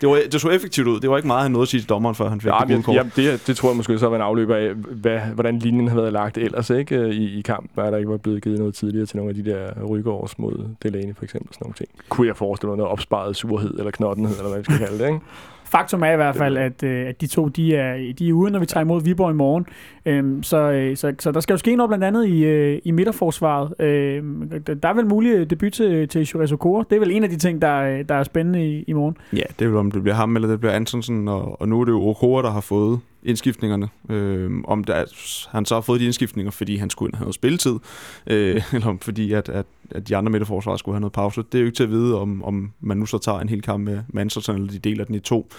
det, 0.00 0.08
var, 0.08 0.18
det 0.32 0.40
så 0.40 0.48
effektivt 0.48 0.88
ud. 0.88 1.00
Det 1.00 1.10
var 1.10 1.16
ikke 1.16 1.26
meget, 1.26 1.42
han 1.42 1.50
nåede 1.50 1.62
at 1.62 1.68
sige 1.68 1.80
til 1.80 1.88
dommeren, 1.88 2.14
før 2.14 2.28
han 2.28 2.40
fik 2.40 2.50
ja, 2.50 2.74
det 2.74 2.84
kort. 2.84 2.96
Ja, 2.96 3.02
det, 3.16 3.46
det 3.46 3.56
tror 3.56 3.68
jeg 3.68 3.76
måske 3.76 3.98
så 3.98 4.08
var 4.08 4.16
en 4.16 4.22
afløber 4.22 4.56
af, 4.56 4.74
hvad, 4.74 5.20
hvordan 5.34 5.58
linjen 5.58 5.88
havde 5.88 6.02
været 6.02 6.12
lagt 6.12 6.38
ellers 6.38 6.70
ikke, 6.70 7.08
i, 7.08 7.38
i 7.38 7.40
kampen, 7.40 7.84
at 7.84 7.92
der 7.92 7.98
ikke 7.98 8.10
var 8.10 8.16
blevet 8.16 8.42
givet 8.42 8.58
noget 8.58 8.74
tidligere 8.74 9.06
til 9.06 9.16
nogle 9.16 9.30
af 9.30 9.34
de 9.34 9.50
der 9.50 9.84
rygårs 9.84 10.38
mod 10.38 10.68
Delaney 10.82 11.14
for 11.16 11.24
eksempel. 11.24 11.54
Sådan 11.54 11.64
nogle 11.64 11.74
ting. 11.74 11.88
Kunne 12.08 12.26
jeg 12.26 12.36
forestille 12.36 12.68
mig 12.68 12.76
noget 12.76 12.92
opsparet 12.92 13.31
surhed 13.34 13.74
eller 13.78 13.90
knottenhed, 13.90 14.36
eller 14.36 14.48
hvad 14.48 14.58
vi 14.58 14.64
skal 14.64 14.78
kalde 14.78 14.98
det, 14.98 15.06
ikke? 15.06 15.20
Faktum 15.64 16.02
er 16.02 16.12
i 16.12 16.16
hvert 16.16 16.36
fald, 16.36 16.56
at, 16.56 16.82
øh, 16.82 17.08
at 17.08 17.20
de 17.20 17.26
to 17.26 17.48
de 17.48 17.76
er, 17.76 18.12
de 18.18 18.28
er 18.28 18.32
ude, 18.32 18.50
når 18.50 18.58
vi 18.58 18.66
tager 18.66 18.84
imod 18.84 19.02
Viborg 19.02 19.30
i 19.30 19.34
morgen. 19.34 19.66
Øhm, 20.06 20.42
så, 20.42 20.56
øh, 20.56 20.96
så, 20.96 21.14
så 21.18 21.32
der 21.32 21.40
skal 21.40 21.54
jo 21.54 21.58
ske 21.58 21.76
noget 21.76 21.90
blandt 21.90 22.04
andet 22.04 22.26
i, 22.26 22.44
øh, 22.44 22.80
i 22.84 22.90
midterforsvaret. 22.90 23.80
Øhm, 23.80 24.50
der 24.82 24.88
er 24.88 24.94
vel 24.94 25.06
mulig 25.06 25.50
debut 25.50 25.72
til, 25.72 26.08
til 26.08 26.26
Jures 26.26 26.52
Okora. 26.52 26.84
Det 26.90 26.96
er 26.96 27.00
vel 27.00 27.10
en 27.10 27.24
af 27.24 27.30
de 27.30 27.36
ting, 27.36 27.62
der, 27.62 28.02
der 28.02 28.14
er 28.14 28.22
spændende 28.22 28.66
i, 28.66 28.84
i 28.86 28.92
morgen. 28.92 29.16
Ja, 29.32 29.42
det 29.58 29.64
er 29.64 29.68
vel, 29.68 29.78
om 29.78 29.90
det 29.90 30.02
bliver 30.02 30.14
ham 30.14 30.36
eller 30.36 30.48
det 30.48 30.60
bliver 30.60 30.72
Antonsen, 30.72 31.28
og, 31.28 31.60
og 31.60 31.68
nu 31.68 31.80
er 31.80 31.84
det 31.84 31.92
jo 31.92 32.08
Okora, 32.08 32.42
der 32.42 32.50
har 32.50 32.60
fået 32.60 33.00
indskiftningerne. 33.22 33.88
Øh, 34.08 34.50
om 34.64 34.84
der, 34.84 35.04
han 35.50 35.64
så 35.64 35.74
har 35.74 35.80
fået 35.80 36.00
de 36.00 36.04
indskiftninger, 36.04 36.50
fordi 36.50 36.76
han 36.76 36.90
skulle 36.90 37.16
have 37.16 37.24
noget 37.24 37.34
spilletid, 37.34 37.78
øh, 38.26 38.62
eller 38.74 38.96
fordi 39.00 39.32
at, 39.32 39.48
at, 39.48 39.66
at 39.90 40.08
de 40.08 40.16
andre 40.16 40.32
midterforsvarer 40.32 40.76
skulle 40.76 40.94
have 40.94 41.00
noget 41.00 41.12
pause. 41.12 41.42
Det 41.52 41.54
er 41.54 41.60
jo 41.60 41.66
ikke 41.66 41.76
til 41.76 41.84
at 41.84 41.90
vide, 41.90 42.20
om, 42.20 42.44
om 42.44 42.72
man 42.80 42.96
nu 42.96 43.06
så 43.06 43.18
tager 43.18 43.40
en 43.40 43.48
hel 43.48 43.62
kamp 43.62 43.84
med 43.84 44.02
Manchester, 44.08 44.52
eller 44.52 44.68
de 44.68 44.78
deler 44.78 45.04
den 45.04 45.14
i 45.14 45.20
to. 45.20 45.50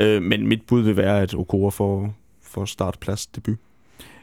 Øh, 0.00 0.22
men 0.22 0.46
mit 0.46 0.62
bud 0.66 0.80
vil 0.80 0.96
være, 0.96 1.20
at 1.20 1.34
Okora 1.34 1.70
får, 1.70 2.14
får 2.42 2.64
startplads 2.64 3.26
debut 3.26 3.58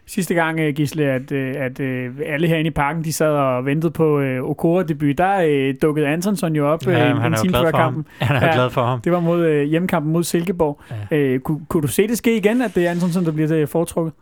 sidste 0.10 0.34
gang, 0.34 0.60
øh, 0.60 0.74
Gisle, 0.74 1.04
at, 1.04 1.32
øh, 1.32 1.56
at, 1.58 1.80
øh, 1.80 2.16
alle 2.26 2.48
herinde 2.48 2.68
i 2.68 2.72
parken, 2.72 3.04
de 3.04 3.14
sad 3.14 3.32
og 3.32 3.66
ventede 3.66 3.92
på 3.92 4.20
uh, 4.20 4.50
Okora-debut, 4.50 5.18
der 5.18 5.70
uh, 5.70 5.76
dukkede 5.82 6.08
Antonsson 6.08 6.56
jo 6.56 6.72
op 6.72 6.88
ja, 6.88 7.26
en 7.26 7.34
time 7.42 7.54
før 7.54 7.72
kampen. 7.72 8.06
Han 8.20 8.36
er 8.36 8.48
ja, 8.48 8.54
glad 8.54 8.70
for 8.70 8.86
ham. 8.86 9.02
Det 9.02 9.12
var 9.12 9.20
mod 9.20 9.46
uh, 9.46 9.62
hjemmekampen 9.62 10.14
mod 10.14 10.24
Silkeborg. 10.24 10.82
Ja. 11.12 11.36
Uh, 11.36 11.40
kunne, 11.40 11.66
kunne 11.68 11.82
du 11.82 11.88
se 11.88 12.08
det 12.08 12.18
ske 12.18 12.38
igen, 12.38 12.62
at 12.62 12.76
det 12.76 12.88
er 12.88 12.92
Antonsson, 12.92 13.26
der 13.26 13.32
bliver 13.32 13.48
det 13.48 13.70
foretrukket? 13.70 14.14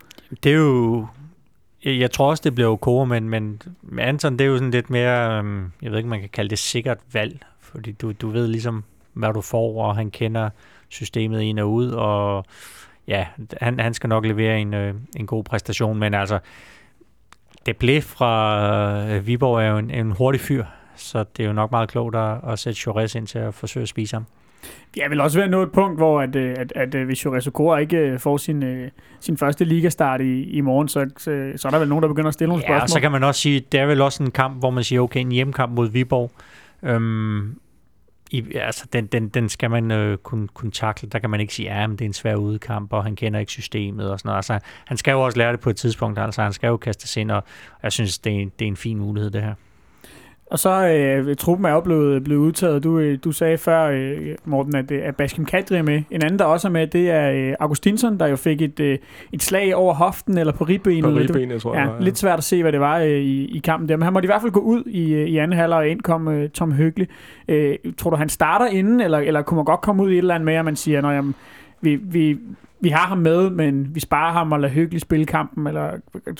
Det 0.44 0.52
er 0.52 0.56
jo... 0.56 1.06
Jeg 1.84 2.10
tror 2.10 2.30
også, 2.30 2.40
det 2.44 2.54
bliver 2.54 2.70
Okora, 2.70 3.04
men, 3.04 3.28
men 3.28 3.60
Anton, 3.98 4.32
det 4.32 4.40
er 4.40 4.48
jo 4.48 4.56
sådan 4.56 4.70
lidt 4.70 4.90
mere, 4.90 5.40
um, 5.40 5.72
jeg 5.82 5.90
ved 5.90 5.98
ikke, 5.98 6.10
man 6.10 6.20
kan 6.20 6.28
kalde 6.32 6.50
det 6.50 6.58
sikkert 6.58 6.98
valg, 7.12 7.38
fordi 7.60 7.92
du, 7.92 8.12
du 8.12 8.28
ved 8.28 8.48
ligesom, 8.48 8.84
hvad 9.12 9.32
du 9.32 9.40
får, 9.40 9.84
og 9.84 9.96
han 9.96 10.10
kender 10.10 10.50
systemet 10.88 11.40
ind 11.40 11.58
og 11.58 11.72
ud, 11.72 11.90
og 11.90 12.44
ja, 13.08 13.26
han, 13.60 13.80
han 13.80 13.94
skal 13.94 14.08
nok 14.08 14.26
levere 14.26 14.60
en, 14.60 14.74
øh, 14.74 14.94
en 15.16 15.26
god 15.26 15.44
præstation, 15.44 15.98
men 15.98 16.14
altså, 16.14 16.38
det 17.66 17.76
blev 17.76 18.02
fra 18.02 19.08
øh, 19.08 19.26
Viborg 19.26 19.62
er 19.62 19.66
jo 19.66 19.78
en, 19.78 19.90
en 19.90 20.10
hurtig 20.10 20.40
fyr, 20.40 20.64
så 20.96 21.24
det 21.36 21.42
er 21.42 21.46
jo 21.46 21.52
nok 21.52 21.70
meget 21.70 21.88
klogt 21.88 22.16
at, 22.16 22.36
at 22.48 22.58
sætte 22.58 22.80
Chores 22.80 23.14
ind 23.14 23.26
til 23.26 23.38
at 23.38 23.54
forsøge 23.54 23.82
at 23.82 23.88
spise 23.88 24.16
ham. 24.16 24.24
Ja, 24.96 25.08
vil 25.08 25.20
også 25.20 25.38
være 25.38 25.48
noget 25.48 25.72
punkt, 25.72 25.98
hvor 25.98 26.20
at, 26.20 26.36
øh, 26.36 26.54
at, 26.58 26.72
at, 26.76 26.94
at 26.94 27.06
hvis 27.06 27.18
Chores 27.18 27.46
Okora 27.46 27.78
ikke 27.78 27.96
øh, 27.96 28.18
får 28.18 28.36
sin, 28.36 28.64
sin 29.20 29.36
første 29.36 29.64
ligastart 29.64 30.20
i, 30.20 30.42
i 30.42 30.60
morgen, 30.60 30.88
så, 30.88 31.10
så, 31.16 31.52
så 31.56 31.68
er 31.68 31.70
der 31.70 31.78
vel 31.78 31.88
nogen, 31.88 32.02
der 32.02 32.08
begynder 32.08 32.28
at 32.28 32.34
stille 32.34 32.48
nogle 32.48 32.62
ja, 32.62 32.68
spørgsmål. 32.68 32.84
Ja, 32.84 32.86
så 32.86 33.00
kan 33.00 33.12
man 33.12 33.24
også 33.24 33.40
sige, 33.40 33.64
det 33.72 33.80
er 33.80 33.86
vel 33.86 34.00
også 34.00 34.22
en 34.22 34.30
kamp, 34.30 34.58
hvor 34.58 34.70
man 34.70 34.84
siger, 34.84 35.00
okay, 35.00 35.20
en 35.20 35.32
hjemmekamp 35.32 35.72
mod 35.72 35.88
Viborg, 35.88 36.30
øhm, 36.82 37.58
i, 38.30 38.54
altså, 38.54 38.86
den, 38.92 39.06
den, 39.06 39.28
den 39.28 39.48
skal 39.48 39.70
man 39.70 39.90
øh, 39.90 40.18
kunne, 40.18 40.48
kunne 40.48 40.70
takle. 40.70 41.08
Der 41.08 41.18
kan 41.18 41.30
man 41.30 41.40
ikke 41.40 41.54
sige, 41.54 41.70
at 41.70 41.80
ja, 41.80 41.86
det 41.86 42.00
er 42.00 42.04
en 42.04 42.12
svær 42.12 42.34
udkamp, 42.34 42.92
og 42.92 43.04
han 43.04 43.16
kender 43.16 43.40
ikke 43.40 43.52
systemet 43.52 44.10
og 44.10 44.18
sådan 44.18 44.28
noget. 44.28 44.36
Altså, 44.36 44.58
han 44.86 44.96
skal 44.96 45.12
jo 45.12 45.20
også 45.20 45.38
lære 45.38 45.52
det 45.52 45.60
på 45.60 45.70
et 45.70 45.76
tidspunkt, 45.76 46.18
altså 46.18 46.42
han 46.42 46.52
skal 46.52 46.68
jo 46.68 46.76
kaste 46.76 47.08
sig 47.08 47.20
ind, 47.20 47.30
og 47.30 47.44
jeg 47.82 47.92
synes, 47.92 48.18
det 48.18 48.42
er, 48.42 48.46
det 48.58 48.64
er 48.64 48.68
en 48.68 48.76
fin 48.76 48.98
mulighed, 48.98 49.30
det 49.30 49.42
her. 49.42 49.54
Og 50.50 50.58
så 50.58 50.88
øh, 50.88 51.36
truppen 51.36 51.66
er 51.66 51.70
jo 51.70 51.80
blevet, 51.80 52.24
blevet 52.24 52.40
udtaget. 52.40 52.84
Du, 52.84 52.98
øh, 52.98 53.18
du 53.24 53.32
sagde 53.32 53.58
før, 53.58 53.84
øh, 53.84 54.34
Morten, 54.44 54.76
at, 54.76 54.90
øh, 54.90 55.00
at 55.04 55.16
Baskim 55.16 55.44
Kadri 55.44 55.76
er 55.76 55.82
med. 55.82 56.02
En 56.10 56.22
anden, 56.22 56.38
der 56.38 56.44
også 56.44 56.68
er 56.68 56.72
med, 56.72 56.86
det 56.86 57.10
er 57.10 57.30
øh, 57.30 57.54
Augustinsson, 57.60 58.18
der 58.18 58.26
jo 58.26 58.36
fik 58.36 58.62
et, 58.62 58.80
øh, 58.80 58.98
et 59.32 59.42
slag 59.42 59.74
over 59.74 59.94
hoften 59.94 60.38
eller 60.38 60.52
på 60.52 60.64
ribbenet. 60.64 61.02
På 61.02 61.10
ribbenet, 61.10 61.62
tror 61.62 61.74
jeg. 61.74 61.86
Ja, 61.86 61.92
ja. 61.92 62.00
Lidt 62.00 62.18
svært 62.18 62.38
at 62.38 62.44
se, 62.44 62.62
hvad 62.62 62.72
det 62.72 62.80
var 62.80 62.98
øh, 62.98 63.08
i, 63.08 63.56
i 63.56 63.58
kampen 63.58 63.88
der. 63.88 63.96
Men 63.96 64.02
han 64.02 64.12
måtte 64.12 64.26
i 64.26 64.30
hvert 64.30 64.40
fald 64.40 64.52
gå 64.52 64.60
ud 64.60 64.82
i, 64.86 65.12
øh, 65.12 65.28
i 65.28 65.38
anden 65.38 65.58
halvleg, 65.58 65.78
og 65.78 65.88
ind 65.88 66.00
kom 66.00 66.28
øh, 66.28 66.50
Tom 66.50 66.72
Høgli. 66.72 67.06
Øh, 67.48 67.76
tror 67.98 68.10
du, 68.10 68.16
han 68.16 68.28
starter 68.28 68.66
inden, 68.66 69.00
eller, 69.00 69.18
eller 69.18 69.42
kunne 69.42 69.56
man 69.56 69.64
godt 69.64 69.80
komme 69.80 70.02
ud 70.02 70.10
i 70.10 70.12
et 70.12 70.18
eller 70.18 70.34
andet 70.34 70.44
med, 70.44 70.54
at 70.54 70.64
man 70.64 70.76
siger, 70.76 71.08
at 71.08 71.24
vi, 71.80 71.96
vi, 71.96 72.38
vi 72.80 72.88
har 72.88 73.06
ham 73.06 73.18
med, 73.18 73.50
men 73.50 73.90
vi 73.94 74.00
sparer 74.00 74.32
ham 74.32 74.52
og 74.52 74.60
lader 74.60 74.74
hyggeligt 74.74 75.02
spille 75.02 75.26
kampen? 75.26 75.66
Eller 75.66 75.90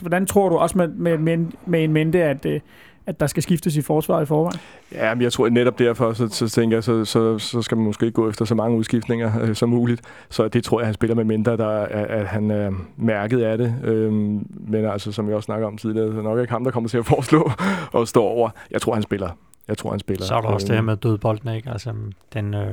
hvordan 0.00 0.26
tror 0.26 0.48
du 0.48 0.56
også 0.56 0.78
med, 0.78 0.88
med, 0.88 1.18
med, 1.18 1.38
med 1.66 1.84
en 1.84 1.92
mente, 1.92 2.22
at, 2.22 2.46
øh, 2.46 2.60
at 3.08 3.20
der 3.20 3.26
skal 3.26 3.42
skiftes 3.42 3.76
i 3.76 3.82
forsvaret 3.82 4.22
i 4.22 4.26
forvejen? 4.26 4.60
Ja, 4.92 5.14
men 5.14 5.22
jeg 5.22 5.32
tror 5.32 5.46
at 5.46 5.52
netop 5.52 5.78
derfor, 5.78 6.12
så, 6.12 6.28
så 6.28 6.48
tænker 6.48 6.76
jeg, 6.76 6.84
så, 6.84 7.04
så, 7.04 7.38
så 7.38 7.62
skal 7.62 7.76
man 7.76 7.86
måske 7.86 8.06
ikke 8.06 8.16
gå 8.16 8.28
efter 8.28 8.44
så 8.44 8.54
mange 8.54 8.78
udskiftninger 8.78 9.40
øh, 9.42 9.54
som 9.54 9.68
muligt. 9.68 10.00
Så 10.30 10.48
det 10.48 10.64
tror 10.64 10.80
jeg, 10.80 10.86
han 10.86 10.94
spiller 10.94 11.14
med 11.14 11.24
mindre, 11.24 11.56
der, 11.56 11.68
at, 11.68 12.06
at 12.06 12.26
han 12.26 12.50
er 12.50 12.70
mærket 12.96 13.42
af 13.42 13.58
det. 13.58 13.74
Øhm, 13.84 14.46
men 14.50 14.84
altså, 14.84 15.12
som 15.12 15.28
jeg 15.28 15.36
også 15.36 15.46
snakker 15.46 15.66
om 15.66 15.78
tidligere, 15.78 16.12
så 16.12 16.22
nok 16.22 16.38
ikke 16.38 16.52
ham, 16.52 16.64
der 16.64 16.70
kommer 16.70 16.88
til 16.88 16.98
at 16.98 17.06
foreslå 17.06 17.50
og 17.92 18.08
stå 18.08 18.22
over. 18.22 18.50
Jeg 18.70 18.82
tror, 18.82 18.94
han 18.94 19.02
spiller. 19.02 19.30
Jeg 19.68 19.78
tror, 19.78 19.90
han 19.90 20.00
spiller. 20.00 20.24
Så 20.24 20.34
er 20.34 20.40
der 20.40 20.48
også 20.48 20.66
det 20.66 20.74
her 20.74 20.82
med 20.82 20.96
død 20.96 21.18
bolden, 21.18 21.54
ikke? 21.54 21.70
Altså, 21.70 21.94
den, 22.32 22.54
øh, 22.54 22.72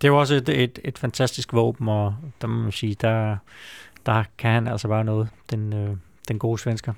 det 0.00 0.04
er 0.04 0.08
jo 0.08 0.18
også 0.18 0.34
et, 0.34 0.48
et, 0.48 0.78
et 0.84 0.98
fantastisk 0.98 1.52
våben, 1.52 1.88
og 1.88 2.14
der 2.40 2.48
må 2.48 2.62
man 2.62 2.72
sige, 2.72 2.96
der, 3.00 3.36
der 4.06 4.24
kan 4.38 4.50
han 4.50 4.68
altså 4.68 4.88
bare 4.88 5.04
noget, 5.04 5.28
den, 5.50 5.72
øh, 5.72 5.96
den 6.28 6.38
gode 6.38 6.58
svensker. 6.58 6.92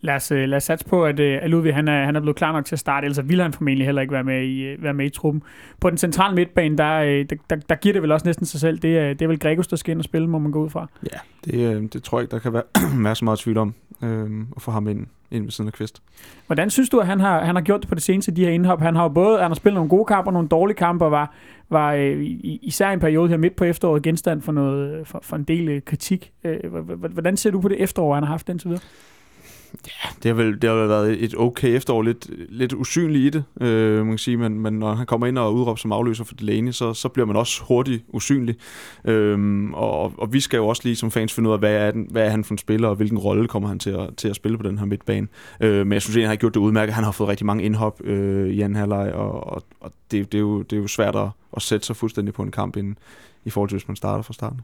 Lad 0.00 0.14
os, 0.14 0.32
øh, 0.32 0.48
lad 0.48 0.56
os 0.56 0.64
satse 0.64 0.86
på, 0.86 1.04
at, 1.04 1.20
øh, 1.20 1.38
at 1.42 1.50
Ludvig 1.50 1.74
han 1.74 1.88
er, 1.88 2.04
han 2.04 2.16
er 2.16 2.20
blevet 2.20 2.36
klar 2.36 2.52
nok 2.52 2.64
til 2.64 2.74
at 2.74 2.78
starte, 2.78 3.04
ellers 3.04 3.28
ville 3.28 3.42
han 3.42 3.52
formentlig 3.52 3.86
heller 3.86 4.02
ikke 4.02 4.12
være 4.12 4.24
med 4.24 4.42
i, 4.42 4.60
øh, 4.60 4.82
være 4.82 4.94
med 4.94 5.06
i 5.06 5.08
truppen. 5.08 5.42
På 5.80 5.90
den 5.90 5.98
centrale 5.98 6.34
midtbane, 6.34 6.78
der, 6.78 7.24
der, 7.30 7.36
der, 7.50 7.56
der 7.56 7.74
giver 7.74 7.92
det 7.92 8.02
vel 8.02 8.12
også 8.12 8.26
næsten 8.26 8.46
sig 8.46 8.60
selv. 8.60 8.78
Det 8.78 8.98
er, 8.98 9.08
det 9.08 9.22
er 9.22 9.28
vel 9.28 9.38
Gregos, 9.38 9.66
der 9.66 9.76
skal 9.76 9.92
ind 9.92 10.00
og 10.00 10.04
spille, 10.04 10.28
må 10.28 10.38
man 10.38 10.52
gå 10.52 10.64
ud 10.64 10.70
fra. 10.70 10.86
Ja, 11.12 11.18
det, 11.44 11.92
det 11.92 12.02
tror 12.02 12.18
jeg 12.18 12.22
ikke, 12.22 12.30
der 12.30 12.38
kan 12.38 12.52
være, 12.52 12.62
være 13.04 13.14
så 13.14 13.24
meget 13.24 13.38
tvivl 13.38 13.58
om 13.58 13.74
øh, 14.02 14.30
at 14.56 14.62
få 14.62 14.70
ham 14.70 14.88
ind, 14.88 15.06
ind 15.30 15.44
ved 15.44 15.50
siden 15.50 15.68
af 15.68 15.72
Kvist. 15.72 16.02
Hvordan 16.46 16.70
synes 16.70 16.88
du, 16.88 16.98
at 16.98 17.06
han 17.06 17.20
har, 17.20 17.44
han 17.44 17.54
har 17.54 17.62
gjort 17.62 17.80
det 17.80 17.88
på 17.88 17.94
det 17.94 18.02
seneste, 18.02 18.32
de 18.32 18.44
her 18.44 18.50
indhop? 18.50 18.80
Han 18.80 18.96
har 18.96 19.02
jo 19.02 19.08
både 19.08 19.40
han 19.40 19.50
har 19.50 19.54
spillet 19.54 19.74
nogle 19.74 19.90
gode 19.90 20.04
kampe 20.04 20.28
og 20.28 20.32
nogle 20.32 20.48
dårlige 20.48 20.76
kampe, 20.76 21.04
og 21.04 21.10
var, 21.10 21.34
var 21.68 21.92
øh, 21.92 22.16
især 22.42 22.90
en 22.90 23.00
periode 23.00 23.28
her 23.28 23.36
midt 23.36 23.56
på 23.56 23.64
efteråret 23.64 24.02
genstand 24.02 24.42
for, 24.42 24.52
noget, 24.52 25.06
for, 25.06 25.20
for 25.22 25.36
en 25.36 25.44
del 25.44 25.84
kritik. 25.84 26.32
Øh, 26.44 26.74
hvordan 27.12 27.36
ser 27.36 27.50
du 27.50 27.60
på 27.60 27.68
det 27.68 27.82
efterår, 27.82 28.14
han 28.14 28.22
har 28.22 28.30
haft 28.30 28.48
indtil 28.48 28.68
videre? 28.68 28.82
Ja, 29.74 30.08
det 30.22 30.28
har 30.28 30.34
vel, 30.34 30.62
det 30.62 30.70
har 30.70 30.76
vel 30.76 30.88
været 30.88 31.24
et 31.24 31.34
okay 31.36 31.76
efterår, 31.76 32.02
lidt, 32.02 32.30
lidt 32.48 32.72
usynligt 32.72 33.34
i 33.34 33.38
det, 33.38 33.66
øh, 33.66 33.98
man 33.98 34.08
kan 34.08 34.18
sige, 34.18 34.36
men, 34.36 34.60
men 34.60 34.72
når 34.72 34.94
han 34.94 35.06
kommer 35.06 35.26
ind 35.26 35.38
og 35.38 35.54
udråber 35.54 35.76
som 35.76 35.92
afløser 35.92 36.24
for 36.24 36.34
Delaney, 36.34 36.72
så, 36.72 36.94
så 36.94 37.08
bliver 37.08 37.26
man 37.26 37.36
også 37.36 37.62
hurtigt 37.64 38.04
usynlig. 38.08 38.56
Øh, 39.04 39.70
og, 39.72 40.12
og 40.18 40.32
vi 40.32 40.40
skal 40.40 40.56
jo 40.56 40.68
også 40.68 40.82
lige 40.84 40.96
som 40.96 41.10
fans 41.10 41.32
finde 41.32 41.48
ud 41.48 41.54
af, 41.54 41.58
hvad 41.58 41.74
er, 41.74 41.90
den, 41.90 42.06
hvad 42.10 42.26
er 42.26 42.30
han 42.30 42.44
for 42.44 42.54
en 42.54 42.58
spiller, 42.58 42.88
og 42.88 42.96
hvilken 42.96 43.18
rolle 43.18 43.48
kommer 43.48 43.68
han 43.68 43.78
til 43.78 43.90
at, 43.90 44.16
til 44.16 44.28
at 44.28 44.36
spille 44.36 44.58
på 44.58 44.68
den 44.68 44.78
her 44.78 44.86
midtbane. 44.86 45.28
Øh, 45.60 45.86
men 45.86 45.92
jeg 45.92 46.02
synes, 46.02 46.16
egentlig, 46.16 46.28
han 46.28 46.36
har 46.36 46.40
gjort 46.40 46.54
det 46.54 46.60
udmærket. 46.60 46.94
Han 46.94 47.04
har 47.04 47.12
fået 47.12 47.28
rigtig 47.28 47.46
mange 47.46 47.64
indhop 47.64 48.00
øh, 48.04 48.50
i 48.50 48.60
anden 48.60 48.76
halvleg, 48.76 49.12
og, 49.12 49.46
og, 49.46 49.62
og 49.80 49.92
det, 50.10 50.32
det, 50.32 50.38
er 50.38 50.42
jo, 50.42 50.62
det 50.62 50.76
er 50.76 50.80
jo 50.80 50.86
svært 50.86 51.16
at, 51.16 51.28
at 51.56 51.62
sætte 51.62 51.86
sig 51.86 51.96
fuldstændig 51.96 52.34
på 52.34 52.42
en 52.42 52.50
kamp 52.50 52.76
inden, 52.76 52.98
i 53.44 53.50
forhold 53.50 53.68
til, 53.68 53.78
hvis 53.78 53.88
man 53.88 53.96
starter 53.96 54.22
fra 54.22 54.32
starten. 54.32 54.60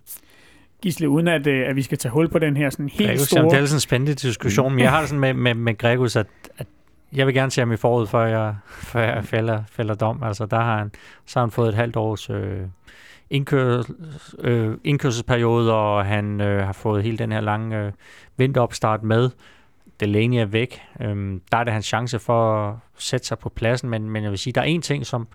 Gisle, 0.82 1.08
uden 1.08 1.28
at, 1.28 1.46
øh, 1.46 1.68
at 1.68 1.76
vi 1.76 1.82
skal 1.82 1.98
tage 1.98 2.12
hul 2.12 2.28
på 2.28 2.38
den 2.38 2.56
her 2.56 2.70
sådan 2.70 2.88
helt 2.88 3.10
Gregus, 3.10 3.26
store... 3.26 3.38
Jamen, 3.38 3.50
det 3.50 3.60
er 3.60 3.66
sådan 3.66 3.76
en 3.76 3.80
spændende 3.80 4.14
diskussion, 4.14 4.72
men 4.72 4.80
jeg 4.80 4.90
har 4.90 5.00
det 5.00 5.08
sådan 5.08 5.20
med, 5.20 5.34
med, 5.34 5.54
med 5.54 5.78
Gregus, 5.78 6.16
at, 6.16 6.26
at 6.58 6.66
jeg 7.12 7.26
vil 7.26 7.34
gerne 7.34 7.50
se 7.50 7.60
ham 7.60 7.72
i 7.72 7.76
forud, 7.76 8.06
før 8.06 8.26
jeg, 8.26 8.54
før 8.92 9.00
jeg 9.02 9.24
fælder, 9.24 9.62
fælder 9.70 9.94
dom. 9.94 10.22
Altså, 10.22 10.46
der 10.46 10.60
har 10.60 10.78
han, 10.78 10.90
så 11.26 11.38
har 11.38 11.46
han 11.46 11.50
fået 11.50 11.68
et 11.68 11.74
halvt 11.74 11.96
års 11.96 12.30
øh, 12.30 12.60
indkør, 13.30 13.82
øh, 14.38 14.76
indkørselsperiode, 14.84 15.74
og 15.74 16.04
han 16.04 16.40
øh, 16.40 16.66
har 16.66 16.72
fået 16.72 17.02
hele 17.02 17.18
den 17.18 17.32
her 17.32 17.40
lange 17.40 17.78
øh, 17.78 17.92
vinteropstart 18.36 19.02
med. 19.02 19.30
Delaney 20.00 20.36
er 20.36 20.44
væk. 20.44 20.82
Øhm, 21.00 21.40
der 21.52 21.58
er 21.58 21.64
det 21.64 21.72
hans 21.72 21.86
chance 21.86 22.18
for 22.18 22.68
at 22.68 22.74
sætte 22.98 23.26
sig 23.26 23.38
på 23.38 23.48
pladsen, 23.48 23.90
men, 23.90 24.10
men 24.10 24.22
jeg 24.22 24.30
vil 24.30 24.38
sige, 24.38 24.52
der 24.52 24.60
er 24.60 24.64
en 24.64 24.82
ting, 24.82 25.06
som, 25.06 25.28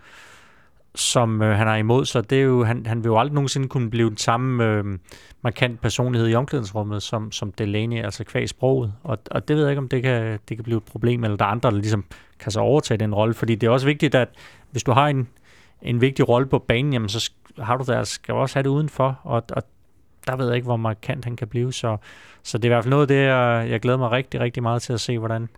som 0.95 1.41
øh, 1.41 1.57
han 1.57 1.67
er 1.67 1.75
imod, 1.75 2.05
så 2.05 2.21
det 2.21 2.37
er 2.37 2.43
jo, 2.43 2.63
han, 2.63 2.85
han 2.85 3.03
vil 3.03 3.09
jo 3.09 3.19
aldrig 3.19 3.33
nogensinde 3.33 3.67
kunne 3.67 3.89
blive 3.89 4.09
den 4.09 4.17
samme 4.17 4.65
øh, 4.65 4.83
markant 5.41 5.81
personlighed 5.81 6.29
i 6.29 6.35
omklædningsrummet 6.35 7.03
som, 7.03 7.31
som 7.31 7.51
Delaney, 7.51 8.03
altså 8.03 8.23
kvæg 8.23 8.49
sproget. 8.49 8.93
Og, 9.03 9.17
og 9.31 9.47
det 9.47 9.55
ved 9.55 9.63
jeg 9.63 9.71
ikke, 9.71 9.81
om 9.81 9.89
det 9.89 10.03
kan, 10.03 10.39
det 10.49 10.57
kan 10.57 10.63
blive 10.63 10.77
et 10.77 10.83
problem, 10.83 11.23
eller 11.23 11.37
der 11.37 11.45
er 11.45 11.49
andre, 11.49 11.71
der 11.71 11.77
ligesom 11.77 12.05
kan 12.39 12.51
så 12.51 12.59
overtage 12.59 12.97
den 12.97 13.15
rolle, 13.15 13.33
fordi 13.33 13.55
det 13.55 13.67
er 13.67 13.71
også 13.71 13.85
vigtigt, 13.85 14.15
at 14.15 14.29
hvis 14.71 14.83
du 14.83 14.91
har 14.91 15.07
en, 15.07 15.27
en 15.81 16.01
vigtig 16.01 16.29
rolle 16.29 16.47
på 16.47 16.59
banen, 16.59 16.93
jamen 16.93 17.09
så 17.09 17.31
har 17.59 17.77
du 17.77 17.83
der, 17.87 17.97
altså 17.97 18.13
skal 18.13 18.35
du 18.35 18.39
også 18.39 18.55
have 18.55 18.63
det 18.63 18.69
udenfor, 18.69 19.19
og, 19.23 19.43
og 19.51 19.63
der 20.27 20.35
ved 20.35 20.45
jeg 20.45 20.55
ikke, 20.55 20.65
hvor 20.65 20.77
markant 20.77 21.25
han 21.25 21.35
kan 21.35 21.47
blive, 21.47 21.73
så, 21.73 21.97
så 22.43 22.57
det 22.57 22.65
er 22.65 22.69
i 22.69 22.73
hvert 22.73 22.83
fald 22.83 22.89
noget 22.89 23.03
af 23.03 23.07
det, 23.07 23.23
jeg, 23.23 23.67
jeg 23.69 23.79
glæder 23.79 23.97
mig 23.97 24.11
rigtig, 24.11 24.39
rigtig 24.39 24.63
meget 24.63 24.81
til 24.81 24.93
at 24.93 24.99
se, 24.99 25.19
hvordan 25.19 25.49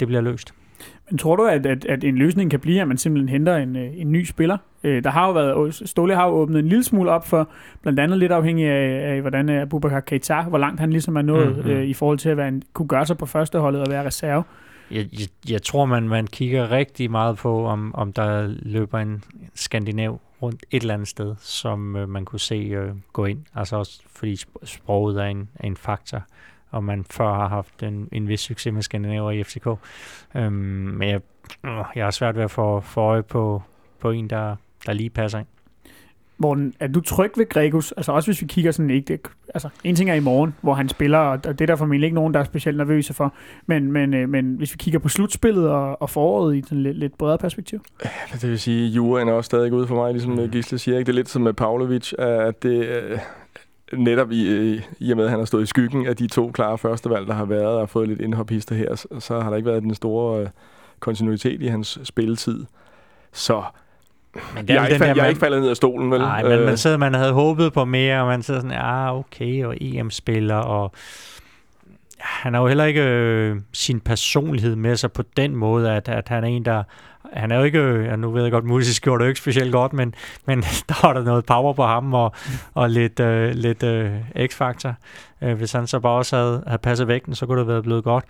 det 0.00 0.08
bliver 0.08 0.20
løst. 0.20 0.54
Men 1.10 1.18
tror 1.18 1.36
du, 1.36 1.44
at, 1.44 1.66
at, 1.66 1.84
at 1.84 2.04
en 2.04 2.16
løsning 2.16 2.50
kan 2.50 2.60
blive, 2.60 2.80
at 2.80 2.88
man 2.88 2.98
simpelthen 2.98 3.28
henter 3.28 3.56
en, 3.56 3.76
øh, 3.76 4.00
en 4.00 4.12
ny 4.12 4.24
spiller? 4.24 4.56
Øh, 4.84 5.04
der 5.04 5.10
har 5.10 5.26
jo 5.26 5.32
været, 5.32 5.82
Ståle 5.88 6.14
har 6.14 6.26
jo 6.26 6.32
åbnet 6.32 6.58
en 6.58 6.68
lille 6.68 6.84
smule 6.84 7.10
op 7.10 7.26
for, 7.26 7.48
blandt 7.82 8.00
andet 8.00 8.18
lidt 8.18 8.32
afhængig 8.32 8.66
af, 8.66 9.14
af 9.14 9.20
hvordan 9.20 9.48
Abubakar 9.48 10.00
Keita, 10.00 10.42
hvor 10.42 10.58
langt 10.58 10.80
han 10.80 10.90
ligesom 10.90 11.16
er 11.16 11.22
nået 11.22 11.56
mm-hmm. 11.56 11.70
øh, 11.70 11.84
i 11.84 11.94
forhold 11.94 12.18
til 12.18 12.28
at 12.28 12.36
være 12.36 12.48
en, 12.48 12.62
kunne 12.72 12.88
gøre 12.88 13.06
sig 13.06 13.18
på 13.18 13.26
førsteholdet 13.26 13.80
og 13.80 13.86
være 13.90 14.06
reserve. 14.06 14.44
Jeg, 14.90 15.06
jeg, 15.12 15.28
jeg 15.50 15.62
tror, 15.62 15.84
man, 15.84 16.08
man 16.08 16.26
kigger 16.26 16.70
rigtig 16.70 17.10
meget 17.10 17.36
på, 17.36 17.66
om, 17.66 17.94
om 17.94 18.12
der 18.12 18.54
løber 18.62 18.98
en 18.98 19.24
skandinav 19.54 20.20
rundt 20.42 20.66
et 20.70 20.82
eller 20.82 20.94
andet 20.94 21.08
sted, 21.08 21.34
som 21.38 21.96
øh, 21.96 22.08
man 22.08 22.24
kunne 22.24 22.40
se 22.40 22.54
øh, 22.54 22.90
gå 23.12 23.24
ind. 23.24 23.38
Altså 23.54 23.76
også 23.76 24.00
fordi 24.06 24.36
sproget 24.64 25.20
er 25.20 25.26
en, 25.26 25.48
er 25.54 25.66
en 25.66 25.76
faktor 25.76 26.22
og 26.70 26.84
man 26.84 27.04
før 27.10 27.34
har 27.34 27.48
haft 27.48 27.82
en, 27.82 28.08
en 28.12 28.28
vis 28.28 28.40
succes 28.40 28.72
med 28.72 28.82
Skandinaver 28.82 29.30
i 29.30 29.44
FCK. 29.44 29.66
Øhm, 30.34 30.52
men 30.52 31.08
jeg, 31.08 31.20
jeg 31.94 32.04
har 32.04 32.10
svært 32.10 32.36
ved 32.36 32.42
at 32.42 32.50
få, 32.50 32.80
få 32.80 33.00
øje 33.00 33.22
på, 33.22 33.62
på 34.00 34.10
en, 34.10 34.30
der, 34.30 34.56
der 34.86 34.92
lige 34.92 35.10
passer 35.10 35.38
ind. 35.38 35.46
Morten, 36.40 36.74
er 36.80 36.86
du 36.86 37.00
tryg 37.00 37.32
ved 37.36 37.48
Gregus? 37.48 37.92
Altså 37.92 38.12
også 38.12 38.28
hvis 38.30 38.42
vi 38.42 38.46
kigger 38.46 38.72
sådan 38.72 38.90
ikke, 38.90 39.06
det, 39.08 39.20
altså 39.54 39.68
en 39.84 39.94
ting 39.94 40.10
er 40.10 40.14
i 40.14 40.20
morgen, 40.20 40.54
hvor 40.60 40.74
han 40.74 40.88
spiller, 40.88 41.18
og 41.18 41.44
det 41.44 41.60
er 41.60 41.66
der 41.66 41.76
formentlig 41.76 42.06
ikke 42.06 42.14
nogen, 42.14 42.34
der 42.34 42.40
er 42.40 42.44
specielt 42.44 42.78
nervøse 42.78 43.14
for, 43.14 43.34
men, 43.66 43.92
men, 43.92 44.14
øh, 44.14 44.28
men 44.28 44.54
hvis 44.54 44.72
vi 44.72 44.76
kigger 44.76 44.98
på 45.00 45.08
slutspillet 45.08 45.68
og, 45.68 46.02
og 46.02 46.10
foråret 46.10 46.56
i 46.56 46.62
sådan 46.62 46.82
lidt, 46.82 46.96
lidt 46.98 47.18
bredere 47.18 47.38
perspektiv? 47.38 47.84
Det 48.32 48.50
vil 48.50 48.60
sige, 48.60 48.88
juraen 48.88 49.28
er 49.28 49.32
også 49.32 49.46
stadig 49.46 49.72
ude 49.72 49.86
for 49.86 49.94
mig, 49.94 50.12
ligesom 50.12 50.50
Gisle 50.50 50.78
siger. 50.78 50.98
Ikke? 50.98 51.06
Det 51.06 51.12
er 51.12 51.16
lidt 51.16 51.28
som 51.28 51.42
med 51.42 51.52
Pavlovic, 51.52 52.12
at 52.18 52.62
det, 52.62 52.86
øh, 52.86 53.18
netop 53.92 54.32
i, 54.32 54.74
i 54.98 55.10
og 55.10 55.16
med, 55.16 55.24
at 55.24 55.30
han 55.30 55.38
har 55.38 55.46
stået 55.46 55.62
i 55.62 55.66
skyggen 55.66 56.06
af 56.06 56.16
de 56.16 56.26
to 56.26 56.50
klare 56.50 56.78
førstevalg, 56.78 57.26
der 57.26 57.34
har 57.34 57.44
været 57.44 57.66
og 57.66 57.88
fået 57.88 58.08
lidt 58.08 58.20
indhophister 58.20 58.74
her, 58.74 58.94
så, 58.94 59.08
så 59.18 59.40
har 59.40 59.50
der 59.50 59.56
ikke 59.56 59.68
været 59.68 59.82
den 59.82 59.94
store 59.94 60.42
øh, 60.42 60.48
kontinuitet 61.00 61.62
i 61.62 61.66
hans 61.66 61.98
spilletid. 62.04 62.64
Så 63.32 63.62
men 64.54 64.68
det 64.68 64.70
er 64.70 64.74
jeg, 64.74 64.82
er 64.82 64.86
ikke, 64.86 65.04
der, 65.04 65.14
jeg 65.14 65.24
er 65.24 65.28
ikke 65.28 65.40
faldet 65.40 65.60
ned 65.60 65.70
af 65.70 65.76
stolen, 65.76 66.10
vel? 66.10 66.20
Nej, 66.20 66.42
men 66.42 66.52
øh. 66.52 66.66
man, 66.66 66.76
sidder, 66.76 66.96
man 66.96 67.14
havde 67.14 67.32
håbet 67.32 67.72
på 67.72 67.84
mere, 67.84 68.20
og 68.20 68.26
man 68.26 68.42
sidder 68.42 68.60
sådan, 68.60 68.76
ah, 68.76 69.16
okay, 69.16 69.64
og 69.64 69.76
EM-spiller, 69.80 70.56
og 70.56 70.92
han 72.18 72.54
har 72.54 72.60
jo 72.60 72.66
heller 72.66 72.84
ikke 72.84 73.02
øh, 73.02 73.56
sin 73.72 74.00
personlighed 74.00 74.76
med 74.76 74.96
sig 74.96 75.12
på 75.12 75.22
den 75.36 75.56
måde, 75.56 75.92
at, 75.92 76.08
at 76.08 76.28
han 76.28 76.44
er 76.44 76.48
en, 76.48 76.64
der 76.64 76.82
han 77.32 77.50
er 77.50 77.56
jo 77.56 77.62
ikke, 77.62 77.80
ja, 77.80 78.16
nu 78.16 78.30
ved 78.30 78.42
jeg 78.42 78.52
godt, 78.52 78.64
musisk 78.64 79.02
gjorde 79.02 79.22
det 79.22 79.28
ikke 79.28 79.40
specielt 79.40 79.72
godt, 79.72 79.92
men, 79.92 80.14
men 80.46 80.60
der 80.88 81.06
var 81.06 81.12
der 81.12 81.22
noget 81.22 81.46
power 81.46 81.72
på 81.72 81.84
ham 81.84 82.14
og, 82.14 82.32
og 82.74 82.90
lidt, 82.90 83.20
øh, 83.20 83.54
lidt 83.54 83.82
øh, 83.82 84.12
x-faktor. 84.46 84.94
Øh, 85.42 85.56
hvis 85.56 85.72
han 85.72 85.86
så 85.86 86.00
bare 86.00 86.12
også 86.12 86.36
havde, 86.36 86.62
havde 86.66 86.78
passet 86.78 87.08
vægten, 87.08 87.34
så 87.34 87.46
kunne 87.46 87.58
det 87.58 87.66
have 87.66 87.72
været 87.72 87.84
blevet 87.84 88.04
godt. 88.04 88.24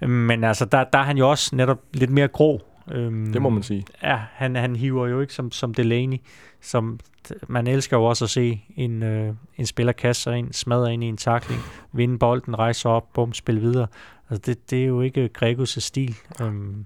Men 0.00 0.44
altså, 0.44 0.64
der, 0.64 0.84
der 0.84 0.98
er 0.98 1.02
han 1.02 1.18
jo 1.18 1.30
også 1.30 1.56
netop 1.56 1.78
lidt 1.92 2.10
mere 2.10 2.28
grå. 2.28 2.62
Øhm, 2.92 3.32
det 3.32 3.42
må 3.42 3.50
man 3.50 3.62
sige. 3.62 3.84
Ja, 4.02 4.18
han, 4.32 4.56
han 4.56 4.76
hiver 4.76 5.06
jo 5.06 5.20
ikke 5.20 5.34
som, 5.34 5.52
som 5.52 5.74
Delaney, 5.74 6.18
som 6.60 7.00
man 7.48 7.66
elsker 7.66 7.96
jo 7.96 8.04
også 8.04 8.24
at 8.24 8.30
se 8.30 8.64
en, 8.76 9.02
øh, 9.02 9.34
en 9.56 9.66
spiller 9.66 9.92
kaste 9.92 10.22
sig 10.22 10.38
ind, 10.38 10.52
smadre 10.52 10.92
ind 10.92 11.04
i 11.04 11.06
en 11.06 11.16
takling, 11.16 11.60
vinde 11.92 12.18
bolden, 12.18 12.58
rejse 12.58 12.88
op, 12.88 13.12
bum, 13.12 13.32
spille 13.32 13.60
videre. 13.60 13.86
Altså 14.30 14.42
det, 14.46 14.70
det 14.70 14.82
er 14.82 14.86
jo 14.86 15.00
ikke 15.00 15.30
Gregos' 15.38 15.80
stil. 15.80 16.16
Øhm, 16.42 16.84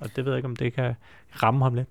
og 0.00 0.16
det 0.16 0.24
ved 0.24 0.32
jeg 0.32 0.38
ikke, 0.38 0.48
om 0.48 0.56
det 0.56 0.72
kan 0.72 0.92
ramme 1.42 1.64
ham 1.64 1.74
lidt. 1.74 1.88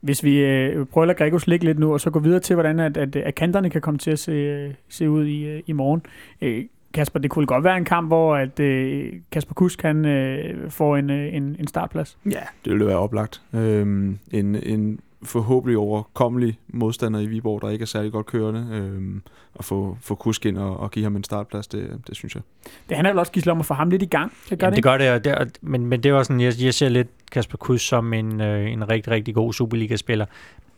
Hvis 0.00 0.24
vi 0.24 0.38
øh, 0.38 0.86
prøver 0.86 1.02
at 1.02 1.08
lade 1.08 1.18
Gregos 1.18 1.46
ligge 1.46 1.64
lidt 1.64 1.78
nu, 1.78 1.92
og 1.92 2.00
så 2.00 2.10
gå 2.10 2.18
videre 2.18 2.40
til, 2.40 2.54
hvordan 2.54 2.80
at, 2.80 2.96
at, 2.96 3.16
at 3.16 3.34
kanterne 3.34 3.70
kan 3.70 3.80
komme 3.80 3.98
til 3.98 4.10
at 4.10 4.18
se, 4.18 4.74
se 4.88 5.10
ud 5.10 5.26
i, 5.26 5.44
øh, 5.44 5.62
i 5.66 5.72
morgen. 5.72 6.02
Øh, 6.42 6.64
Kasper, 6.94 7.20
det 7.20 7.30
kunne 7.30 7.46
godt 7.46 7.64
være 7.64 7.76
en 7.76 7.84
kamp, 7.84 8.08
hvor 8.08 8.36
at, 8.36 8.60
øh, 8.60 9.12
Kasper 9.32 9.54
Kusk 9.54 9.78
kan 9.78 10.04
øh, 10.04 10.70
få 10.70 10.96
en, 10.96 11.10
øh, 11.10 11.34
en, 11.34 11.56
en 11.58 11.66
startplads. 11.66 12.18
Ja, 12.26 12.42
det 12.64 12.72
ville 12.72 12.86
være 12.86 12.96
oplagt. 12.96 13.42
Øhm, 13.54 14.18
en, 14.32 14.54
en 14.54 15.00
forhåbentlig 15.22 15.78
overkommelig 15.78 16.58
modstander 16.68 17.20
i 17.20 17.26
Viborg, 17.26 17.62
der 17.62 17.68
ikke 17.68 17.82
er 17.82 17.86
særlig 17.86 18.12
godt 18.12 18.26
kørende, 18.26 18.68
øhm, 18.72 19.22
og 19.54 19.64
få, 19.64 19.98
få 20.00 20.14
Kusk 20.14 20.46
ind 20.46 20.58
og, 20.58 20.80
og 20.80 20.90
give 20.90 21.02
ham 21.02 21.16
en 21.16 21.24
startplads, 21.24 21.66
det, 21.66 22.00
det 22.06 22.16
synes 22.16 22.34
jeg. 22.34 22.42
Det 22.88 22.96
handler 22.96 23.12
vel 23.12 23.18
også, 23.18 23.32
Gisle, 23.32 23.52
om 23.52 23.60
at 23.60 23.66
få 23.66 23.74
ham 23.74 23.90
lidt 23.90 24.02
i 24.02 24.06
gang. 24.06 24.32
Det 24.50 24.58
gør, 24.58 24.66
Jamen, 24.66 24.76
det, 24.76 24.76
det, 24.76 24.84
gør 24.84 24.98
det, 24.98 25.34
og 25.34 25.44
det, 25.44 25.58
men, 25.60 25.86
men 25.86 26.02
det 26.02 26.08
er 26.08 26.14
også 26.14 26.28
sådan, 26.28 26.40
jeg, 26.40 26.52
jeg 26.60 26.74
ser 26.74 26.88
lidt 26.88 27.08
Kasper 27.32 27.56
Kusk 27.56 27.88
som 27.88 28.12
en, 28.12 28.40
øh, 28.40 28.72
en 28.72 28.88
rigtig, 28.88 29.12
rigtig 29.12 29.34
god 29.34 29.52
Superliga-spiller, 29.52 30.26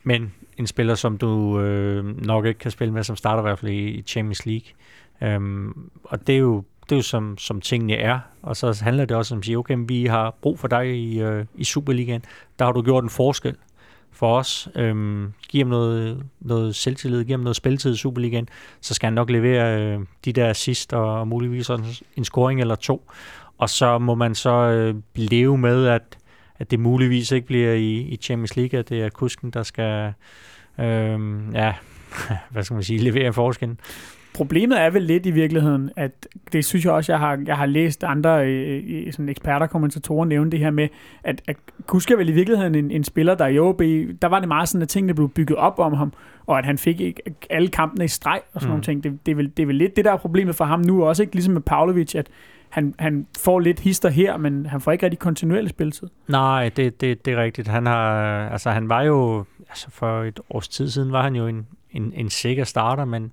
men 0.03 0.32
en 0.57 0.66
spiller, 0.66 0.95
som 0.95 1.18
du 1.18 1.61
øh, 1.61 2.26
nok 2.26 2.47
ikke 2.47 2.59
kan 2.59 2.70
spille 2.70 2.95
med, 2.95 3.03
som 3.03 3.16
starter 3.16 3.43
i 3.43 3.47
hvert 3.47 3.59
fald 3.59 3.72
i 3.72 4.03
Champions 4.07 4.47
League. 4.47 4.68
Øhm, 5.22 5.91
og 6.05 6.26
det 6.26 6.34
er 6.34 6.39
jo 6.39 6.64
det 6.89 6.93
er 6.95 6.99
jo 6.99 7.03
som, 7.03 7.39
som 7.39 7.61
tingene 7.61 7.95
er, 7.95 8.18
og 8.43 8.57
så 8.57 8.80
handler 8.82 9.05
det 9.05 9.16
også 9.16 9.34
om 9.34 9.39
at 9.39 9.45
sige, 9.45 9.59
okay, 9.59 9.76
vi 9.89 10.07
har 10.07 10.34
brug 10.43 10.59
for 10.59 10.68
dig 10.68 10.97
i, 10.97 11.20
øh, 11.20 11.45
i 11.55 11.64
Superligaen, 11.64 12.24
der 12.59 12.64
har 12.64 12.72
du 12.72 12.82
gjort 12.82 13.05
en 13.05 13.11
forskel, 13.11 13.57
for 14.12 14.38
os, 14.38 14.68
øhm, 14.74 15.32
giver 15.48 15.64
ham 15.64 15.70
noget, 15.70 16.22
noget 16.40 16.74
selvtillid, 16.74 17.24
giver 17.24 17.38
ham 17.38 17.44
noget 17.44 17.56
spilletid 17.56 17.94
i 17.94 17.96
Superligaen, 17.96 18.48
så 18.80 18.94
skal 18.94 19.06
han 19.06 19.12
nok 19.12 19.30
levere 19.30 19.82
øh, 19.82 20.00
de 20.24 20.32
der 20.32 20.52
sidst 20.52 20.92
og, 20.92 21.20
og 21.20 21.28
muligvis 21.28 21.70
en 22.16 22.24
scoring 22.24 22.61
eller 22.61 22.74
to. 22.74 23.11
Og 23.59 23.70
så 23.70 23.98
må 23.98 24.14
man 24.14 24.34
så 24.34 24.50
øh, 24.50 24.94
leve 25.14 25.59
med, 25.59 25.86
at, 25.86 26.18
at 26.59 26.70
det 26.70 26.80
muligvis 26.80 27.32
ikke 27.32 27.46
bliver 27.46 27.72
i, 27.72 27.96
i 27.96 28.16
Champions 28.16 28.56
League, 28.56 28.78
at 28.78 28.88
det 28.88 29.02
er 29.02 29.09
kusken, 29.09 29.50
der 29.50 29.62
skal 29.62 30.12
øh, 30.78 31.38
ja, 31.54 31.74
hvad 32.50 32.62
skal 32.62 32.74
man 32.74 32.82
sige, 32.82 32.98
levere 32.98 33.32
forskellen. 33.32 33.80
Problemet 34.39 34.80
er 34.80 34.91
vel 34.91 35.03
lidt 35.03 35.26
i 35.26 35.30
virkeligheden, 35.30 35.91
at 35.97 36.28
det 36.53 36.64
synes 36.64 36.84
jeg 36.84 36.93
også, 36.93 37.12
jeg 37.12 37.18
har, 37.18 37.43
jeg 37.47 37.57
har 37.57 37.66
læst 37.66 38.05
andre 38.05 38.47
øh, 38.47 39.12
sådan 39.12 39.28
eksperter 39.28 39.66
kommentatorer 39.66 40.24
nævne 40.24 40.51
det 40.51 40.61
her 40.61 40.70
med, 40.70 40.89
at, 41.24 41.43
at 41.49 41.57
Kusk 41.86 42.11
er 42.11 42.16
vel 42.16 42.28
i 42.28 42.32
virkeligheden 42.32 42.74
en, 42.74 42.91
en 42.91 43.05
spiller, 43.05 43.34
der 43.34 43.47
i 43.47 43.59
OB, 43.59 43.80
der 44.22 44.26
var 44.26 44.39
det 44.39 44.49
meget 44.49 44.68
sådan, 44.68 44.82
at 44.82 44.89
tingene 44.89 45.14
blev 45.14 45.28
bygget 45.28 45.59
op 45.59 45.78
om 45.78 45.93
ham, 45.93 46.12
og 46.47 46.59
at 46.59 46.64
han 46.64 46.78
fik 46.78 47.01
ikke 47.01 47.22
alle 47.51 47.68
kampene 47.68 48.05
i 48.05 48.09
streg 48.09 48.41
og 48.55 48.61
sådan 48.61 48.66
mm. 48.66 48.70
nogle 48.70 48.82
ting. 48.82 49.05
Det, 49.05 49.26
det, 49.26 49.32
er 49.32 49.36
vel, 49.36 49.53
det 49.57 49.62
er 49.62 49.66
vel 49.66 49.76
lidt 49.76 49.97
det, 49.97 50.05
der 50.05 50.12
er 50.12 50.16
problemet 50.16 50.55
for 50.55 50.64
ham 50.64 50.80
nu 50.80 51.05
også, 51.05 51.22
ikke? 51.22 51.34
ligesom 51.34 51.55
med 51.55 51.62
Pavlovic, 51.62 52.14
at 52.14 52.26
han, 52.68 52.95
han 52.99 53.26
får 53.39 53.61
lidt 53.61 53.80
hister 53.80 54.09
her, 54.09 54.36
men 54.36 54.66
han 54.66 54.80
får 54.80 54.93
ikke 54.93 55.05
rigtig 55.05 55.18
kontinuerlig 55.18 55.70
spilletid. 55.70 56.09
Nej, 56.28 56.68
det, 56.68 57.01
det, 57.01 57.24
det 57.24 57.32
er 57.32 57.43
rigtigt. 57.43 57.68
Han, 57.68 57.86
har, 57.86 58.49
altså, 58.49 58.70
han 58.70 58.89
var 58.89 59.03
jo, 59.03 59.45
altså 59.68 59.91
for 59.91 60.22
et 60.22 60.41
års 60.51 60.68
tid 60.68 60.91
siden, 60.91 61.12
var 61.12 61.22
han 61.22 61.36
jo 61.36 61.47
en, 61.47 61.66
en, 61.91 62.12
en 62.16 62.30
sikker 62.30 62.64
starter, 62.64 63.05
men 63.05 63.32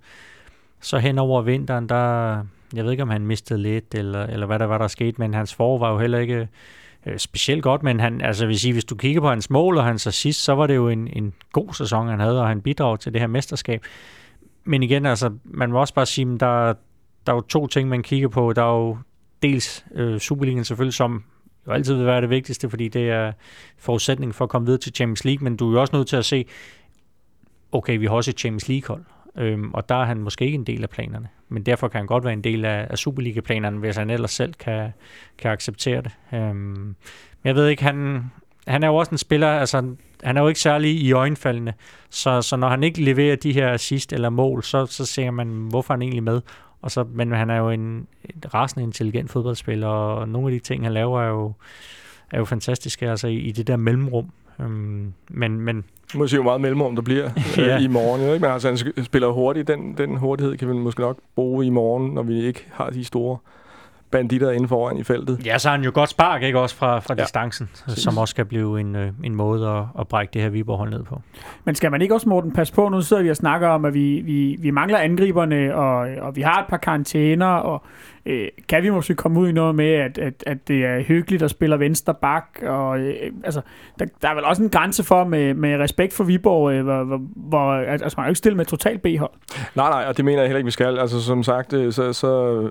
så 0.85 0.97
hen 0.97 1.17
over 1.19 1.41
vinteren, 1.41 1.89
der, 1.89 2.43
jeg 2.73 2.83
ved 2.83 2.91
ikke, 2.91 3.03
om 3.03 3.09
han 3.09 3.25
mistede 3.25 3.61
lidt, 3.61 3.95
eller, 3.95 4.23
eller 4.23 4.45
hvad 4.45 4.59
der 4.59 4.65
var, 4.65 4.77
der 4.77 4.87
skete, 4.87 5.19
men 5.19 5.33
hans 5.33 5.53
forår 5.53 5.77
var 5.77 5.91
jo 5.91 5.99
heller 5.99 6.19
ikke 6.19 6.47
øh, 7.05 7.17
specielt 7.17 7.63
godt, 7.63 7.83
men 7.83 7.99
han, 7.99 8.21
altså 8.21 8.45
vil 8.45 8.59
sige, 8.59 8.73
hvis 8.73 8.85
du 8.85 8.95
kigger 8.95 9.21
på 9.21 9.29
hans 9.29 9.49
mål 9.49 9.77
og 9.77 9.83
hans 9.83 10.07
assist, 10.07 10.43
så 10.43 10.55
var 10.55 10.67
det 10.67 10.75
jo 10.75 10.89
en, 10.89 11.07
en 11.07 11.33
god 11.51 11.73
sæson, 11.73 12.07
han 12.07 12.19
havde, 12.19 12.41
og 12.41 12.47
han 12.47 12.61
bidrog 12.61 12.99
til 12.99 13.13
det 13.13 13.21
her 13.21 13.27
mesterskab. 13.27 13.83
Men 14.63 14.83
igen, 14.83 15.05
altså, 15.05 15.31
man 15.43 15.71
må 15.71 15.79
også 15.79 15.93
bare 15.93 16.05
sige, 16.05 16.33
at 16.33 16.39
der, 16.39 16.73
der 17.25 17.31
er 17.31 17.35
jo 17.35 17.41
to 17.41 17.67
ting, 17.67 17.89
man 17.89 18.03
kigger 18.03 18.27
på. 18.27 18.53
Der 18.53 18.63
er 18.63 18.77
jo 18.77 18.97
dels 19.41 19.85
øh, 19.95 20.19
Superligaen 20.19 20.65
selvfølgelig, 20.65 20.93
som 20.93 21.23
jo 21.67 21.71
altid 21.71 21.93
vil 21.95 22.05
være 22.05 22.21
det 22.21 22.29
vigtigste, 22.29 22.69
fordi 22.69 22.87
det 22.87 23.09
er 23.09 23.31
forudsætning 23.77 24.35
for 24.35 24.45
at 24.45 24.49
komme 24.49 24.65
videre 24.65 24.81
til 24.81 24.93
Champions 24.93 25.25
League, 25.25 25.43
men 25.43 25.57
du 25.57 25.69
er 25.69 25.73
jo 25.73 25.81
også 25.81 25.95
nødt 25.95 26.07
til 26.07 26.15
at 26.15 26.25
se, 26.25 26.45
okay, 27.71 27.97
vi 27.97 28.05
har 28.05 28.13
også 28.13 28.31
et 28.31 28.39
Champions 28.39 28.67
League-hold, 28.67 29.03
øhm, 29.37 29.73
og 29.73 29.89
der 29.89 29.95
er 29.95 30.05
han 30.05 30.17
måske 30.17 30.45
ikke 30.45 30.55
en 30.55 30.63
del 30.63 30.83
af 30.83 30.89
planerne, 30.89 31.27
men 31.49 31.63
derfor 31.63 31.87
kan 31.87 31.97
han 31.97 32.07
godt 32.07 32.23
være 32.23 32.33
en 32.33 32.43
del 32.43 32.65
af, 32.65 32.87
af 32.89 32.97
Superliga-planerne, 32.97 33.79
hvis 33.79 33.95
han 33.95 34.09
ellers 34.09 34.31
selv 34.31 34.53
kan, 34.53 34.89
kan 35.37 35.51
acceptere 35.51 36.01
det. 36.01 36.11
Øhm, 36.33 36.55
men 36.55 36.95
jeg 37.43 37.55
ved 37.55 37.67
ikke, 37.67 37.83
han, 37.83 38.23
han 38.67 38.83
er 38.83 38.87
jo 38.87 38.95
også 38.95 39.11
en 39.11 39.17
spiller, 39.17 39.47
altså 39.47 39.95
han 40.23 40.37
er 40.37 40.41
jo 40.41 40.47
ikke 40.47 40.59
særlig 40.59 40.91
i 40.91 41.11
øjenfaldene, 41.11 41.73
så, 42.09 42.41
så 42.41 42.55
når 42.55 42.69
han 42.69 42.83
ikke 42.83 43.01
leverer 43.01 43.35
de 43.35 43.53
her 43.53 43.73
assist 43.73 44.13
eller 44.13 44.29
mål, 44.29 44.63
så, 44.63 44.85
så 44.85 45.05
ser 45.05 45.31
man, 45.31 45.47
hvorfor 45.47 45.93
han 45.93 46.01
egentlig 46.01 46.23
med. 46.23 46.41
Og 46.81 46.91
så, 46.91 47.03
men 47.03 47.31
han 47.31 47.49
er 47.49 47.57
jo 47.57 47.69
en, 47.69 48.07
rasende 48.53 48.83
intelligent 48.83 49.31
fodboldspiller, 49.31 49.87
og 49.87 50.29
nogle 50.29 50.47
af 50.47 50.51
de 50.51 50.59
ting, 50.59 50.83
han 50.83 50.93
laver, 50.93 51.21
er 51.21 51.27
jo, 51.27 51.53
er 52.31 52.37
jo 52.37 52.45
fantastiske 52.45 53.09
altså 53.09 53.27
i, 53.27 53.35
i 53.35 53.51
det 53.51 53.67
der 53.67 53.77
mellemrum. 53.77 54.31
Øhm, 54.59 55.13
men, 55.29 55.61
men 55.61 55.83
må 56.15 56.27
se, 56.27 56.37
hvor 56.37 56.43
meget 56.43 56.61
mellemrum 56.61 56.95
der 56.95 57.01
bliver 57.01 57.29
ja. 57.57 57.75
øh, 57.75 57.83
i 57.83 57.87
morgen. 57.87 58.21
Ikke? 58.21 58.39
Men 58.39 58.51
altså, 58.51 58.67
han 58.67 59.03
spiller 59.03 59.27
hurtigt. 59.27 59.67
Den, 59.67 59.97
den 59.97 60.17
hurtighed 60.17 60.57
kan 60.57 60.67
vi 60.67 60.73
måske 60.73 61.01
nok 61.01 61.17
bruge 61.35 61.65
i 61.65 61.69
morgen, 61.69 62.13
når 62.13 62.23
vi 62.23 62.45
ikke 62.45 62.67
har 62.71 62.89
de 62.89 63.05
store 63.05 63.37
banditter 64.15 64.51
inden 64.51 64.69
foran 64.69 64.97
i 64.97 65.03
feltet. 65.03 65.45
Ja, 65.45 65.57
så 65.57 65.69
har 65.69 65.75
han 65.75 65.85
jo 65.85 65.91
godt 65.93 66.09
spark, 66.09 66.43
ikke 66.43 66.59
også 66.59 66.75
fra, 66.75 66.99
fra 66.99 67.15
ja. 67.17 67.23
distancen, 67.23 67.69
som 67.87 68.17
også 68.17 68.35
kan 68.35 68.45
blive 68.45 68.79
en, 68.79 68.95
øh, 68.95 69.11
en 69.23 69.35
måde 69.35 69.69
at, 69.69 69.83
at 69.99 70.07
brække 70.07 70.31
det 70.33 70.41
her 70.41 70.49
Viborg 70.49 70.89
ned 70.89 71.03
på. 71.03 71.21
Men 71.65 71.75
skal 71.75 71.91
man 71.91 72.01
ikke 72.01 72.13
også, 72.13 72.29
Morten, 72.29 72.51
passe 72.51 72.73
på, 72.73 72.89
nu 72.89 73.01
sidder 73.01 73.23
vi 73.23 73.29
og 73.29 73.35
snakker 73.35 73.67
om, 73.67 73.85
at 73.85 73.93
vi, 73.93 74.21
vi, 74.25 74.57
vi 74.59 74.71
mangler 74.71 74.97
angriberne, 74.97 75.75
og, 75.75 75.97
og 76.21 76.35
vi 76.35 76.41
har 76.41 76.61
et 76.61 76.67
par 76.69 76.77
karantæner, 76.77 77.45
og 77.45 77.83
øh, 78.25 78.47
kan 78.69 78.83
vi 78.83 78.89
måske 78.89 79.15
komme 79.15 79.39
ud 79.39 79.49
i 79.49 79.51
noget 79.51 79.75
med, 79.75 79.91
at, 79.91 80.17
at, 80.17 80.43
at 80.47 80.67
det 80.67 80.85
er 80.85 81.03
hyggeligt 81.03 81.43
at 81.43 81.49
spille 81.49 81.79
venstre 81.79 82.13
bak, 82.13 82.45
og 82.63 82.99
øh, 82.99 83.13
altså, 83.43 83.61
der, 83.99 84.05
der 84.21 84.29
er 84.29 84.35
vel 84.35 84.43
også 84.43 84.63
en 84.63 84.69
grænse 84.69 85.03
for, 85.03 85.23
med, 85.23 85.53
med 85.53 85.79
respekt 85.79 86.13
for 86.13 86.23
Viborg, 86.23 86.71
øh, 86.71 86.83
hvor, 86.83 87.03
hvor, 87.03 87.21
hvor 87.35 87.73
altså, 87.73 88.15
man 88.17 88.23
er 88.23 88.27
jo 88.27 88.31
ikke 88.31 88.37
stille 88.37 88.57
med 88.57 88.65
total 88.65 88.97
B-hold. 88.97 89.31
Nej, 89.75 89.89
nej, 89.89 90.05
og 90.07 90.17
det 90.17 90.25
mener 90.25 90.37
jeg 90.37 90.47
heller 90.47 90.57
ikke, 90.57 90.65
vi 90.65 90.71
skal. 90.71 90.99
Altså, 90.99 91.21
som 91.21 91.43
sagt, 91.43 91.73
øh, 91.73 91.93
så, 91.93 92.13
så 92.13 92.69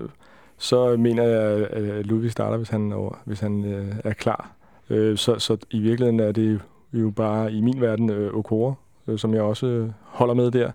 så 0.57 0.97
mener 0.97 1.23
jeg, 1.23 1.67
at 1.67 2.05
Ludvig 2.05 2.31
starter, 2.31 2.57
hvis 2.57 2.69
han, 2.69 3.11
hvis 3.25 3.39
han 3.39 3.65
øh, 3.65 3.95
er 4.03 4.13
klar. 4.13 4.51
Øh, 4.89 5.17
så, 5.17 5.39
så 5.39 5.57
i 5.71 5.79
virkeligheden 5.79 6.19
er 6.19 6.31
det 6.31 6.61
jo 6.93 7.09
bare 7.09 7.53
i 7.53 7.61
min 7.61 7.81
verden 7.81 8.09
øh, 8.09 8.33
Okora, 8.33 8.73
øh, 9.07 9.19
som 9.19 9.33
jeg 9.33 9.41
også 9.41 9.67
øh, 9.67 9.89
holder 10.01 10.33
med 10.33 10.51
der. 10.51 10.71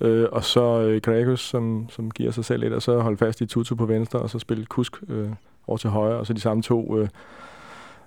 Øh, 0.00 0.28
og 0.32 0.44
så 0.44 0.80
øh, 0.80 1.00
Gregus, 1.00 1.40
som, 1.40 1.86
som 1.90 2.10
giver 2.10 2.30
sig 2.30 2.44
selv 2.44 2.60
lidt, 2.60 2.72
og 2.72 2.82
så 2.82 2.98
holde 2.98 3.16
fast 3.16 3.40
i 3.40 3.46
Tutu 3.46 3.74
på 3.74 3.86
venstre, 3.86 4.18
og 4.18 4.30
så 4.30 4.38
spille 4.38 4.66
Kusk 4.66 4.92
øh, 5.08 5.30
over 5.66 5.78
til 5.78 5.90
højre, 5.90 6.18
og 6.18 6.26
så 6.26 6.32
de 6.32 6.40
samme 6.40 6.62
to 6.62 6.98
øh, 6.98 7.08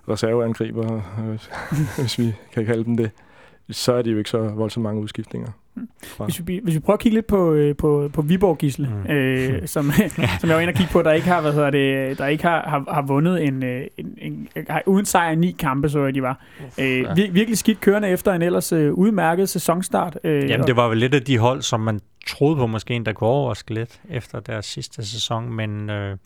reserveangriber, 0.09 0.95
øh, 0.95 1.39
hvis 1.99 2.19
vi 2.19 2.33
kan 2.51 2.65
kalde 2.65 2.83
dem 2.83 2.97
det. 2.97 3.11
Så 3.69 3.93
er 3.93 4.01
det 4.01 4.11
jo 4.11 4.17
ikke 4.17 4.29
så 4.29 4.37
voldsomt 4.37 4.83
mange 4.83 5.01
udskiftninger. 5.01 5.51
Hvis 6.23 6.47
vi, 6.47 6.59
hvis 6.63 6.75
vi 6.75 6.79
prøver 6.79 6.97
at 6.97 7.01
kigge 7.01 7.17
lidt 7.17 7.27
på, 7.27 7.53
øh, 7.53 7.75
på, 7.75 8.09
på 8.13 8.21
Viborg 8.21 8.57
Gisle, 8.57 8.89
mm. 9.05 9.11
øh, 9.11 9.67
som, 9.73 9.91
som 10.39 10.49
jeg 10.49 10.55
var 10.55 10.59
inde 10.59 10.71
og 10.71 10.75
kigge 10.75 10.91
på, 10.91 11.01
der 11.01 11.11
ikke 11.11 11.27
har, 11.27 11.41
hvad 11.41 11.53
hedder 11.53 11.69
det, 11.69 12.17
der 12.17 12.27
ikke 12.27 12.43
har, 12.43 12.69
har, 12.69 12.93
har 12.93 13.01
vundet 13.01 13.43
en, 13.43 13.63
øh, 13.63 13.87
en, 13.97 14.17
en, 14.17 14.47
en 14.55 14.65
uden 14.85 15.05
sejr 15.05 15.35
ni 15.35 15.51
kampe, 15.51 15.89
så 15.89 16.11
de 16.11 16.21
var. 16.21 16.39
Øh, 16.77 17.01
ja. 17.01 17.13
vir, 17.13 17.31
virkelig 17.31 17.57
skidt 17.57 17.81
kørende 17.81 18.09
efter 18.09 18.33
en 18.33 18.41
ellers 18.41 18.71
øh, 18.71 18.93
udmærket 18.93 19.49
sæsonstart. 19.49 20.19
Øh, 20.23 20.49
Jamen, 20.49 20.67
det 20.67 20.75
var 20.75 20.87
vel 20.87 20.97
lidt 20.97 21.13
af 21.13 21.21
de 21.21 21.37
hold, 21.37 21.61
som 21.61 21.79
man 21.79 21.99
troede 22.27 22.55
på 22.55 22.67
måske 22.67 22.93
en, 22.93 23.05
der 23.05 23.13
kunne 23.13 23.29
overraske 23.29 23.73
lidt 23.73 24.01
efter 24.09 24.39
deres 24.39 24.65
sidste 24.65 25.05
sæson, 25.05 25.53
men 25.53 25.89
øh, 25.89 26.17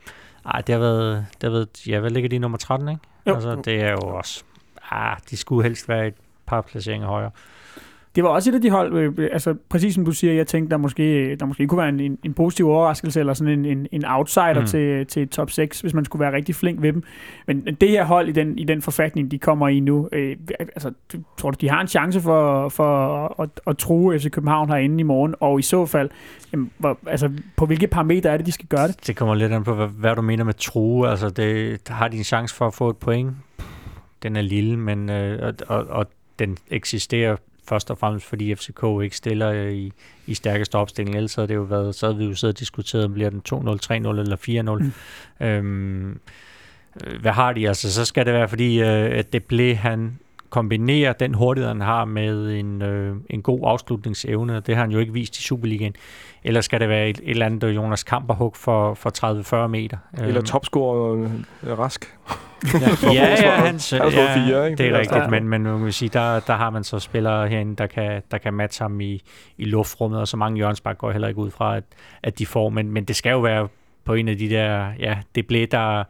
ej, 0.46 0.62
det 0.62 0.74
har 0.74 0.80
været, 0.80 1.26
det 1.34 1.44
har 1.44 1.52
været, 1.52 1.88
ja, 1.88 2.00
hvad 2.00 2.10
ligger 2.10 2.30
de 2.30 2.40
nummer 2.40 2.58
13, 2.58 2.90
ikke? 2.90 3.02
Jo. 3.28 3.34
Altså, 3.34 3.62
det 3.66 3.82
er 3.82 3.92
jo 3.92 4.00
også, 4.00 4.44
ah, 4.92 5.18
de 5.30 5.38
skulle 5.38 5.64
helst 5.64 5.90
være 5.90 6.08
et 6.08 6.14
par 6.46 6.62
placeringer 6.62 7.08
højere 7.08 7.32
det 8.16 8.24
var 8.24 8.30
også 8.30 8.50
et 8.50 8.56
af 8.56 8.62
de 8.62 8.70
hold, 8.70 8.94
øh, 8.94 9.30
altså 9.32 9.56
præcis 9.70 9.96
som 9.96 10.06
du 10.06 10.12
siger, 10.12 10.34
jeg 10.34 10.48
tænkte, 10.48 10.72
der 10.72 10.78
måske, 10.78 11.36
der 11.36 11.46
måske 11.46 11.68
kunne 11.68 11.78
være 11.78 11.90
en, 11.90 12.18
en 12.26 12.34
positiv 12.34 12.70
overraskelse, 12.70 13.20
eller 13.20 13.34
sådan 13.34 13.60
en, 13.60 13.66
en, 13.66 13.88
en 13.92 14.06
outsider 14.06 14.60
mm. 14.60 14.66
til, 14.66 15.08
til 15.08 15.30
top 15.30 15.52
6, 15.52 15.82
hvis 15.82 15.94
man 15.94 16.06
skulle 16.06 16.20
være 16.20 16.34
rigtig 16.34 16.56
flink 16.56 16.82
ved 16.82 16.94
dem. 16.94 17.04
Men 17.48 17.78
det 17.82 17.90
her 17.90 18.06
hold 18.06 18.30
i 18.30 18.32
den, 18.32 18.58
i 18.60 18.64
den 18.64 18.82
forfatning, 18.82 19.32
de 19.32 19.40
kommer 19.40 19.68
i 19.68 19.80
nu, 19.80 20.10
øh, 20.12 20.36
altså, 20.60 20.92
tror 21.38 21.52
du, 21.52 21.58
de 21.62 21.70
har 21.70 21.82
en 21.82 21.88
chance 21.88 22.22
for, 22.22 22.70
for 22.70 23.18
at, 23.18 23.32
at, 23.44 23.62
at 23.68 23.78
true 23.78 24.20
FC 24.20 24.30
København 24.30 24.70
herinde 24.70 25.00
i 25.00 25.04
morgen, 25.04 25.36
og 25.40 25.60
i 25.60 25.62
så 25.62 25.86
fald, 25.86 26.10
jamen, 26.54 26.72
hvor, 26.78 27.00
altså, 27.08 27.32
på 27.56 27.66
hvilke 27.66 27.88
parametre 27.88 28.30
er 28.30 28.38
det, 28.38 28.46
de 28.46 28.52
skal 28.52 28.68
gøre 28.68 28.88
det? 28.88 29.08
Det 29.08 29.16
kommer 29.16 29.36
lidt 29.36 29.52
an 29.52 29.64
på, 29.64 29.74
hvad, 29.74 29.88
hvad 29.88 30.16
du 30.16 30.22
mener 30.22 30.44
med 30.44 30.54
true. 30.54 31.10
Altså, 31.10 31.30
det, 31.30 31.82
har 31.88 32.08
de 32.08 32.18
en 32.18 32.24
chance 32.24 32.56
for 32.56 32.68
at 32.68 32.74
få 32.74 32.90
et 32.90 32.98
point? 32.98 33.32
Den 34.24 34.36
er 34.36 34.42
lille, 34.42 34.78
men 34.80 35.10
øh, 35.10 35.54
og, 35.68 35.78
og, 35.78 35.88
og 35.88 36.06
den 36.40 36.58
eksisterer 36.70 37.36
først 37.72 37.92
og 37.92 37.98
fremmest 37.98 38.26
fordi 38.26 38.56
FCK 38.56 38.84
ikke 39.04 39.18
stiller 39.18 39.52
i, 39.52 39.92
i 40.28 40.34
stærkeste 40.34 40.76
opstilling. 40.76 41.16
Ellers 41.16 41.36
havde 41.36 41.48
det 41.48 41.56
jo 41.56 41.62
været, 41.62 41.96
så 41.96 42.06
havde 42.06 42.18
vi 42.18 42.26
jo 42.26 42.36
siddet 42.36 42.56
og 42.56 42.60
diskuteret, 42.60 43.06
om 43.06 43.14
bliver 43.14 43.30
den 43.30 43.42
2-0, 43.50 43.56
3-0 43.56 43.94
eller 43.94 44.82
4-0. 44.82 44.84
Mm. 45.40 45.46
Øhm, 45.46 46.20
hvad 47.22 47.32
har 47.32 47.54
de? 47.54 47.68
Altså, 47.68 47.94
så 47.94 48.06
skal 48.06 48.26
det 48.26 48.34
være, 48.34 48.50
fordi 48.50 48.82
øh, 48.82 49.18
at 49.20 49.34
det 49.34 49.44
blev 49.44 49.76
han 49.76 50.20
kombinerer 50.52 51.14
den 51.14 51.34
hurtighed, 51.34 51.68
han 51.68 51.82
har 51.82 52.06
med 52.06 52.60
en, 52.60 52.82
øh, 52.82 53.16
en 53.30 53.42
god 53.42 53.60
afslutningsevne, 53.64 54.60
det 54.60 54.76
har 54.76 54.82
han 54.82 54.92
jo 54.92 55.00
ikke 55.00 55.14
vist 55.14 55.38
i 55.38 55.42
Superligaen. 55.42 55.94
Eller 56.44 56.62
skal 56.62 56.80
det 56.80 56.90
være 56.90 57.10
et, 57.10 57.18
et 57.18 57.30
eller 57.30 57.46
andet 57.46 57.64
øh, 57.64 57.76
Jonas 57.76 58.04
Kamperhug 58.04 58.56
for, 58.56 58.94
for 58.94 59.64
30-40 59.66 59.68
meter? 59.68 59.98
Eller 60.14 60.36
øhm. 60.36 60.46
topscorer 60.46 61.30
øh, 61.64 61.80
Rask. 61.80 62.18
ja, 62.74 63.14
ja, 63.14 63.30
ja, 63.44 63.52
hans, 63.52 63.90
han 63.90 64.02
ja, 64.02 64.36
fire, 64.36 64.66
ikke? 64.66 64.84
det 64.84 64.92
er 64.92 65.00
rigtigt, 65.00 65.30
men, 65.30 65.48
men 65.48 65.64
man 65.64 65.84
kan 65.84 65.92
sige, 65.92 66.10
der, 66.10 66.40
der 66.40 66.54
har 66.54 66.70
man 66.70 66.84
så 66.84 67.00
spillere 67.00 67.48
herinde, 67.48 67.76
der 67.76 67.88
kan, 67.88 68.22
der 68.32 68.38
kan 68.38 68.54
matche 68.54 68.84
ham 68.84 69.02
i, 69.02 69.22
i 69.58 69.66
luftrummet, 69.66 70.20
og 70.20 70.28
så 70.28 70.38
mange 70.38 70.58
hjørnsbak 70.58 70.98
går 70.98 71.12
heller 71.12 71.28
ikke 71.28 71.40
ud 71.40 71.52
fra, 71.52 71.78
at, 71.78 71.84
at 72.24 72.40
de 72.40 72.46
får, 72.46 72.70
men, 72.70 72.92
men 72.92 73.04
det 73.04 73.16
skal 73.16 73.32
jo 73.32 73.40
være 73.40 73.68
på 74.06 74.14
en 74.14 74.28
af 74.28 74.38
de 74.38 74.50
der, 74.50 74.88
ja, 75.00 75.18
det 75.36 75.48
blev 75.48 75.68
der, 75.68 76.04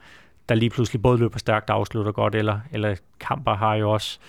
der 0.49 0.55
lige 0.55 0.69
pludselig 0.69 1.01
både 1.01 1.17
løber 1.17 1.39
stærkt 1.39 1.69
og 1.69 1.75
afslutter 1.75 2.11
godt, 2.11 2.35
eller, 2.35 2.59
eller 2.71 2.95
kamper 3.19 3.53
har 3.53 3.75
jo 3.75 3.91
også 3.91 4.19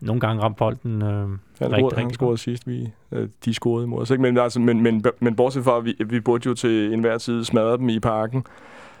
nogle 0.00 0.20
gange 0.20 0.42
ramt 0.42 0.56
bolden 0.56 1.02
øh, 1.02 1.08
han 1.08 1.38
rigtig, 1.60 1.84
rigtig 1.84 1.98
Han 1.98 2.10
scorede 2.10 2.38
sidst, 2.38 2.66
vi, 2.66 2.88
øh, 3.12 3.28
de 3.44 3.54
scorede 3.54 3.84
imod 3.84 4.02
os. 4.02 4.10
Ikke? 4.10 4.22
Men, 4.22 4.38
altså, 4.38 4.60
men, 4.60 4.80
men, 4.80 5.04
men 5.20 5.36
bortset 5.36 5.64
fra, 5.64 5.76
at 5.76 5.84
vi, 5.84 5.94
vi 6.06 6.20
burde 6.20 6.42
jo 6.46 6.54
til 6.54 6.92
enhver 6.92 7.18
tid 7.18 7.44
smadre 7.44 7.76
dem 7.76 7.88
i 7.88 8.00
parken, 8.00 8.44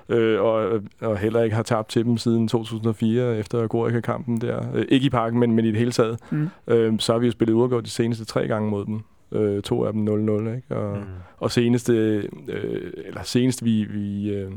øh, 0.08 0.40
og, 0.40 0.80
og 1.00 1.18
heller 1.18 1.42
ikke 1.42 1.56
har 1.56 1.62
tabt 1.62 1.88
til 1.88 2.04
dem 2.04 2.16
siden 2.16 2.48
2004 2.48 3.38
efter 3.38 3.66
Gorica-kampen 3.66 4.40
der. 4.40 4.74
Øh, 4.74 4.86
ikke 4.88 5.06
i 5.06 5.10
parken, 5.10 5.40
men, 5.40 5.52
men 5.52 5.64
i 5.64 5.68
det 5.68 5.78
hele 5.78 5.92
taget. 5.92 6.18
Mm. 6.30 6.48
Øh, 6.66 6.98
så 6.98 7.12
har 7.12 7.18
vi 7.18 7.26
jo 7.26 7.32
spillet 7.32 7.54
uafgjort 7.54 7.84
de 7.84 7.90
seneste 7.90 8.24
tre 8.24 8.48
gange 8.48 8.70
mod 8.70 8.86
dem. 8.86 9.00
Øh, 9.32 9.62
to 9.62 9.84
af 9.84 9.92
dem 9.92 10.08
0-0, 10.08 10.56
ikke? 10.56 10.76
Og, 10.76 10.96
mm. 10.96 11.04
og 11.38 11.50
seneste, 11.50 11.92
øh, 12.48 12.92
eller 13.04 13.22
seneste 13.22 13.64
vi, 13.64 13.84
vi 13.84 14.30
øh, 14.30 14.50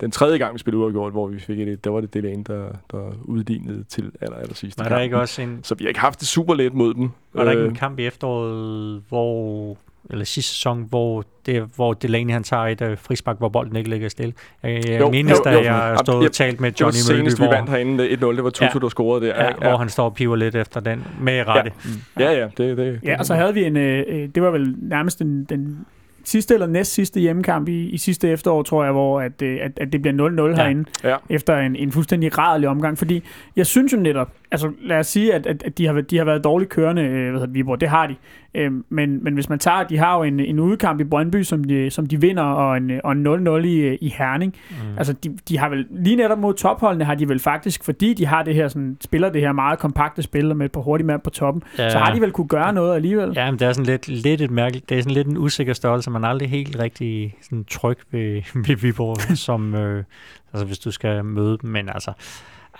den 0.00 0.10
tredje 0.10 0.38
gang, 0.38 0.54
vi 0.54 0.58
spillede 0.58 0.82
uafgjort, 0.84 1.12
hvor 1.12 1.26
vi 1.26 1.40
fik 1.40 1.58
et, 1.60 1.84
der 1.84 1.90
var 1.90 2.00
det 2.00 2.14
Delaney, 2.14 2.44
der, 2.46 2.64
der 2.92 3.12
uddinede 3.24 3.84
til 3.88 4.10
aller, 4.20 4.36
aller 4.36 4.54
sidste 4.54 4.78
Var 4.78 4.88
der 4.88 4.90
kamp. 4.96 5.02
ikke 5.02 5.18
også 5.18 5.42
en, 5.42 5.60
Så 5.62 5.74
vi 5.74 5.84
har 5.84 5.88
ikke 5.88 6.00
haft 6.00 6.20
det 6.20 6.28
super 6.28 6.54
let 6.54 6.74
mod 6.74 6.94
dem. 6.94 7.10
var 7.34 7.44
der 7.44 7.50
ikke 7.50 7.62
en 7.64 7.70
Øh, 7.70 7.76
kamp 7.76 7.98
i 7.98 8.06
efteråret, 8.06 9.02
hvor 9.08 9.76
eller 10.10 10.24
sidste 10.24 10.54
sæson, 10.54 10.86
hvor, 10.88 11.24
det, 11.46 11.62
hvor 11.76 11.92
Delaney 11.94 12.32
han 12.32 12.42
tager 12.42 12.62
et 12.62 12.80
uh, 12.82 12.98
frispark, 12.98 13.38
hvor 13.38 13.48
bolden 13.48 13.76
ikke 13.76 13.90
ligger 13.90 14.08
stille. 14.08 14.34
Jeg, 14.62 14.88
jeg 14.88 15.00
Jo, 15.00 15.10
mindes, 15.10 15.38
jo, 15.38 15.42
da 15.44 15.52
jo. 15.54 15.60
jeg 15.62 15.96
stået 16.04 16.26
og 16.26 16.32
talt 16.32 16.60
med 16.60 16.72
det 16.72 16.80
var 16.80 16.86
Johnny 16.86 16.98
Mølby, 17.10 17.18
senest, 17.28 17.40
vi 17.40 17.44
hvor, 17.44 17.54
vandt 17.54 17.70
herinde 17.70 18.08
1-0. 18.08 18.36
Det 18.36 18.44
var 18.44 18.50
Tutu, 18.50 18.64
Ja. 18.74 18.78
der 18.78 18.88
scorede 18.88 19.26
der. 19.26 19.42
ja, 19.42 19.48
ikke? 19.48 19.60
hvor 19.60 19.76
han 19.76 19.88
står 19.88 20.04
og 20.04 20.14
piver 20.14 20.36
lidt 20.36 20.54
efter 20.54 20.80
den 20.80 21.04
med 21.20 21.46
rette. 21.48 21.72
Ja, 22.18 22.32
ja, 22.32 22.48
det, 22.56 22.76
det, 22.76 23.00
Ja, 23.04 23.18
og 23.18 23.26
så 23.26 23.34
havde 23.34 23.54
vi 23.54 23.64
en, 23.64 23.76
øh, 23.76 24.04
øh, 24.08 24.28
det 24.34 24.42
var 24.42 24.50
vel 24.50 24.74
nærmest 24.78 25.18
den, 25.18 25.44
den 25.44 25.86
sidste 26.24 26.54
eller 26.54 26.66
næst 26.66 26.92
sidste 26.92 27.20
hjemmekamp 27.20 27.68
i, 27.68 27.88
i 27.90 27.96
sidste 27.98 28.28
efterår, 28.30 28.62
tror 28.62 28.84
jeg, 28.84 28.92
hvor 28.92 29.20
at, 29.20 29.42
øh, 29.42 29.58
at, 29.62 29.72
at 29.76 29.92
det 29.92 30.02
bliver 30.02 30.28
0-0 30.30 30.42
Ja. 30.42 30.54
herinde, 30.56 30.84
Ja. 31.04 31.16
efter 31.30 31.58
en, 31.58 31.76
en 31.76 31.92
fuldstændig 31.92 32.38
rædelig 32.38 32.68
omgang, 32.68 32.98
fordi 32.98 33.22
jeg 33.56 33.66
synes 33.66 33.92
jo 33.92 33.98
netop, 33.98 34.28
altså 34.52 34.72
lad 34.82 34.98
os 34.98 35.06
sige, 35.06 35.34
at, 35.34 35.46
at, 35.46 35.62
at 35.66 35.78
de, 35.78 35.86
har, 35.86 35.92
været- 35.92 36.10
de 36.10 36.18
har 36.18 36.24
været 36.24 36.44
dårligt 36.44 36.70
kørende, 36.70 37.02
øh, 37.02 37.36
hvad 37.36 37.48
Viborg, 37.48 37.80
det 37.80 37.88
har 37.88 38.06
de, 38.06 38.14
øh, 38.54 38.72
men, 38.88 39.24
men 39.24 39.34
hvis 39.34 39.48
man 39.48 39.58
tager, 39.58 39.82
de 39.84 39.98
har 39.98 40.16
jo 40.16 40.22
en, 40.22 40.40
en 40.40 40.58
udkamp 40.58 41.00
i 41.00 41.04
Brøndby, 41.04 41.42
som 41.42 41.64
de, 41.64 41.90
som 41.90 42.06
de 42.06 42.20
vinder, 42.20 42.42
og 42.42 42.76
en, 42.76 43.00
og 43.04 43.12
en 43.12 43.26
0-0 43.26 43.50
i, 43.66 43.76
øh, 43.80 43.98
i 44.00 44.08
Herning, 44.18 44.54
Mm. 44.70 44.98
Altså, 44.98 45.12
de, 45.12 45.38
de 45.48 45.58
har 45.58 45.68
vel, 45.68 45.86
lige 45.90 46.16
netop 46.16 46.38
mod 46.38 46.54
topholdene 46.54 47.04
har 47.04 47.14
de 47.14 47.28
vel 47.28 47.38
faktisk, 47.38 47.84
fordi 47.84 48.14
de 48.14 48.26
har 48.26 48.42
det 48.42 48.54
her, 48.54 48.68
sådan, 48.68 48.96
spiller 49.00 49.30
det 49.30 49.40
her 49.40 49.52
meget 49.52 49.78
kompakte 49.78 50.22
spil 50.22 50.56
med 50.56 50.66
et 50.66 50.72
par 50.72 50.80
hurtige 50.80 51.06
mand 51.06 51.20
på 51.20 51.30
toppen, 51.30 51.62
Ja. 51.78 51.90
så 51.90 51.98
har 51.98 52.14
de 52.14 52.20
vel 52.20 52.30
kunne 52.32 52.48
gøre 52.48 52.72
noget 52.72 52.94
alligevel. 52.94 53.32
Ja, 53.36 53.50
men 53.50 53.58
det 53.60 53.68
er 53.68 53.72
sådan 53.72 53.86
lidt, 53.86 54.08
lidt 54.08 54.40
et 54.40 54.50
mærkeligt, 54.50 54.88
det 54.88 54.98
er 54.98 55.02
sådan 55.02 55.14
lidt 55.14 55.26
en 55.28 55.36
usikker 55.38 55.72
størrelse. 55.72 56.10
Man 56.10 56.24
er 56.24 56.28
aldrig 56.28 56.50
helt 56.50 56.78
rigtig 56.78 57.34
sådan 57.42 57.64
tryg 57.64 57.98
ved, 58.10 58.42
ved 58.68 58.76
Viborg, 58.76 59.36
som, 59.38 59.74
øh, 59.74 60.04
altså 60.52 60.66
hvis 60.66 60.78
du 60.78 60.90
skal 60.90 61.24
møde 61.24 61.58
dem. 61.62 61.70
Men 61.70 61.88
altså, 61.88 62.12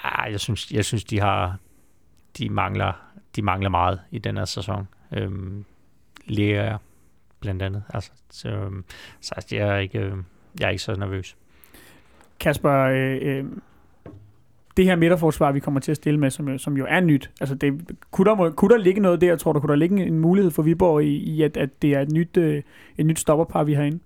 ah, 0.03 0.33
jeg 0.33 0.41
synes, 0.41 0.73
jeg 0.73 0.85
synes 0.85 1.05
de 1.05 1.21
har, 1.21 1.57
de 2.39 2.49
mangler, 2.49 2.93
de 3.37 3.43
mangler 3.43 3.71
meget 3.71 4.01
i 4.11 4.19
den 4.19 4.37
her 4.37 4.45
sæson. 4.45 4.89
Øhm, 5.13 5.65
Lea 6.27 6.77
blandt 7.41 7.63
andet. 7.63 7.83
Altså, 7.95 8.11
så, 8.31 8.49
øhm, 8.49 8.85
så 9.21 9.47
jeg 9.53 9.69
er 9.69 9.77
ikke, 9.77 9.99
øh, 9.99 10.17
jeg 10.61 10.67
er 10.67 10.71
ikke 10.71 10.83
så 10.83 10.95
nervøs. 10.95 11.37
Kasper, 12.41 12.73
øh, 12.73 13.19
øh, 13.23 13.45
det 14.77 14.85
her 14.85 14.97
midterforsvar, 14.97 15.53
vi 15.53 15.61
kommer 15.61 15.81
til 15.81 15.91
at 15.91 15.97
stille 15.97 16.21
med, 16.21 16.31
som, 16.31 16.49
jo- 16.49 16.59
som 16.59 16.77
jo 16.77 16.87
er 16.89 17.01
nyt, 17.01 17.31
altså 17.41 17.55
det, 17.55 17.97
kunne, 18.11 18.31
der, 18.31 18.51
kunne 18.51 18.71
der 18.71 18.77
ligge 18.77 19.01
noget 19.01 19.21
der, 19.21 19.37
tror 19.37 19.53
du, 19.53 19.61
kunne 19.61 19.71
der 19.71 19.77
ligge 19.77 20.07
en 20.07 20.19
mulighed 20.19 20.51
for 20.51 20.63
Viborg 20.63 21.05
i, 21.05 21.17
i 21.17 21.43
at, 21.43 21.57
at 21.57 21.83
det 21.83 21.95
er 21.95 22.01
et 22.01 22.13
nyt, 22.13 22.37
øh, 22.37 22.63
et 22.99 23.07
nyt 23.07 23.19
stopperpar, 23.19 23.65
vi 23.65 23.75
har 23.75 23.83
inde? 23.83 23.99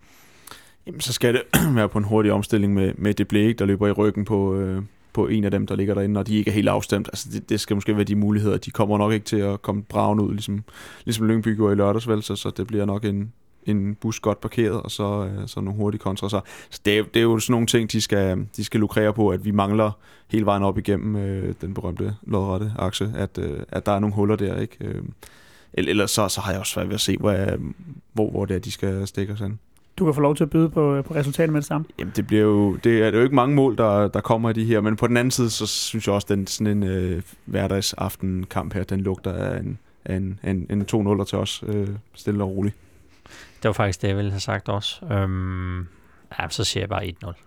Jamen, 0.87 1.01
så 1.01 1.13
skal 1.13 1.35
det 1.35 1.43
være 1.77 1.89
på 1.89 1.99
en 1.99 2.05
hurtig 2.05 2.33
omstilling 2.33 2.75
med, 2.75 2.93
med 2.95 3.15
det 3.15 3.29
blæk, 3.29 3.59
der 3.59 3.67
løber 3.67 3.87
i 3.87 3.93
ryggen 3.93 4.25
på, 4.25 4.55
øh, 4.55 4.83
på 5.17 5.27
en 5.27 5.45
af 5.45 5.51
dem, 5.51 5.67
der 5.67 5.77
ligger 5.77 5.95
derinde, 5.95 6.21
og 6.21 6.27
de 6.27 6.37
ikke 6.37 6.51
er 6.51 6.55
helt 6.55 6.69
afstemt. 6.69 7.09
Altså, 7.09 7.29
det, 7.33 7.49
det 7.49 7.61
skal 7.61 7.77
måske 7.77 7.97
være 7.97 8.05
de 8.05 8.17
muligheder. 8.17 8.57
De 8.57 8.71
kommer 8.71 8.99
nok 8.99 9.13
ikke 9.13 9.25
til 9.25 9.37
at 9.37 9.63
komme 9.63 9.83
braven 9.83 10.21
ud, 10.21 10.31
ligesom, 10.33 10.65
ligesom 11.05 11.27
Lyngby 11.27 11.57
gjorde 11.57 11.73
i 11.73 11.77
lørdags, 11.77 12.09
vel, 12.09 12.23
så, 12.23 12.37
så 12.37 12.51
det 12.57 12.67
bliver 12.67 12.85
nok 12.85 13.05
en, 13.05 13.33
en 13.67 13.95
bus 13.95 14.21
godt 14.21 14.41
parkeret, 14.41 14.83
og 14.83 14.91
så, 14.91 15.25
øh, 15.27 15.49
så 15.49 15.61
nogle 15.61 15.79
hurtige 15.81 15.99
kontra. 15.99 16.29
Så, 16.29 16.41
så 16.71 16.81
det, 16.85 16.99
er, 16.99 17.03
det 17.03 17.17
er 17.17 17.23
jo 17.23 17.39
sådan 17.39 17.53
nogle 17.53 17.67
ting, 17.67 17.93
de 17.93 18.01
skal, 18.01 18.47
de 18.57 18.65
skal 18.65 18.81
lukrere 18.81 19.13
på, 19.13 19.29
at 19.29 19.45
vi 19.45 19.51
mangler 19.51 19.91
hele 20.31 20.47
vejen 20.47 20.63
op 20.63 20.79
igennem 20.79 21.17
øh, 21.17 21.55
den 21.61 21.75
berømte 21.75 22.15
lodrette 22.27 22.73
akse, 22.79 23.13
at, 23.17 23.39
øh, 23.39 23.61
at 23.69 23.87
der 23.87 23.93
er 23.93 23.99
nogle 23.99 24.15
huller 24.15 24.37
der, 24.37 24.61
ikke? 24.61 24.77
Øh, 24.81 25.03
eller- 25.73 25.91
ellers 25.91 26.11
så, 26.11 26.29
så 26.29 26.41
har 26.41 26.51
jeg 26.51 26.61
også 26.61 26.73
svært 26.73 26.89
ved 26.89 26.95
at 26.95 27.01
se, 27.01 27.17
hvor, 27.17 27.31
øh, 27.33 27.59
hvor, 28.13 28.31
hvor 28.31 28.45
det 28.45 28.55
er, 28.57 28.61
de 28.61 28.73
skal 28.73 29.07
stikke 29.07 29.33
os 29.33 29.41
hen. 29.41 29.59
Du 29.99 30.05
kan 30.05 30.15
få 30.15 30.21
lov 30.21 30.37
til 30.37 30.45
at 30.45 30.51
byde 30.51 30.69
på, 30.69 31.03
på 31.03 31.15
resultatet 31.15 31.53
med 31.53 31.61
det 31.61 31.67
samme. 31.69 31.87
Jamen, 31.99 32.13
det 32.17 32.27
bliver 32.27 32.43
jo, 32.43 32.77
det 32.77 32.93
er, 33.03 33.05
det 33.05 33.15
er 33.15 33.19
jo 33.19 33.23
ikke 33.25 33.35
mange 33.35 33.55
mål, 33.55 33.77
der, 33.77 34.09
der 34.09 34.21
kommer 34.21 34.51
i 34.51 34.53
de 34.53 34.65
her, 34.65 34.81
men 34.81 34.97
på 34.97 35.07
den 35.07 35.17
anden 35.17 35.31
side, 35.31 35.51
så 35.51 35.67
synes 35.67 36.07
jeg 36.07 36.15
også, 36.15 36.25
at 36.25 36.29
den, 36.29 36.47
sådan 36.47 36.77
en 36.77 36.83
øh, 36.83 37.23
hverdagsaftenkamp 37.45 38.75
her, 38.75 38.85
den 38.85 39.01
lugter 39.01 39.33
af 39.33 39.59
en, 39.59 39.79
af 40.05 40.17
en, 40.17 40.41
en, 40.45 40.67
en 40.71 41.19
2-0 41.21 41.25
til 41.25 41.39
os, 41.39 41.65
øh, 41.67 41.89
stille 42.15 42.45
og 42.45 42.51
roligt. 42.51 42.75
Det 43.63 43.69
var 43.69 43.73
faktisk 43.73 44.03
det, 44.03 44.09
jeg 44.09 44.17
ville 44.17 44.31
have 44.31 44.41
sagt 44.41 44.69
også. 44.69 45.05
Øhm, 45.11 45.79
ja, 46.39 46.49
så 46.51 46.65
siger 46.65 46.83
jeg 46.83 46.89
bare 46.89 47.15
1-0. 47.25 47.46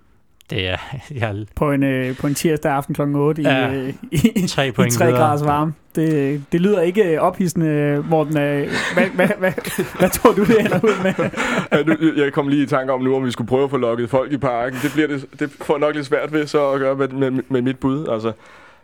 Det 0.50 0.68
er, 0.68 0.78
jeg 1.16 1.46
På 1.56 1.72
en, 1.72 1.84
øh, 1.84 2.18
på 2.18 2.28
en 2.28 2.34
tirsdag 2.36 2.72
aften 2.72 2.96
kl. 2.96 3.02
8 3.02 3.42
Ja. 3.42 3.72
i, 3.72 3.88
øh, 3.88 3.94
i, 4.12 4.48
tre 4.48 4.68
i 4.68 4.72
point 4.72 4.94
3 4.94 5.06
videre. 5.06 5.20
graders 5.22 5.46
varme. 5.46 5.74
Det, 5.96 6.44
det 6.52 6.62
lyder 6.62 6.82
ikke 6.82 7.04
øh, 7.14 7.20
ophidsende, 7.22 8.04
Morten. 8.10 8.38
Øh, 8.38 8.68
Hvad, 8.94 9.06
hvad, 9.16 9.28
hvad, 9.40 9.52
hvad 10.00 10.10
tror 10.10 10.32
du, 10.32 10.44
det 10.46 10.60
ender 10.60 10.80
ud 10.84 11.04
med? 11.04 11.30
Ja, 11.72 11.84
nu, 11.84 12.24
jeg 12.24 12.34
kom 12.34 12.48
lige 12.48 12.64
i 12.64 12.66
tanke 12.66 12.94
om 12.94 13.02
nu, 13.02 13.16
om 13.16 13.26
vi 13.26 13.32
skulle 13.32 13.48
prøve 13.48 13.64
at 13.64 13.70
få 13.70 13.78
lukket 13.78 14.10
folk 14.10 14.32
i 14.32 14.38
parken. 14.38 14.80
Det, 14.84 14.92
bliver 14.94 15.08
det, 15.08 15.26
det 15.40 15.52
får 15.52 15.78
nok 15.78 15.96
lidt 15.96 16.06
svært 16.06 16.34
ved 16.34 16.48
så 16.48 16.70
at 16.72 16.80
gøre 16.80 16.96
med, 16.96 17.08
med, 17.32 17.44
med 17.50 17.62
mit 17.62 17.80
bud. 17.80 18.08
Altså, 18.08 18.32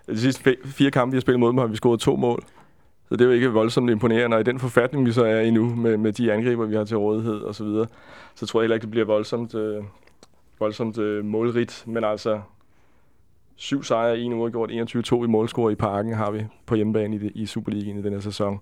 de 0.07 0.19
sidste 0.19 0.55
fire 0.65 0.91
kampe, 0.91 1.11
vi 1.11 1.15
har 1.17 1.21
spillet 1.21 1.39
mod 1.39 1.49
dem, 1.49 1.57
har 1.57 1.67
vi 1.67 1.75
scoret 1.75 1.99
to 1.99 2.15
mål. 2.15 2.43
Så 3.09 3.15
det 3.15 3.21
er 3.21 3.25
jo 3.25 3.31
ikke 3.31 3.47
voldsomt 3.49 3.89
imponerende. 3.89 4.35
Og 4.37 4.41
i 4.41 4.43
den 4.43 4.59
forfatning, 4.59 5.05
vi 5.05 5.11
så 5.11 5.25
er 5.25 5.39
i 5.39 5.51
nu, 5.51 5.75
med, 5.75 5.97
med 5.97 6.11
de 6.13 6.33
angriber, 6.33 6.65
vi 6.65 6.75
har 6.75 6.83
til 6.83 6.97
rådighed 6.97 7.37
og 7.41 7.55
så 7.55 7.63
videre, 7.63 7.85
så 8.35 8.45
tror 8.45 8.59
jeg 8.59 8.63
heller 8.63 8.75
ikke, 8.75 8.83
det 8.83 8.91
bliver 8.91 9.05
voldsomt, 9.05 9.55
øh, 9.55 9.83
voldsomt 10.59 10.97
øh, 10.97 11.25
målrigt. 11.25 11.83
Men 11.87 12.03
altså, 12.03 12.41
syv 13.55 13.83
sejre, 13.83 14.19
en 14.19 14.33
uafgjort, 14.33 14.71
21-2 14.71 15.23
i 15.23 15.27
målscore 15.27 15.71
i 15.71 15.75
parken 15.75 16.13
har 16.13 16.31
vi 16.31 16.45
på 16.65 16.75
hjemmebane 16.75 17.15
i, 17.15 17.19
det, 17.19 17.31
i 17.35 17.45
Superligaen 17.45 17.99
i 17.99 18.01
den 18.01 18.13
her 18.13 18.19
sæson. 18.19 18.59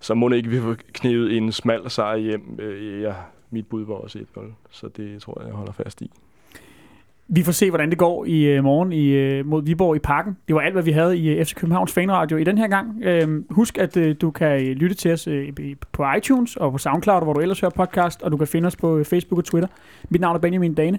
Så 0.00 0.14
må 0.14 0.28
det 0.28 0.36
ikke, 0.36 0.50
vi 0.50 0.60
får 0.60 0.76
knivet 0.92 1.36
en 1.36 1.52
smal 1.52 1.90
sejr 1.90 2.16
hjem. 2.16 2.58
Øh, 2.58 3.02
ja, 3.02 3.14
mit 3.50 3.66
bud 3.66 3.86
var 3.86 3.94
også 3.94 4.18
1-0, 4.18 4.40
så 4.70 4.88
det 4.88 5.22
tror 5.22 5.40
jeg, 5.40 5.48
jeg 5.48 5.56
holder 5.56 5.72
fast 5.72 6.02
i. 6.02 6.10
Vi 7.28 7.42
får 7.42 7.52
se, 7.52 7.70
hvordan 7.70 7.90
det 7.90 7.98
går 7.98 8.24
i 8.24 8.44
øh, 8.44 8.64
morgen 8.64 8.92
i, 8.92 9.06
øh, 9.08 9.46
mod 9.46 9.62
Viborg 9.62 9.96
i 9.96 9.98
Parken. 9.98 10.36
Det 10.48 10.54
var 10.54 10.60
alt, 10.60 10.72
hvad 10.72 10.82
vi 10.82 10.92
havde 10.92 11.18
i 11.18 11.28
øh, 11.28 11.44
FC 11.44 11.54
Københavns 11.54 11.92
Fanradio 11.92 12.36
i 12.36 12.44
den 12.44 12.58
her 12.58 12.68
gang. 12.68 13.02
Øhm, 13.02 13.46
husk, 13.50 13.78
at 13.78 13.96
øh, 13.96 14.16
du 14.20 14.30
kan 14.30 14.60
lytte 14.60 14.96
til 14.96 15.12
os 15.12 15.26
øh, 15.26 15.52
på 15.92 16.04
iTunes 16.18 16.56
og 16.56 16.72
på 16.72 16.78
SoundCloud, 16.78 17.22
hvor 17.22 17.32
du 17.32 17.40
ellers 17.40 17.60
hører 17.60 17.70
podcast, 17.70 18.22
og 18.22 18.32
du 18.32 18.36
kan 18.36 18.46
finde 18.46 18.66
os 18.66 18.76
på 18.76 19.04
Facebook 19.04 19.38
og 19.38 19.44
Twitter. 19.44 19.68
Mit 20.10 20.20
navn 20.20 20.36
er 20.36 20.40
Benjamin 20.40 20.74
Dane. 20.74 20.98